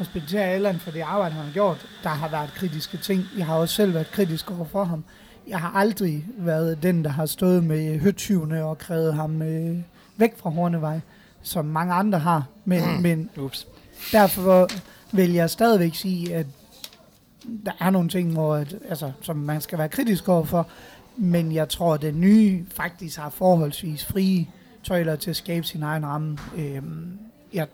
respektere 0.00 0.44
Allan 0.44 0.78
for 0.78 0.90
det 0.90 1.00
arbejde, 1.00 1.34
han 1.34 1.44
har 1.44 1.52
gjort. 1.52 1.86
Der 2.02 2.08
har 2.08 2.28
været 2.28 2.50
kritiske 2.54 2.96
ting. 2.96 3.24
Jeg 3.38 3.46
har 3.46 3.54
også 3.54 3.74
selv 3.74 3.94
været 3.94 4.10
kritisk 4.10 4.50
over 4.50 4.64
for 4.64 4.84
ham. 4.84 5.04
Jeg 5.48 5.58
har 5.58 5.72
aldrig 5.74 6.24
været 6.38 6.82
den, 6.82 7.04
der 7.04 7.10
har 7.10 7.26
stået 7.26 7.64
med 7.64 7.98
høtyvene 7.98 8.64
og 8.64 8.78
krævet 8.78 9.14
ham 9.14 9.42
øh, 9.42 9.76
væk 10.16 10.38
fra 10.38 10.50
Hornevej, 10.50 11.00
som 11.42 11.64
mange 11.64 11.94
andre 11.94 12.18
har. 12.18 12.44
Men, 12.64 13.02
men 13.02 13.30
Ups. 13.36 13.66
derfor 14.12 14.68
vil 15.14 15.32
jeg 15.32 15.50
stadigvæk 15.50 15.94
sige, 15.94 16.34
at 16.34 16.46
der 17.66 17.72
er 17.80 17.90
nogle 17.90 18.08
ting, 18.08 18.32
hvor, 18.32 18.54
at, 18.54 18.74
altså, 18.88 19.12
som 19.22 19.36
man 19.36 19.60
skal 19.60 19.78
være 19.78 19.88
kritisk 19.88 20.28
overfor, 20.28 20.68
men 21.16 21.52
jeg 21.52 21.68
tror, 21.68 21.94
at 21.94 22.02
den 22.02 22.20
nye 22.20 22.64
faktisk 22.70 23.18
har 23.18 23.30
forholdsvis 23.30 24.04
frie 24.04 24.46
tøjler 24.84 25.16
til 25.16 25.30
at 25.30 25.36
skabe 25.36 25.66
sin 25.66 25.82
egen 25.82 26.06
ramme. 26.06 26.38
Øhm, 26.56 27.18
jeg, 27.52 27.66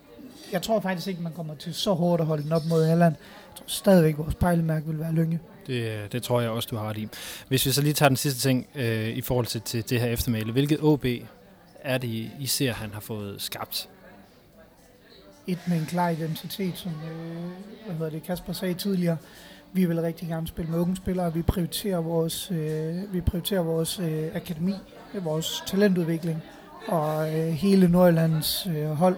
jeg 0.51 0.61
tror 0.61 0.79
faktisk 0.79 1.07
ikke, 1.07 1.21
man 1.21 1.31
kommer 1.33 1.55
til 1.55 1.73
så 1.73 1.93
hårdt 1.93 2.21
at 2.21 2.27
holde 2.27 2.43
den 2.43 2.51
op 2.51 2.65
mod 2.69 2.83
Allan. 2.83 3.11
Jeg 3.11 3.55
tror 3.55 3.63
stadigvæk, 3.67 4.17
vores 4.17 4.35
pejlemærke 4.35 4.87
vil 4.87 4.99
være 4.99 5.13
Lynge. 5.13 5.39
Det, 5.67 5.73
øh, 5.73 6.11
det 6.11 6.23
tror 6.23 6.41
jeg 6.41 6.49
også, 6.49 6.67
du 6.71 6.75
har 6.75 6.89
ret 6.89 6.97
i. 6.97 7.07
Hvis 7.47 7.65
vi 7.65 7.71
så 7.71 7.81
lige 7.81 7.93
tager 7.93 8.09
den 8.09 8.17
sidste 8.17 8.39
ting 8.39 8.67
øh, 8.75 9.07
i 9.07 9.21
forhold 9.21 9.45
til, 9.45 9.61
til 9.61 9.89
det 9.89 9.99
her 9.99 10.07
eftermæle. 10.07 10.51
Hvilket 10.51 10.79
OB 10.81 11.05
er 11.81 11.97
det, 11.97 12.31
I 12.39 12.45
ser, 12.45 12.73
han 12.73 12.93
har 12.93 12.99
fået 12.99 13.41
skabt? 13.41 13.89
Et 15.47 15.59
med 15.67 15.77
en 15.77 15.85
klar 15.85 16.09
identitet, 16.09 16.77
som 16.77 16.91
øh, 16.91 17.85
hvad 17.85 17.95
hedder 17.95 18.09
det, 18.09 18.23
Kasper 18.23 18.53
sagde 18.53 18.73
tidligere. 18.73 19.17
Vi 19.73 19.85
vil 19.85 20.01
rigtig 20.01 20.27
gerne 20.27 20.47
spille 20.47 20.71
med 20.71 20.79
unge 20.79 20.95
spillere. 20.95 21.33
Vi 21.33 21.41
prioriterer 21.41 22.01
vores, 22.01 22.51
øh, 22.51 23.13
vi 23.13 23.21
prioriterer 23.21 23.61
vores 23.61 23.99
øh, 23.99 24.27
akademi, 24.35 24.73
vores 25.23 25.63
talentudvikling 25.67 26.43
og 26.87 27.39
øh, 27.39 27.47
hele 27.47 27.87
Nordjyllands 27.87 28.67
øh, 28.67 28.89
hold 28.89 29.15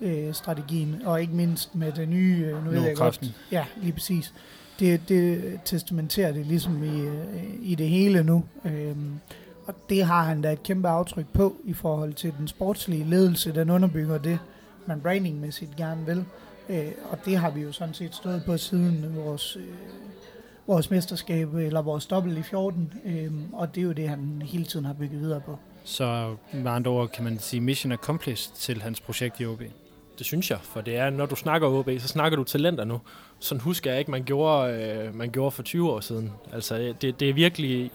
øh, 0.00 0.34
strategien, 0.34 1.02
og 1.04 1.20
ikke 1.20 1.34
mindst 1.34 1.74
med 1.74 1.92
det 1.92 2.08
nye, 2.08 2.44
øh, 2.46 2.64
nu 2.64 2.70
ved 2.70 2.82
jeg 2.82 2.96
godt, 2.96 3.34
ja, 3.52 3.64
lige 3.76 3.92
præcis. 3.92 4.34
Det, 4.80 5.08
det 5.08 5.58
testamenterer 5.64 6.32
det 6.32 6.46
ligesom 6.46 6.84
i, 6.84 7.00
øh, 7.00 7.14
i 7.62 7.74
det 7.74 7.88
hele 7.88 8.22
nu. 8.22 8.44
Øhm, 8.64 9.20
og 9.66 9.74
det 9.88 10.04
har 10.04 10.22
han 10.22 10.42
da 10.42 10.52
et 10.52 10.62
kæmpe 10.62 10.88
aftryk 10.88 11.26
på 11.32 11.56
i 11.64 11.72
forhold 11.72 12.14
til 12.14 12.32
den 12.38 12.48
sportslige 12.48 13.04
ledelse, 13.04 13.54
den 13.54 13.70
underbygger 13.70 14.18
det, 14.18 14.38
man 14.88 15.00
brandingmæssigt 15.00 15.76
gerne 15.76 16.06
vil. 16.06 16.24
Øh, 16.68 16.92
og 17.10 17.18
det 17.24 17.36
har 17.36 17.50
vi 17.50 17.60
jo 17.60 17.72
sådan 17.72 17.94
set 17.94 18.14
stået 18.14 18.42
på 18.46 18.56
siden 18.56 19.16
vores, 19.16 19.56
øh, 19.56 19.62
vores 20.66 20.90
mesterskab, 20.90 21.54
eller 21.54 21.82
vores 21.82 22.06
dobbelt 22.06 22.38
i 22.38 22.42
14, 22.42 22.92
øh, 23.04 23.32
og 23.52 23.74
det 23.74 23.80
er 23.80 23.84
jo 23.84 23.92
det, 23.92 24.08
han 24.08 24.42
hele 24.44 24.64
tiden 24.64 24.84
har 24.84 24.92
bygget 24.92 25.20
videre 25.20 25.40
på. 25.40 25.58
Så 25.84 26.36
med 26.52 26.70
andre 26.70 26.90
ord 26.90 27.08
kan 27.08 27.24
man 27.24 27.38
sige 27.38 27.60
mission 27.60 27.92
accomplished 27.92 28.54
til 28.54 28.82
hans 28.82 29.00
projekt 29.00 29.40
i 29.40 29.46
OB. 29.46 29.62
Det 30.18 30.26
synes 30.26 30.50
jeg, 30.50 30.58
for 30.62 30.80
det 30.80 30.96
er, 30.96 31.10
når 31.10 31.26
du 31.26 31.36
snakker 31.36 31.68
OB, 31.68 31.90
så 31.98 32.08
snakker 32.08 32.36
du 32.36 32.44
talenter 32.44 32.84
nu. 32.84 33.00
Sådan 33.38 33.60
husker 33.60 33.90
jeg 33.90 33.98
ikke, 33.98 34.10
man 34.10 34.24
gjorde, 34.24 34.72
øh, 34.72 35.14
man 35.14 35.30
gjorde 35.30 35.50
for 35.50 35.62
20 35.62 35.90
år 35.90 36.00
siden. 36.00 36.32
Altså, 36.52 36.94
det, 37.00 37.20
det 37.20 37.30
er 37.30 37.34
virkelig... 37.34 37.92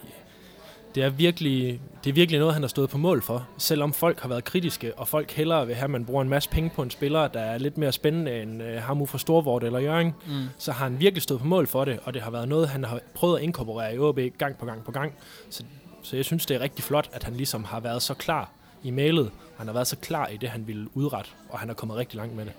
Det 0.96 1.04
er, 1.04 1.10
virkelig, 1.10 1.82
det 2.04 2.10
er 2.10 2.14
virkelig 2.14 2.40
noget, 2.40 2.54
han 2.54 2.64
har 2.64 2.68
stået 2.68 2.90
på 2.90 2.98
mål 2.98 3.22
for. 3.22 3.48
Selvom 3.58 3.94
folk 3.94 4.20
har 4.20 4.30
været 4.30 4.44
kritiske, 4.44 4.98
og 5.00 5.08
folk 5.08 5.32
hellere 5.32 5.68
vil 5.68 5.76
have, 5.76 5.84
at 5.84 5.90
man 5.90 6.06
bruger 6.06 6.22
en 6.22 6.30
masse 6.30 6.50
penge 6.50 6.70
på 6.76 6.82
en 6.82 6.90
spiller, 6.90 7.28
der 7.28 7.40
er 7.40 7.58
lidt 7.58 7.78
mere 7.78 7.92
spændende 7.92 8.42
end 8.42 8.64
øh, 8.64 8.82
ham 8.82 9.08
fra 9.08 9.18
Storvort 9.18 9.64
eller 9.64 9.80
Jørgen, 9.80 10.14
Mm. 10.28 10.34
så 10.58 10.72
har 10.72 10.84
han 10.86 11.00
virkelig 11.00 11.22
stået 11.24 11.40
på 11.40 11.48
mål 11.48 11.68
for 11.68 11.86
det, 11.86 12.00
og 12.04 12.14
det 12.14 12.22
har 12.22 12.32
været 12.32 12.48
noget, 12.50 12.70
han 12.70 12.84
har 12.84 13.00
prøvet 13.14 13.38
at 13.38 13.44
inkorporere 13.44 13.96
i 13.96 14.00
OB 14.00 14.20
gang 14.38 14.58
på 14.58 14.66
gang 14.66 14.84
på 14.84 14.92
gang. 14.92 15.14
Så, 15.50 15.64
så 16.02 16.16
jeg 16.16 16.26
synes, 16.26 16.46
det 16.46 16.56
er 16.56 16.60
rigtig 16.62 16.84
flot, 16.84 17.10
at 17.14 17.24
han 17.24 17.34
ligesom 17.34 17.64
har 17.64 17.80
været 17.80 18.02
så 18.02 18.14
klar 18.14 18.50
i 18.84 18.92
mailet, 18.92 19.26
og 19.26 19.32
han 19.58 19.68
har 19.68 19.74
været 19.74 19.88
så 19.88 19.96
klar 19.96 20.28
i 20.28 20.38
det, 20.38 20.50
han 20.50 20.68
ville 20.68 20.88
udrette, 20.98 21.30
og 21.50 21.60
han 21.60 21.70
er 21.70 21.74
kommet 21.74 21.98
rigtig 21.98 22.18
langt 22.18 22.36
med 22.36 22.46
det. 22.46 22.54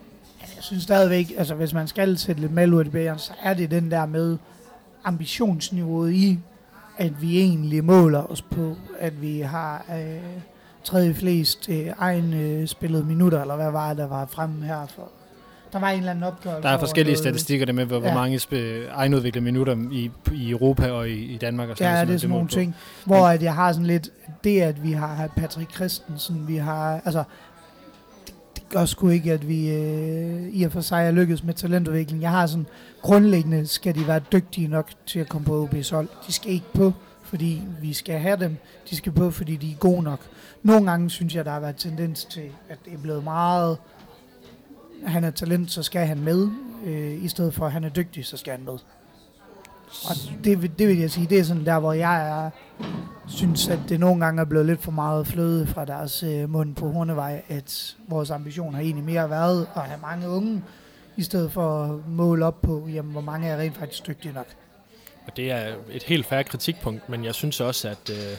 Jeg 0.56 0.64
synes 0.64 0.82
stadigvæk, 0.82 1.32
altså 1.38 1.54
hvis 1.54 1.72
man 1.74 1.88
skal 1.88 2.18
sætte 2.18 2.40
lidt 2.40 2.52
mal 2.52 2.74
ud 2.74 2.78
af 2.78 2.84
det 2.84 2.92
bæren, 2.92 3.18
så 3.18 3.32
er 3.42 3.54
det 3.54 3.70
den 3.70 3.90
der 3.90 4.06
med 4.06 4.38
ambitionsniveauet 5.04 6.12
i, 6.12 6.38
at 6.98 7.22
vi 7.22 7.38
egentlig 7.40 7.84
måler 7.84 8.30
os 8.32 8.42
på, 8.42 8.76
at 8.98 9.22
vi 9.22 9.40
har 9.40 9.84
øh, 9.98 10.16
tredje 10.84 11.14
flest 11.14 11.68
øh, 11.68 11.86
egen 11.98 12.34
øh, 12.34 12.66
spillede 12.66 13.04
minutter, 13.04 13.40
eller 13.40 13.56
hvad 13.56 13.70
var 13.70 13.88
det, 13.88 13.98
der 13.98 14.06
var 14.08 14.26
fremme 14.26 14.64
her 14.66 14.86
for 14.86 15.08
Der 15.72 15.78
var 15.78 15.90
en 15.90 15.98
eller 15.98 16.10
anden 16.10 16.24
opgørelse. 16.24 16.62
Der 16.62 16.68
er 16.68 16.78
forskellige 16.78 17.12
noget- 17.14 17.18
statistikker 17.24 17.66
der 17.66 17.72
med, 17.72 17.84
hvor, 17.84 17.98
hvor 17.98 18.08
Ja. 18.08 18.14
mange 18.14 18.36
spe- 18.38 18.90
egenudviklede 18.94 19.44
minutter 19.44 19.76
i, 19.92 20.10
i 20.32 20.50
Europa 20.50 20.90
og 20.90 21.08
i, 21.08 21.12
i 21.34 21.36
Danmark. 21.36 21.68
Og 21.68 21.76
sådan 21.76 21.90
Ja, 21.90 21.94
noget, 21.94 22.08
det 22.08 22.14
er 22.14 22.18
sådan 22.18 22.30
nogle 22.30 22.46
på. 22.48 22.52
ting, 22.54 22.74
hvor 23.04 23.26
at 23.26 23.42
jeg 23.42 23.54
har 23.54 23.72
sådan 23.72 23.86
lidt, 23.86 24.10
det 24.44 24.60
at 24.60 24.82
vi 24.82 24.92
har 24.92 25.30
Patrick 25.36 25.74
Christensen, 25.74 26.48
vi 26.48 26.56
har, 26.56 27.00
altså, 27.04 27.24
det, 28.26 28.34
det 28.56 28.68
gør 28.68 28.84
sgu 28.84 29.08
ikke, 29.08 29.32
at 29.32 29.48
vi 29.48 29.70
øh, 29.70 30.48
i 30.52 30.62
og 30.62 30.72
for 30.72 30.80
sig 30.80 31.06
er 31.06 31.10
lykkedes 31.10 31.44
med 31.44 31.54
talentudvikling. 31.54 32.22
Jeg 32.22 32.30
har 32.30 32.46
sådan, 32.46 32.66
grundlæggende 33.02 33.66
skal 33.66 33.94
de 33.94 34.06
være 34.06 34.20
dygtige 34.32 34.68
nok 34.68 34.90
til 35.06 35.18
at 35.18 35.28
komme 35.28 35.44
på 35.44 35.68
OB's 35.72 35.94
hold. 35.94 36.08
De 36.26 36.32
skal 36.32 36.50
ikke 36.50 36.72
på, 36.74 36.92
fordi 37.22 37.62
vi 37.80 37.92
skal 37.92 38.18
have 38.18 38.36
dem. 38.36 38.56
De 38.90 38.96
skal 38.96 39.12
på, 39.12 39.30
fordi 39.30 39.56
de 39.56 39.70
er 39.72 39.76
gode 39.76 40.02
nok. 40.02 40.20
Nogle 40.62 40.90
gange 40.90 41.10
synes 41.10 41.34
jeg, 41.34 41.44
der 41.44 41.50
har 41.50 41.60
været 41.60 41.76
tendens 41.76 42.24
til, 42.24 42.50
at 42.68 42.78
det 42.84 42.92
er 42.92 42.98
blevet 42.98 43.24
meget, 43.24 43.78
han 45.06 45.24
er 45.24 45.30
talent, 45.30 45.70
så 45.70 45.82
skal 45.82 46.06
han 46.06 46.20
med, 46.20 46.48
øh, 46.84 47.24
i 47.24 47.28
stedet 47.28 47.54
for, 47.54 47.66
at 47.66 47.72
han 47.72 47.84
er 47.84 47.88
dygtig, 47.88 48.26
så 48.26 48.36
skal 48.36 48.50
han 48.52 48.64
med. 48.64 48.78
Og 50.08 50.16
det, 50.44 50.78
det 50.78 50.88
vil 50.88 50.98
jeg 50.98 51.10
sige, 51.10 51.26
det 51.26 51.38
er 51.38 51.42
sådan 51.44 51.64
der, 51.64 51.78
hvor 51.78 51.92
jeg 51.92 52.28
er, 52.28 52.50
synes, 53.26 53.68
at 53.68 53.78
det 53.88 54.00
nogle 54.00 54.24
gange 54.24 54.40
er 54.40 54.44
blevet 54.44 54.66
lidt 54.66 54.82
for 54.82 54.92
meget 54.92 55.26
fløde 55.26 55.66
fra 55.66 55.84
deres 55.84 56.22
øh, 56.22 56.50
mund 56.50 56.74
på 56.74 56.90
Hornevej, 56.90 57.42
at 57.48 57.96
vores 58.08 58.30
ambition 58.30 58.74
har 58.74 58.80
egentlig 58.80 59.04
mere 59.04 59.30
været 59.30 59.66
at 59.76 59.82
have 59.82 60.00
mange 60.00 60.28
unge, 60.28 60.62
i 61.16 61.22
stedet 61.22 61.52
for 61.52 61.84
at 61.84 62.08
måle 62.08 62.46
op 62.46 62.62
på, 62.62 62.88
jamen, 62.94 63.12
hvor 63.12 63.20
mange 63.20 63.48
er 63.48 63.58
rent 63.58 63.76
faktisk 63.76 64.06
dygtige 64.06 64.34
nok. 64.34 64.46
Og 65.26 65.36
det 65.36 65.50
er 65.50 65.74
et 65.90 66.02
helt 66.02 66.26
færre 66.26 66.44
kritikpunkt, 66.44 67.08
men 67.08 67.24
jeg 67.24 67.34
synes 67.34 67.60
også, 67.60 67.88
at 67.88 68.10
øh, 68.10 68.36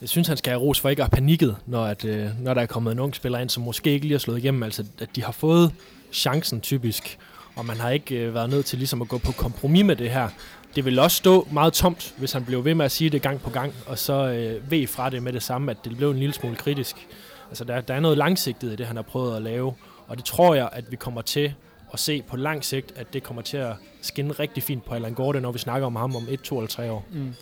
jeg 0.00 0.08
synes, 0.08 0.28
han 0.28 0.36
skal 0.36 0.50
have 0.50 0.60
ros 0.60 0.80
for 0.80 0.88
ikke 0.88 1.02
at 1.02 1.06
have 1.06 1.16
panikket, 1.16 1.56
når, 1.66 1.84
at, 1.84 2.04
øh, 2.04 2.40
når 2.40 2.54
der 2.54 2.60
er 2.60 2.66
kommet 2.66 2.92
en 2.92 2.98
ung 2.98 3.14
spiller 3.14 3.38
ind, 3.38 3.50
som 3.50 3.62
måske 3.62 3.90
ikke 3.90 4.06
lige 4.06 4.14
har 4.14 4.18
slået 4.18 4.38
igennem. 4.38 4.62
Altså, 4.62 4.84
at 4.98 5.08
de 5.16 5.24
har 5.24 5.32
fået 5.32 5.72
chancen 6.12 6.60
typisk, 6.60 7.18
og 7.56 7.66
man 7.66 7.76
har 7.76 7.90
ikke 7.90 8.16
øh, 8.16 8.34
været 8.34 8.50
nødt 8.50 8.66
til 8.66 8.78
ligesom 8.78 9.02
at 9.02 9.08
gå 9.08 9.18
på 9.18 9.32
kompromis 9.32 9.84
med 9.84 9.96
det 9.96 10.10
her. 10.10 10.28
Det 10.76 10.84
vil 10.84 10.98
også 10.98 11.16
stå 11.16 11.48
meget 11.52 11.72
tomt, 11.72 12.14
hvis 12.18 12.32
han 12.32 12.44
blev 12.44 12.64
ved 12.64 12.74
med 12.74 12.84
at 12.84 12.92
sige 12.92 13.10
det 13.10 13.22
gang 13.22 13.40
på 13.40 13.50
gang, 13.50 13.74
og 13.86 13.98
så 13.98 14.28
øh, 14.28 14.70
ved 14.70 14.86
fra 14.86 15.10
det 15.10 15.22
med 15.22 15.32
det 15.32 15.42
samme, 15.42 15.70
at 15.70 15.76
det 15.84 15.96
blev 15.96 16.10
en 16.10 16.18
lille 16.18 16.34
smule 16.34 16.56
kritisk. 16.56 17.06
Altså, 17.48 17.64
der, 17.64 17.80
der 17.80 17.94
er 17.94 18.00
noget 18.00 18.18
langsigtet 18.18 18.72
i 18.72 18.76
det, 18.76 18.86
han 18.86 18.96
har 18.96 19.02
prøvet 19.02 19.36
at 19.36 19.42
lave, 19.42 19.74
og 20.08 20.16
det 20.16 20.24
tror 20.24 20.54
jeg, 20.54 20.68
at 20.72 20.90
vi 20.90 20.96
kommer 20.96 21.22
til 21.22 21.54
at 21.92 21.98
se 21.98 22.22
på 22.22 22.36
lang 22.36 22.64
sigt, 22.64 22.92
at 22.96 23.12
det 23.12 23.22
kommer 23.22 23.42
til 23.42 23.56
at 23.56 23.72
skinne 24.02 24.32
rigtig 24.32 24.62
fint 24.62 24.84
på 24.84 24.94
Allan 24.94 25.14
Gorte, 25.14 25.40
når 25.40 25.52
vi 25.52 25.58
snakker 25.58 25.86
om 25.86 25.96
ham 25.96 26.16
om 26.16 26.26
1, 26.30 26.40
2 26.40 26.58
eller 26.58 26.68
3 26.68 26.90
år. 26.90 27.04
Mm. 27.12 27.34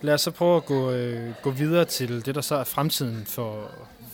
Lad 0.00 0.14
os 0.14 0.20
så 0.20 0.30
prøve 0.30 0.56
at 0.56 0.64
gå, 0.64 0.90
øh, 0.90 1.34
gå 1.42 1.50
videre 1.50 1.84
til 1.84 2.26
det, 2.26 2.34
der 2.34 2.40
så 2.40 2.54
er 2.54 2.64
fremtiden 2.64 3.24
for, 3.26 3.70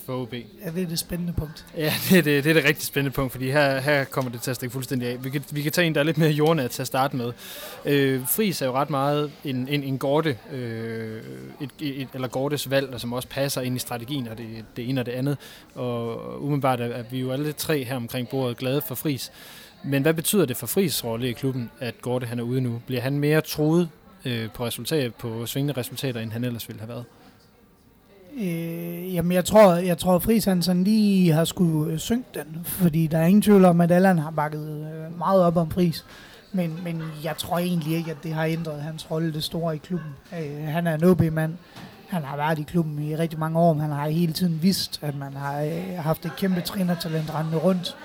for 0.09 0.23
OB. 0.23 0.33
Ja, 0.35 0.71
det 0.75 0.83
er 0.83 0.87
det 0.87 0.99
spændende 0.99 1.33
punkt. 1.33 1.67
Ja, 1.77 1.93
det 2.11 2.19
er 2.19 2.23
det, 2.23 2.45
det, 2.45 2.51
er 2.51 2.55
det 2.55 2.65
rigtig 2.65 2.87
spændende 2.87 3.15
punkt, 3.15 3.33
fordi 3.33 3.51
her, 3.51 3.81
her 3.81 4.05
kommer 4.05 4.31
det 4.31 4.41
til 4.41 4.51
at 4.51 4.57
stikke 4.57 4.73
fuldstændig 4.73 5.09
af. 5.09 5.25
Vi 5.25 5.31
kan, 5.31 5.45
vi 5.51 5.63
kan 5.63 5.73
tage 5.73 5.87
en, 5.87 5.95
der 5.95 6.01
er 6.01 6.05
lidt 6.05 6.19
mere 6.19 6.31
jordnær 6.31 6.67
til 6.67 6.83
at 6.83 6.87
starte 6.87 7.17
med. 7.17 7.33
Øh, 7.85 8.27
Fris 8.27 8.63
er 8.63 8.67
jo 8.67 8.73
ret 8.73 8.91
meget 8.91 9.33
en, 9.45 9.69
en, 9.69 9.83
en 9.83 9.99
Gorte, 9.99 10.39
øh, 10.53 11.23
et, 11.61 11.71
et, 11.81 12.09
eller 12.15 12.29
Gortes 12.29 12.71
valg, 12.71 12.93
der 12.93 12.99
som 12.99 13.13
også 13.13 13.29
passer 13.29 13.61
ind 13.61 13.77
i 13.77 13.79
strategien, 13.79 14.29
og 14.29 14.39
det, 14.39 14.65
det 14.77 14.89
ene 14.89 15.01
og 15.01 15.07
det 15.07 15.13
andet. 15.13 15.37
Og 15.75 16.43
umiddelbart 16.43 16.81
er, 16.81 16.87
er 16.87 17.05
vi 17.11 17.19
jo 17.21 17.33
alle 17.33 17.53
tre 17.53 17.85
her 17.85 17.97
omkring 17.97 18.29
bordet 18.29 18.57
glade 18.57 18.83
for 18.89 18.95
Fris. 18.95 19.33
Men 19.85 20.03
hvad 20.03 20.15
betyder 20.15 20.45
det 20.45 20.57
for 20.57 20.67
Fris 20.67 21.05
rolle 21.05 21.29
i 21.29 21.33
klubben, 21.33 21.71
at 21.81 22.03
Gorte 22.03 22.27
han 22.27 22.39
er 22.39 22.43
ude 22.43 22.61
nu? 22.61 22.83
Bliver 22.87 23.01
han 23.01 23.19
mere 23.19 23.41
troet 23.41 23.89
øh, 24.25 24.51
på, 24.51 24.67
resultat, 24.67 25.15
på 25.15 25.47
svingende 25.47 25.81
resultater, 25.81 26.21
end 26.21 26.33
han 26.33 26.45
ellers 26.45 26.69
ville 26.69 26.81
have 26.81 26.89
været? 26.89 27.05
Øh, 28.37 29.15
jamen, 29.15 29.33
jeg 29.33 29.45
tror, 29.45 29.75
jeg 29.75 29.99
tror 29.99 30.19
Friis 30.19 30.45
han 30.45 30.63
sådan 30.63 30.85
lige 30.85 31.33
har 31.33 31.45
skulle 31.45 31.93
øh, 31.93 31.99
synge 31.99 32.25
den, 32.35 32.61
fordi 32.65 33.07
der 33.07 33.19
er 33.19 33.27
ingen 33.27 33.43
tvivl 33.43 33.65
om, 33.65 33.81
at 33.81 33.91
Allan 33.93 34.19
har 34.19 34.31
bakket 34.31 34.69
øh, 34.69 35.19
meget 35.19 35.43
op 35.43 35.57
om 35.57 35.71
Friis. 35.71 36.05
Men, 36.53 36.79
men 36.85 37.03
jeg 37.25 37.37
tror 37.37 37.59
egentlig 37.59 37.97
ikke, 37.97 38.11
at 38.11 38.17
det 38.23 38.33
har 38.33 38.45
ændret 38.45 38.83
hans 38.83 39.11
rolle 39.11 39.33
det 39.33 39.45
store 39.45 39.75
i 39.75 39.79
klubben. 39.79 40.11
Øh, 40.41 40.65
han 40.65 40.87
er 40.87 40.95
en 40.95 41.05
OB-mand. 41.05 41.55
Han 42.09 42.23
har 42.23 42.37
været 42.37 42.59
i 42.59 42.63
klubben 42.63 43.03
i 43.03 43.17
rigtig 43.17 43.39
mange 43.39 43.59
år, 43.59 43.73
men 43.73 43.83
han 43.83 43.91
har 43.91 44.09
hele 44.09 44.33
tiden 44.33 44.59
vidst, 44.63 44.99
at 45.03 45.17
man 45.17 45.33
har 45.33 45.63
øh, 45.63 45.99
haft 45.99 46.25
et 46.25 46.37
kæmpe 46.37 46.61
trænertalent 46.61 47.35
rendende 47.35 47.59
rundt 47.59 47.97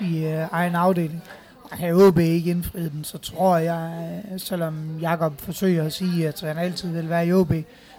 i 0.00 0.24
øh, 0.24 0.46
egen 0.52 0.74
afdeling. 0.74 1.22
Og 1.70 1.76
havde 1.76 2.06
OB 2.06 2.18
ikke 2.18 2.50
indfriet 2.50 2.92
den, 2.92 3.04
så 3.04 3.18
tror 3.18 3.56
jeg, 3.56 4.12
øh, 4.32 4.40
selvom 4.40 4.98
Jakob 5.00 5.40
forsøger 5.40 5.84
at 5.84 5.92
sige, 5.92 6.28
at 6.28 6.40
han 6.40 6.58
altid 6.58 6.92
vil 6.92 7.08
være 7.08 7.26
i 7.26 7.32
OB, 7.32 7.52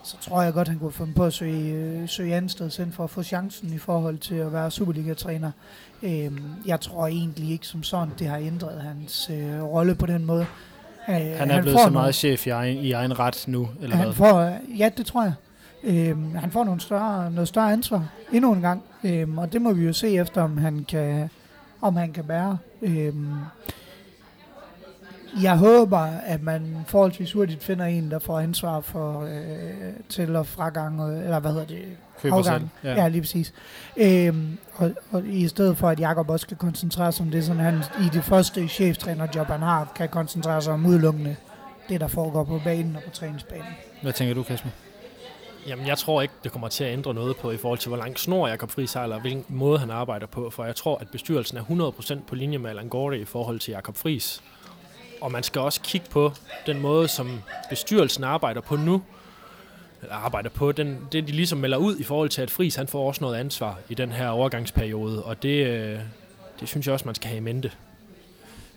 så 0.04 0.18
tror 0.22 0.42
jeg 0.42 0.54
godt, 0.54 0.68
han 0.68 0.80
kunne 0.80 0.92
finde 0.92 1.14
på 1.14 1.24
at 1.26 1.34
søge, 1.34 1.74
øh, 1.74 2.10
søge 2.10 2.36
andet 2.36 2.52
sted 2.52 2.78
hen 2.78 2.92
for 2.92 3.04
at 3.04 3.10
få 3.10 3.24
chancen 3.24 3.74
i 3.74 3.78
forhold 3.78 4.18
til 4.18 4.36
at 4.36 4.54
være 4.54 4.72
Superliga-træner. 4.72 5.52
Øhm, 6.04 6.40
jeg 6.66 6.82
tror 6.82 7.08
egentlig 7.08 7.52
ikke 7.52 7.68
som 7.68 7.84
sådan, 7.84 8.10
det 8.20 8.28
har 8.28 8.38
ændret 8.38 8.82
hans 8.82 9.30
øh, 9.34 9.64
rolle 9.64 9.96
på 9.96 10.06
den 10.06 10.26
måde. 10.26 10.46
Øh, 11.10 11.16
Han 11.16 11.52
er 11.52 11.62
blevet 11.62 11.80
så 11.80 11.90
meget 11.90 12.16
chef 12.16 12.48
i 12.48 12.50
egen, 12.50 12.78
i 12.78 12.92
egen 12.92 13.20
ret 13.20 13.44
nu, 13.48 13.70
eller 13.82 13.96
han 13.96 14.06
hvad? 14.06 14.16
får, 14.16 14.58
ja, 14.78 14.90
det 14.98 15.06
tror 15.06 15.24
jeg. 15.24 15.34
Øhm, 15.84 16.36
han 16.36 16.52
får 16.52 16.64
nogle 16.64 16.82
større, 16.82 17.32
noget 17.32 17.48
større 17.48 17.72
ansvar 17.74 18.08
endnu 18.32 18.54
en 18.54 18.62
gang, 18.62 18.84
øhm, 19.04 19.38
og 19.38 19.54
det 19.54 19.62
må 19.62 19.74
vi 19.74 19.86
jo 19.86 19.94
se 19.94 20.16
efter, 20.16 20.42
om 20.42 20.58
han 20.58 20.86
kan, 20.90 21.30
om 21.82 21.96
han 21.96 22.14
kan 22.14 22.24
bære. 22.24 22.58
Øhm, 22.82 23.28
jeg 25.44 25.58
håber, 25.58 26.00
at 26.26 26.44
man 26.44 26.76
forholdsvis 26.88 27.32
hurtigt 27.32 27.64
finder 27.64 27.86
en, 27.86 28.12
der 28.12 28.20
får 28.20 28.40
ansvar 28.40 28.82
for 28.82 29.22
øh, 29.22 29.94
til- 30.10 30.36
og 30.36 30.48
fragang, 30.48 31.22
eller 31.24 31.40
hvad 31.40 31.52
hedder 31.52 31.66
det, 31.66 31.86
Køber 32.22 32.36
afgang. 32.36 32.72
selv. 32.82 32.92
Ja, 32.92 33.02
ja 33.02 33.08
lige 33.08 33.22
præcis. 33.22 33.54
Øhm, 33.98 34.58
og, 34.76 34.92
og 35.12 35.24
i 35.28 35.48
stedet 35.48 35.78
for, 35.78 35.90
at 35.90 36.00
Jakob 36.00 36.30
også 36.30 36.44
skal 36.44 36.58
koncentrere 36.58 37.12
sig 37.12 37.26
om 37.26 37.32
det, 37.32 37.46
sådan 37.46 37.62
han 37.62 37.84
i 38.02 38.10
det 38.14 38.24
første 38.24 38.68
cheftrænerjob, 38.68 39.48
han 39.48 39.62
har, 39.62 39.92
kan 39.96 40.10
koncentrere 40.10 40.62
sig 40.62 40.74
om 40.74 40.86
udelukkende 40.86 41.36
det, 41.90 42.02
der 42.02 42.08
foregår 42.08 42.44
på 42.44 42.62
banen 42.64 42.96
og 42.96 43.02
på 43.04 43.10
træningsbanen. 43.10 43.66
Hvad 44.02 44.14
tænker 44.14 44.34
du, 44.36 44.44
Kasper? 44.44 44.70
Jamen, 45.68 45.88
jeg 45.88 45.98
tror 45.98 46.22
ikke, 46.22 46.34
det 46.44 46.52
kommer 46.52 46.68
til 46.68 46.84
at 46.84 46.94
ændre 46.94 47.14
noget 47.14 47.38
på 47.38 47.52
i 47.52 47.58
forhold 47.58 47.80
til, 47.80 47.88
hvor 47.90 47.98
lang 47.98 48.20
snor 48.20 48.48
Jakob 48.48 48.72
Friis 48.72 48.94
har, 48.94 49.04
eller 49.04 49.20
hvilken 49.20 49.46
måde 49.48 49.80
han 49.80 49.90
arbejder 49.92 50.28
på. 50.28 50.50
For 50.50 50.66
jeg 50.66 50.76
tror, 50.76 50.98
at 50.98 51.08
bestyrelsen 51.10 51.58
er 51.58 51.62
100% 51.62 52.20
på 52.28 52.36
linje 52.36 52.58
med 52.58 52.70
Allan 52.70 52.88
Gorte 52.90 53.20
i 53.20 53.26
forhold 53.26 53.60
til 53.60 53.72
Jakob 53.72 53.96
Friis. 53.96 54.44
Og 55.22 55.32
man 55.32 55.44
skal 55.44 55.62
også 55.62 55.82
kigge 55.82 56.08
på 56.10 56.32
den 56.66 56.80
måde, 56.80 57.08
som 57.08 57.42
bestyrelsen 57.70 58.24
arbejder 58.24 58.62
på 58.62 58.76
nu. 58.76 59.04
Eller 60.02 60.16
arbejder 60.16 60.50
på, 60.50 60.72
den, 60.72 61.08
det 61.12 61.28
de 61.28 61.32
ligesom 61.32 61.58
melder 61.58 61.78
ud 61.78 61.98
i 61.98 62.04
forhold 62.04 62.30
til, 62.30 62.42
at 62.42 62.52
Friis 62.52 62.76
han 62.76 62.88
får 62.88 63.08
også 63.08 63.24
noget 63.24 63.38
ansvar 63.38 63.80
i 63.90 63.94
den 63.94 64.12
her 64.12 64.28
overgangsperiode. 64.28 65.24
Og 65.24 65.44
det, 65.44 65.68
øh, 65.68 66.00
det 66.60 66.68
synes 66.68 66.86
jeg 66.86 66.94
også, 66.94 67.06
man 67.06 67.16
skal 67.16 67.28
have 67.28 67.38
i 67.38 67.44
mente. 67.44 67.72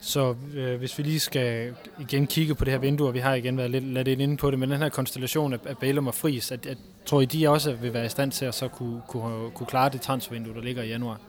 Så 0.01 0.35
øh, 0.55 0.79
hvis 0.79 0.99
vi 0.99 1.03
lige 1.03 1.21
skal 1.21 1.75
igen 2.01 2.27
kigge 2.27 2.55
på 2.55 2.65
det 2.65 2.73
her 2.73 2.81
vindue, 2.81 3.09
og 3.09 3.15
vi 3.15 3.19
har 3.19 3.35
igen 3.35 3.57
været 3.57 3.71
lidt, 3.71 3.85
lidt 3.85 4.21
inde 4.21 4.37
på 4.37 4.51
det, 4.51 4.59
men 4.59 4.71
den 4.71 4.83
her 4.83 4.89
konstellation 4.89 5.53
af, 5.53 5.59
af 5.67 5.79
Bælum 5.79 6.07
og 6.07 6.15
Friis, 6.15 6.53
at, 6.53 6.67
at, 6.67 6.79
tror 7.07 7.21
I, 7.21 7.25
de 7.25 7.49
også 7.49 7.73
vil 7.73 7.95
være 7.95 8.07
i 8.07 8.09
stand 8.09 8.33
til 8.33 8.45
at 8.45 8.55
så 8.55 8.69
kunne, 8.69 9.03
kunne, 9.09 9.51
kunne 9.51 9.67
klare 9.67 9.89
det 9.89 10.01
transfervindue, 10.01 10.55
der 10.55 10.61
ligger 10.61 10.83
i 10.83 10.89
januar? 10.89 11.21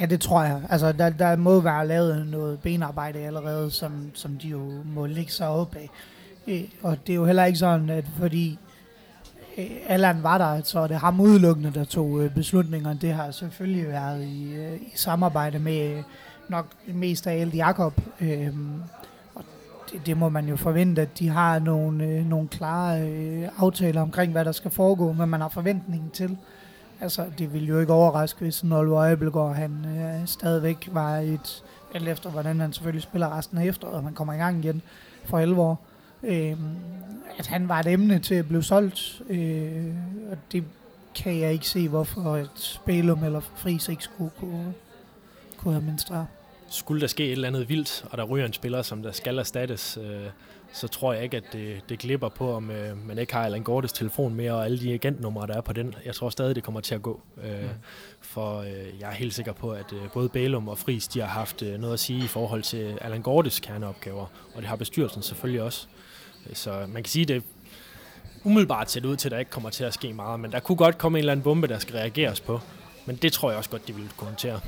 Ja, 0.00 0.06
det 0.06 0.20
tror 0.20 0.42
jeg. 0.42 0.62
Altså, 0.70 0.92
der, 0.92 1.10
der 1.10 1.36
må 1.36 1.60
være 1.60 1.86
lavet 1.86 2.26
noget 2.26 2.60
benarbejde 2.60 3.18
allerede, 3.18 3.70
som, 3.70 4.10
som 4.14 4.36
de 4.36 4.48
jo 4.48 4.60
må 4.84 5.06
lægge 5.06 5.32
sig 5.32 5.48
op 5.48 5.76
af. 5.76 5.90
Øh, 6.46 6.62
og 6.82 6.98
det 7.06 7.12
er 7.12 7.16
jo 7.16 7.24
heller 7.24 7.44
ikke 7.44 7.58
sådan, 7.58 7.90
at 7.90 8.04
fordi 8.18 8.58
øh, 9.58 9.66
Allan 9.88 10.22
var 10.22 10.38
der, 10.38 10.62
så 10.62 10.78
er 10.78 10.86
det 10.86 10.96
ham 10.96 11.20
udelukkende, 11.20 11.70
der 11.74 11.84
tog 11.84 12.20
øh, 12.22 12.34
beslutningerne. 12.34 12.98
Det 13.00 13.12
har 13.12 13.30
selvfølgelig 13.30 13.88
været 13.88 14.22
i, 14.24 14.54
i 14.76 14.92
samarbejde 14.96 15.58
med 15.58 16.02
nok 16.48 16.66
mest 16.86 17.26
af 17.26 17.40
alt 17.40 17.54
Jakob. 17.54 18.00
Øhm, 18.20 18.82
og 19.34 19.44
det, 19.92 20.06
det 20.06 20.16
må 20.16 20.28
man 20.28 20.48
jo 20.48 20.56
forvente, 20.56 21.02
at 21.02 21.18
de 21.18 21.28
har 21.28 21.58
nogle, 21.58 22.04
øh, 22.04 22.26
nogle 22.26 22.48
klare 22.48 23.08
øh, 23.08 23.48
aftaler 23.58 24.02
omkring, 24.02 24.32
hvad 24.32 24.44
der 24.44 24.52
skal 24.52 24.70
foregå, 24.70 25.12
hvad 25.12 25.26
man 25.26 25.40
har 25.40 25.48
forventningen 25.48 26.10
til. 26.10 26.38
Altså, 27.04 27.24
det 27.38 27.52
ville 27.52 27.68
jo 27.68 27.80
ikke 27.80 27.92
overraske, 27.92 28.40
hvis 28.40 28.60
en 28.60 28.72
Øjebelgaard, 28.72 29.54
han 29.54 29.84
øh, 29.84 30.26
stadigvæk 30.26 30.88
var 30.92 31.16
et, 31.16 31.64
alt 31.94 32.08
efter 32.08 32.30
hvordan 32.30 32.60
han 32.60 32.72
selvfølgelig 32.72 33.02
spiller 33.02 33.38
resten 33.38 33.58
af 33.58 33.66
efteråret, 33.66 33.96
og 33.96 34.04
man 34.04 34.14
kommer 34.14 34.32
i 34.32 34.36
gang 34.36 34.64
igen 34.64 34.82
for 35.24 35.38
11 35.38 35.62
år, 35.62 35.86
øh, 36.22 36.56
at 37.38 37.46
han 37.46 37.68
var 37.68 37.80
et 37.80 37.86
emne 37.86 38.18
til 38.18 38.34
at 38.34 38.48
blive 38.48 38.62
solgt, 38.62 39.22
øh, 39.28 39.86
og 40.30 40.36
det 40.52 40.64
kan 41.14 41.38
jeg 41.38 41.52
ikke 41.52 41.68
se, 41.68 41.88
hvorfor 41.88 42.36
et 42.36 42.50
Spælum 42.54 43.24
eller 43.24 43.40
Friis 43.40 43.88
ikke 43.88 44.04
skulle 44.04 44.30
kunne, 44.40 44.74
kunne 45.56 45.76
administrere. 45.76 46.26
skulle 46.68 47.00
der 47.00 47.06
ske 47.06 47.24
et 47.24 47.32
eller 47.32 47.48
andet 47.48 47.68
vildt, 47.68 48.04
og 48.10 48.18
der 48.18 48.24
ryger 48.24 48.46
en 48.46 48.52
spiller, 48.52 48.82
som 48.82 49.02
der 49.02 49.12
skal 49.12 49.38
erstattes, 49.38 49.98
øh, 50.02 50.26
så 50.74 50.88
tror 50.88 51.12
jeg 51.12 51.22
ikke, 51.24 51.36
at 51.36 51.42
det, 51.52 51.88
det 51.88 51.98
glipper 51.98 52.28
på, 52.28 52.54
om 52.54 52.70
øh, 52.70 53.06
man 53.08 53.18
ikke 53.18 53.34
har 53.34 53.44
Allan 53.44 53.62
Gortes 53.62 53.92
telefon 53.92 54.34
mere, 54.34 54.52
og 54.52 54.64
alle 54.64 54.80
de 54.80 54.92
agentnumre, 54.92 55.46
der 55.46 55.54
er 55.54 55.60
på 55.60 55.72
den. 55.72 55.94
Jeg 56.04 56.14
tror 56.14 56.30
stadig, 56.30 56.54
det 56.56 56.64
kommer 56.64 56.80
til 56.80 56.94
at 56.94 57.02
gå. 57.02 57.20
Øh, 57.44 57.62
Mm. 57.62 57.68
For 58.20 58.58
øh, 58.60 59.00
jeg 59.00 59.08
er 59.10 59.14
helt 59.14 59.34
sikker 59.34 59.52
på, 59.52 59.70
at 59.72 59.92
øh, 59.92 60.10
både 60.12 60.28
Bælum 60.28 60.68
og 60.68 60.78
Fris, 60.78 61.08
de 61.08 61.20
har 61.20 61.26
haft 61.26 61.62
øh, 61.62 61.78
noget 61.80 61.92
at 61.94 62.00
sige 62.00 62.24
i 62.24 62.26
forhold 62.26 62.62
til 62.62 62.98
Allan 63.00 63.22
Gortes 63.22 63.60
kerneopgaver, 63.60 64.26
og 64.54 64.56
det 64.62 64.64
har 64.64 64.76
bestyrelsen 64.76 65.22
selvfølgelig 65.22 65.62
også. 65.62 65.86
Så 66.52 66.86
man 66.88 67.02
kan 67.02 67.10
sige, 67.10 67.24
det 67.24 67.42
umiddelbart 68.44 68.90
ser 68.90 69.00
det 69.00 69.08
ud 69.08 69.16
til, 69.16 69.28
at 69.28 69.32
der 69.32 69.38
ikke 69.38 69.50
kommer 69.50 69.70
til 69.70 69.84
at 69.84 69.94
ske 69.94 70.12
meget, 70.12 70.40
men 70.40 70.52
der 70.52 70.60
kunne 70.60 70.76
godt 70.76 70.98
komme 70.98 71.18
en 71.18 71.20
eller 71.20 71.32
anden 71.32 71.44
bombe, 71.44 71.66
der 71.66 71.78
skal 71.78 71.94
reageres 71.96 72.40
på. 72.40 72.60
Men 73.06 73.16
det 73.16 73.32
tror 73.32 73.50
jeg 73.50 73.58
også 73.58 73.70
godt, 73.70 73.88
de 73.88 73.94
vil 73.94 74.08
kommentere. 74.16 74.60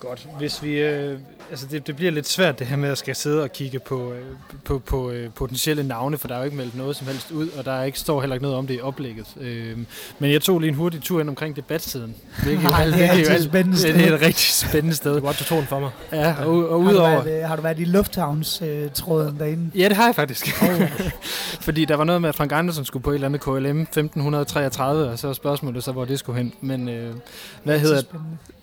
Godt. 0.00 0.28
Hvis 0.38 0.62
vi, 0.62 0.78
øh, 0.78 1.18
altså 1.50 1.66
det, 1.70 1.86
det 1.86 1.96
bliver 1.96 2.12
lidt 2.12 2.28
svært 2.28 2.58
det 2.58 2.66
her 2.66 2.76
med 2.76 2.88
at 2.88 2.98
skal 2.98 3.16
sidde 3.16 3.42
og 3.42 3.52
kigge 3.52 3.78
på, 3.78 4.12
øh, 4.12 4.22
på, 4.64 4.78
på 4.78 5.10
øh, 5.10 5.30
potentielle 5.30 5.82
navne, 5.82 6.18
for 6.18 6.28
der 6.28 6.34
er 6.34 6.38
jo 6.38 6.44
ikke 6.44 6.56
meldt 6.56 6.76
noget 6.76 6.96
som 6.96 7.06
helst 7.06 7.30
ud, 7.30 7.48
og 7.48 7.64
der 7.64 7.72
er 7.72 7.84
ikke, 7.84 7.98
står 7.98 8.20
heller 8.20 8.34
ikke 8.34 8.42
noget 8.42 8.58
om 8.58 8.66
det 8.66 8.74
i 8.74 8.80
oplægget. 8.80 9.26
Øh, 9.40 9.78
men 10.18 10.32
jeg 10.32 10.42
tog 10.42 10.60
lige 10.60 10.68
en 10.68 10.74
hurtig 10.74 11.02
tur 11.02 11.20
ind 11.20 11.28
omkring 11.28 11.56
debatsiden. 11.56 12.14
Det 12.44 12.54
er, 12.54 12.60
Nej, 12.70 12.84
det 12.84 13.04
er, 13.04 13.10
altid 13.10 13.36
jo, 13.36 13.42
spændende 13.42 13.78
sted. 13.78 13.94
Det 13.94 14.08
er 14.08 14.14
et 14.14 14.22
rigtig 14.22 14.68
spændende 14.68 14.96
sted. 14.96 15.20
Godt, 15.20 15.38
du 15.38 15.44
tog 15.44 15.58
den 15.58 15.66
for 15.66 15.80
mig. 15.80 15.90
Ja, 16.12 16.34
og, 16.44 16.70
og 16.70 16.84
har, 16.84 16.92
udover... 16.92 17.18
du 17.18 17.24
været, 17.24 17.48
har 17.48 17.56
du 17.56 17.62
været 17.62 17.78
i 17.78 17.84
lufthavnstråden 17.84 19.34
øh, 19.34 19.38
derinde? 19.38 19.70
Ja, 19.74 19.88
det 19.88 19.96
har 19.96 20.06
jeg 20.06 20.14
faktisk. 20.14 20.46
Oh. 20.66 20.90
Fordi 21.66 21.84
der 21.84 21.96
var 21.96 22.04
noget 22.04 22.20
med, 22.20 22.28
at 22.28 22.34
Frank 22.34 22.52
Andersen 22.52 22.84
skulle 22.84 23.02
på 23.02 23.10
et 23.10 23.14
eller 23.14 23.28
andet 23.28 23.40
KLM 23.40 23.80
1533, 23.80 25.10
og 25.10 25.18
så 25.18 25.26
var 25.26 25.34
spørgsmålet 25.34 25.84
så, 25.84 25.92
hvor 25.92 26.04
det 26.04 26.18
skulle 26.18 26.38
hen. 26.38 26.52
Men 26.60 26.88
øh, 26.88 27.14
hvad 27.62 27.78
hedder... 27.78 28.02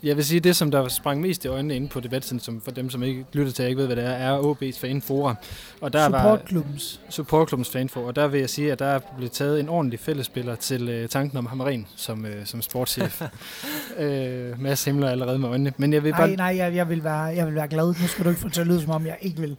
Jeg 0.04 0.18
vil 0.18 0.26
sige, 0.26 0.40
det 0.40 0.56
som 0.56 0.72
der 0.72 0.88
sprang 0.88 1.22
mest 1.22 1.33
i 1.46 1.48
øjnene 1.48 1.76
inde 1.76 1.88
på 1.88 2.00
debatten, 2.00 2.40
som 2.40 2.62
for 2.62 2.72
dem, 2.72 2.90
som 2.90 3.04
ikke 3.04 3.26
lytter 3.34 3.52
til, 3.52 3.64
jeg 3.64 3.70
ikke 3.70 3.80
ved, 3.80 3.86
hvad 3.86 3.96
det 3.96 4.06
er, 4.06 4.10
er 4.10 4.42
OB's 4.42 4.80
fanfora. 4.80 5.36
Og 5.82 5.94
der 5.94 6.06
Supportklubbens. 6.06 7.00
Var, 7.04 7.12
supportklubbens 7.12 7.70
fanfora. 7.70 8.06
Og 8.06 8.16
der 8.16 8.28
vil 8.28 8.40
jeg 8.40 8.50
sige, 8.50 8.72
at 8.72 8.80
der 8.80 8.86
er 8.86 9.00
blevet 9.16 9.32
taget 9.32 9.60
en 9.60 9.70
ordentlig 9.70 10.00
fællesspiller 10.00 10.56
til 10.56 11.04
uh, 11.04 11.10
tanken 11.10 11.38
om 11.38 11.46
Hammerin 11.46 11.88
som, 11.96 12.26
uh, 12.26 12.46
som 12.46 12.62
sportschef. 12.62 13.22
uh, 13.22 14.62
Mads 14.64 14.86
himler 14.86 15.10
allerede 15.10 15.40
med 15.40 15.50
øjnene. 15.50 15.74
Men 15.78 15.94
jeg 15.94 16.04
vil 16.04 16.12
bare... 16.12 16.36
nej, 16.36 16.56
jeg, 16.58 16.76
jeg, 16.76 16.90
vil 16.90 17.04
være, 17.04 17.22
jeg 17.22 17.46
vil 17.48 17.56
være 17.56 17.68
glad. 17.68 17.88
Nu 17.88 18.08
skal 18.08 18.26
du 18.26 18.30
ikke 18.30 18.42
få 18.42 18.50
til 18.50 18.62
at 18.62 18.68
lyde, 18.68 18.82
som 18.82 18.92
om 18.92 19.06
jeg 19.06 19.18
ikke 19.22 19.42
vil. 19.42 19.58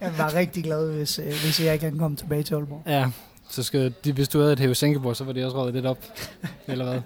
Jeg 0.00 0.12
være 0.18 0.34
rigtig 0.34 0.64
glad, 0.64 0.92
hvis, 0.92 1.18
uh, 1.18 1.24
hvis 1.24 1.64
jeg 1.64 1.80
kan 1.80 1.98
komme 1.98 2.16
tilbage 2.16 2.42
til 2.42 2.54
Aalborg. 2.54 2.82
Ja, 2.86 3.10
så 3.48 3.62
skal 3.62 3.94
de, 4.04 4.12
hvis 4.12 4.28
du 4.28 4.40
havde 4.40 4.52
et 4.52 4.58
hæve 4.58 4.74
så 4.74 5.24
var 5.26 5.32
det 5.32 5.44
også 5.44 5.58
rådet 5.58 5.74
lidt 5.74 5.86
op. 5.86 5.98
Eller 6.66 6.84
hvad? 6.84 7.00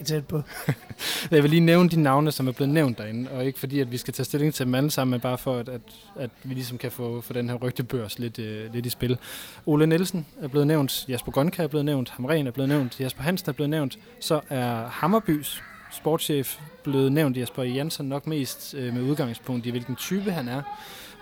Er 0.00 0.04
tæt 0.04 0.26
på. 0.26 0.42
jeg 1.30 1.42
vil 1.42 1.50
lige 1.50 1.60
nævne 1.60 1.88
de 1.88 2.00
navne, 2.02 2.32
som 2.32 2.48
er 2.48 2.52
blevet 2.52 2.74
nævnt 2.74 2.98
derinde, 2.98 3.30
og 3.30 3.44
ikke 3.44 3.58
fordi, 3.58 3.80
at 3.80 3.92
vi 3.92 3.96
skal 3.96 4.14
tage 4.14 4.24
stilling 4.24 4.54
til 4.54 4.66
dem 4.66 4.74
alle 4.74 4.90
sammen, 4.90 5.10
men 5.10 5.20
bare 5.20 5.38
for, 5.38 5.56
at, 5.56 5.68
at, 5.68 5.80
at 6.16 6.30
vi 6.42 6.54
ligesom 6.54 6.78
kan 6.78 6.90
få, 6.90 7.20
få 7.20 7.32
den 7.32 7.48
her 7.48 7.56
rygtebørs 7.56 8.18
lidt, 8.18 8.38
uh, 8.38 8.74
lidt 8.74 8.86
i 8.86 8.90
spil. 8.90 9.18
Ole 9.66 9.86
Nielsen 9.86 10.26
er 10.40 10.48
blevet 10.48 10.66
nævnt, 10.66 11.04
Jasper 11.08 11.32
Gonka 11.32 11.62
er 11.62 11.66
blevet 11.66 11.84
nævnt, 11.84 12.10
Hamren 12.10 12.46
er 12.46 12.50
blevet 12.50 12.68
nævnt, 12.68 13.00
Jasper 13.00 13.22
Hansen 13.22 13.48
er 13.48 13.52
blevet 13.52 13.70
nævnt, 13.70 13.98
så 14.20 14.40
er 14.50 14.86
Hammerbys 14.86 15.62
sportschef 15.92 16.58
blevet 16.84 17.12
nævnt, 17.12 17.36
Jasper 17.36 17.62
Jensen 17.62 18.08
nok 18.08 18.26
mest 18.26 18.74
uh, 18.78 18.94
med 18.94 19.02
udgangspunkt 19.02 19.66
i, 19.66 19.70
hvilken 19.70 19.96
type 19.96 20.32
han 20.32 20.48
er, 20.48 20.62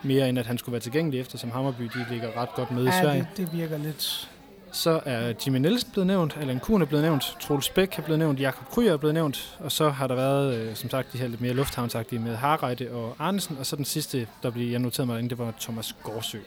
mere 0.03 0.29
end 0.29 0.39
at 0.39 0.47
han 0.47 0.59
skulle 0.59 0.73
være 0.73 0.81
tilgængelig, 0.81 1.21
eftersom 1.21 1.51
Hammerby 1.51 1.83
de 1.83 2.07
ligger 2.11 2.29
ret 2.37 2.55
godt 2.55 2.71
med 2.71 2.85
ja, 2.85 2.89
i 2.89 3.03
Sverige. 3.03 3.29
Det, 3.37 3.47
det 3.47 3.59
virker 3.59 3.79
lidt 3.79 4.29
så 4.75 5.01
er 5.05 5.33
Jimmy 5.47 5.59
Nielsen 5.59 5.91
blevet 5.93 6.07
nævnt, 6.07 6.37
Allan 6.41 6.61
Kuhn 6.61 6.83
er 6.83 6.87
blevet 6.87 7.05
nævnt, 7.05 7.37
Troels 7.41 7.69
Bæk 7.69 7.99
er 7.99 8.03
blevet 8.03 8.19
nævnt, 8.19 8.41
Jakob 8.41 8.71
Kryer 8.71 8.93
er 8.93 8.97
blevet 8.97 9.15
nævnt, 9.15 9.59
og 9.61 9.73
så 9.73 9.91
har 9.91 10.07
der 10.07 10.15
været, 10.15 10.55
øh, 10.55 10.75
som 10.75 10.91
sagt, 10.91 11.13
de 11.13 11.19
her 11.19 11.29
lidt 11.29 11.41
mere 11.41 11.53
lufthavnsagtige 11.53 12.19
med 12.19 12.37
Harreide 12.37 12.91
og 12.93 13.17
Arnesen, 13.19 13.57
og 13.61 13.67
så 13.67 13.77
den 13.77 13.85
sidste, 13.85 14.27
der 14.43 14.51
blev 14.51 14.71
jeg 14.71 14.79
noteret 14.79 15.09
mig 15.09 15.31
det 15.31 15.39
var 15.39 15.55
Thomas 15.61 15.97
Gårdsø. 16.03 16.39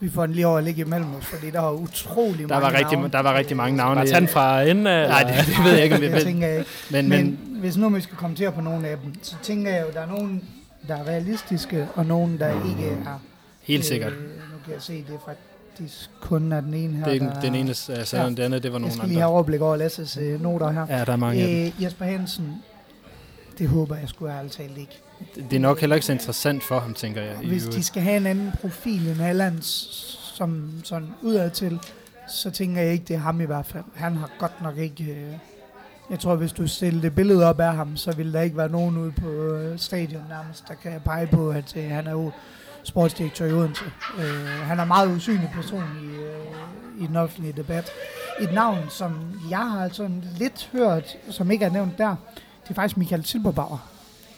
Vi 0.00 0.10
får 0.10 0.26
den 0.26 0.34
lige 0.34 0.46
over 0.46 0.58
at 0.58 0.64
ligge 0.64 0.80
imellem 0.80 1.14
os, 1.14 1.26
fordi 1.26 1.50
der 1.50 1.60
var 1.60 1.70
utrolig 1.72 2.38
der 2.38 2.46
mange 2.48 2.62
var 2.62 2.78
rigtig, 2.78 2.98
navne. 2.98 3.12
Der 3.12 3.20
var 3.20 3.34
rigtig 3.34 3.56
mange 3.56 3.76
navne. 3.76 4.00
Var 4.00 4.06
tand 4.06 4.28
fra 4.28 4.62
enden 4.62 4.86
af? 4.86 5.08
Nej, 5.08 5.22
det, 5.22 5.34
det 5.46 5.64
ved 5.64 5.72
jeg 5.72 5.84
ikke. 5.84 6.12
det 6.12 6.22
tænker 6.22 6.46
jeg 6.46 6.58
ikke. 6.58 6.70
Men, 6.90 7.08
men, 7.08 7.24
men, 7.24 7.60
hvis 7.60 7.76
nu 7.76 7.88
vi 7.88 8.00
skal 8.00 8.16
kommentere 8.16 8.52
på 8.52 8.60
nogle 8.60 8.88
af 8.88 8.96
dem, 9.04 9.14
så 9.22 9.36
tænker 9.42 9.70
jeg 9.70 9.82
jo, 9.86 9.92
der 9.94 10.00
er 10.00 10.06
nogen, 10.06 10.44
der 10.88 10.96
er 10.96 11.04
realistiske, 11.04 11.88
og 11.94 12.06
nogen, 12.06 12.38
der 12.38 12.68
ikke 12.70 12.90
er. 12.90 13.20
Helt 13.62 13.84
sikkert. 13.84 14.12
Øh, 14.12 14.18
nu 14.18 14.58
kan 14.64 14.74
jeg 14.74 14.82
se, 14.82 14.92
det 14.92 15.14
er 15.14 15.18
faktisk 15.26 15.49
faktisk 15.70 16.10
kun 16.20 16.52
er 16.52 16.60
den 16.60 16.74
ene 16.74 16.96
her. 16.96 17.04
Det 17.04 17.10
er 17.10 17.14
ikke 17.14 17.26
den 17.42 17.54
ene, 17.54 17.68
altså 17.68 18.16
ja. 18.16 18.26
den 18.26 18.38
andet, 18.38 18.62
det 18.62 18.72
var 18.72 18.78
nogle 18.78 18.84
andre. 18.84 18.86
Jeg 18.86 18.92
skal 18.92 19.08
lige 19.08 19.20
have 19.20 19.30
overblik 19.30 19.60
over 19.60 19.76
Lasses 19.76 20.16
øh, 20.16 20.42
noter 20.42 20.70
her. 20.70 20.86
Ja, 20.88 21.04
der 21.04 21.12
er 21.12 21.16
mange 21.16 21.66
øh, 21.66 21.82
Jesper 21.82 22.04
Hansen, 22.04 22.62
det 23.58 23.68
håber 23.68 23.96
jeg 23.96 24.08
skulle 24.08 24.32
have 24.32 24.48
talt 24.48 24.78
ikke. 24.78 24.98
Det, 25.50 25.56
er 25.56 25.60
nok 25.60 25.80
heller 25.80 25.96
ikke 25.96 26.06
så 26.06 26.12
interessant 26.12 26.62
for 26.62 26.80
ham, 26.80 26.94
tænker 26.94 27.22
jeg. 27.22 27.36
Hvis 27.36 27.64
de 27.64 27.82
skal 27.82 28.02
have 28.02 28.16
en 28.16 28.26
anden 28.26 28.52
profil 28.60 29.08
end 29.08 29.22
Allands, 29.22 29.66
som 30.36 30.70
sådan 30.84 31.08
udad 31.22 31.50
til, 31.50 31.78
så 32.28 32.50
tænker 32.50 32.82
jeg 32.82 32.92
ikke, 32.92 33.04
det 33.08 33.16
er 33.16 33.20
ham 33.20 33.40
i 33.40 33.44
hvert 33.44 33.66
fald. 33.66 33.84
Han 33.94 34.16
har 34.16 34.30
godt 34.38 34.62
nok 34.62 34.78
ikke... 34.78 35.04
Øh, 35.04 35.32
jeg 36.10 36.18
tror, 36.18 36.34
hvis 36.34 36.52
du 36.52 36.66
stiller 36.66 37.00
det 37.00 37.14
billede 37.14 37.46
op 37.46 37.60
af 37.60 37.74
ham, 37.74 37.96
så 37.96 38.16
vil 38.16 38.32
der 38.32 38.40
ikke 38.40 38.56
være 38.56 38.68
nogen 38.68 38.96
ude 38.96 39.12
på 39.12 39.28
øh, 39.28 39.78
stadion 39.78 40.22
nærmest, 40.28 40.68
der 40.68 40.74
kan 40.74 41.00
pege 41.04 41.26
på, 41.26 41.50
at 41.50 41.76
øh, 41.76 41.90
han 41.90 42.06
er 42.06 42.12
jo 42.12 42.30
sportsdirektør 42.82 43.46
i 43.46 43.52
Odense. 43.52 43.84
Øh, 44.18 44.46
han 44.46 44.80
er 44.80 44.84
meget 44.84 45.16
usynlig 45.16 45.50
person 45.54 45.84
i, 46.02 46.06
øh, 46.06 47.04
i 47.04 47.06
den 47.06 47.16
offentlige 47.16 47.52
debat. 47.56 47.90
Et 48.40 48.52
navn, 48.52 48.78
som 48.90 49.40
jeg 49.50 49.58
har 49.58 49.84
altså 49.84 50.10
lidt 50.38 50.70
hørt, 50.72 51.16
som 51.30 51.50
ikke 51.50 51.64
er 51.64 51.70
nævnt 51.70 51.98
der, 51.98 52.16
det 52.62 52.70
er 52.70 52.74
faktisk 52.74 52.96
Michael 52.96 53.24
Silberbauer. 53.24 53.88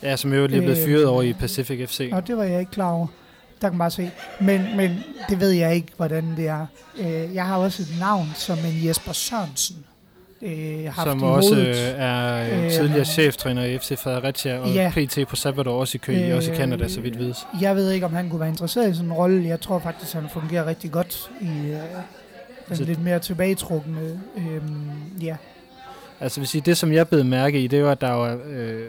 Ja, 0.02 0.16
som 0.16 0.32
jo 0.32 0.47
lige 0.47 0.59
er 0.59 0.62
blevet 0.62 0.78
øh, 0.78 0.85
fyret 0.85 1.06
over 1.06 1.23
i 1.23 1.32
Pacific 1.32 1.89
FC. 1.89 2.10
Og 2.12 2.27
det 2.27 2.36
var 2.36 2.44
jeg 2.44 2.60
ikke 2.60 2.73
klar 2.73 2.90
over. 2.90 3.06
Der 3.60 3.69
kan 3.69 3.73
man 3.73 3.78
bare 3.78 3.90
se. 3.90 4.10
Men, 4.40 4.77
men 4.77 5.05
det 5.28 5.40
ved 5.40 5.51
jeg 5.51 5.74
ikke, 5.74 5.93
hvordan 5.97 6.36
det 6.36 6.48
er. 6.48 6.66
Øh, 6.98 7.35
jeg 7.35 7.47
har 7.47 7.56
også 7.56 7.82
et 7.82 7.97
navn 8.01 8.28
som 8.35 8.59
en 8.59 8.86
Jesper 8.86 9.12
Sørensen 9.12 9.85
øh, 10.43 10.85
haft 10.85 11.09
Som 11.09 11.23
også 11.23 11.55
hovedet. 11.55 11.94
er 11.98 12.64
øh, 12.64 12.70
tidligere 12.70 13.05
cheftræner 13.05 13.64
i 13.64 13.78
FC 13.78 13.98
Fredericia 13.98 14.59
og 14.59 14.70
ja. 14.70 14.93
PT 14.97 15.28
på 15.28 15.36
Sabbatår 15.36 15.81
også 15.81 15.97
i 15.97 15.98
Køge, 15.98 16.31
øh, 16.31 16.36
også 16.36 16.52
i 16.52 16.56
Canada, 16.56 16.89
så 16.89 17.01
vidt 17.01 17.19
vides. 17.19 17.47
Jeg 17.60 17.77
ved 17.77 17.90
ikke, 17.90 18.06
om 18.06 18.12
han 18.12 18.28
kunne 18.28 18.40
være 18.40 18.48
interesseret 18.48 18.90
i 18.90 18.94
sådan 18.94 19.06
en 19.06 19.12
rolle. 19.12 19.48
Jeg 19.48 19.60
tror 19.60 19.78
faktisk, 19.78 20.12
han 20.12 20.28
fungerer 20.32 20.66
rigtig 20.66 20.90
godt 20.90 21.31
i 21.40 21.47
øh, 21.47 21.73
den 21.73 21.78
altså, 22.69 22.85
lidt 22.85 23.02
mere 23.05 23.19
tilbagetrukne. 23.19 24.20
Øh, 24.36 24.62
ja. 25.24 25.36
Altså 26.20 26.40
vil 26.40 26.48
sige, 26.48 26.62
det 26.66 26.77
som 26.77 26.93
jeg 26.93 27.09
blev 27.09 27.24
mærke 27.24 27.60
i, 27.60 27.66
det 27.66 27.77
er 27.77 27.81
jo, 27.81 27.90
at 27.90 28.01
der 28.01 28.10
var, 28.10 28.39
øh, 28.47 28.86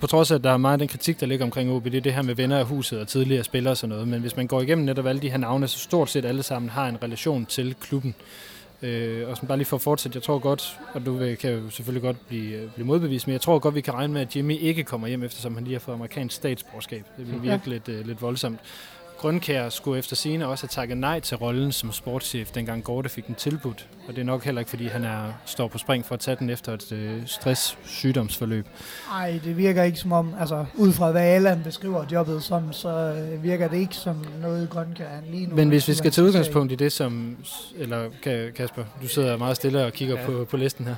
på 0.00 0.06
trods 0.06 0.30
af, 0.30 0.34
at 0.34 0.44
der 0.44 0.50
er 0.50 0.56
meget 0.56 0.72
af 0.72 0.78
den 0.78 0.88
kritik, 0.88 1.20
der 1.20 1.26
ligger 1.26 1.44
omkring 1.44 1.70
OB, 1.70 1.84
det 1.84 1.94
er 1.94 2.00
det 2.00 2.12
her 2.14 2.22
med 2.22 2.34
venner 2.34 2.58
af 2.58 2.64
huset 2.64 3.00
og 3.00 3.08
tidligere 3.08 3.44
spillere 3.44 3.72
og 3.72 3.76
sådan 3.76 3.88
noget. 3.88 4.08
Men 4.08 4.20
hvis 4.20 4.36
man 4.36 4.46
går 4.46 4.60
igennem 4.60 4.84
netop 4.84 5.06
alle 5.06 5.22
de 5.22 5.30
her 5.30 5.38
navne, 5.38 5.68
så 5.68 5.78
stort 5.78 6.10
set 6.10 6.24
alle 6.24 6.42
sammen 6.42 6.68
har 6.70 6.88
en 6.88 7.02
relation 7.02 7.46
til 7.46 7.74
klubben. 7.80 8.14
Øh, 8.82 9.28
og 9.28 9.36
som 9.36 9.48
bare 9.48 9.58
lige 9.58 9.66
for 9.66 9.76
at 9.76 9.82
fortsætte, 9.82 10.16
jeg 10.16 10.22
tror 10.22 10.38
godt, 10.38 10.78
og 10.92 11.06
du 11.06 11.18
kan 11.40 11.52
jo 11.52 11.70
selvfølgelig 11.70 12.02
godt 12.02 12.28
blive, 12.28 12.56
øh, 12.56 12.70
blive 12.74 12.86
modbevist, 12.86 13.26
men 13.26 13.32
jeg 13.32 13.40
tror 13.40 13.58
godt, 13.58 13.74
vi 13.74 13.80
kan 13.80 13.94
regne 13.94 14.12
med, 14.12 14.20
at 14.20 14.36
Jimmy 14.36 14.58
ikke 14.58 14.84
kommer 14.84 15.08
hjem, 15.08 15.22
eftersom 15.22 15.54
han 15.54 15.64
lige 15.64 15.74
har 15.74 15.80
fået 15.80 15.94
amerikansk 15.94 16.36
statsborgerskab. 16.36 17.04
Det 17.16 17.26
bliver 17.26 17.40
virkelig 17.40 17.82
ja. 17.86 17.92
lidt, 17.92 18.00
uh, 18.00 18.06
lidt 18.06 18.22
voldsomt. 18.22 18.60
Grønkær 19.20 19.68
skulle 19.68 19.98
efter 19.98 20.16
sine 20.16 20.46
også 20.48 20.64
have 20.64 20.68
takket 20.68 20.96
nej 20.96 21.20
til 21.20 21.36
rollen 21.36 21.72
som 21.72 21.92
sportschef, 21.92 22.50
dengang 22.50 22.84
Gorte 22.84 23.08
fik 23.08 23.26
den 23.26 23.34
tilbudt. 23.34 23.88
Og 24.08 24.14
det 24.14 24.20
er 24.20 24.24
nok 24.24 24.44
heller 24.44 24.58
ikke, 24.58 24.70
fordi 24.70 24.86
han 24.86 25.04
er, 25.04 25.32
står 25.44 25.68
på 25.68 25.78
spring 25.78 26.04
for 26.04 26.14
at 26.14 26.20
tage 26.20 26.36
den 26.36 26.50
efter 26.50 26.72
et 26.72 26.92
øh, 26.92 27.26
stress-sygdomsforløb. 27.26 28.66
Nej, 29.08 29.40
det 29.44 29.56
virker 29.56 29.82
ikke 29.82 29.98
som 29.98 30.12
om, 30.12 30.34
altså 30.40 30.64
ud 30.76 30.92
fra 30.92 31.10
hvad 31.10 31.22
Allan 31.22 31.62
beskriver 31.62 32.04
jobbet 32.12 32.42
som, 32.42 32.72
så 32.72 32.88
øh, 32.88 33.42
virker 33.42 33.68
det 33.68 33.76
ikke 33.76 33.94
som 33.94 34.24
noget 34.42 34.70
Grønkær 34.70 35.08
lige 35.30 35.46
nu. 35.46 35.56
Men 35.56 35.68
hvis 35.68 35.88
vi 35.88 35.94
skal 35.94 36.10
tage 36.10 36.26
udgangspunkt 36.26 36.72
i 36.72 36.74
det 36.74 36.92
som, 36.92 37.36
eller 37.76 38.10
Kasper, 38.56 38.84
du 39.02 39.08
sidder 39.08 39.36
meget 39.36 39.56
stille 39.56 39.84
og 39.84 39.92
kigger 39.92 40.20
ja. 40.20 40.26
på, 40.26 40.44
på 40.44 40.56
listen 40.56 40.84
her. 40.86 40.94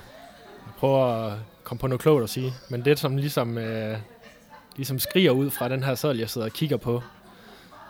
Jeg 0.67 0.75
prøver 0.79 1.05
at 1.05 1.33
komme 1.65 1.79
på 1.79 1.87
noget 1.87 2.01
klogt 2.01 2.23
at 2.23 2.31
sige, 2.31 2.53
men 2.69 2.85
det 2.85 2.99
som 2.99 3.17
ligesom, 3.17 3.59
øh, 3.59 3.97
ligesom 4.77 4.99
skriger 4.99 5.31
ud 5.31 5.51
fra 5.51 5.69
den 5.69 5.83
her 5.83 5.95
seddel, 5.95 6.19
jeg 6.19 6.31
sidder 6.31 6.47
og 6.47 6.53
kigger 6.53 6.77
på, 6.77 7.03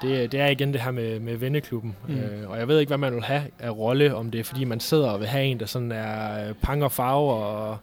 det, 0.03 0.33
det 0.33 0.41
er 0.41 0.47
igen 0.47 0.73
det 0.73 0.81
her 0.81 0.91
med, 0.91 1.21
med 1.21 1.37
venneklubben. 1.37 1.97
Mm. 2.09 2.15
Øh, 2.15 2.51
og 2.51 2.59
jeg 2.59 2.69
ved 2.69 2.79
ikke, 2.79 2.91
hvad 2.91 2.99
man 2.99 3.15
vil 3.15 3.23
have 3.23 3.43
af 3.59 3.77
rolle, 3.77 4.15
om 4.15 4.31
det 4.31 4.41
er, 4.41 4.45
fordi 4.45 4.65
man 4.65 4.81
sidder 4.81 5.11
og 5.11 5.21
vil 5.21 5.29
have 5.29 5.45
en, 5.45 5.61
der 5.61 5.67
sådan 5.67 5.93
er 5.93 6.49
øh, 6.49 6.55
pang 6.55 6.85
og 6.85 6.93
farve 6.93 7.33
og, 7.33 7.79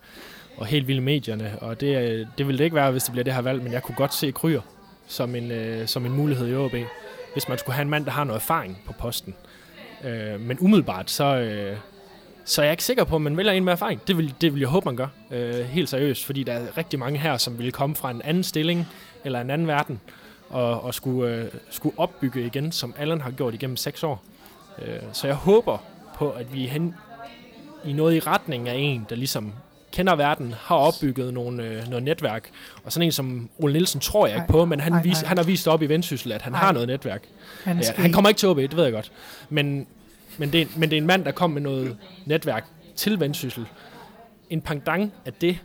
og 0.57 0.65
helt 0.65 0.87
vilde 0.87 1.01
medierne. 1.01 1.53
Og 1.61 1.81
det, 1.81 2.27
det 2.37 2.47
vil 2.47 2.57
det 2.57 2.63
ikke 2.63 2.75
være, 2.75 2.91
hvis 2.91 3.03
det 3.03 3.11
bliver 3.11 3.23
det 3.23 3.33
her 3.33 3.41
valg, 3.41 3.63
men 3.63 3.73
jeg 3.73 3.83
kunne 3.83 3.95
godt 3.95 4.13
se 4.13 4.31
Kryer 4.31 4.61
som 5.07 5.35
en, 5.35 5.51
øh, 5.51 5.87
som 5.87 6.05
en 6.05 6.11
mulighed 6.11 6.47
i 6.47 6.55
OB, 6.55 6.75
hvis 7.33 7.49
man 7.49 7.57
skulle 7.57 7.75
have 7.75 7.81
en 7.81 7.89
mand, 7.89 8.05
der 8.05 8.11
har 8.11 8.23
noget 8.23 8.39
erfaring 8.39 8.81
på 8.85 8.93
posten. 8.93 9.35
Øh, 10.03 10.39
men 10.39 10.57
umiddelbart, 10.59 11.11
så, 11.11 11.25
øh, 11.25 11.77
så 12.45 12.61
er 12.61 12.65
jeg 12.65 12.73
ikke 12.73 12.83
sikker 12.83 13.03
på, 13.03 13.15
at 13.15 13.21
man 13.21 13.37
vælger 13.37 13.51
en 13.51 13.63
med 13.63 13.73
erfaring. 13.73 14.07
Det 14.07 14.17
vil, 14.17 14.33
det 14.41 14.53
vil 14.53 14.59
jeg 14.59 14.69
håbe, 14.69 14.85
man 14.85 14.95
gør. 14.95 15.07
Øh, 15.31 15.65
helt 15.65 15.89
seriøst, 15.89 16.25
fordi 16.25 16.43
der 16.43 16.53
er 16.53 16.77
rigtig 16.77 16.99
mange 16.99 17.19
her, 17.19 17.37
som 17.37 17.59
vil 17.59 17.71
komme 17.71 17.95
fra 17.95 18.11
en 18.11 18.21
anden 18.21 18.43
stilling 18.43 18.87
eller 19.25 19.41
en 19.41 19.49
anden 19.49 19.67
verden, 19.67 20.01
og, 20.49 20.83
og 20.83 20.93
skulle, 20.93 21.35
øh, 21.35 21.45
skulle 21.69 21.99
opbygge 21.99 22.45
igen, 22.45 22.71
som 22.71 22.93
Allen 22.97 23.21
har 23.21 23.31
gjort 23.31 23.53
igennem 23.53 23.77
seks 23.77 24.03
år. 24.03 24.23
Øh, 24.81 24.99
så 25.13 25.27
jeg 25.27 25.35
håber 25.35 25.77
på, 26.15 26.31
at 26.31 26.53
vi 26.53 26.65
er 26.65 26.69
hen 26.69 26.95
i 27.85 27.93
noget 27.93 28.15
i 28.15 28.19
retning 28.19 28.69
af 28.69 28.75
en, 28.75 29.05
der 29.09 29.15
ligesom 29.15 29.53
kender 29.91 30.15
verden, 30.15 30.55
har 30.59 30.75
opbygget 30.75 31.33
nogle, 31.33 31.63
øh, 31.63 31.87
noget 31.87 32.03
netværk. 32.03 32.49
Og 32.83 32.91
sådan 32.91 33.05
en 33.05 33.11
som 33.11 33.49
Ole 33.59 33.73
Nielsen 33.73 34.01
tror 34.01 34.27
jeg 34.27 34.35
ikke 34.35 34.47
på, 34.47 34.65
men 34.65 34.79
han, 34.79 34.93
ej, 34.93 35.01
vis, 35.01 35.21
ej. 35.21 35.27
han 35.27 35.37
har 35.37 35.43
vist 35.43 35.67
op 35.67 35.81
i 35.81 35.85
Vendsyssel, 35.85 36.31
at 36.31 36.41
han 36.41 36.53
ej. 36.53 36.59
har 36.59 36.71
noget 36.71 36.87
netværk. 36.87 37.23
Han, 37.63 37.79
ja, 37.79 37.91
han 37.95 38.11
kommer 38.11 38.29
ikke 38.29 38.39
til 38.39 38.49
OB, 38.49 38.57
det 38.57 38.75
ved 38.75 38.83
jeg 38.83 38.93
godt. 38.93 39.11
Men, 39.49 39.87
men, 40.37 40.53
det, 40.53 40.77
men 40.77 40.89
det 40.89 40.97
er 40.97 41.01
en 41.01 41.07
mand, 41.07 41.25
der 41.25 41.31
kom 41.31 41.49
med 41.49 41.61
noget 41.61 41.97
netværk 42.25 42.65
til 42.95 43.19
Vendsyssel. 43.19 43.65
En 44.49 44.61
pangdang 44.61 45.13
af 45.25 45.33
det 45.33 45.59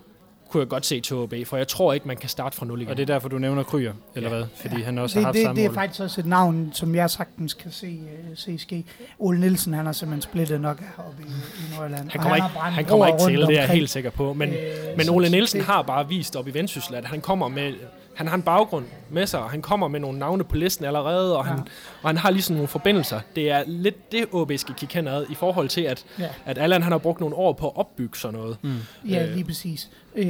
kunne 0.54 0.60
jeg 0.60 0.68
godt 0.68 0.86
se 0.86 1.00
til 1.00 1.16
OB, 1.16 1.34
for 1.44 1.56
jeg 1.56 1.68
tror 1.68 1.92
ikke, 1.92 2.08
man 2.08 2.16
kan 2.16 2.28
starte 2.28 2.56
fra 2.56 2.66
nul 2.66 2.80
igen. 2.80 2.90
Og 2.90 2.96
det 2.96 3.02
er 3.02 3.06
derfor, 3.06 3.28
du 3.28 3.38
nævner 3.38 3.62
Kryer, 3.62 3.92
eller 4.14 4.30
ja. 4.30 4.36
hvad? 4.36 4.46
Fordi 4.60 4.76
ja. 4.78 4.84
han 4.84 4.98
også 4.98 5.14
det, 5.18 5.24
har 5.24 5.26
haft 5.26 5.34
det, 5.34 5.42
samme 5.44 5.60
Det 5.60 5.68
er 5.68 5.72
faktisk 5.72 6.00
også 6.00 6.20
et 6.20 6.26
navn, 6.26 6.70
som 6.74 6.94
jeg 6.94 7.10
sagtens 7.10 7.54
kan 7.54 7.70
se, 7.70 7.98
uh, 8.02 8.36
se 8.36 8.58
ske. 8.58 8.84
Ole 9.18 9.40
Nielsen, 9.40 9.74
han 9.74 9.86
har 9.86 9.92
simpelthen 9.92 10.22
splittet 10.22 10.60
nok 10.60 10.80
heroppe 10.96 11.22
i, 11.22 11.26
i 11.26 11.76
Nordjylland. 11.76 12.10
Han 12.10 12.20
kommer, 12.20 12.36
ikke, 12.36 12.48
han 12.58 12.84
kommer 12.84 13.06
ikke 13.06 13.18
til, 13.18 13.40
det 13.40 13.56
er 13.56 13.60
jeg 13.60 13.68
helt 13.68 13.90
sikker 13.90 14.10
på. 14.10 14.32
Men, 14.32 14.48
øh, 14.48 14.56
men 14.96 15.08
Ole 15.08 15.28
Nielsen 15.28 15.58
det, 15.58 15.66
har 15.66 15.82
bare 15.82 16.08
vist 16.08 16.36
op 16.36 16.48
i 16.48 16.54
Vendsyssel, 16.54 16.94
at 16.94 17.04
han 17.04 17.20
kommer 17.20 17.48
med 17.48 17.72
han 18.14 18.28
har 18.28 18.34
en 18.34 18.42
baggrund 18.42 18.84
med 19.10 19.26
sig, 19.26 19.40
og 19.40 19.50
han 19.50 19.62
kommer 19.62 19.88
med 19.88 20.00
nogle 20.00 20.18
navne 20.18 20.44
på 20.44 20.56
listen 20.56 20.84
allerede, 20.84 21.38
og, 21.38 21.44
ja. 21.44 21.50
han, 21.50 21.60
og 22.02 22.08
han 22.08 22.16
har 22.16 22.30
ligesom 22.30 22.54
nogle 22.56 22.68
forbindelser. 22.68 23.20
Det 23.36 23.50
er 23.50 23.62
lidt 23.66 24.12
det, 24.12 24.26
OB 24.32 24.52
skal 24.56 24.74
kigge 24.74 24.94
hen 24.94 25.08
ad, 25.08 25.26
i 25.30 25.34
forhold 25.34 25.68
til, 25.68 25.80
at, 25.80 26.04
ja. 26.18 26.28
at 26.44 26.58
Allan 26.58 26.82
han 26.82 26.92
har 26.92 26.98
brugt 26.98 27.20
nogle 27.20 27.36
år 27.36 27.52
på 27.52 27.68
at 27.68 27.76
opbygge 27.76 28.18
sådan 28.18 28.38
noget. 28.38 28.56
Mm. 28.62 28.78
Ja, 29.08 29.26
lige 29.26 29.44
præcis. 29.44 29.90
Øh, 30.14 30.26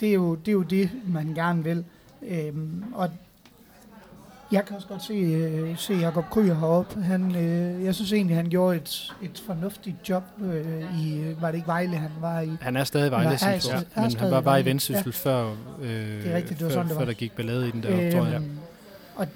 det, 0.00 0.08
er 0.08 0.12
jo, 0.12 0.34
det 0.34 0.48
er 0.48 0.52
jo 0.52 0.62
det, 0.62 0.90
man 1.06 1.34
gerne 1.34 1.64
vil. 1.64 1.84
Øh, 2.22 2.52
og 2.94 3.08
jeg 4.54 4.64
kan 4.64 4.76
også 4.76 4.88
godt 4.88 5.02
se, 5.02 5.14
øh, 5.14 5.78
se 5.78 5.94
Jacob 5.94 6.24
Kryer 6.30 6.54
heroppe. 6.54 7.02
Han, 7.02 7.36
øh, 7.36 7.84
jeg 7.84 7.94
synes 7.94 8.12
egentlig, 8.12 8.36
han 8.36 8.48
gjorde 8.48 8.76
et, 8.76 9.12
et 9.22 9.42
fornuftigt 9.46 10.08
job 10.08 10.22
øh, 10.42 11.00
i, 11.00 11.34
var 11.40 11.48
det 11.48 11.54
ikke 11.54 11.66
Vejle, 11.66 11.96
han 11.96 12.10
var 12.20 12.40
i? 12.40 12.50
Han 12.60 12.76
er 12.76 12.84
stadig 12.84 13.10
Vejle, 13.10 13.30
ja, 13.42 13.50
ja, 13.50 13.80
men 13.96 14.16
han 14.16 14.30
var 14.30 14.40
bare 14.40 14.60
i 14.60 14.64
Vendsyssel 14.64 15.04
ja. 15.06 15.10
før, 15.10 15.50
øh, 15.82 15.88
det 15.88 16.30
er 16.32 16.36
rigtigt, 16.36 16.58
det 16.58 16.64
var 16.64 16.70
før, 16.70 16.74
sådan, 16.74 16.88
det 16.88 16.94
var. 16.94 17.00
før 17.00 17.06
der 17.06 17.12
gik 17.12 17.32
ballade 17.32 17.68
i 17.68 17.70
den 17.70 17.82
der, 17.82 18.06
øh, 18.06 18.12
tror 18.12 18.26
jeg. 18.26 18.42
Og, 19.16 19.26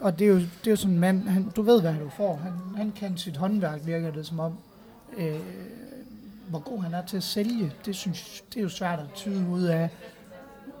og 0.00 0.18
det, 0.18 0.24
er 0.24 0.28
jo, 0.28 0.36
det 0.36 0.66
er 0.66 0.70
jo 0.70 0.76
sådan 0.76 0.94
en 0.94 1.00
mand, 1.00 1.28
han, 1.28 1.52
du 1.56 1.62
ved, 1.62 1.80
hvad 1.80 1.94
du 1.94 2.10
får. 2.16 2.40
Han, 2.42 2.52
han 2.76 2.92
kan 2.92 3.16
sit 3.16 3.36
håndværk, 3.36 3.80
virker 3.86 4.10
det 4.10 4.26
som 4.26 4.40
om. 4.40 4.58
Øh, 5.18 5.34
hvor 6.48 6.58
god 6.58 6.82
han 6.82 6.94
er 6.94 7.02
til 7.06 7.16
at 7.16 7.22
sælge, 7.22 7.72
det 7.86 7.96
synes 7.96 8.44
det 8.54 8.56
er 8.56 8.62
jo 8.62 8.68
svært 8.68 8.98
at 8.98 9.06
tyde 9.14 9.46
ud 9.48 9.62
af 9.62 9.90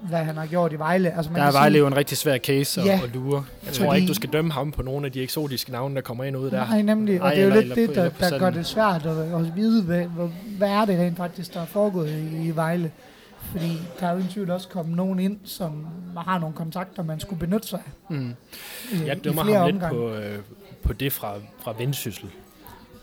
hvad 0.00 0.18
han 0.18 0.36
har 0.36 0.46
gjort 0.46 0.72
i 0.72 0.78
Vejle. 0.78 1.16
Altså, 1.16 1.32
man 1.32 1.40
der 1.40 1.46
er 1.48 1.52
Vejle 1.52 1.72
sige, 1.72 1.80
jo 1.80 1.86
en 1.86 1.96
rigtig 1.96 2.18
svær 2.18 2.38
case 2.38 2.82
ja, 2.82 3.00
at 3.04 3.10
lure. 3.14 3.44
Jeg 3.66 3.72
tror 3.72 3.86
fordi, 3.86 3.96
ikke, 3.96 4.08
du 4.08 4.14
skal 4.14 4.30
dømme 4.32 4.52
ham 4.52 4.72
på 4.72 4.82
nogle 4.82 5.06
af 5.06 5.12
de 5.12 5.22
eksotiske 5.22 5.72
navne, 5.72 5.94
der 5.94 6.00
kommer 6.00 6.24
ind 6.24 6.36
ud 6.36 6.50
der. 6.50 6.66
Nej, 6.66 6.82
nemlig. 6.82 7.22
Og 7.22 7.30
det 7.30 7.38
er 7.38 7.44
jo 7.44 7.50
lidt 7.50 7.74
det, 7.74 7.94
der, 7.94 8.10
der 8.20 8.38
gør 8.38 8.50
det 8.50 8.66
svært 8.66 9.06
at, 9.06 9.16
at 9.18 9.56
vide, 9.56 9.82
hvad, 9.82 10.04
hvad 10.58 10.68
er 10.68 10.84
det 10.84 10.98
rent 10.98 11.16
faktisk, 11.16 11.54
der 11.54 11.60
er 11.60 11.66
foregået 11.66 12.10
i, 12.10 12.48
i 12.48 12.56
Vejle. 12.56 12.90
Fordi 13.50 13.78
der 14.00 14.06
er 14.06 14.12
jo 14.14 14.22
tvivl 14.30 14.50
også 14.50 14.68
kommet 14.68 14.96
nogen 14.96 15.18
ind, 15.18 15.38
som 15.44 15.86
har 16.16 16.38
nogle 16.38 16.54
kontakter, 16.54 17.02
man 17.02 17.20
skulle 17.20 17.40
benytte 17.40 17.68
sig 17.68 17.80
af. 17.86 18.14
Mm. 18.14 18.34
Øh, 18.92 19.06
jeg 19.06 19.24
dømmer 19.24 19.42
ham 19.42 19.52
omgang. 19.52 19.72
lidt 19.72 19.90
på, 19.90 20.10
øh, 20.10 20.38
på 20.82 20.92
det 20.92 21.12
fra, 21.12 21.34
fra 21.62 21.74
Vendsyssel. 21.78 22.28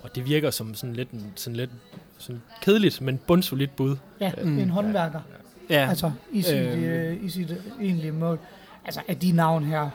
Og 0.02 0.16
det 0.16 0.26
virker 0.26 0.52
som 0.52 0.76
sådan 0.76 0.96
lidt, 0.96 1.10
sådan 1.36 1.56
lidt 1.56 1.70
sådan 2.18 2.42
kedeligt, 2.62 3.02
men 3.02 3.20
bundsolidt 3.28 3.76
bud. 3.76 3.96
Ja, 4.22 4.32
mm. 4.44 4.60
en 4.60 4.70
håndværker. 4.70 5.20
Ja. 5.30 5.36
Ja. 5.38 5.45
Altså 5.70 6.12
i 6.32 6.42
sit, 6.42 6.56
øhm. 6.56 6.84
øh, 6.84 7.18
i 7.22 7.30
sit 7.30 7.56
egentlige 7.82 8.12
mål. 8.12 8.40
Altså 8.86 9.02
af 9.08 9.18
de 9.18 9.32
navn 9.32 9.64
her, 9.64 9.90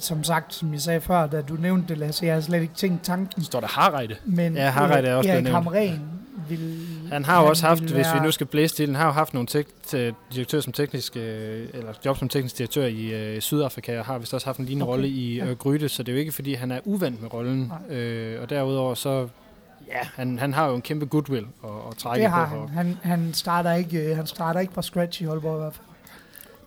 som 0.00 0.24
sagt, 0.24 0.54
som 0.54 0.72
jeg 0.72 0.80
sagde 0.80 1.00
før, 1.00 1.26
da 1.26 1.40
du 1.40 1.54
nævnte 1.54 1.88
det, 1.88 1.98
Lasse, 1.98 2.26
jeg 2.26 2.34
har 2.34 2.40
slet 2.40 2.62
ikke 2.62 2.74
tænkt 2.74 3.02
tanken. 3.02 3.44
Står 3.44 3.60
der 3.60 3.66
Harreide? 3.66 4.16
Men 4.24 4.56
ja, 4.56 4.70
Harreide 4.70 5.08
er 5.08 5.14
også 5.14 5.30
Erik 5.30 5.46
Hamren 5.46 6.00
vil... 6.48 6.86
Han 7.12 7.24
har 7.24 7.42
jo 7.42 7.48
også 7.48 7.66
haft, 7.66 7.82
hvis 7.82 8.06
vi 8.14 8.20
nu 8.22 8.30
skal 8.30 8.46
blæse 8.46 8.74
til, 8.74 8.86
han 8.86 8.94
har 8.94 9.06
jo 9.06 9.12
haft 9.12 9.34
nogle 9.34 9.48
tek- 9.48 10.16
direktør 10.34 10.60
som 10.60 10.72
teknisk, 10.72 11.16
øh, 11.16 11.66
eller 11.74 11.92
job 12.04 12.18
som 12.18 12.28
teknisk 12.28 12.58
direktør 12.58 12.86
i 12.86 13.34
øh, 13.34 13.40
Sydafrika, 13.40 13.98
og 13.98 14.04
har 14.04 14.18
vist 14.18 14.34
også 14.34 14.46
haft 14.46 14.58
en 14.58 14.64
lignende 14.64 14.84
okay. 14.84 14.92
rolle 14.92 15.08
i 15.08 15.40
øh, 15.40 15.56
Gryte, 15.56 15.88
så 15.88 16.02
det 16.02 16.12
er 16.12 16.16
jo 16.16 16.20
ikke, 16.20 16.32
fordi 16.32 16.54
han 16.54 16.70
er 16.70 16.80
uvant 16.84 17.22
med 17.22 17.34
rollen. 17.34 17.72
Øh, 17.90 18.42
og 18.42 18.50
derudover 18.50 18.94
så 18.94 19.28
Ja, 19.92 20.08
han, 20.14 20.38
han 20.38 20.52
har 20.52 20.68
jo 20.68 20.74
en 20.74 20.82
kæmpe 20.82 21.06
goodwill 21.06 21.46
at, 21.64 21.70
at 21.90 21.96
trække 21.96 22.22
det 22.22 22.30
har 22.30 22.48
på. 22.48 22.66
Han. 22.66 22.68
Han, 22.68 22.98
han, 23.02 23.34
starter 23.34 23.72
ikke, 23.72 23.98
øh, 23.98 24.16
han 24.16 24.26
starter 24.26 24.60
ikke 24.60 24.72
fra 24.72 24.82
scratch 24.82 25.22
i 25.22 25.24
Holborg 25.24 25.56
i 25.56 25.60
hvert 25.60 25.74
fald. 25.74 25.86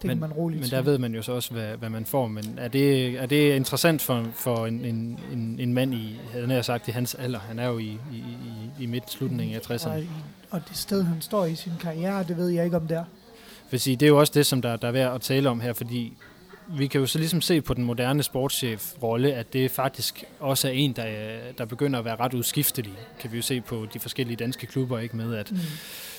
Det 0.02 0.07
men, 0.07 0.10
kan 0.10 0.30
man 0.30 0.38
roligt 0.38 0.61
Men 0.61 0.69
der 0.69 0.81
ved 0.81 0.97
man 0.97 1.15
jo 1.15 1.22
så 1.22 1.31
også, 1.31 1.52
hvad, 1.52 1.77
hvad 1.77 1.89
man 1.89 2.06
får. 2.06 2.27
Men 2.27 2.43
er 2.57 2.68
det, 2.68 3.07
er 3.10 3.26
det 3.26 3.56
interessant 3.56 4.02
for, 4.02 4.26
for 4.34 4.65
en, 4.65 4.85
en, 4.85 5.19
en, 5.31 5.57
en 5.60 5.73
mand 5.73 5.93
i, 5.93 6.19
havde 6.31 6.53
jeg 6.53 6.65
sagt, 6.65 6.88
i 6.88 6.91
hans 6.91 7.15
alder? 7.15 7.39
Han 7.39 7.60
er 7.60 7.68
jo 7.68 7.77
i, 7.77 7.99
i, 8.11 8.15
i, 8.15 8.84
i 8.84 8.85
midt-slutningen 8.85 9.56
af 9.56 9.60
60'erne. 9.60 9.89
Og, 9.89 10.03
og 10.49 10.61
det 10.69 10.77
sted, 10.77 11.03
han 11.03 11.22
står 11.22 11.45
i 11.45 11.56
sin 11.56 11.73
karriere, 11.80 12.23
det 12.23 12.38
ved 12.38 12.49
jeg 12.49 12.65
ikke, 12.65 12.77
om 12.77 12.88
det 12.88 12.97
er. 12.97 13.03
For 13.69 13.77
sige, 13.77 13.95
det 13.95 14.06
er 14.06 14.10
jo 14.10 14.19
også 14.19 14.34
det, 14.35 14.45
som 14.45 14.61
der, 14.61 14.76
der 14.76 14.88
er 14.88 14.91
værd 14.91 15.15
at 15.15 15.22
tale 15.22 15.49
om 15.49 15.60
her, 15.60 15.73
fordi 15.73 16.18
vi 16.67 16.87
kan 16.87 17.01
jo 17.01 17.07
så 17.07 17.19
ligesom 17.19 17.41
se 17.41 17.61
på 17.61 17.73
den 17.73 17.83
moderne 17.83 18.23
sportschef-rolle, 18.23 19.33
at 19.33 19.53
det 19.53 19.71
faktisk 19.71 20.23
også 20.39 20.67
er 20.67 20.71
en, 20.71 20.93
der, 20.93 21.05
der 21.57 21.65
begynder 21.65 21.99
at 21.99 22.05
være 22.05 22.15
ret 22.15 22.33
udskiftelig. 22.33 22.93
Kan 23.19 23.31
vi 23.31 23.37
jo 23.37 23.43
se 23.43 23.61
på 23.61 23.87
de 23.93 23.99
forskellige 23.99 24.37
danske 24.37 24.67
klubber, 24.67 24.99
ikke 24.99 25.17
med 25.17 25.35
at 25.35 25.51
mm. 25.51 25.57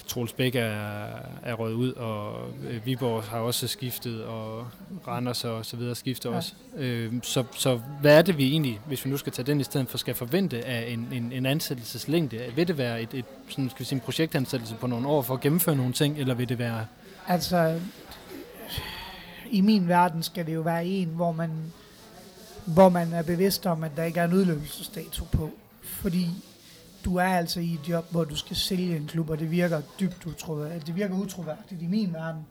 Troels 0.07 0.33
Bæk 0.33 0.55
er, 0.55 1.07
er 1.43 1.55
røget 1.55 1.75
ud, 1.75 1.93
og 1.93 2.49
øh, 2.71 2.87
Viborg 2.87 3.23
har 3.23 3.39
også 3.39 3.69
skiftet, 3.69 4.25
og 4.25 4.67
Randers 5.09 5.45
og 5.45 5.67
så 5.67 5.77
videre 5.77 5.95
skifter 5.95 6.31
ja. 6.31 6.37
også. 6.37 6.53
Øh, 6.77 7.13
så, 7.23 7.45
så 7.57 7.81
hvad 8.01 8.19
er 8.19 8.23
det 8.23 8.39
vi 8.39 8.51
egentlig, 8.51 8.81
hvis 8.87 9.05
vi 9.05 9.11
nu 9.11 9.17
skal 9.17 9.33
tage 9.33 9.47
den 9.47 9.61
i 9.61 9.65
stedet 9.65 9.89
for, 9.89 9.99
skal 9.99 10.15
forvente 10.15 10.65
af 10.65 10.91
en, 10.93 11.09
en, 11.13 11.33
en 11.33 11.47
ansættelseslængde? 11.47 12.41
Vil 12.57 12.69
det 12.69 12.79
være 12.79 13.03
et, 13.03 13.15
et 13.15 13.25
sådan, 13.49 13.71
skal 13.71 13.81
vi 13.81 13.85
sige, 13.85 13.97
en 13.97 14.01
projektansættelse 14.01 14.75
på 14.75 14.87
nogle 14.87 15.09
år 15.09 15.23
for 15.23 15.35
at 15.35 15.41
gennemføre 15.41 15.77
nogle 15.77 15.93
ting, 15.93 16.19
eller 16.19 16.35
vil 16.35 16.49
det 16.49 16.59
være... 16.59 16.87
Altså, 17.29 17.81
i 19.51 19.61
min 19.61 19.89
verden 19.89 20.23
skal 20.23 20.47
det 20.47 20.55
jo 20.55 20.61
være 20.61 20.87
en, 20.87 21.09
hvor 21.09 21.33
man, 21.33 21.51
hvor 22.65 22.89
man 22.89 23.13
er 23.13 23.23
bevidst 23.23 23.67
om, 23.67 23.85
at 23.85 23.91
der 23.97 24.05
ikke 24.05 24.21
er 24.21 24.25
en 24.25 24.33
udløbelsesdato 24.33 25.25
på. 25.25 25.51
Fordi 25.83 26.27
du 27.05 27.17
er 27.17 27.25
altså 27.25 27.61
i 27.61 27.73
et 27.73 27.89
job, 27.89 28.11
hvor 28.11 28.25
du 28.25 28.37
skal 28.37 28.57
sælge 28.57 28.97
en 28.97 29.07
klub, 29.07 29.31
og 29.31 29.39
det 29.39 29.51
virker 29.51 29.81
dybt 30.01 30.27
utroværdigt. 30.27 30.87
Det 30.87 30.97
virker 30.97 31.15
utroværdigt 31.15 31.83
i 31.83 31.87
min 31.87 32.13
verden, 32.13 32.47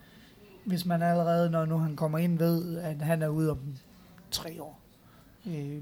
hvis 0.66 0.86
man 0.86 1.02
allerede, 1.02 1.50
når 1.50 1.66
nu 1.66 1.78
han 1.78 1.96
kommer 1.96 2.18
ind, 2.18 2.38
ved, 2.38 2.78
at 2.78 3.02
han 3.02 3.22
er 3.22 3.28
ude 3.28 3.52
om 3.52 3.60
tre 4.32 4.62
år. 4.62 4.80
Øh, 5.48 5.82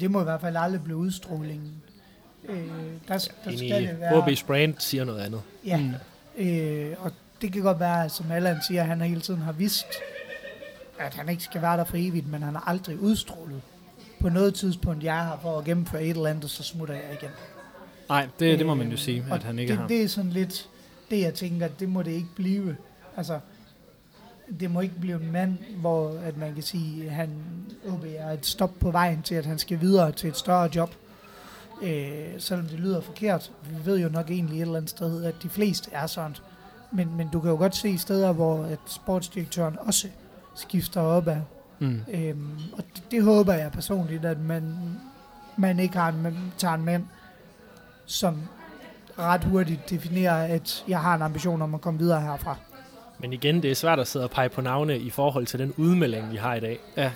det 0.00 0.10
må 0.10 0.20
i 0.20 0.24
hvert 0.24 0.40
fald 0.40 0.56
aldrig 0.56 0.82
blive 0.84 0.96
udstrålingen. 0.96 1.82
Øh, 2.48 2.68
der, 3.08 3.28
der 3.44 3.56
skal 3.56 3.88
det 3.88 4.00
være... 4.00 4.22
HB's 4.22 4.46
brand 4.46 4.74
siger 4.78 5.04
noget 5.04 5.20
andet. 5.20 5.42
Ja, 5.66 5.76
mm. 5.76 6.44
øh, 6.44 6.96
og 6.98 7.12
det 7.42 7.52
kan 7.52 7.62
godt 7.62 7.80
være, 7.80 8.08
som 8.08 8.30
Allan 8.30 8.56
siger, 8.68 8.82
at 8.82 8.88
han 8.88 9.00
hele 9.00 9.20
tiden 9.20 9.40
har 9.40 9.52
vidst, 9.52 9.86
at 10.98 11.14
han 11.14 11.28
ikke 11.28 11.42
skal 11.42 11.62
være 11.62 11.76
der 11.76 11.84
for 11.84 11.96
evigt, 11.96 12.28
men 12.28 12.42
han 12.42 12.54
har 12.54 12.64
aldrig 12.66 13.00
udstrålet 13.00 13.62
på 14.20 14.28
noget 14.28 14.54
tidspunkt, 14.54 15.04
jeg 15.04 15.16
har 15.16 15.38
for 15.42 15.58
at 15.58 15.64
gennemføre 15.64 16.02
et 16.02 16.10
eller 16.10 16.30
andet, 16.30 16.50
så 16.50 16.62
smutter 16.62 16.94
jeg 16.94 17.04
igen. 17.12 17.30
Nej, 18.08 18.28
det, 18.38 18.58
det 18.58 18.66
må 18.66 18.74
man 18.74 18.90
jo 18.90 18.96
sige, 18.96 19.24
at 19.30 19.42
han 19.42 19.58
ikke 19.58 19.70
det, 19.70 19.78
har. 19.78 19.88
Det 19.88 20.02
er 20.02 20.08
sådan 20.08 20.30
lidt 20.30 20.68
det, 21.10 21.20
jeg 21.20 21.34
tænker, 21.34 21.68
det 21.68 21.88
må 21.88 22.02
det 22.02 22.10
ikke 22.10 22.28
blive. 22.34 22.76
Altså, 23.16 23.40
det 24.60 24.70
må 24.70 24.80
ikke 24.80 25.00
blive 25.00 25.22
en 25.22 25.32
mand, 25.32 25.58
hvor 25.76 26.18
at 26.24 26.36
man 26.36 26.54
kan 26.54 26.62
sige, 26.62 27.04
at 27.04 27.10
han 27.10 27.30
OB 27.88 28.04
er 28.16 28.30
et 28.30 28.46
stop 28.46 28.78
på 28.80 28.90
vejen 28.90 29.22
til, 29.22 29.34
at 29.34 29.46
han 29.46 29.58
skal 29.58 29.80
videre 29.80 30.12
til 30.12 30.28
et 30.28 30.36
større 30.36 30.70
job. 30.74 30.94
Øh, 31.82 32.26
selvom 32.38 32.66
det 32.66 32.80
lyder 32.80 33.00
forkert. 33.00 33.52
Vi 33.70 33.86
ved 33.86 33.98
jo 33.98 34.08
nok 34.08 34.30
egentlig 34.30 34.56
et 34.56 34.62
eller 34.62 34.76
andet 34.76 34.90
sted, 34.90 35.24
at 35.24 35.34
de 35.42 35.48
fleste 35.48 35.90
er 35.92 36.06
sådan. 36.06 36.36
Men, 36.92 37.16
men 37.16 37.28
du 37.32 37.40
kan 37.40 37.50
jo 37.50 37.56
godt 37.56 37.76
se 37.76 37.98
steder, 37.98 38.32
hvor 38.32 38.64
at 38.64 38.78
sportsdirektøren 38.86 39.78
også 39.78 40.08
skifter 40.54 41.00
op 41.00 41.28
af. 41.28 41.42
Mm. 41.78 42.00
Øhm, 42.14 42.58
og 42.72 42.84
det, 42.94 43.02
det 43.10 43.22
håber 43.22 43.52
jeg 43.52 43.72
personligt, 43.72 44.24
at 44.24 44.38
man, 44.40 44.74
man 45.56 45.78
ikke 45.78 45.96
har 45.96 46.08
en, 46.08 46.22
man 46.22 46.36
tager 46.58 46.74
en 46.74 46.84
mand, 46.84 47.04
som 48.06 48.40
ret 49.18 49.44
hurtigt 49.44 49.90
definerer, 49.90 50.54
at 50.54 50.84
jeg 50.88 51.00
har 51.00 51.14
en 51.14 51.22
ambition 51.22 51.62
om 51.62 51.74
at 51.74 51.80
komme 51.80 51.98
videre 51.98 52.20
herfra. 52.20 52.56
Men 53.18 53.32
igen, 53.32 53.62
det 53.62 53.70
er 53.70 53.74
svært 53.74 53.98
at 53.98 54.08
sidde 54.08 54.24
og 54.24 54.30
pege 54.30 54.48
på 54.48 54.60
navne 54.60 54.98
i 54.98 55.10
forhold 55.10 55.46
til 55.46 55.58
den 55.58 55.74
udmelding, 55.76 56.32
vi 56.32 56.36
har 56.36 56.54
i 56.54 56.60
dag. 56.60 56.78
Ja. 56.96 57.10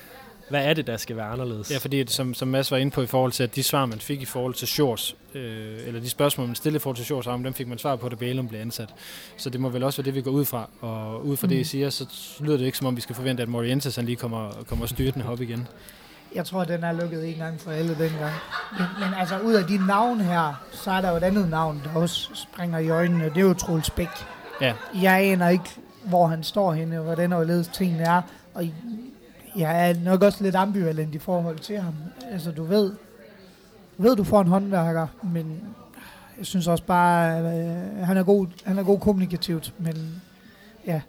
Hvad 0.48 0.64
er 0.64 0.74
det, 0.74 0.86
der 0.86 0.96
skal 0.96 1.16
være 1.16 1.26
anderledes? 1.26 1.70
Ja, 1.70 1.78
fordi 1.78 2.04
som, 2.06 2.34
som 2.34 2.48
Mads 2.48 2.70
var 2.70 2.76
inde 2.76 2.90
på 2.90 3.02
i 3.02 3.06
forhold 3.06 3.32
til, 3.32 3.42
at 3.42 3.56
de 3.56 3.62
svar, 3.62 3.86
man 3.86 3.98
fik 3.98 4.22
i 4.22 4.24
forhold 4.24 4.54
til 4.54 4.68
Shores, 4.68 5.16
øh, 5.34 5.86
eller 5.86 6.00
de 6.00 6.10
spørgsmål, 6.10 6.46
man 6.46 6.56
stillede 6.56 6.76
i 6.76 6.80
forhold 6.80 6.96
til 6.96 7.04
Shores, 7.04 7.26
dem 7.26 7.54
fik 7.54 7.68
man 7.68 7.78
svar 7.78 7.96
på, 7.96 8.08
da 8.08 8.16
Bælum 8.16 8.48
blev 8.48 8.60
ansat. 8.60 8.88
Så 9.36 9.50
det 9.50 9.60
må 9.60 9.68
vel 9.68 9.82
også 9.82 10.02
være 10.02 10.04
det, 10.04 10.14
vi 10.14 10.22
går 10.22 10.30
ud 10.30 10.44
fra. 10.44 10.68
Og 10.80 11.26
ud 11.26 11.36
fra 11.36 11.46
mm. 11.46 11.48
det, 11.48 11.56
I 11.56 11.64
siger, 11.64 11.90
så 11.90 12.06
lyder 12.40 12.56
det 12.56 12.64
ikke, 12.64 12.78
som 12.78 12.86
om 12.86 12.96
vi 12.96 13.00
skal 13.00 13.14
forvente, 13.14 13.42
at 13.42 13.48
Morientes 13.48 13.96
lige 13.96 14.16
kommer, 14.16 14.50
kommer 14.68 14.86
styrtende 14.86 15.28
op 15.28 15.40
igen. 15.40 15.68
Jeg 16.34 16.46
tror, 16.46 16.60
at 16.60 16.68
den 16.68 16.84
er 16.84 16.92
lukket 16.92 17.28
en 17.28 17.34
gang 17.34 17.60
for 17.60 17.70
alle 17.70 17.88
dengang. 17.88 18.34
Men, 18.78 18.86
men 19.00 19.14
altså, 19.18 19.38
ud 19.38 19.54
af 19.54 19.64
de 19.64 19.86
navne 19.86 20.24
her, 20.24 20.64
så 20.72 20.90
er 20.90 21.00
der 21.00 21.10
jo 21.10 21.16
et 21.16 21.22
andet 21.22 21.50
navn, 21.50 21.82
der 21.84 22.00
også 22.00 22.30
springer 22.34 22.78
i 22.78 22.88
øjnene. 22.88 23.24
Det 23.24 23.36
er 23.36 23.40
jo 23.40 23.54
Troels 23.54 23.90
Bæk. 23.90 24.08
Ja. 24.60 24.74
Jeg 25.02 25.20
aner 25.20 25.48
ikke, 25.48 25.70
hvor 26.04 26.26
han 26.26 26.44
står 26.44 26.72
henne, 26.72 26.98
og 26.98 27.04
hvordan 27.04 27.32
og 27.32 27.72
tingene 27.72 28.02
er. 28.02 28.22
Og 28.54 28.64
jeg 29.58 29.90
er 29.90 29.94
nok 30.04 30.22
også 30.22 30.44
lidt 30.44 30.54
ambivalent 30.54 31.14
i 31.14 31.18
forhold 31.18 31.58
til 31.58 31.78
ham. 31.78 31.94
Altså, 32.30 32.50
du 32.50 32.64
ved, 32.64 32.92
ved 33.98 34.16
du 34.16 34.24
får 34.24 34.40
en 34.40 34.48
håndværker, 34.48 35.06
men 35.22 35.60
jeg 36.38 36.46
synes 36.46 36.66
også 36.66 36.84
bare, 36.84 37.38
øh, 37.38 38.06
han, 38.06 38.16
er 38.16 38.22
god, 38.22 38.46
han 38.64 38.78
er 38.78 38.82
god 38.82 39.00
kommunikativt, 39.00 39.72
men 39.78 40.22
ja. 40.86 41.00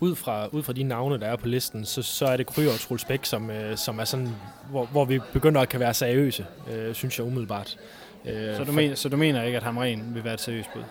Ud 0.00 0.16
fra, 0.16 0.46
ud 0.46 0.62
fra 0.62 0.72
de 0.72 0.82
navne, 0.82 1.20
der 1.20 1.26
er 1.26 1.36
på 1.36 1.48
listen, 1.48 1.84
så, 1.84 2.02
så 2.02 2.26
er 2.26 2.36
det 2.36 2.46
Kryer 2.46 2.72
og 2.72 2.80
Truls 2.80 3.04
Bæk, 3.04 3.24
som, 3.24 3.50
øh, 3.50 3.76
som 3.76 3.98
er 3.98 4.04
sådan, 4.04 4.28
hvor, 4.70 4.86
hvor 4.86 5.04
vi 5.04 5.20
begynder 5.32 5.60
at 5.60 5.68
kan 5.68 5.80
være 5.80 5.94
seriøse, 5.94 6.46
øh, 6.72 6.94
synes 6.94 7.18
jeg 7.18 7.26
umiddelbart. 7.26 7.76
Øh, 8.24 8.56
så, 8.56 8.64
du 8.64 8.72
mener, 8.72 8.94
så 8.94 9.08
du 9.08 9.16
mener 9.16 9.42
ikke, 9.42 9.56
at 9.56 9.62
Hamren 9.62 10.14
vil 10.14 10.24
være 10.24 10.34
et 10.34 10.40
seriøst 10.40 10.68
bud? 10.74 10.82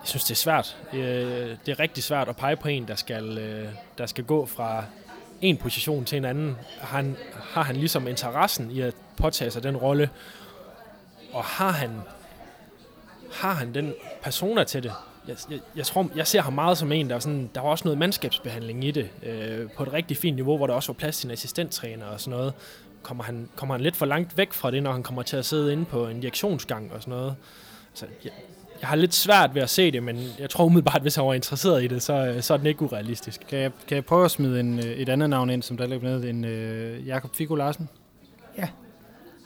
Jeg 0.00 0.08
synes, 0.08 0.24
det 0.24 0.30
er 0.30 0.36
svært. 0.36 0.76
Øh, 0.92 1.00
det 1.66 1.68
er 1.68 1.78
rigtig 1.78 2.04
svært 2.04 2.28
at 2.28 2.36
pege 2.36 2.56
på 2.56 2.68
en, 2.68 2.88
der 2.88 2.94
skal, 2.94 3.38
øh, 3.38 3.68
der 3.98 4.06
skal 4.06 4.24
gå 4.24 4.46
fra 4.46 4.84
en 5.48 5.56
position 5.56 6.04
til 6.04 6.18
en 6.18 6.24
anden, 6.24 6.56
han, 6.80 7.16
har 7.34 7.62
han 7.62 7.76
ligesom 7.76 8.08
interessen 8.08 8.70
i 8.70 8.80
at 8.80 8.94
påtage 9.16 9.50
sig 9.50 9.62
den 9.62 9.76
rolle, 9.76 10.10
og 11.32 11.44
har 11.44 11.70
han, 11.70 11.90
har 13.32 13.52
han 13.52 13.74
den 13.74 13.94
persona 14.22 14.64
til 14.64 14.82
det, 14.82 14.92
jeg, 15.28 15.36
jeg, 15.50 15.60
jeg, 15.76 15.86
tror, 15.86 16.10
jeg 16.16 16.26
ser 16.26 16.42
ham 16.42 16.52
meget 16.52 16.78
som 16.78 16.92
en, 16.92 17.08
der, 17.10 17.16
er 17.16 17.20
sådan, 17.20 17.50
der 17.54 17.60
var 17.60 17.68
også 17.68 17.84
noget 17.84 17.98
mandskabsbehandling 17.98 18.84
i 18.84 18.90
det, 18.90 19.10
øh, 19.22 19.70
på 19.70 19.82
et 19.82 19.92
rigtig 19.92 20.16
fint 20.16 20.36
niveau, 20.36 20.56
hvor 20.56 20.66
der 20.66 20.74
også 20.74 20.92
var 20.92 20.94
plads 20.94 21.18
til 21.18 21.26
en 21.26 21.32
assistenttræner 21.32 22.06
og 22.06 22.20
sådan 22.20 22.38
noget. 22.38 22.54
Kommer 23.02 23.24
han, 23.24 23.48
kommer 23.56 23.74
han 23.74 23.82
lidt 23.82 23.96
for 23.96 24.06
langt 24.06 24.36
væk 24.36 24.52
fra 24.52 24.70
det, 24.70 24.82
når 24.82 24.92
han 24.92 25.02
kommer 25.02 25.22
til 25.22 25.36
at 25.36 25.44
sidde 25.44 25.72
inde 25.72 25.84
på 25.84 26.06
en 26.06 26.16
injektionsgang 26.16 26.92
og 26.92 27.02
sådan 27.02 27.10
noget? 27.10 27.36
Altså, 27.90 28.06
jeg, 28.24 28.32
jeg 28.80 28.88
har 28.88 28.96
lidt 28.96 29.14
svært 29.14 29.54
ved 29.54 29.62
at 29.62 29.70
se 29.70 29.90
det, 29.90 30.02
men 30.02 30.18
jeg 30.38 30.50
tror 30.50 30.64
umiddelbart, 30.64 31.02
hvis 31.02 31.14
han 31.14 31.26
var 31.26 31.34
interesseret 31.34 31.84
i 31.84 31.86
det, 31.86 32.02
så, 32.02 32.36
så 32.40 32.54
er 32.54 32.58
den 32.58 32.66
ikke 32.66 32.82
urealistisk. 32.82 33.40
Kan 33.48 33.58
jeg, 33.58 33.70
kan 33.88 33.94
jeg 33.94 34.04
prøve 34.04 34.24
at 34.24 34.30
smide 34.30 34.60
en, 34.60 34.78
øh, 34.78 34.84
et 34.84 35.08
andet 35.08 35.30
navn 35.30 35.50
ind, 35.50 35.62
som 35.62 35.76
der 35.76 35.86
ligger 35.86 36.08
ned, 36.08 36.24
en 36.24 36.44
uh, 36.44 37.06
Jakob 37.06 37.34
Figo 37.34 37.54
Larsen? 37.54 37.88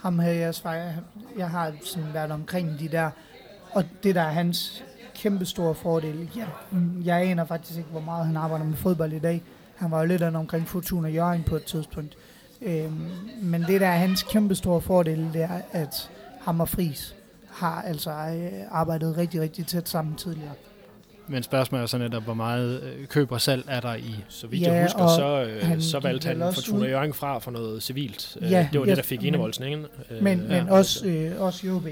Ham 0.02 0.18
havde 0.18 0.36
jeg 0.36 0.54
svaret. 0.54 0.94
Jeg 1.38 1.50
har 1.50 1.72
sådan 1.84 2.14
været 2.14 2.30
omkring 2.30 2.78
de 2.78 2.88
der, 2.88 3.10
og 3.72 3.84
det 4.02 4.14
der 4.14 4.20
er 4.20 4.30
hans 4.30 4.84
kæmpe 5.14 5.46
store 5.46 5.74
fordel. 5.74 6.30
Ja, 6.36 6.44
jeg 7.04 7.22
aner 7.22 7.44
faktisk 7.44 7.78
ikke, 7.78 7.90
hvor 7.90 8.00
meget 8.00 8.26
han 8.26 8.36
arbejder 8.36 8.64
med 8.64 8.76
fodbold 8.76 9.12
i 9.12 9.18
dag. 9.18 9.42
Han 9.76 9.90
var 9.90 10.00
jo 10.00 10.06
lidt 10.06 10.22
omkring 10.22 10.68
Fortuna 10.68 11.08
Jørgen 11.08 11.42
på 11.42 11.56
et 11.56 11.64
tidspunkt. 11.64 12.16
Øhm, 12.62 13.10
men 13.42 13.62
det 13.62 13.80
der 13.80 13.86
er 13.86 13.96
hans 13.96 14.22
kæmpe 14.22 14.54
store 14.54 14.80
fordel, 14.80 15.30
det 15.32 15.42
er, 15.42 15.60
at 15.72 16.10
ham 16.40 16.60
og 16.60 16.68
Fris 16.68 17.14
har 17.60 17.82
altså 17.82 18.10
øh, 18.10 18.52
arbejdet 18.70 19.16
rigtig, 19.16 19.40
rigtig 19.40 19.66
tæt 19.66 19.88
sammen 19.88 20.14
tidligere. 20.16 20.52
Men 21.28 21.42
spørgsmålet 21.42 21.82
er 21.82 21.86
så 21.86 21.98
netop, 21.98 22.22
hvor 22.22 22.34
meget 22.34 22.82
øh, 22.82 23.06
køb 23.06 23.32
og 23.32 23.40
salg 23.40 23.64
er 23.68 23.80
der 23.80 23.94
i. 23.94 24.24
Så 24.28 24.46
vidt 24.46 24.62
Ja, 24.62 24.72
jeg 24.72 24.82
husker, 24.82 25.06
så, 25.08 25.44
øh, 25.44 25.66
han 25.66 25.82
så 25.82 25.98
valgte 26.00 26.28
han 26.28 26.52
Fortuna 26.54 26.84
ud- 26.84 26.88
Jørgen 26.88 27.14
fra 27.14 27.38
for 27.38 27.50
noget 27.50 27.82
civilt. 27.82 28.36
Ja, 28.40 28.68
det 28.72 28.80
var 28.80 28.86
ja, 28.86 28.90
det, 28.90 28.96
der 28.96 29.02
fik 29.02 29.18
men- 29.20 29.26
enevoldsen, 29.28 29.64
ikke? 29.64 29.84
Øh, 30.10 30.22
Men, 30.22 30.40
ja. 30.50 30.60
men 30.62 30.68
også, 30.72 31.06
øh, 31.06 31.40
også 31.40 31.70
OB, 31.72 31.86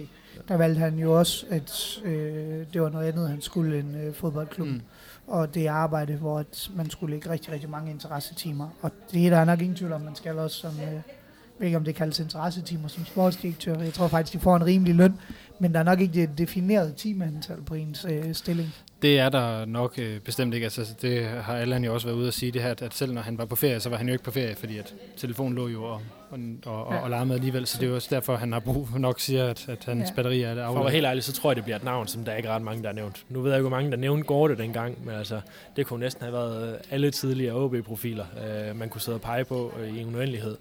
der 0.49 0.57
valgte 0.57 0.79
han 0.81 0.99
jo 0.99 1.19
også, 1.19 1.47
at 1.51 1.99
øh, 2.05 2.65
det 2.73 2.83
var 2.83 2.89
noget 2.89 3.09
andet, 3.13 3.29
han 3.29 3.43
skulle 3.43 3.79
en 3.79 3.95
øh, 4.07 4.15
fodboldklub. 4.15 4.69
Mm. 4.69 4.81
Og 5.27 5.55
det 5.55 5.67
arbejde, 5.67 6.13
hvor 6.17 6.39
at 6.39 6.71
man 6.77 6.91
skulle 6.91 7.15
lægge 7.15 7.31
rigtig, 7.31 7.53
rigtig 7.53 7.71
mange 7.71 7.91
interessetimer. 7.91 8.69
Og 8.83 8.91
det 9.13 9.27
er 9.27 9.31
der 9.31 9.45
nok 9.45 9.61
ingen 9.61 9.77
tvivl 9.77 9.93
om, 9.93 10.01
man 10.01 10.15
skal 10.15 10.39
også 10.39 10.57
som... 10.57 10.71
Øh, 10.71 10.93
jeg 10.93 11.63
ved 11.63 11.67
ikke, 11.67 11.77
om 11.79 11.85
det 11.85 11.95
kaldes 11.95 12.19
interessetimer 12.21 12.89
som 12.89 13.07
sportsdirektør. 13.07 13.79
Jeg 13.81 13.93
tror 13.93 14.09
faktisk, 14.09 14.33
de 14.33 14.39
får 14.41 14.57
en 14.57 14.67
rimelig 14.67 14.95
løn. 14.95 15.15
Men 15.61 15.73
der 15.73 15.79
er 15.81 15.85
nok 15.85 16.01
ikke 16.01 16.15
det 16.21 16.39
definerede 16.39 16.93
timeantal 16.97 17.63
på 17.67 17.75
ens 17.75 18.07
øh, 18.11 18.35
stilling. 18.35 18.75
Det 19.03 19.19
er 19.19 19.29
der 19.29 19.65
nok 19.65 19.95
øh, 19.99 20.21
bestemt 20.21 20.55
ikke. 20.55 20.65
Altså, 20.65 20.95
det 21.03 21.25
har 21.27 21.55
Allan 21.57 21.85
jo 21.85 21.95
også 21.95 22.07
været 22.07 22.17
ude 22.19 22.29
at 22.29 22.35
sige 22.35 22.53
det 22.53 22.63
her, 22.63 22.75
at, 22.83 22.95
selv 22.95 23.13
når 23.13 23.23
han 23.23 23.39
var 23.39 23.45
på 23.45 23.57
ferie, 23.57 23.81
så 23.81 23.89
var 23.91 23.97
han 23.97 24.07
jo 24.07 24.13
ikke 24.13 24.25
på 24.25 24.31
ferie, 24.31 24.55
fordi 24.57 24.79
at 24.79 24.95
telefonen 25.17 25.55
lå 25.55 25.69
jo 25.69 25.85
og, 25.85 26.01
og, 26.31 26.39
og, 26.67 26.87
og, 26.87 26.95
Ja. 26.95 27.01
og 27.01 27.11
larmede 27.11 27.35
alligevel. 27.39 27.67
Så 27.67 27.79
det 27.79 27.87
er 27.87 27.89
jo 27.91 27.95
også 27.95 28.09
derfor, 28.11 28.37
han 28.37 28.53
har 28.53 28.61
brug 28.61 28.89
for 28.89 28.99
nok 28.99 29.21
siger, 29.21 29.47
at, 29.47 29.69
at 29.69 29.85
hans 29.85 30.09
Ja. 30.11 30.15
batteri 30.15 30.43
er 30.43 30.55
For 30.55 30.79
at 30.79 30.85
være 30.85 30.91
helt 30.93 31.07
ærlig, 31.07 31.25
så 31.25 31.33
tror 31.33 31.51
jeg, 31.51 31.57
det 31.57 31.65
bliver 31.65 31.77
et 31.77 31.85
navn, 31.85 32.07
som 32.07 32.25
der 32.25 32.35
ikke 32.35 32.49
er 32.49 32.55
ret 32.55 32.63
mange, 32.63 32.83
der 32.83 32.89
er 32.89 32.93
nævnt. 32.95 33.25
Nu 33.29 33.41
ved 33.41 33.51
jeg 33.51 33.59
ikke, 33.59 33.69
hvor 33.69 33.77
mange, 33.77 33.91
der 33.91 33.97
nævnte 33.97 34.25
Gorte 34.27 34.57
dengang, 34.57 35.05
men 35.07 35.15
altså, 35.15 35.41
det 35.77 35.87
kunne 35.87 36.01
næsten 36.01 36.23
have 36.23 36.33
været 36.33 36.79
alle 36.91 37.11
tidligere 37.11 37.55
OB-profiler, 37.55 38.25
øh, 38.71 38.77
man 38.77 38.89
kunne 38.89 39.01
sidde 39.01 39.17
og 39.17 39.23
pege 39.23 39.45
på 39.45 39.73
øh, 39.81 39.97
i 39.97 40.01
en 40.01 40.15
uendelighed. 40.17 40.57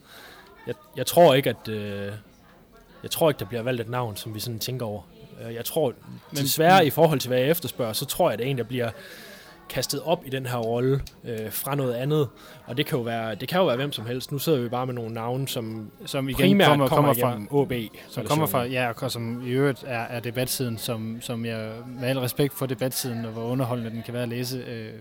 Jeg, 0.68 0.76
jeg 0.98 1.06
tror 1.06 1.34
ikke, 1.34 1.50
at... 1.50 1.68
Øh, 1.70 2.12
jeg 3.04 3.12
tror 3.12 3.30
ikke, 3.30 3.40
der 3.40 3.46
bliver 3.46 3.64
valgt 3.64 3.82
et 3.82 3.90
navn, 3.90 4.16
som 4.16 4.36
vi 4.36 4.40
sådan 4.40 4.60
tænker 4.60 4.86
over. 4.86 5.02
Øh, 5.48 5.54
Jeg 5.56 5.66
tror, 5.66 5.94
men, 6.32 6.42
desværre 6.44 6.86
i 6.86 6.90
forhold 6.90 7.20
til, 7.20 7.28
hvad 7.28 7.40
jeg 7.40 7.50
efterspørger, 7.50 7.94
så 7.94 8.06
tror 8.06 8.30
jeg, 8.30 8.38
det 8.38 8.46
er 8.46 8.50
en, 8.52 8.58
der 8.58 8.64
bliver 8.64 8.90
kastet 9.70 10.02
op 10.06 10.24
i 10.26 10.30
den 10.30 10.46
her 10.46 10.58
rolle 10.58 11.02
øh, 11.24 11.52
fra 11.52 11.76
noget 11.76 11.94
andet. 11.94 12.28
Og 12.66 12.78
det 12.78 12.86
kan, 12.86 12.98
jo 12.98 13.04
være, 13.04 13.36
det 13.36 13.48
kan 13.50 13.60
jo 13.60 13.66
være 13.66 13.76
hvem 13.76 13.92
som 13.92 14.06
helst. 14.06 14.32
Nu 14.32 14.40
sidder 14.40 14.60
vi 14.60 14.70
bare 14.70 14.86
med 14.86 14.94
nogle 14.94 15.14
navne, 15.14 15.48
som 15.48 15.92
som 16.06 16.30
igen 16.30 16.40
primært 16.50 16.68
kommer, 16.68 16.88
kommer, 16.88 17.14
kommer 17.14 17.48
fra, 17.50 17.58
OB. 17.58 17.74
som 18.10 18.26
kommer 18.26 18.46
fra, 18.46 18.64
ja, 18.64 18.92
og 19.02 19.12
som 19.12 19.48
i 19.48 19.50
øvrigt 19.50 19.84
er, 19.88 20.00
er 20.00 20.20
debatsiden, 20.20 20.78
som, 20.78 21.18
som 21.22 21.46
jeg 21.46 21.72
med 22.00 22.10
al 22.10 22.20
respekt 22.20 22.54
for 22.54 22.66
debatsiden, 22.66 23.26
og 23.26 23.32
hvor 23.32 23.44
underholdende 23.44 23.92
den 23.92 24.04
kan 24.04 24.14
være 24.14 24.24
at 24.24 24.30
læse. 24.30 24.58
Øh, 24.58 24.94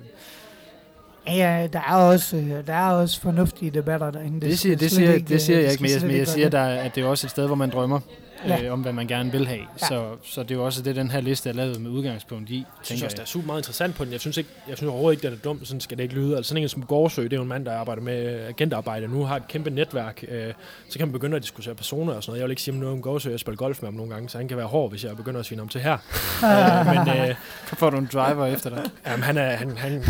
Ja, 1.28 1.69
der 1.73 1.78
er 1.78 1.94
også, 1.94 2.36
øh, 2.36 2.66
der 2.66 2.73
er 2.73 2.93
også 2.93 3.20
fornuftige 3.20 3.70
debatter 3.70 4.11
derinde. 4.11 4.40
det, 4.40 4.59
siger, 4.59 4.77
skal 4.77 4.81
det, 4.81 4.90
siger, 4.90 5.19
det 5.19 5.43
siger 5.43 5.57
jeg 5.59 5.66
det 5.66 5.73
ikke, 5.73 5.82
men 5.82 6.11
jeg, 6.11 6.19
men 6.19 6.27
siger, 6.27 6.48
der, 6.48 6.65
at 6.65 6.94
det 6.94 7.05
er 7.05 7.09
også 7.09 7.27
et 7.27 7.31
sted, 7.31 7.47
hvor 7.47 7.55
man 7.55 7.70
drømmer 7.70 8.01
Ja. 8.48 8.62
øh, 8.64 8.73
om, 8.73 8.81
hvad 8.81 8.93
man 8.93 9.06
gerne 9.06 9.32
vil 9.32 9.47
have. 9.47 9.60
Ja. 9.82 9.86
Så, 9.86 10.05
så 10.24 10.43
det 10.43 10.51
er 10.51 10.55
jo 10.55 10.64
også 10.64 10.82
det, 10.82 10.97
den 10.97 11.10
her 11.10 11.20
liste 11.20 11.48
er 11.48 11.52
lavet 11.55 11.81
med 11.81 11.90
udgangspunkt 11.90 12.51
i, 12.51 12.56
Jeg 12.56 12.64
synes 12.82 13.02
også, 13.02 13.14
det 13.14 13.23
er 13.23 13.27
super 13.27 13.47
meget 13.47 13.60
interessant 13.60 13.94
på 13.94 14.05
den. 14.05 14.12
Jeg 14.12 14.20
synes, 14.20 14.36
ikke, 14.36 14.51
jeg 14.68 14.77
synes 14.77 14.89
overhovedet 14.90 15.16
ikke, 15.18 15.27
den 15.28 15.35
er 15.36 15.39
dum. 15.44 15.64
Sådan 15.64 15.81
skal 15.81 15.97
det 15.97 16.02
ikke 16.02 16.14
lyde. 16.14 16.36
Altså 16.36 16.48
sådan 16.48 16.62
en 16.62 16.68
som 16.68 16.82
Gårdsø, 16.82 17.23
det 17.24 17.32
er 17.32 17.36
jo 17.36 17.43
en 17.43 17.48
mand, 17.48 17.64
der 17.64 17.73
arbejder 17.78 18.02
med 18.02 18.40
agentarbejde 18.48 19.09
nu, 19.09 19.24
har 19.24 19.36
et 19.36 19.48
kæmpe 19.48 19.70
netværk. 19.70 20.24
Øh, 20.28 20.52
så 20.90 20.98
kan 20.98 21.09
man 21.09 21.12
begynde 21.12 21.36
at 21.36 21.43
diskutere 21.43 21.74
personer 21.74 22.12
og 22.12 22.23
sådan 22.23 22.31
noget. 22.31 22.40
Jeg 22.40 22.44
vil 22.47 22.51
ikke 22.52 22.62
sige 22.62 22.78
noget 22.78 22.93
om 22.94 23.02
Gårdsø. 23.02 23.31
Jeg 23.31 23.40
spiller 23.40 23.56
golf 23.56 23.82
med 23.82 23.86
ham 23.86 23.94
nogle 23.94 24.12
gange, 24.12 24.28
så 24.28 24.39
han 24.39 24.48
kan 24.48 24.56
være 24.56 24.66
hård, 24.66 24.90
hvis 24.90 25.05
jeg 25.05 25.16
begynder 25.16 25.40
at 25.40 25.47
svine 25.47 25.60
ham 25.60 25.68
til 25.68 25.81
her. 25.81 25.93
øh, 26.44 27.06
men 27.06 27.28
øh, 27.28 27.35
Så 27.68 27.77
får 27.77 27.90
du 27.90 27.97
en 27.98 28.09
driver 28.12 28.47
efter 28.47 28.70
dig. 28.70 28.82
jamen, 29.06 29.23
han 29.23 29.36
er, 29.39 29.51
han, 29.51 29.77
han, 29.77 30.05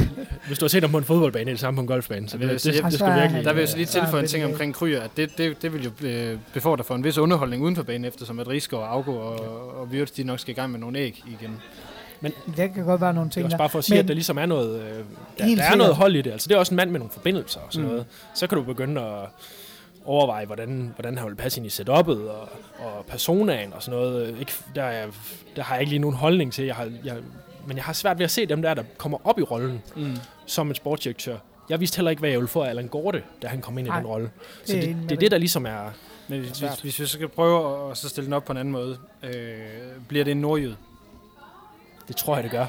hvis 0.47 0.59
du 0.59 0.65
har 0.65 0.69
set 0.69 0.83
ham 0.83 0.91
på 0.91 0.99
en 0.99 1.05
fodboldbane, 1.05 1.51
er 1.51 1.55
det 1.55 1.61
samme 1.61 1.77
på 1.77 1.81
en 1.81 1.87
golfbane. 1.87 2.29
Så 2.29 2.39
Det 2.39 2.49
det, 2.51 2.65
det, 2.65 2.75
det, 2.75 2.85
Altså, 2.85 2.99
skal 2.99 3.21
virkelig... 3.21 3.45
Der 3.45 3.53
vil 3.53 3.61
jeg 3.61 3.69
så 3.69 3.77
lige 3.77 3.87
tilføje 3.87 4.13
en 4.19 4.23
det- 4.23 4.31
ting 4.31 4.45
omkring 4.45 4.75
Kryer, 4.75 5.01
at 5.03 5.11
det, 5.17 5.39
det, 5.39 5.63
det 5.63 5.73
vil 5.73 5.85
jo 5.85 6.09
øh, 6.09 6.39
befordre 6.55 6.85
for 6.85 6.95
en 6.95 7.05
vis 7.05 7.19
underholdning 7.19 7.63
uden 7.63 7.77
for 7.77 7.83
banen, 7.83 8.05
eftersom 8.27 8.39
at 8.41 8.49
Rigsgaard, 8.49 8.89
Augo 8.91 9.17
og, 9.17 9.39
og 9.81 9.87
Wirtz, 9.87 10.13
de 10.13 10.25
nok 10.25 10.39
skal 10.39 10.53
i 10.53 10.55
gang 10.55 10.71
med 10.73 10.81
nogle 10.81 10.99
æg 10.99 11.23
igen. 11.27 11.61
Det 12.57 12.75
kan 12.75 12.85
godt 12.85 13.01
være 13.01 13.15
nogle 13.15 13.31
Det 13.31 13.33
er 13.33 13.35
ting 13.35 13.45
også 13.45 13.55
der. 13.55 13.59
bare 13.59 13.69
for 13.69 13.79
at 13.79 13.85
sige, 13.85 13.95
Men- 13.95 14.05
at 14.05 14.09
der 14.09 14.15
ligesom 14.15 14.39
er 14.39 14.47
noget, 14.47 14.81
øh, 14.81 14.89
der, 14.89 14.95
der 15.39 15.45
er 15.45 15.47
sikkert. 15.49 15.79
noget 15.79 15.95
hold 15.95 16.17
i 16.17 16.23
det. 16.23 16.31
Altså 16.33 16.49
det 16.49 16.55
er 16.55 16.59
også 16.59 16.75
en 16.75 16.77
mand 16.77 16.91
med 16.91 17.01
nogle 17.01 17.13
forbindelser 17.13 17.61
og 17.61 17.67
sådan 17.73 17.85
Mm. 17.85 17.91
noget. 17.91 18.07
Så 18.35 18.47
kan 18.47 18.59
du 18.59 18.65
begynde 18.65 19.01
at 19.01 19.29
overveje, 20.05 20.47
hvordan, 20.47 20.93
hvordan 20.97 21.19
han 21.19 21.29
vil 21.29 21.35
passe 21.35 21.61
ind 21.61 21.67
i 21.67 21.83
setup'et 21.83 22.29
og, 22.31 22.49
og 22.79 23.05
personaen 23.09 23.73
og 23.73 23.83
sådan 23.83 24.01
noget. 24.01 24.37
Ikke, 24.41 24.53
der, 24.75 24.83
er, 24.83 25.07
der 25.57 25.63
har 25.63 25.75
jeg 25.75 25.81
ikke 25.83 25.91
lige 25.91 26.01
nogen 26.01 26.17
holdning 26.17 26.53
til. 26.53 26.65
Jeg 26.65 26.75
har, 26.75 26.91
jeg, 27.05 27.17
men 27.67 27.77
jeg 27.77 27.85
har 27.85 27.93
svært 27.93 28.19
ved 28.19 28.25
at 28.25 28.31
se 28.31 28.47
dem 28.47 28.63
der, 28.63 28.75
der 28.75 28.83
kommer 28.99 29.19
op 29.25 29.39
i 29.39 29.43
rollen 29.43 29.83
Mm. 29.97 30.17
som 30.47 30.69
en 30.69 30.75
sportsdirektør. 30.75 31.37
Jeg 31.69 31.81
vidste 31.81 31.97
heller 31.97 32.11
ikke, 32.11 32.21
hvad 32.21 32.31
jeg 32.31 32.39
ville 32.39 32.49
få 32.49 32.63
af 32.63 32.69
Allan 32.69 32.89
Gorte, 32.89 33.23
da 33.43 33.47
han 33.47 33.61
kom 33.61 33.79
ind 33.79 33.87
i 33.89 33.91
den 33.91 34.07
rolle. 34.07 34.31
Så 34.65 34.73
det 34.73 34.83
er 34.85 34.87
det, 34.87 34.97
det 35.03 35.13
er 35.13 35.21
det, 35.21 35.31
der 35.31 35.39
ligesom 35.39 35.67
er... 35.67 35.91
Men 36.29 36.41
hvis, 36.41 36.59
hvis, 36.61 36.81
hvis 36.81 37.01
vi 37.01 37.07
skal 37.07 37.29
prøve 37.29 37.91
at 37.91 37.97
så 37.97 38.09
stille 38.09 38.25
den 38.27 38.33
op 38.33 38.45
på 38.45 38.53
en 38.53 38.59
anden 38.59 38.73
måde, 38.73 38.99
øh, 39.23 39.31
bliver 40.09 40.25
det 40.25 40.31
en 40.31 40.37
nordjyd? 40.41 40.75
Det 42.09 42.17
tror 42.17 42.35
jeg, 42.35 42.43
det 42.45 42.51
gør. 42.53 42.67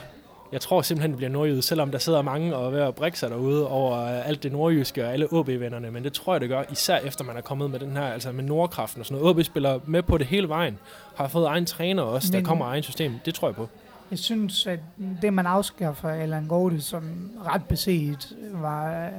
Jeg 0.52 0.62
tror 0.62 0.82
simpelthen, 0.82 1.12
det 1.12 1.18
bliver 1.18 1.30
nordjyde, 1.30 1.62
selvom 1.62 1.92
der 1.92 1.98
sidder 1.98 2.22
mange 2.22 2.56
og 2.56 2.74
ved 2.74 2.80
at 2.82 2.96
brække 2.96 3.20
sig 3.20 3.30
derude 3.30 3.68
over 3.68 4.00
øh, 4.02 4.28
alt 4.28 4.44
det 4.44 4.52
nordjyske 4.52 5.06
og 5.06 5.14
alle 5.14 5.28
OB-vennerne, 5.34 5.92
men 5.92 6.04
det 6.04 6.14
tror 6.14 6.34
jeg, 6.34 6.42
det 6.42 6.50
gør, 6.50 6.64
især 6.72 6.98
efter 6.98 7.24
man 7.24 7.38
er 7.38 7.42
kommet 7.42 7.72
med 7.72 7.80
den 7.80 7.92
her, 7.92 8.04
altså 8.04 8.32
med 8.32 8.44
Nordkraften 8.44 9.00
og 9.00 9.06
sådan 9.06 9.22
noget. 9.22 9.38
OB 9.38 9.44
spiller 9.44 9.80
med 9.86 10.04
på 10.04 10.18
det 10.18 10.28
hele 10.28 10.50
vejen, 10.50 10.80
har 11.16 11.28
fået 11.28 11.46
egen 11.46 11.66
træner 11.66 12.04
også, 12.04 12.32
der 12.32 12.38
Men- 12.38 12.46
kommer 12.46 12.66
egen 12.66 12.84
system. 12.84 13.14
Det 13.26 13.36
tror 13.36 13.48
jeg 13.48 13.56
på. 13.56 13.70
Jeg 14.12 14.20
synes, 14.20 14.68
at 14.68 14.80
det, 15.22 15.34
man 15.34 15.46
afskaffer 15.46 16.10
Allan 16.10 16.48
Gorte, 16.48 16.82
som 16.82 17.32
ret 17.46 17.66
beset 17.66 18.36
var 18.54 19.06
øh, 19.06 19.12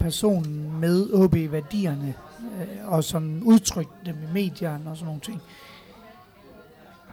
personen 0.00 0.80
med 0.80 1.10
OB-værdierne, 1.12 2.14
øh, 2.60 2.92
og 2.92 3.04
som 3.04 3.42
udtrykte 3.44 3.94
dem 4.06 4.16
i 4.30 4.32
medierne 4.32 4.90
og 4.90 4.96
sådan 4.96 5.06
nogle 5.06 5.20
ting, 5.20 5.40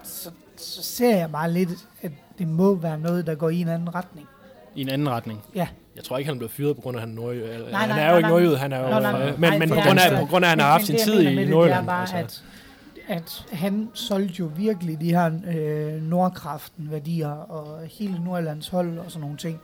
så, 0.04 0.30
så 0.58 0.84
ser 0.84 1.18
jeg 1.18 1.32
bare 1.32 1.52
lidt, 1.52 1.70
at 2.02 2.12
det 2.40 2.48
må 2.48 2.76
være 2.76 3.00
noget, 3.00 3.28
der 3.28 3.36
går 3.36 3.50
i 3.50 3.62
en 3.62 3.68
anden 3.68 3.96
retning. 3.96 4.28
I 4.76 4.82
en 4.82 4.90
anden 4.90 5.10
retning. 5.10 5.42
Jeg 5.56 6.04
tror 6.04 6.18
ikke, 6.18 6.30
han 6.30 6.38
blev 6.38 6.50
fyret 6.50 6.76
på 6.76 6.82
grund 6.82 6.98
af, 6.98 7.02
at 7.02 7.08
han 7.08 7.18
er 7.18 7.22
nordjyde. 7.22 7.50
Eller, 7.54 7.72
Nej, 7.72 7.80
han 7.80 7.90
nej, 7.90 8.00
er 8.00 8.06
jo 8.06 8.10
nej, 8.10 8.18
ikke 8.18 8.22
nej. 8.30 8.30
nordjyde, 8.40 8.58
han 8.58 8.74
er 8.74 8.80
jo... 8.80 8.88
Nej, 8.90 9.00
nej. 9.12 9.22
øh, 9.30 9.40
men 9.40 9.50
Nej, 9.50 9.58
men 9.60 9.70
det 9.70 9.78
på 9.78 9.84
grund, 9.86 10.00
af, 10.00 10.10
så. 10.10 10.18
på 10.20 10.26
grund 10.26 10.46
af, 10.46 10.50
at 10.50 10.52
han 10.52 10.60
har 10.60 10.68
Men- 10.68 10.72
haft 10.72 10.90
men 10.90 11.00
sin 11.00 11.08
tid 11.14 11.22
i 11.22 11.46
Nordjylland. 11.50 11.86
Det 11.86 11.92
er 11.92 12.06
bare, 12.06 12.18
altså. 12.18 12.42
at, 13.08 13.46
at 13.52 13.58
han 13.58 13.90
solgte 13.94 14.34
jo 14.40 14.52
virkelig 14.56 15.02
de 15.02 15.10
her 15.10 15.32
øh, 15.56 16.02
Nordkraften-værdier 16.02 17.30
og 17.30 17.80
hele 18.00 18.24
Nordjyllands 18.24 18.68
hold 18.68 18.98
og 18.98 19.06
sådan 19.12 19.22
nogle 19.22 19.38
ting. 19.38 19.60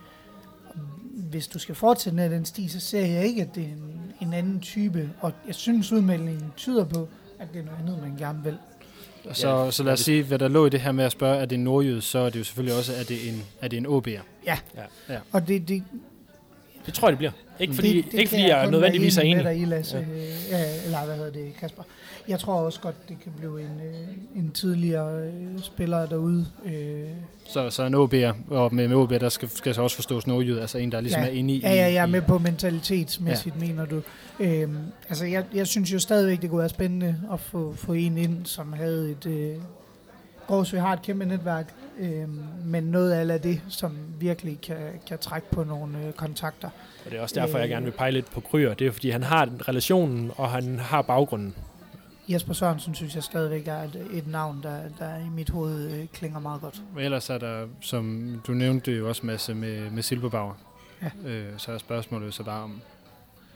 Hvis 1.14 1.48
du 1.48 1.58
skal 1.58 1.74
fortsætte 1.74 2.16
ned 2.16 2.30
den 2.30 2.44
sti, 2.44 2.68
så 2.68 2.80
ser 2.80 3.06
jeg 3.06 3.24
ikke, 3.26 3.42
at 3.42 3.54
det 3.54 3.62
er 3.62 3.68
en, 3.68 4.12
en 4.20 4.32
anden 4.32 4.60
type. 4.60 5.10
Og 5.20 5.32
jeg 5.46 5.54
synes, 5.54 5.92
udmeldingen 5.92 6.52
tyder 6.56 6.84
på, 6.84 7.08
at 7.38 7.48
det 7.52 7.60
er 7.60 7.64
noget 7.64 7.78
andet, 7.80 7.98
man 8.02 8.16
gerne 8.16 8.44
vil. 8.44 8.56
Så, 9.32 9.48
Ja, 9.64 9.70
så 9.70 9.82
lad 9.82 9.92
os 9.92 9.98
det- 9.98 10.04
sige, 10.04 10.22
hvad 10.22 10.38
der 10.38 10.48
lå 10.48 10.66
i 10.66 10.70
det 10.70 10.80
her 10.80 10.92
med 10.92 11.04
at 11.04 11.12
spørge, 11.12 11.36
er 11.36 11.44
det 11.44 11.56
en 11.56 11.64
nordjyd, 11.64 12.00
så 12.00 12.18
er 12.18 12.30
det 12.30 12.38
jo 12.38 12.44
selvfølgelig 12.44 12.78
også, 12.78 12.92
er 12.94 13.04
det 13.04 13.28
en, 13.28 13.42
er 13.60 13.68
det 13.68 13.76
en 13.76 13.86
OB'er. 13.86 14.20
Og 15.32 15.48
det, 15.48 15.68
det, 15.68 15.82
Det 16.86 16.94
tror 16.94 17.08
jeg, 17.08 17.12
det 17.12 17.18
bliver. 17.18 17.32
Ikke 17.62 17.74
fordi, 17.74 17.96
det, 17.96 18.04
det 18.04 18.18
ikke 18.18 18.30
kan 18.30 18.38
fordi 18.38 18.48
jeg 18.48 18.64
kun 18.64 18.72
nødvendigvis 18.72 19.16
er 19.16 19.20
være 19.20 19.30
enig. 19.30 19.44
Med 19.44 19.52
dig 19.52 19.60
i, 19.60 19.64
Lasse, 19.64 20.06
ja. 20.50 20.58
Ja, 20.58 20.64
eller 20.84 21.04
hvad 21.06 21.16
hedder 21.16 21.30
det, 21.32 21.56
Kasper. 21.60 21.82
Jeg 22.28 22.38
tror 22.38 22.54
også 22.54 22.80
godt, 22.80 23.08
det 23.08 23.16
kan 23.22 23.32
blive 23.38 23.60
en, 23.60 23.80
øh, 23.86 24.38
en 24.42 24.50
tidligere 24.50 25.22
øh, 25.22 25.32
spiller 25.62 26.06
derude. 26.06 26.46
Øh, 26.66 27.00
Så, 27.48 27.70
så 27.70 27.82
en 27.82 27.94
OB'er, 27.94 28.52
og 28.54 28.74
med, 28.74 28.88
med 28.88 28.96
OB'er, 28.96 29.18
der 29.18 29.28
skal, 29.28 29.48
skal 29.48 29.74
så 29.74 29.82
også 29.82 29.96
forstås 29.96 30.26
nordjyd, 30.26 30.58
altså 30.58 30.78
en, 30.78 30.92
der 30.92 31.00
ligesom 31.00 31.22
Ja. 31.22 31.28
er 31.28 31.32
inde 31.32 31.54
i... 31.54 31.60
Ja, 31.60 31.74
ja, 31.74 31.82
jeg 31.92 31.94
er 32.02 32.06
i- 32.06 32.10
med 32.10 32.22
på 32.22 32.38
mentalitetsmæssigt, 32.38 33.54
ja. 33.60 33.66
mener 33.66 33.84
du. 33.84 34.02
Øhm, 34.40 34.76
altså, 35.08 35.24
jeg, 35.26 35.44
jeg 35.54 35.66
synes 35.66 35.92
jo 35.92 35.98
stadigvæk, 35.98 36.42
det 36.42 36.50
kunne 36.50 36.58
være 36.60 36.68
spændende 36.68 37.16
at 37.32 37.40
få, 37.40 37.74
få 37.76 37.92
en 37.92 38.18
ind, 38.18 38.46
som 38.46 38.72
havde 38.72 39.10
et... 39.10 39.26
Øh, 39.26 39.54
Gårdsø 40.46 40.78
har 40.78 40.92
et 40.92 41.02
kæmpe 41.02 41.24
netværk, 41.24 41.72
øh, 41.98 42.28
men 42.64 42.84
noget 42.84 43.12
af 43.12 43.20
alle 43.20 43.38
det, 43.38 43.60
som 43.68 43.96
virkelig 44.20 44.60
kan, 44.60 44.76
kan 45.08 45.18
trække 45.18 45.50
på 45.50 45.64
nogle 45.64 46.06
øh, 46.06 46.12
kontakter. 46.12 46.70
Og 47.04 47.10
det 47.10 47.18
er 47.18 47.22
også 47.22 47.34
derfor, 47.40 47.58
jeg 47.58 47.64
Øh. 47.64 47.70
gerne 47.70 47.84
vil 47.84 47.92
pege 47.92 48.10
lidt 48.12 48.30
på 48.30 48.40
Kryer. 48.40 48.74
Det 48.74 48.86
er 48.86 48.92
fordi, 48.92 49.10
han 49.10 49.22
har 49.22 49.44
den 49.44 49.68
relationen, 49.68 50.30
og 50.36 50.50
han 50.50 50.78
har 50.78 51.02
baggrunden. 51.02 51.54
Jesper 52.28 52.54
Sørensen 52.54 52.94
synes 52.94 53.14
jeg 53.14 53.22
stadigvæk 53.22 53.68
er 53.68 53.82
et, 53.82 54.06
et 54.12 54.26
navn, 54.26 54.60
der, 54.62 54.76
der 54.98 55.16
i 55.16 55.28
mit 55.34 55.50
hoved 55.50 55.90
øh, 55.92 56.06
klinger 56.12 56.40
meget 56.40 56.60
godt. 56.60 56.82
Men 56.94 57.04
ellers 57.04 57.30
er 57.30 57.38
der, 57.38 57.66
som 57.80 58.32
du 58.46 58.52
nævnte 58.52 58.92
jo 58.92 59.08
også 59.08 59.26
masse 59.26 59.54
med, 59.54 59.90
med 59.90 60.02
Silberbauer. 60.02 60.54
Ja. 61.02 61.30
Øh, 61.30 61.46
så 61.56 61.72
er 61.72 61.78
spørgsmålet 61.78 62.34
så 62.34 62.42
bare 62.42 62.62
om, 62.62 62.80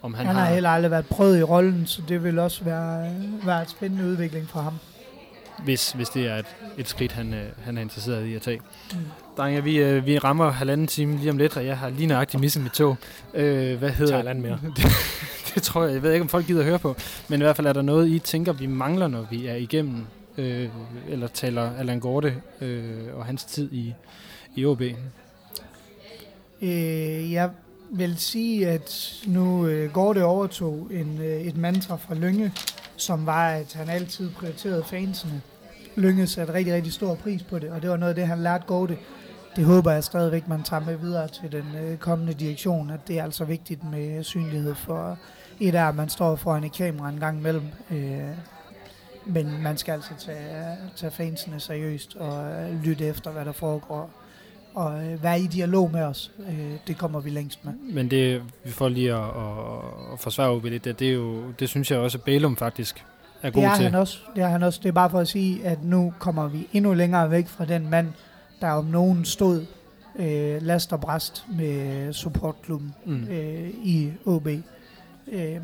om 0.02 0.14
han, 0.14 0.26
Han, 0.26 0.36
han 0.36 0.44
har 0.46 0.52
heller 0.54 0.70
aldrig 0.70 0.90
været 0.90 1.06
prøvet 1.06 1.38
i 1.38 1.42
rollen, 1.42 1.86
så 1.86 2.02
det 2.08 2.24
vil 2.24 2.38
også 2.38 2.64
være, 2.64 3.14
være 3.44 3.62
et 3.62 3.70
spændende 3.70 4.04
udvikling 4.04 4.48
for 4.48 4.60
ham. 4.60 4.78
Hvis, 5.64 5.92
hvis 5.92 6.08
det 6.08 6.26
er 6.26 6.36
et, 6.36 6.46
et 6.78 6.88
skridt, 6.88 7.12
han, 7.12 7.34
øh, 7.34 7.46
han 7.64 7.78
er 7.78 7.82
interesseret 7.82 8.26
i 8.26 8.34
at 8.34 8.42
tage. 8.42 8.60
Mm. 8.92 8.98
Drenge, 9.36 9.64
vi, 9.64 9.76
øh, 9.76 10.06
vi 10.06 10.18
rammer 10.18 10.50
halvanden 10.50 10.86
time 10.86 11.16
lige 11.16 11.30
om 11.30 11.38
lidt, 11.38 11.56
og 11.56 11.66
jeg 11.66 11.78
har 11.78 11.88
lige 11.88 12.06
nøjagtigt 12.06 12.40
misset 12.40 12.62
mit 12.62 12.72
tog. 12.72 12.96
Øh, 13.34 13.78
hvad 13.78 13.90
hedder 13.90 14.22
land 14.22 14.40
mere. 14.40 14.58
det, 14.76 14.86
det 15.54 15.62
tror 15.62 15.84
jeg. 15.84 15.94
Jeg 15.94 16.02
ved 16.02 16.12
ikke, 16.12 16.22
om 16.22 16.28
folk 16.28 16.46
gider 16.46 16.60
at 16.60 16.66
høre 16.66 16.78
på. 16.78 16.96
Men 17.28 17.40
i 17.40 17.42
hvert 17.42 17.56
fald 17.56 17.66
er 17.66 17.72
der 17.72 17.82
noget, 17.82 18.08
I 18.08 18.18
tænker, 18.18 18.52
vi 18.52 18.66
mangler, 18.66 19.08
når 19.08 19.26
vi 19.30 19.46
er 19.46 19.54
igennem, 19.54 20.06
øh, 20.38 20.68
eller 21.08 21.26
taler 21.26 21.76
Allan 21.78 22.00
Gorte 22.00 22.34
øh, 22.60 23.14
og 23.14 23.24
hans 23.24 23.44
tid 23.44 23.72
i, 23.72 23.94
i 24.56 24.64
OB. 24.64 24.82
Øh, 26.62 27.32
jeg 27.32 27.50
vil 27.90 28.18
sige, 28.18 28.68
at 28.68 29.14
nu 29.26 29.66
øh, 29.66 29.92
går 29.92 30.12
det 30.12 30.22
overtog 30.22 30.88
en, 30.90 31.18
øh, 31.20 31.40
et 31.40 31.56
mantra 31.56 31.96
fra 31.96 32.14
Lønge, 32.14 32.52
som 32.96 33.26
var, 33.26 33.48
at 33.48 33.72
han 33.72 33.88
altid 33.88 34.30
prioriterede 34.30 34.84
fansene. 34.84 35.42
Lønge 35.96 36.26
satte 36.26 36.52
rigtig, 36.52 36.74
rigtig 36.74 36.92
stor 36.92 37.14
pris 37.14 37.42
på 37.42 37.58
det, 37.58 37.70
og 37.70 37.82
det 37.82 37.90
var 37.90 37.96
noget 37.96 38.10
af 38.10 38.14
det, 38.14 38.26
han 38.26 38.38
lærte 38.38 38.64
Gorte. 38.66 38.98
Det 39.56 39.64
håber 39.64 39.92
jeg 39.92 40.04
stadigvæk, 40.04 40.48
man 40.48 40.62
tager 40.62 40.84
med 40.84 40.96
videre 40.96 41.28
til 41.28 41.52
den 41.52 41.64
øh, 41.82 41.98
kommende 41.98 42.34
direktion, 42.34 42.90
at 42.90 43.08
det 43.08 43.18
er 43.18 43.24
altså 43.24 43.44
vigtigt 43.44 43.90
med 43.90 44.18
øh, 44.18 44.24
synlighed 44.24 44.74
for 44.74 45.18
et 45.60 45.74
af, 45.74 45.88
at 45.88 45.94
man 45.94 46.08
står 46.08 46.36
foran 46.36 46.64
et 46.64 46.72
kamera 46.72 47.08
en 47.08 47.20
gang 47.20 47.38
imellem. 47.38 47.64
Øh, 47.90 48.28
men 49.26 49.62
man 49.62 49.76
skal 49.76 49.92
altså 49.92 50.10
tage, 50.18 50.76
tage 50.96 51.10
fansene 51.10 51.60
seriøst 51.60 52.16
og 52.16 52.52
lytte 52.84 53.06
efter, 53.06 53.30
hvad 53.30 53.44
der 53.44 53.52
foregår 53.52 54.10
og 54.76 55.04
øh, 55.06 55.22
være 55.22 55.40
i 55.40 55.46
dialog 55.46 55.90
med 55.92 56.02
os. 56.02 56.30
Øh, 56.48 56.70
det 56.86 56.98
kommer 56.98 57.20
vi 57.20 57.30
længst 57.30 57.64
med. 57.64 57.72
Men 57.92 58.10
det, 58.10 58.42
vi 58.64 58.70
får 58.70 58.88
lige 58.88 59.12
at, 59.14 59.18
at, 59.20 60.12
at 60.12 60.20
forsvare 60.20 60.50
OB 60.50 60.64
lidt, 60.64 60.84
det, 60.84 60.98
det, 60.98 61.08
er 61.08 61.12
jo, 61.12 61.42
det 61.60 61.68
synes 61.68 61.90
jeg 61.90 61.98
også, 61.98 62.18
at 62.18 62.24
Bælum 62.24 62.56
faktisk 62.56 63.04
er 63.42 63.50
god 63.50 63.62
Det 63.62 63.68
er 63.70 63.74
til. 63.76 63.84
han 63.84 63.94
også. 63.94 64.18
Det 64.36 64.42
er 64.44 64.48
han 64.48 64.62
også. 64.62 64.80
Det 64.82 64.88
er 64.88 64.92
bare 64.92 65.10
for 65.10 65.18
at 65.18 65.28
sige, 65.28 65.64
at 65.66 65.84
nu 65.84 66.12
kommer 66.18 66.48
vi 66.48 66.68
endnu 66.72 66.94
længere 66.94 67.30
væk 67.30 67.48
fra 67.48 67.64
den 67.64 67.90
mand, 67.90 68.08
der 68.60 68.68
om 68.70 68.84
nogen 68.84 69.24
stod 69.24 69.66
øh, 70.18 70.62
last 70.62 70.92
og 70.92 71.00
bræst 71.00 71.44
med 71.58 72.12
supportklubben 72.12 72.94
Mm. 73.04 73.24
øh, 73.30 73.68
i 73.84 74.10
OB. 74.26 74.48
Øh, 75.32 75.56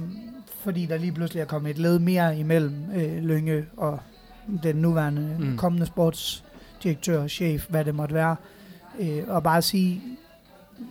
fordi 0.60 0.86
der 0.86 0.98
lige 0.98 1.12
pludselig 1.12 1.40
er 1.40 1.44
kommet 1.44 1.70
et 1.70 1.78
led 1.78 1.98
mere 1.98 2.38
imellem 2.38 2.74
øh, 2.96 3.24
Lønge 3.24 3.64
og 3.76 3.98
den 4.62 4.76
nuværende 4.76 5.36
Mm. 5.38 5.44
mm. 5.46 5.56
kommende 5.56 5.86
sportsdirektør, 5.86 7.26
chef, 7.26 7.66
hvad 7.68 7.84
det 7.84 7.94
måtte 7.94 8.14
være. 8.14 8.36
Øh, 9.00 9.24
og 9.28 9.42
bare 9.42 9.62
sige, 9.62 10.02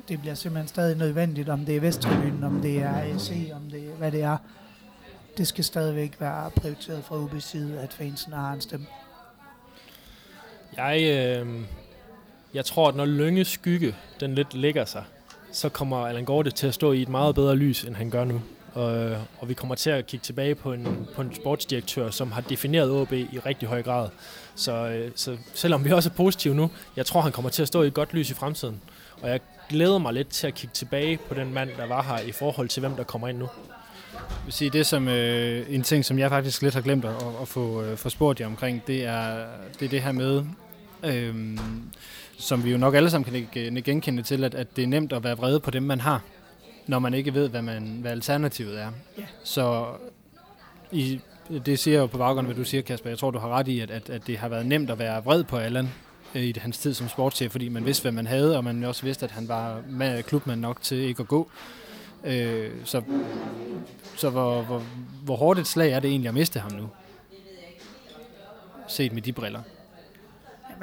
det 0.08 0.20
bliver 0.20 0.36
simpelthen 0.36 0.68
stadig 0.68 0.98
nødvendigt, 0.98 1.50
om 1.50 1.66
det 1.66 1.76
er 1.76 1.80
Vesttribunen, 1.80 2.44
om 2.44 2.62
det 2.62 2.78
er 2.78 2.98
AC, 2.98 3.32
om 3.54 3.62
det 3.72 3.90
er, 3.90 3.96
hvad 3.98 4.12
det 4.12 4.22
er. 4.22 4.38
Det 5.38 5.48
skal 5.48 5.64
stadigvæk 5.64 6.16
være 6.20 6.52
prioriteret 6.52 7.04
fra 7.04 7.16
UB's 7.16 7.40
side, 7.40 7.80
at 7.80 7.94
fansen 7.94 8.34
har 8.34 8.54
en 8.54 8.62
stemme. 8.62 8.86
Jeg, 10.78 11.02
øh, 11.02 11.62
jeg 12.54 12.66
tror, 12.66 12.88
at 12.88 12.96
når 12.96 13.06
Lønge 13.06 13.46
skygge 13.46 13.96
den 14.20 14.36
lidt 14.36 14.54
lægger 14.54 14.86
sig, 14.86 15.04
så 15.52 15.70
kommer 15.70 15.98
Allan 15.98 16.26
Gorte 16.26 16.52
til 16.52 16.68
at 16.68 16.74
stå 16.74 16.92
i 16.92 17.02
et 17.02 17.10
meget 17.10 17.36
bedre 17.36 17.56
lys, 17.56 17.84
end 17.84 17.96
han 17.96 18.10
gør 18.10 18.24
nu. 18.24 18.42
Og, 18.74 19.18
og 19.40 19.50
vi 19.50 19.54
kommer 19.54 19.76
til 19.76 19.90
at 19.90 20.08
kigge 20.08 20.24
tilbage 20.24 20.56
på 20.56 20.74
en, 20.74 21.08
på 21.16 21.22
en 21.22 21.36
sportsdirektør, 21.36 22.10
som 22.10 22.32
har 22.32 22.42
defineret 22.42 22.92
OB 22.92 23.12
i 23.14 23.40
rigtig 23.46 23.68
høj 23.68 23.84
grad. 23.84 24.10
Så, 24.56 24.88
øh, 24.88 25.12
så 25.16 25.38
selvom 25.54 25.86
vi 25.86 25.92
også 25.92 26.10
er 26.10 26.14
positive 26.14 26.56
nu, 26.56 26.72
jeg 26.96 27.06
tror, 27.06 27.22
han 27.22 27.32
kommer 27.32 27.50
til 27.50 27.62
at 27.62 27.68
stå 27.68 27.84
i 27.84 27.88
et 27.88 27.94
godt 27.94 28.14
lys 28.14 28.30
i 28.30 28.34
fremtiden. 28.34 28.82
Og 29.22 29.30
jeg 29.30 29.40
glæder 29.70 29.98
mig 29.98 30.14
lidt 30.14 30.30
til 30.30 30.48
at 30.48 30.54
kigge 30.54 30.74
tilbage 30.74 31.20
på 31.28 31.34
den 31.34 31.54
mand, 31.54 31.70
der 31.78 31.88
var 31.88 32.04
her 32.04 32.20
i 32.20 32.32
forhold 32.32 32.68
til, 32.68 32.80
hvem 32.80 32.96
der 32.96 33.04
kommer 33.04 33.28
ind 33.28 33.38
nu. 33.38 33.50
Jeg 34.14 34.46
vil 34.46 34.54
sige, 34.54 34.70
det 34.70 34.86
som 34.86 35.08
øh, 35.08 35.66
en 35.70 35.84
ting, 35.84 36.06
som 36.06 36.20
jeg 36.20 36.30
faktisk 36.30 36.62
lidt 36.62 36.74
har 36.74 36.82
glemt 36.82 37.06
at, 37.06 37.16
at 37.42 37.48
få, 37.48 37.84
øh, 37.84 37.98
få 37.98 38.10
spurgt 38.10 38.40
jer 38.40 38.46
omkring, 38.46 38.88
det 38.88 39.06
er 39.06 39.46
det, 39.80 39.86
er 39.86 39.90
det 39.90 40.02
her 40.02 40.12
med, 40.12 40.44
øh, 41.04 41.58
som 42.38 42.64
vi 42.64 42.72
jo 42.72 42.78
nok 42.78 42.96
alle 42.96 43.10
sammen 43.10 43.26
kan 43.26 43.36
ikke, 43.36 43.66
ikke 43.66 43.82
genkende 43.82 44.24
til, 44.24 44.44
at, 44.44 44.56
at 44.56 44.76
det 44.76 44.84
er 44.84 44.88
nemt 44.88 45.14
at 45.14 45.24
være 45.24 45.38
vrede 45.38 45.60
på 45.60 45.72
dem, 45.72 45.84
man 45.84 46.00
har, 46.00 46.22
når 46.88 47.00
man 47.00 47.14
ikke 47.14 47.34
ved, 47.34 47.50
hvad, 47.50 47.62
man, 47.62 47.98
hvad 48.02 48.12
alternativet 48.12 48.82
er. 48.82 48.92
Ja. 49.18 49.24
Så 49.44 49.86
i, 50.92 51.20
det 51.66 51.80
siger 51.80 51.96
jeg 51.96 52.02
jo 52.02 52.08
på 52.08 52.18
baggrund 52.18 52.48
af, 52.48 52.54
hvad 52.54 52.64
du 52.64 52.70
siger, 52.70 52.82
Kasper. 52.82 53.10
Jeg 53.10 53.18
tror, 53.18 53.32
du 53.32 53.40
har 53.40 53.50
ret 53.50 53.68
i, 53.68 53.80
at, 53.80 53.92
at, 53.92 54.10
at 54.10 54.28
det 54.28 54.38
har 54.38 54.50
været 54.50 54.66
nemt 54.66 54.90
at 54.90 55.00
være 55.00 55.24
vred 55.24 55.44
på 55.44 55.58
Allan 55.58 55.90
øh, 56.36 56.44
i 56.44 56.54
hans 56.58 56.78
tid 56.78 56.94
som 56.94 57.10
sportschef, 57.10 57.52
fordi 57.52 57.70
man 57.70 57.86
vidste, 57.86 58.02
hvad 58.02 58.12
man 58.12 58.28
havde, 58.28 58.58
og 58.58 58.64
man 58.64 58.84
også 58.84 59.04
vidste, 59.04 59.26
at 59.26 59.32
han 59.32 59.48
var 59.48 59.82
med 59.90 60.24
klubmand 60.24 60.60
nok 60.62 60.82
til 60.82 60.98
ikke 60.98 61.22
at 61.22 61.28
gå. 61.28 61.52
Øh, 62.24 62.72
så 62.84 63.02
så 64.16 64.30
hvor, 64.30 64.62
hvor, 64.62 64.84
hvor 65.24 65.36
hårdt 65.36 65.60
et 65.60 65.68
slag 65.68 65.92
er 65.92 66.00
det 66.00 66.10
egentlig 66.10 66.28
at 66.28 66.34
miste 66.34 66.60
ham 66.60 66.72
nu? 66.72 66.90
Set 68.88 69.14
med 69.14 69.22
de 69.22 69.32
briller. 69.32 69.62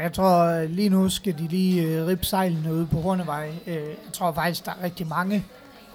Jeg 0.01 0.13
tror, 0.13 0.65
lige 0.65 0.89
nu 0.89 1.09
skal 1.09 1.39
de 1.39 1.47
lige 1.49 1.83
øh, 1.83 2.07
rippe 2.07 2.25
sejlene 2.25 2.75
ude 2.75 2.87
på 2.87 3.01
Hornevej. 3.01 3.53
Øh, 3.67 3.75
jeg 3.75 4.13
tror 4.13 4.33
faktisk, 4.33 4.65
der 4.65 4.71
er 4.71 4.85
rigtig 4.85 5.07
mange, 5.07 5.45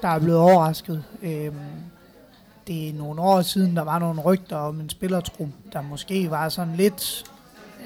der 0.01 0.07
er 0.07 0.19
blevet 0.19 0.39
overrasket. 0.39 1.03
Øh, 1.21 1.51
det 2.67 2.89
er 2.89 2.93
nogle 2.93 3.21
år 3.21 3.41
siden, 3.41 3.75
der 3.75 3.81
var 3.81 3.99
nogle 3.99 4.21
rygter 4.21 4.55
om 4.57 4.79
en 4.79 4.89
spillertrup, 4.89 5.47
der 5.73 5.81
måske 5.81 6.29
var 6.31 6.49
sådan 6.49 6.75
lidt, 6.75 7.23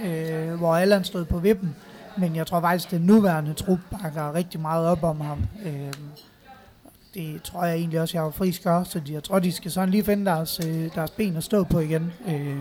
øh, 0.05 0.53
hvor 0.53 0.75
Allan 0.75 1.03
stod 1.03 1.25
på 1.25 1.39
vippen. 1.39 1.75
Men 2.17 2.35
jeg 2.35 2.47
tror 2.47 2.61
faktisk, 2.61 2.93
at 2.93 2.99
den 2.99 3.07
nuværende 3.07 3.53
trup 3.53 3.79
bakker 3.91 4.33
rigtig 4.33 4.59
meget 4.59 4.87
op 4.87 5.03
om 5.03 5.21
ham. 5.21 5.39
Øh, 5.65 5.93
det 7.13 7.41
tror 7.43 7.65
jeg 7.65 7.75
egentlig 7.75 8.01
også, 8.01 8.17
jeg 8.17 8.23
var 8.23 8.31
frisk 8.31 8.65
også, 8.65 8.91
så 8.91 9.01
jeg 9.09 9.23
tror, 9.23 9.39
de 9.39 9.51
skal 9.51 9.71
sådan 9.71 9.89
lige 9.89 10.03
finde 10.03 10.25
deres, 10.25 10.59
øh, 10.67 10.89
deres 10.95 11.11
ben 11.11 11.37
at 11.37 11.43
stå 11.43 11.63
på 11.63 11.79
igen. 11.79 12.11
Øh, 12.27 12.57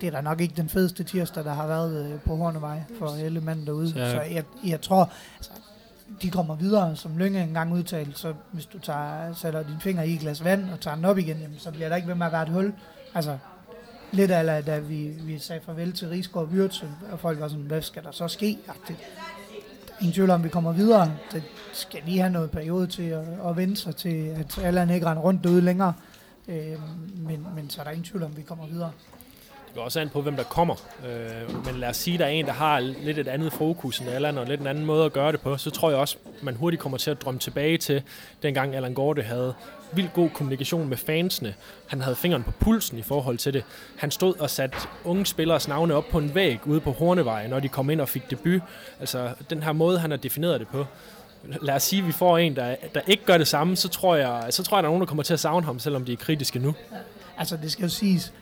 det 0.00 0.06
er 0.06 0.10
da 0.10 0.20
nok 0.20 0.40
ikke 0.40 0.54
den 0.56 0.68
fedeste 0.68 1.04
tirsdag, 1.04 1.44
der 1.44 1.52
har 1.54 1.66
været 1.66 2.04
øh, 2.12 2.20
på 2.20 2.36
Hornevej 2.36 2.82
for 2.98 3.24
alle 3.24 3.40
mænd 3.40 3.66
derude. 3.66 3.88
Så- 3.88 3.94
Så, 3.94 4.10
så 4.10 4.20
jeg, 4.22 4.44
jeg 4.66 4.80
tror, 4.80 5.10
altså, 5.36 5.50
de 6.22 6.30
kommer 6.30 6.54
videre, 6.54 6.96
som 6.96 7.16
Lønge 7.16 7.42
engang 7.42 7.72
udtalte, 7.72 8.12
så 8.14 8.34
hvis 8.52 8.66
du 8.66 8.78
tager, 8.78 9.34
sætter 9.34 9.62
din 9.62 9.80
finger 9.80 10.02
i 10.02 10.14
et 10.14 10.20
glas 10.20 10.44
vand 10.44 10.70
og 10.70 10.80
tager 10.80 10.94
den 10.94 11.04
op 11.04 11.18
igen, 11.18 11.38
jamen, 11.38 11.58
så 11.58 11.70
bliver 11.70 11.88
der 11.88 11.96
ikke 11.96 12.08
ved 12.08 12.14
med 12.14 12.26
at 12.26 12.32
være 12.32 12.42
et 12.42 12.48
hul. 12.48 12.72
Altså, 13.14 13.38
lidt 14.12 14.30
af 14.30 14.64
da 14.64 14.78
vi, 14.78 15.08
vi 15.08 15.38
sagde 15.38 15.62
farvel 15.66 15.92
til 15.92 16.08
Rigsgaard 16.08 16.46
og 16.46 16.52
Wirtz, 16.52 16.82
og 17.12 17.20
folk 17.20 17.40
var 17.40 17.48
sådan, 17.48 17.64
hvad 17.64 17.82
skal 17.82 18.02
der 18.04 18.10
så 18.10 18.28
ske? 18.28 18.58
Det, 18.88 18.96
ingen 20.00 20.14
tvivl 20.14 20.30
om, 20.30 20.44
vi 20.44 20.48
kommer 20.48 20.72
videre. 20.72 21.12
Det 21.32 21.42
skal 21.72 22.00
lige 22.06 22.20
have 22.20 22.32
noget 22.32 22.50
periode 22.50 22.86
til 22.86 23.02
at, 23.02 23.24
at 23.48 23.56
vende 23.56 23.76
sig 23.76 23.96
til, 23.96 24.26
at 24.26 24.58
alle 24.58 24.94
ikke 24.94 25.06
render 25.06 25.22
rundt 25.22 25.44
derude 25.44 25.60
længere. 25.60 25.92
Øh, 26.48 26.78
men, 27.16 27.46
men 27.54 27.70
så 27.70 27.80
er 27.80 27.84
der 27.84 27.90
ingen 27.90 28.04
tvivl 28.04 28.22
om, 28.22 28.36
vi 28.36 28.42
kommer 28.42 28.66
videre. 28.66 28.90
Det 29.70 29.76
går 29.76 29.82
også 29.82 30.00
an 30.00 30.08
på, 30.08 30.22
hvem 30.22 30.36
der 30.36 30.42
kommer. 30.42 30.74
Øh, 31.06 31.66
men 31.66 31.80
lad 31.80 31.88
os 31.88 31.96
sige, 31.96 32.14
at 32.14 32.20
der 32.20 32.26
er 32.26 32.30
en, 32.30 32.46
der 32.46 32.52
har 32.52 32.80
lidt 32.80 33.18
et 33.18 33.28
andet 33.28 33.52
fokus 33.52 33.98
end 33.98 34.08
Allan, 34.08 34.38
og 34.38 34.46
lidt 34.46 34.60
en 34.60 34.66
anden 34.66 34.86
måde 34.86 35.04
at 35.04 35.12
gøre 35.12 35.32
det 35.32 35.40
på. 35.40 35.56
Så 35.56 35.70
tror 35.70 35.90
jeg 35.90 35.98
også, 35.98 36.16
man 36.42 36.54
hurtigt 36.54 36.82
kommer 36.82 36.98
til 36.98 37.10
at 37.10 37.22
drømme 37.22 37.40
tilbage 37.40 37.78
til, 37.78 38.02
dengang 38.42 38.76
Allan 38.76 38.94
Gorte 38.94 39.22
havde 39.22 39.54
vildt 39.92 40.12
god 40.12 40.30
kommunikation 40.30 40.88
med 40.88 40.96
fansene. 40.96 41.54
Han 41.86 42.00
havde 42.00 42.16
fingeren 42.16 42.42
på 42.42 42.50
pulsen 42.50 42.98
i 42.98 43.02
forhold 43.02 43.38
til 43.38 43.52
det. 43.52 43.64
Han 43.96 44.10
stod 44.10 44.34
og 44.38 44.50
satte 44.50 44.78
unge 45.04 45.26
spillers 45.26 45.68
navne 45.68 45.94
op 45.94 46.04
på 46.10 46.18
en 46.18 46.34
væg 46.34 46.66
ude 46.66 46.80
på 46.80 46.92
Hornevej, 46.92 47.46
når 47.46 47.60
de 47.60 47.68
kom 47.68 47.90
ind 47.90 48.00
og 48.00 48.08
fik 48.08 48.30
debut. 48.30 48.62
Altså, 49.00 49.30
den 49.50 49.62
her 49.62 49.72
måde, 49.72 49.98
han 49.98 50.10
har 50.10 50.18
defineret 50.18 50.60
det 50.60 50.68
på. 50.68 50.86
Lad 51.62 51.74
os 51.74 51.82
sige, 51.82 52.02
at 52.02 52.06
vi 52.06 52.12
får 52.12 52.38
en, 52.38 52.56
der, 52.56 52.76
der 52.94 53.00
ikke 53.06 53.24
gør 53.24 53.38
det 53.38 53.48
samme, 53.48 53.76
så 53.76 53.88
tror, 53.88 54.16
jeg, 54.16 54.46
så 54.50 54.62
tror 54.62 54.76
jeg, 54.76 54.82
der 54.82 54.88
er 54.88 54.90
nogen, 54.90 55.00
der 55.00 55.06
kommer 55.06 55.22
til 55.22 55.34
at 55.34 55.40
savne 55.40 55.66
ham, 55.66 55.78
selvom 55.78 56.04
de 56.04 56.12
er 56.12 56.16
kritiske 56.16 56.58
nu. 56.58 56.74
Altså, 57.38 57.56
det 57.56 57.72
skal 57.72 57.82
jo 57.82 57.88
siges, 57.88 58.32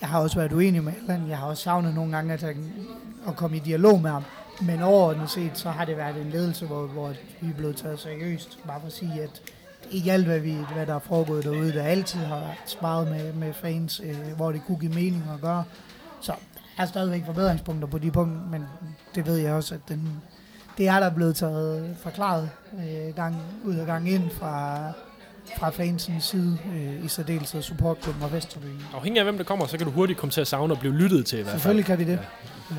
jeg 0.00 0.08
har 0.08 0.20
også 0.20 0.36
været 0.38 0.52
uenig 0.52 0.84
med 0.84 0.92
Allan. 1.00 1.28
Jeg 1.28 1.38
har 1.38 1.46
også 1.46 1.62
savnet 1.62 1.94
nogle 1.94 2.16
gange 2.16 2.32
at, 2.32 2.44
at 3.28 3.36
komme 3.36 3.56
i 3.56 3.60
dialog 3.60 4.00
med 4.00 4.10
ham. 4.10 4.24
Men 4.60 4.82
overordnet 4.82 5.30
set, 5.30 5.50
så 5.54 5.70
har 5.70 5.84
det 5.84 5.96
været 5.96 6.20
en 6.20 6.30
ledelse, 6.30 6.66
hvor, 6.66 6.86
hvor 6.86 7.12
vi 7.40 7.50
er 7.50 7.54
blevet 7.54 7.76
taget 7.76 7.98
seriøst. 7.98 8.58
Bare 8.66 8.80
for 8.80 8.86
at 8.86 8.92
sige, 8.92 9.22
at 9.22 9.42
i 9.90 9.96
ikke 9.96 10.12
alt, 10.12 10.26
hvad, 10.26 10.40
vi, 10.40 10.56
hvad 10.74 10.86
der 10.86 10.94
er 10.94 10.98
foregået 10.98 11.44
derude, 11.44 11.72
der 11.72 11.82
altid 11.82 12.20
har 12.20 12.38
været 12.38 12.54
sparet 12.66 13.08
med, 13.10 13.32
med 13.32 13.52
fans, 13.52 14.00
øh, 14.04 14.36
hvor 14.36 14.52
det 14.52 14.62
kunne 14.66 14.78
give 14.78 14.92
mening 14.94 15.24
at 15.34 15.40
gøre. 15.40 15.64
Så 16.20 16.32
der 16.76 16.82
er 16.82 16.86
stadigvæk 16.86 17.26
forbedringspunkter 17.26 17.88
på 17.88 17.98
de 17.98 18.10
punkter, 18.10 18.40
men 18.50 18.64
det 19.14 19.26
ved 19.26 19.36
jeg 19.36 19.52
også, 19.52 19.74
at 19.74 19.80
den, 19.88 20.22
det 20.78 20.88
er 20.88 21.00
der 21.00 21.10
blevet 21.10 21.36
taget 21.36 21.88
øh, 21.88 21.96
forklaret 21.96 22.50
øh, 22.74 23.14
gang 23.14 23.36
ud 23.64 23.76
og 23.76 23.86
gang 23.86 24.10
ind 24.10 24.30
fra, 24.30 24.78
fra 25.58 25.70
fansens 25.70 26.24
side, 26.24 26.58
øh, 26.74 27.04
i 27.04 27.08
særdeleshed 27.08 27.62
supportklubben 27.62 28.22
og 28.22 28.32
Vesterbyen. 28.32 28.82
Afhængig 28.94 29.18
af, 29.20 29.24
hvem 29.24 29.36
der 29.36 29.44
kommer, 29.44 29.66
så 29.66 29.76
kan 29.76 29.86
du 29.86 29.92
hurtigt 29.92 30.18
komme 30.18 30.30
til 30.30 30.40
at 30.40 30.46
savne 30.46 30.74
og 30.74 30.78
blive 30.80 30.94
lyttet 30.94 31.26
til 31.26 31.38
i 31.38 31.42
hvert 31.42 31.50
fald. 31.50 31.60
Selvfølgelig 31.60 31.84
kan 31.84 31.98
vi 31.98 32.04
det. 32.04 32.18
Øh, 32.70 32.78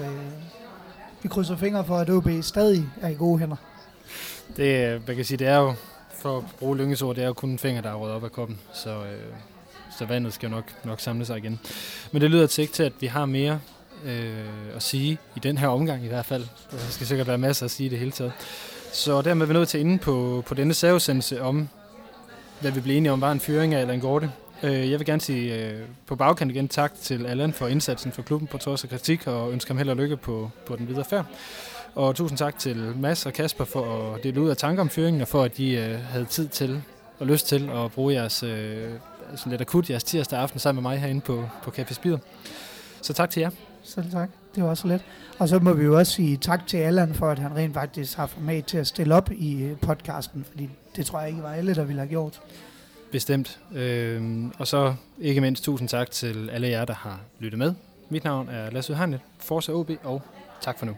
vi 1.24 1.28
krydser 1.28 1.56
fingre 1.58 1.86
for, 1.86 1.98
at 1.98 2.10
OB 2.10 2.30
stadig 2.42 2.86
er 3.02 3.10
i 3.10 3.14
gode 3.14 3.40
hænder. 3.40 3.56
Det, 4.58 5.02
man 5.08 5.16
kan 5.16 5.26
sige, 5.26 5.38
det 5.38 5.48
er 5.48 5.58
jo, 5.58 5.74
for 6.22 6.38
at 6.38 6.44
bruge 6.60 6.78
Lynges 6.78 7.02
ord, 7.02 7.16
det 7.16 7.24
er 7.24 7.28
jo 7.28 7.34
kun 7.34 7.50
en 7.50 7.60
finger, 7.60 7.82
der 7.82 7.90
er 7.90 7.96
røget 7.96 8.16
op 8.16 8.24
af 8.24 8.32
koppen. 8.32 8.60
Så 8.74 8.90
øh, 8.90 9.34
så 9.98 10.06
vandet 10.06 10.34
skal 10.34 10.50
nok, 10.50 10.64
nok 10.86 11.00
samle 11.00 11.26
sig 11.26 11.38
igen. 11.38 11.60
Men 12.12 12.22
det 12.22 12.32
lyder 12.32 12.48
til 12.48 12.62
ikke 12.62 12.74
til, 12.74 12.84
at 12.84 12.94
vi 13.00 13.08
har 13.08 13.26
mere 13.26 13.60
øh, 14.06 14.46
at 14.76 14.84
sige 14.84 15.18
i 15.36 15.40
den 15.40 15.58
her 15.58 15.68
omgang 15.68 16.06
i 16.06 16.08
hvert 16.08 16.26
fald. 16.26 16.44
Der 16.72 16.78
skal 16.90 17.08
sikkert 17.08 17.28
være 17.28 17.38
masser 17.38 17.66
at 17.66 17.72
sige 17.72 17.88
i 17.88 17.90
det 17.90 18.00
hele 18.00 18.12
taget. 18.12 18.32
Så 18.94 19.22
dermed 19.22 19.42
er 19.42 19.48
vi 19.48 19.54
nået 19.54 19.68
til 19.68 19.80
inde 19.80 19.98
på, 19.98 20.44
på 20.48 20.54
denne 20.54 20.74
særudsendelse 20.74 21.42
om, 21.42 21.70
hvad 22.62 22.72
vi 22.72 22.80
blev 22.80 22.98
enige 22.98 23.12
om 23.12 23.22
var 23.22 23.32
en 23.32 23.40
fyring 23.40 23.74
af 23.74 23.82
Allan 23.82 24.00
Gorte. 24.00 24.32
Øh, 24.64 24.92
jeg 24.92 25.00
vil 25.00 25.06
gerne 25.06 25.22
sige 25.22 25.56
øh, 25.56 25.82
på 26.08 26.16
bagkant 26.16 26.52
igen 26.52 26.68
tak 26.68 26.94
til 27.02 27.26
Allan 27.26 27.54
for 27.54 27.68
indsatsen 27.68 28.12
for 28.12 28.22
klubben 28.22 28.48
på 28.48 28.58
trods 28.58 28.84
af 28.84 28.90
kritik, 28.90 29.28
og 29.28 29.52
ønsker 29.52 29.74
ham 29.74 29.78
held 29.78 29.90
og 29.90 29.96
lykke 29.96 30.18
på, 30.18 30.52
på 30.66 30.76
den 30.76 30.88
videre 30.88 31.06
færd. 31.06 31.26
Og 31.96 32.16
tusind 32.16 32.38
tak 32.38 32.60
til 32.60 32.94
Mads 32.98 33.26
og 33.26 33.34
Kasper 33.34 33.66
for 33.66 34.14
at 34.14 34.24
dele 34.24 34.42
ud 34.42 34.50
af 34.50 34.58
tanker 34.58 34.82
om 34.82 34.90
fyringen, 34.90 35.22
og 35.22 35.28
for 35.28 35.44
at 35.44 35.58
de 35.58 35.72
øh, 35.72 36.00
havde 36.00 36.26
tid 36.26 36.48
til 36.48 36.82
og 37.20 37.28
lyst 37.28 37.48
til 37.48 37.70
at 37.70 37.92
bruge 37.92 38.14
jeres 38.14 38.44
øh, 38.44 38.90
altså 39.32 39.50
lidt 39.50 39.62
akut 39.62 39.90
jeres 39.90 40.04
tirsdag 40.04 40.40
aften 40.40 40.60
sammen 40.60 40.84
med 40.84 40.92
mig 40.92 41.00
herinde 41.00 41.22
på, 41.22 41.50
på 41.64 41.72
Café 41.78 41.94
Spider. 41.94 42.18
Så 43.02 43.14
tak 43.14 43.30
til 43.30 43.42
jer. 43.42 43.50
Selv 43.84 44.12
tak. 44.12 44.39
Det 44.56 44.64
var 44.64 44.74
så 44.74 44.88
let. 44.88 45.02
Og 45.40 45.50
så 45.50 45.60
må 45.60 45.74
vi 45.74 45.84
jo 45.84 45.98
også 45.98 46.14
sige 46.14 46.38
tak 46.38 46.68
til 46.68 46.78
Allan 46.78 47.14
for, 47.14 47.30
at 47.30 47.40
han 47.40 47.56
rent 47.56 47.74
faktisk 47.74 48.18
har 48.18 48.28
format 48.28 48.66
til 48.66 48.78
at 48.78 48.88
stille 48.88 49.16
op 49.16 49.32
i 49.32 49.64
øh, 49.64 49.78
podcasten, 49.80 50.46
fordi 50.50 50.70
det 50.96 51.06
tror 51.06 51.20
jeg 51.20 51.30
ikke 51.30 51.44
var 51.44 51.54
alle, 51.54 51.76
der 51.76 51.84
ville 51.84 52.00
have 52.00 52.10
gjort. 52.10 52.42
Bestemt. 53.12 53.60
Øh, 53.76 54.46
og 54.58 54.68
så 54.68 54.96
ikke 55.20 55.42
mindst 55.42 55.64
tusind 55.64 55.90
tak 55.90 56.12
til 56.12 56.50
alle 56.50 56.68
jer, 56.68 56.86
der 56.86 56.94
har 56.94 57.20
lyttet 57.40 57.58
med. 57.58 57.74
Mit 58.10 58.24
navn 58.24 58.50
er 58.50 58.70
Lasse 58.70 58.94
Udhandlet, 58.94 59.20
Forza 59.40 59.72
OB, 59.72 59.92
og 60.04 60.22
tak 60.62 60.80
for 60.80 60.86
nu. 60.86 60.96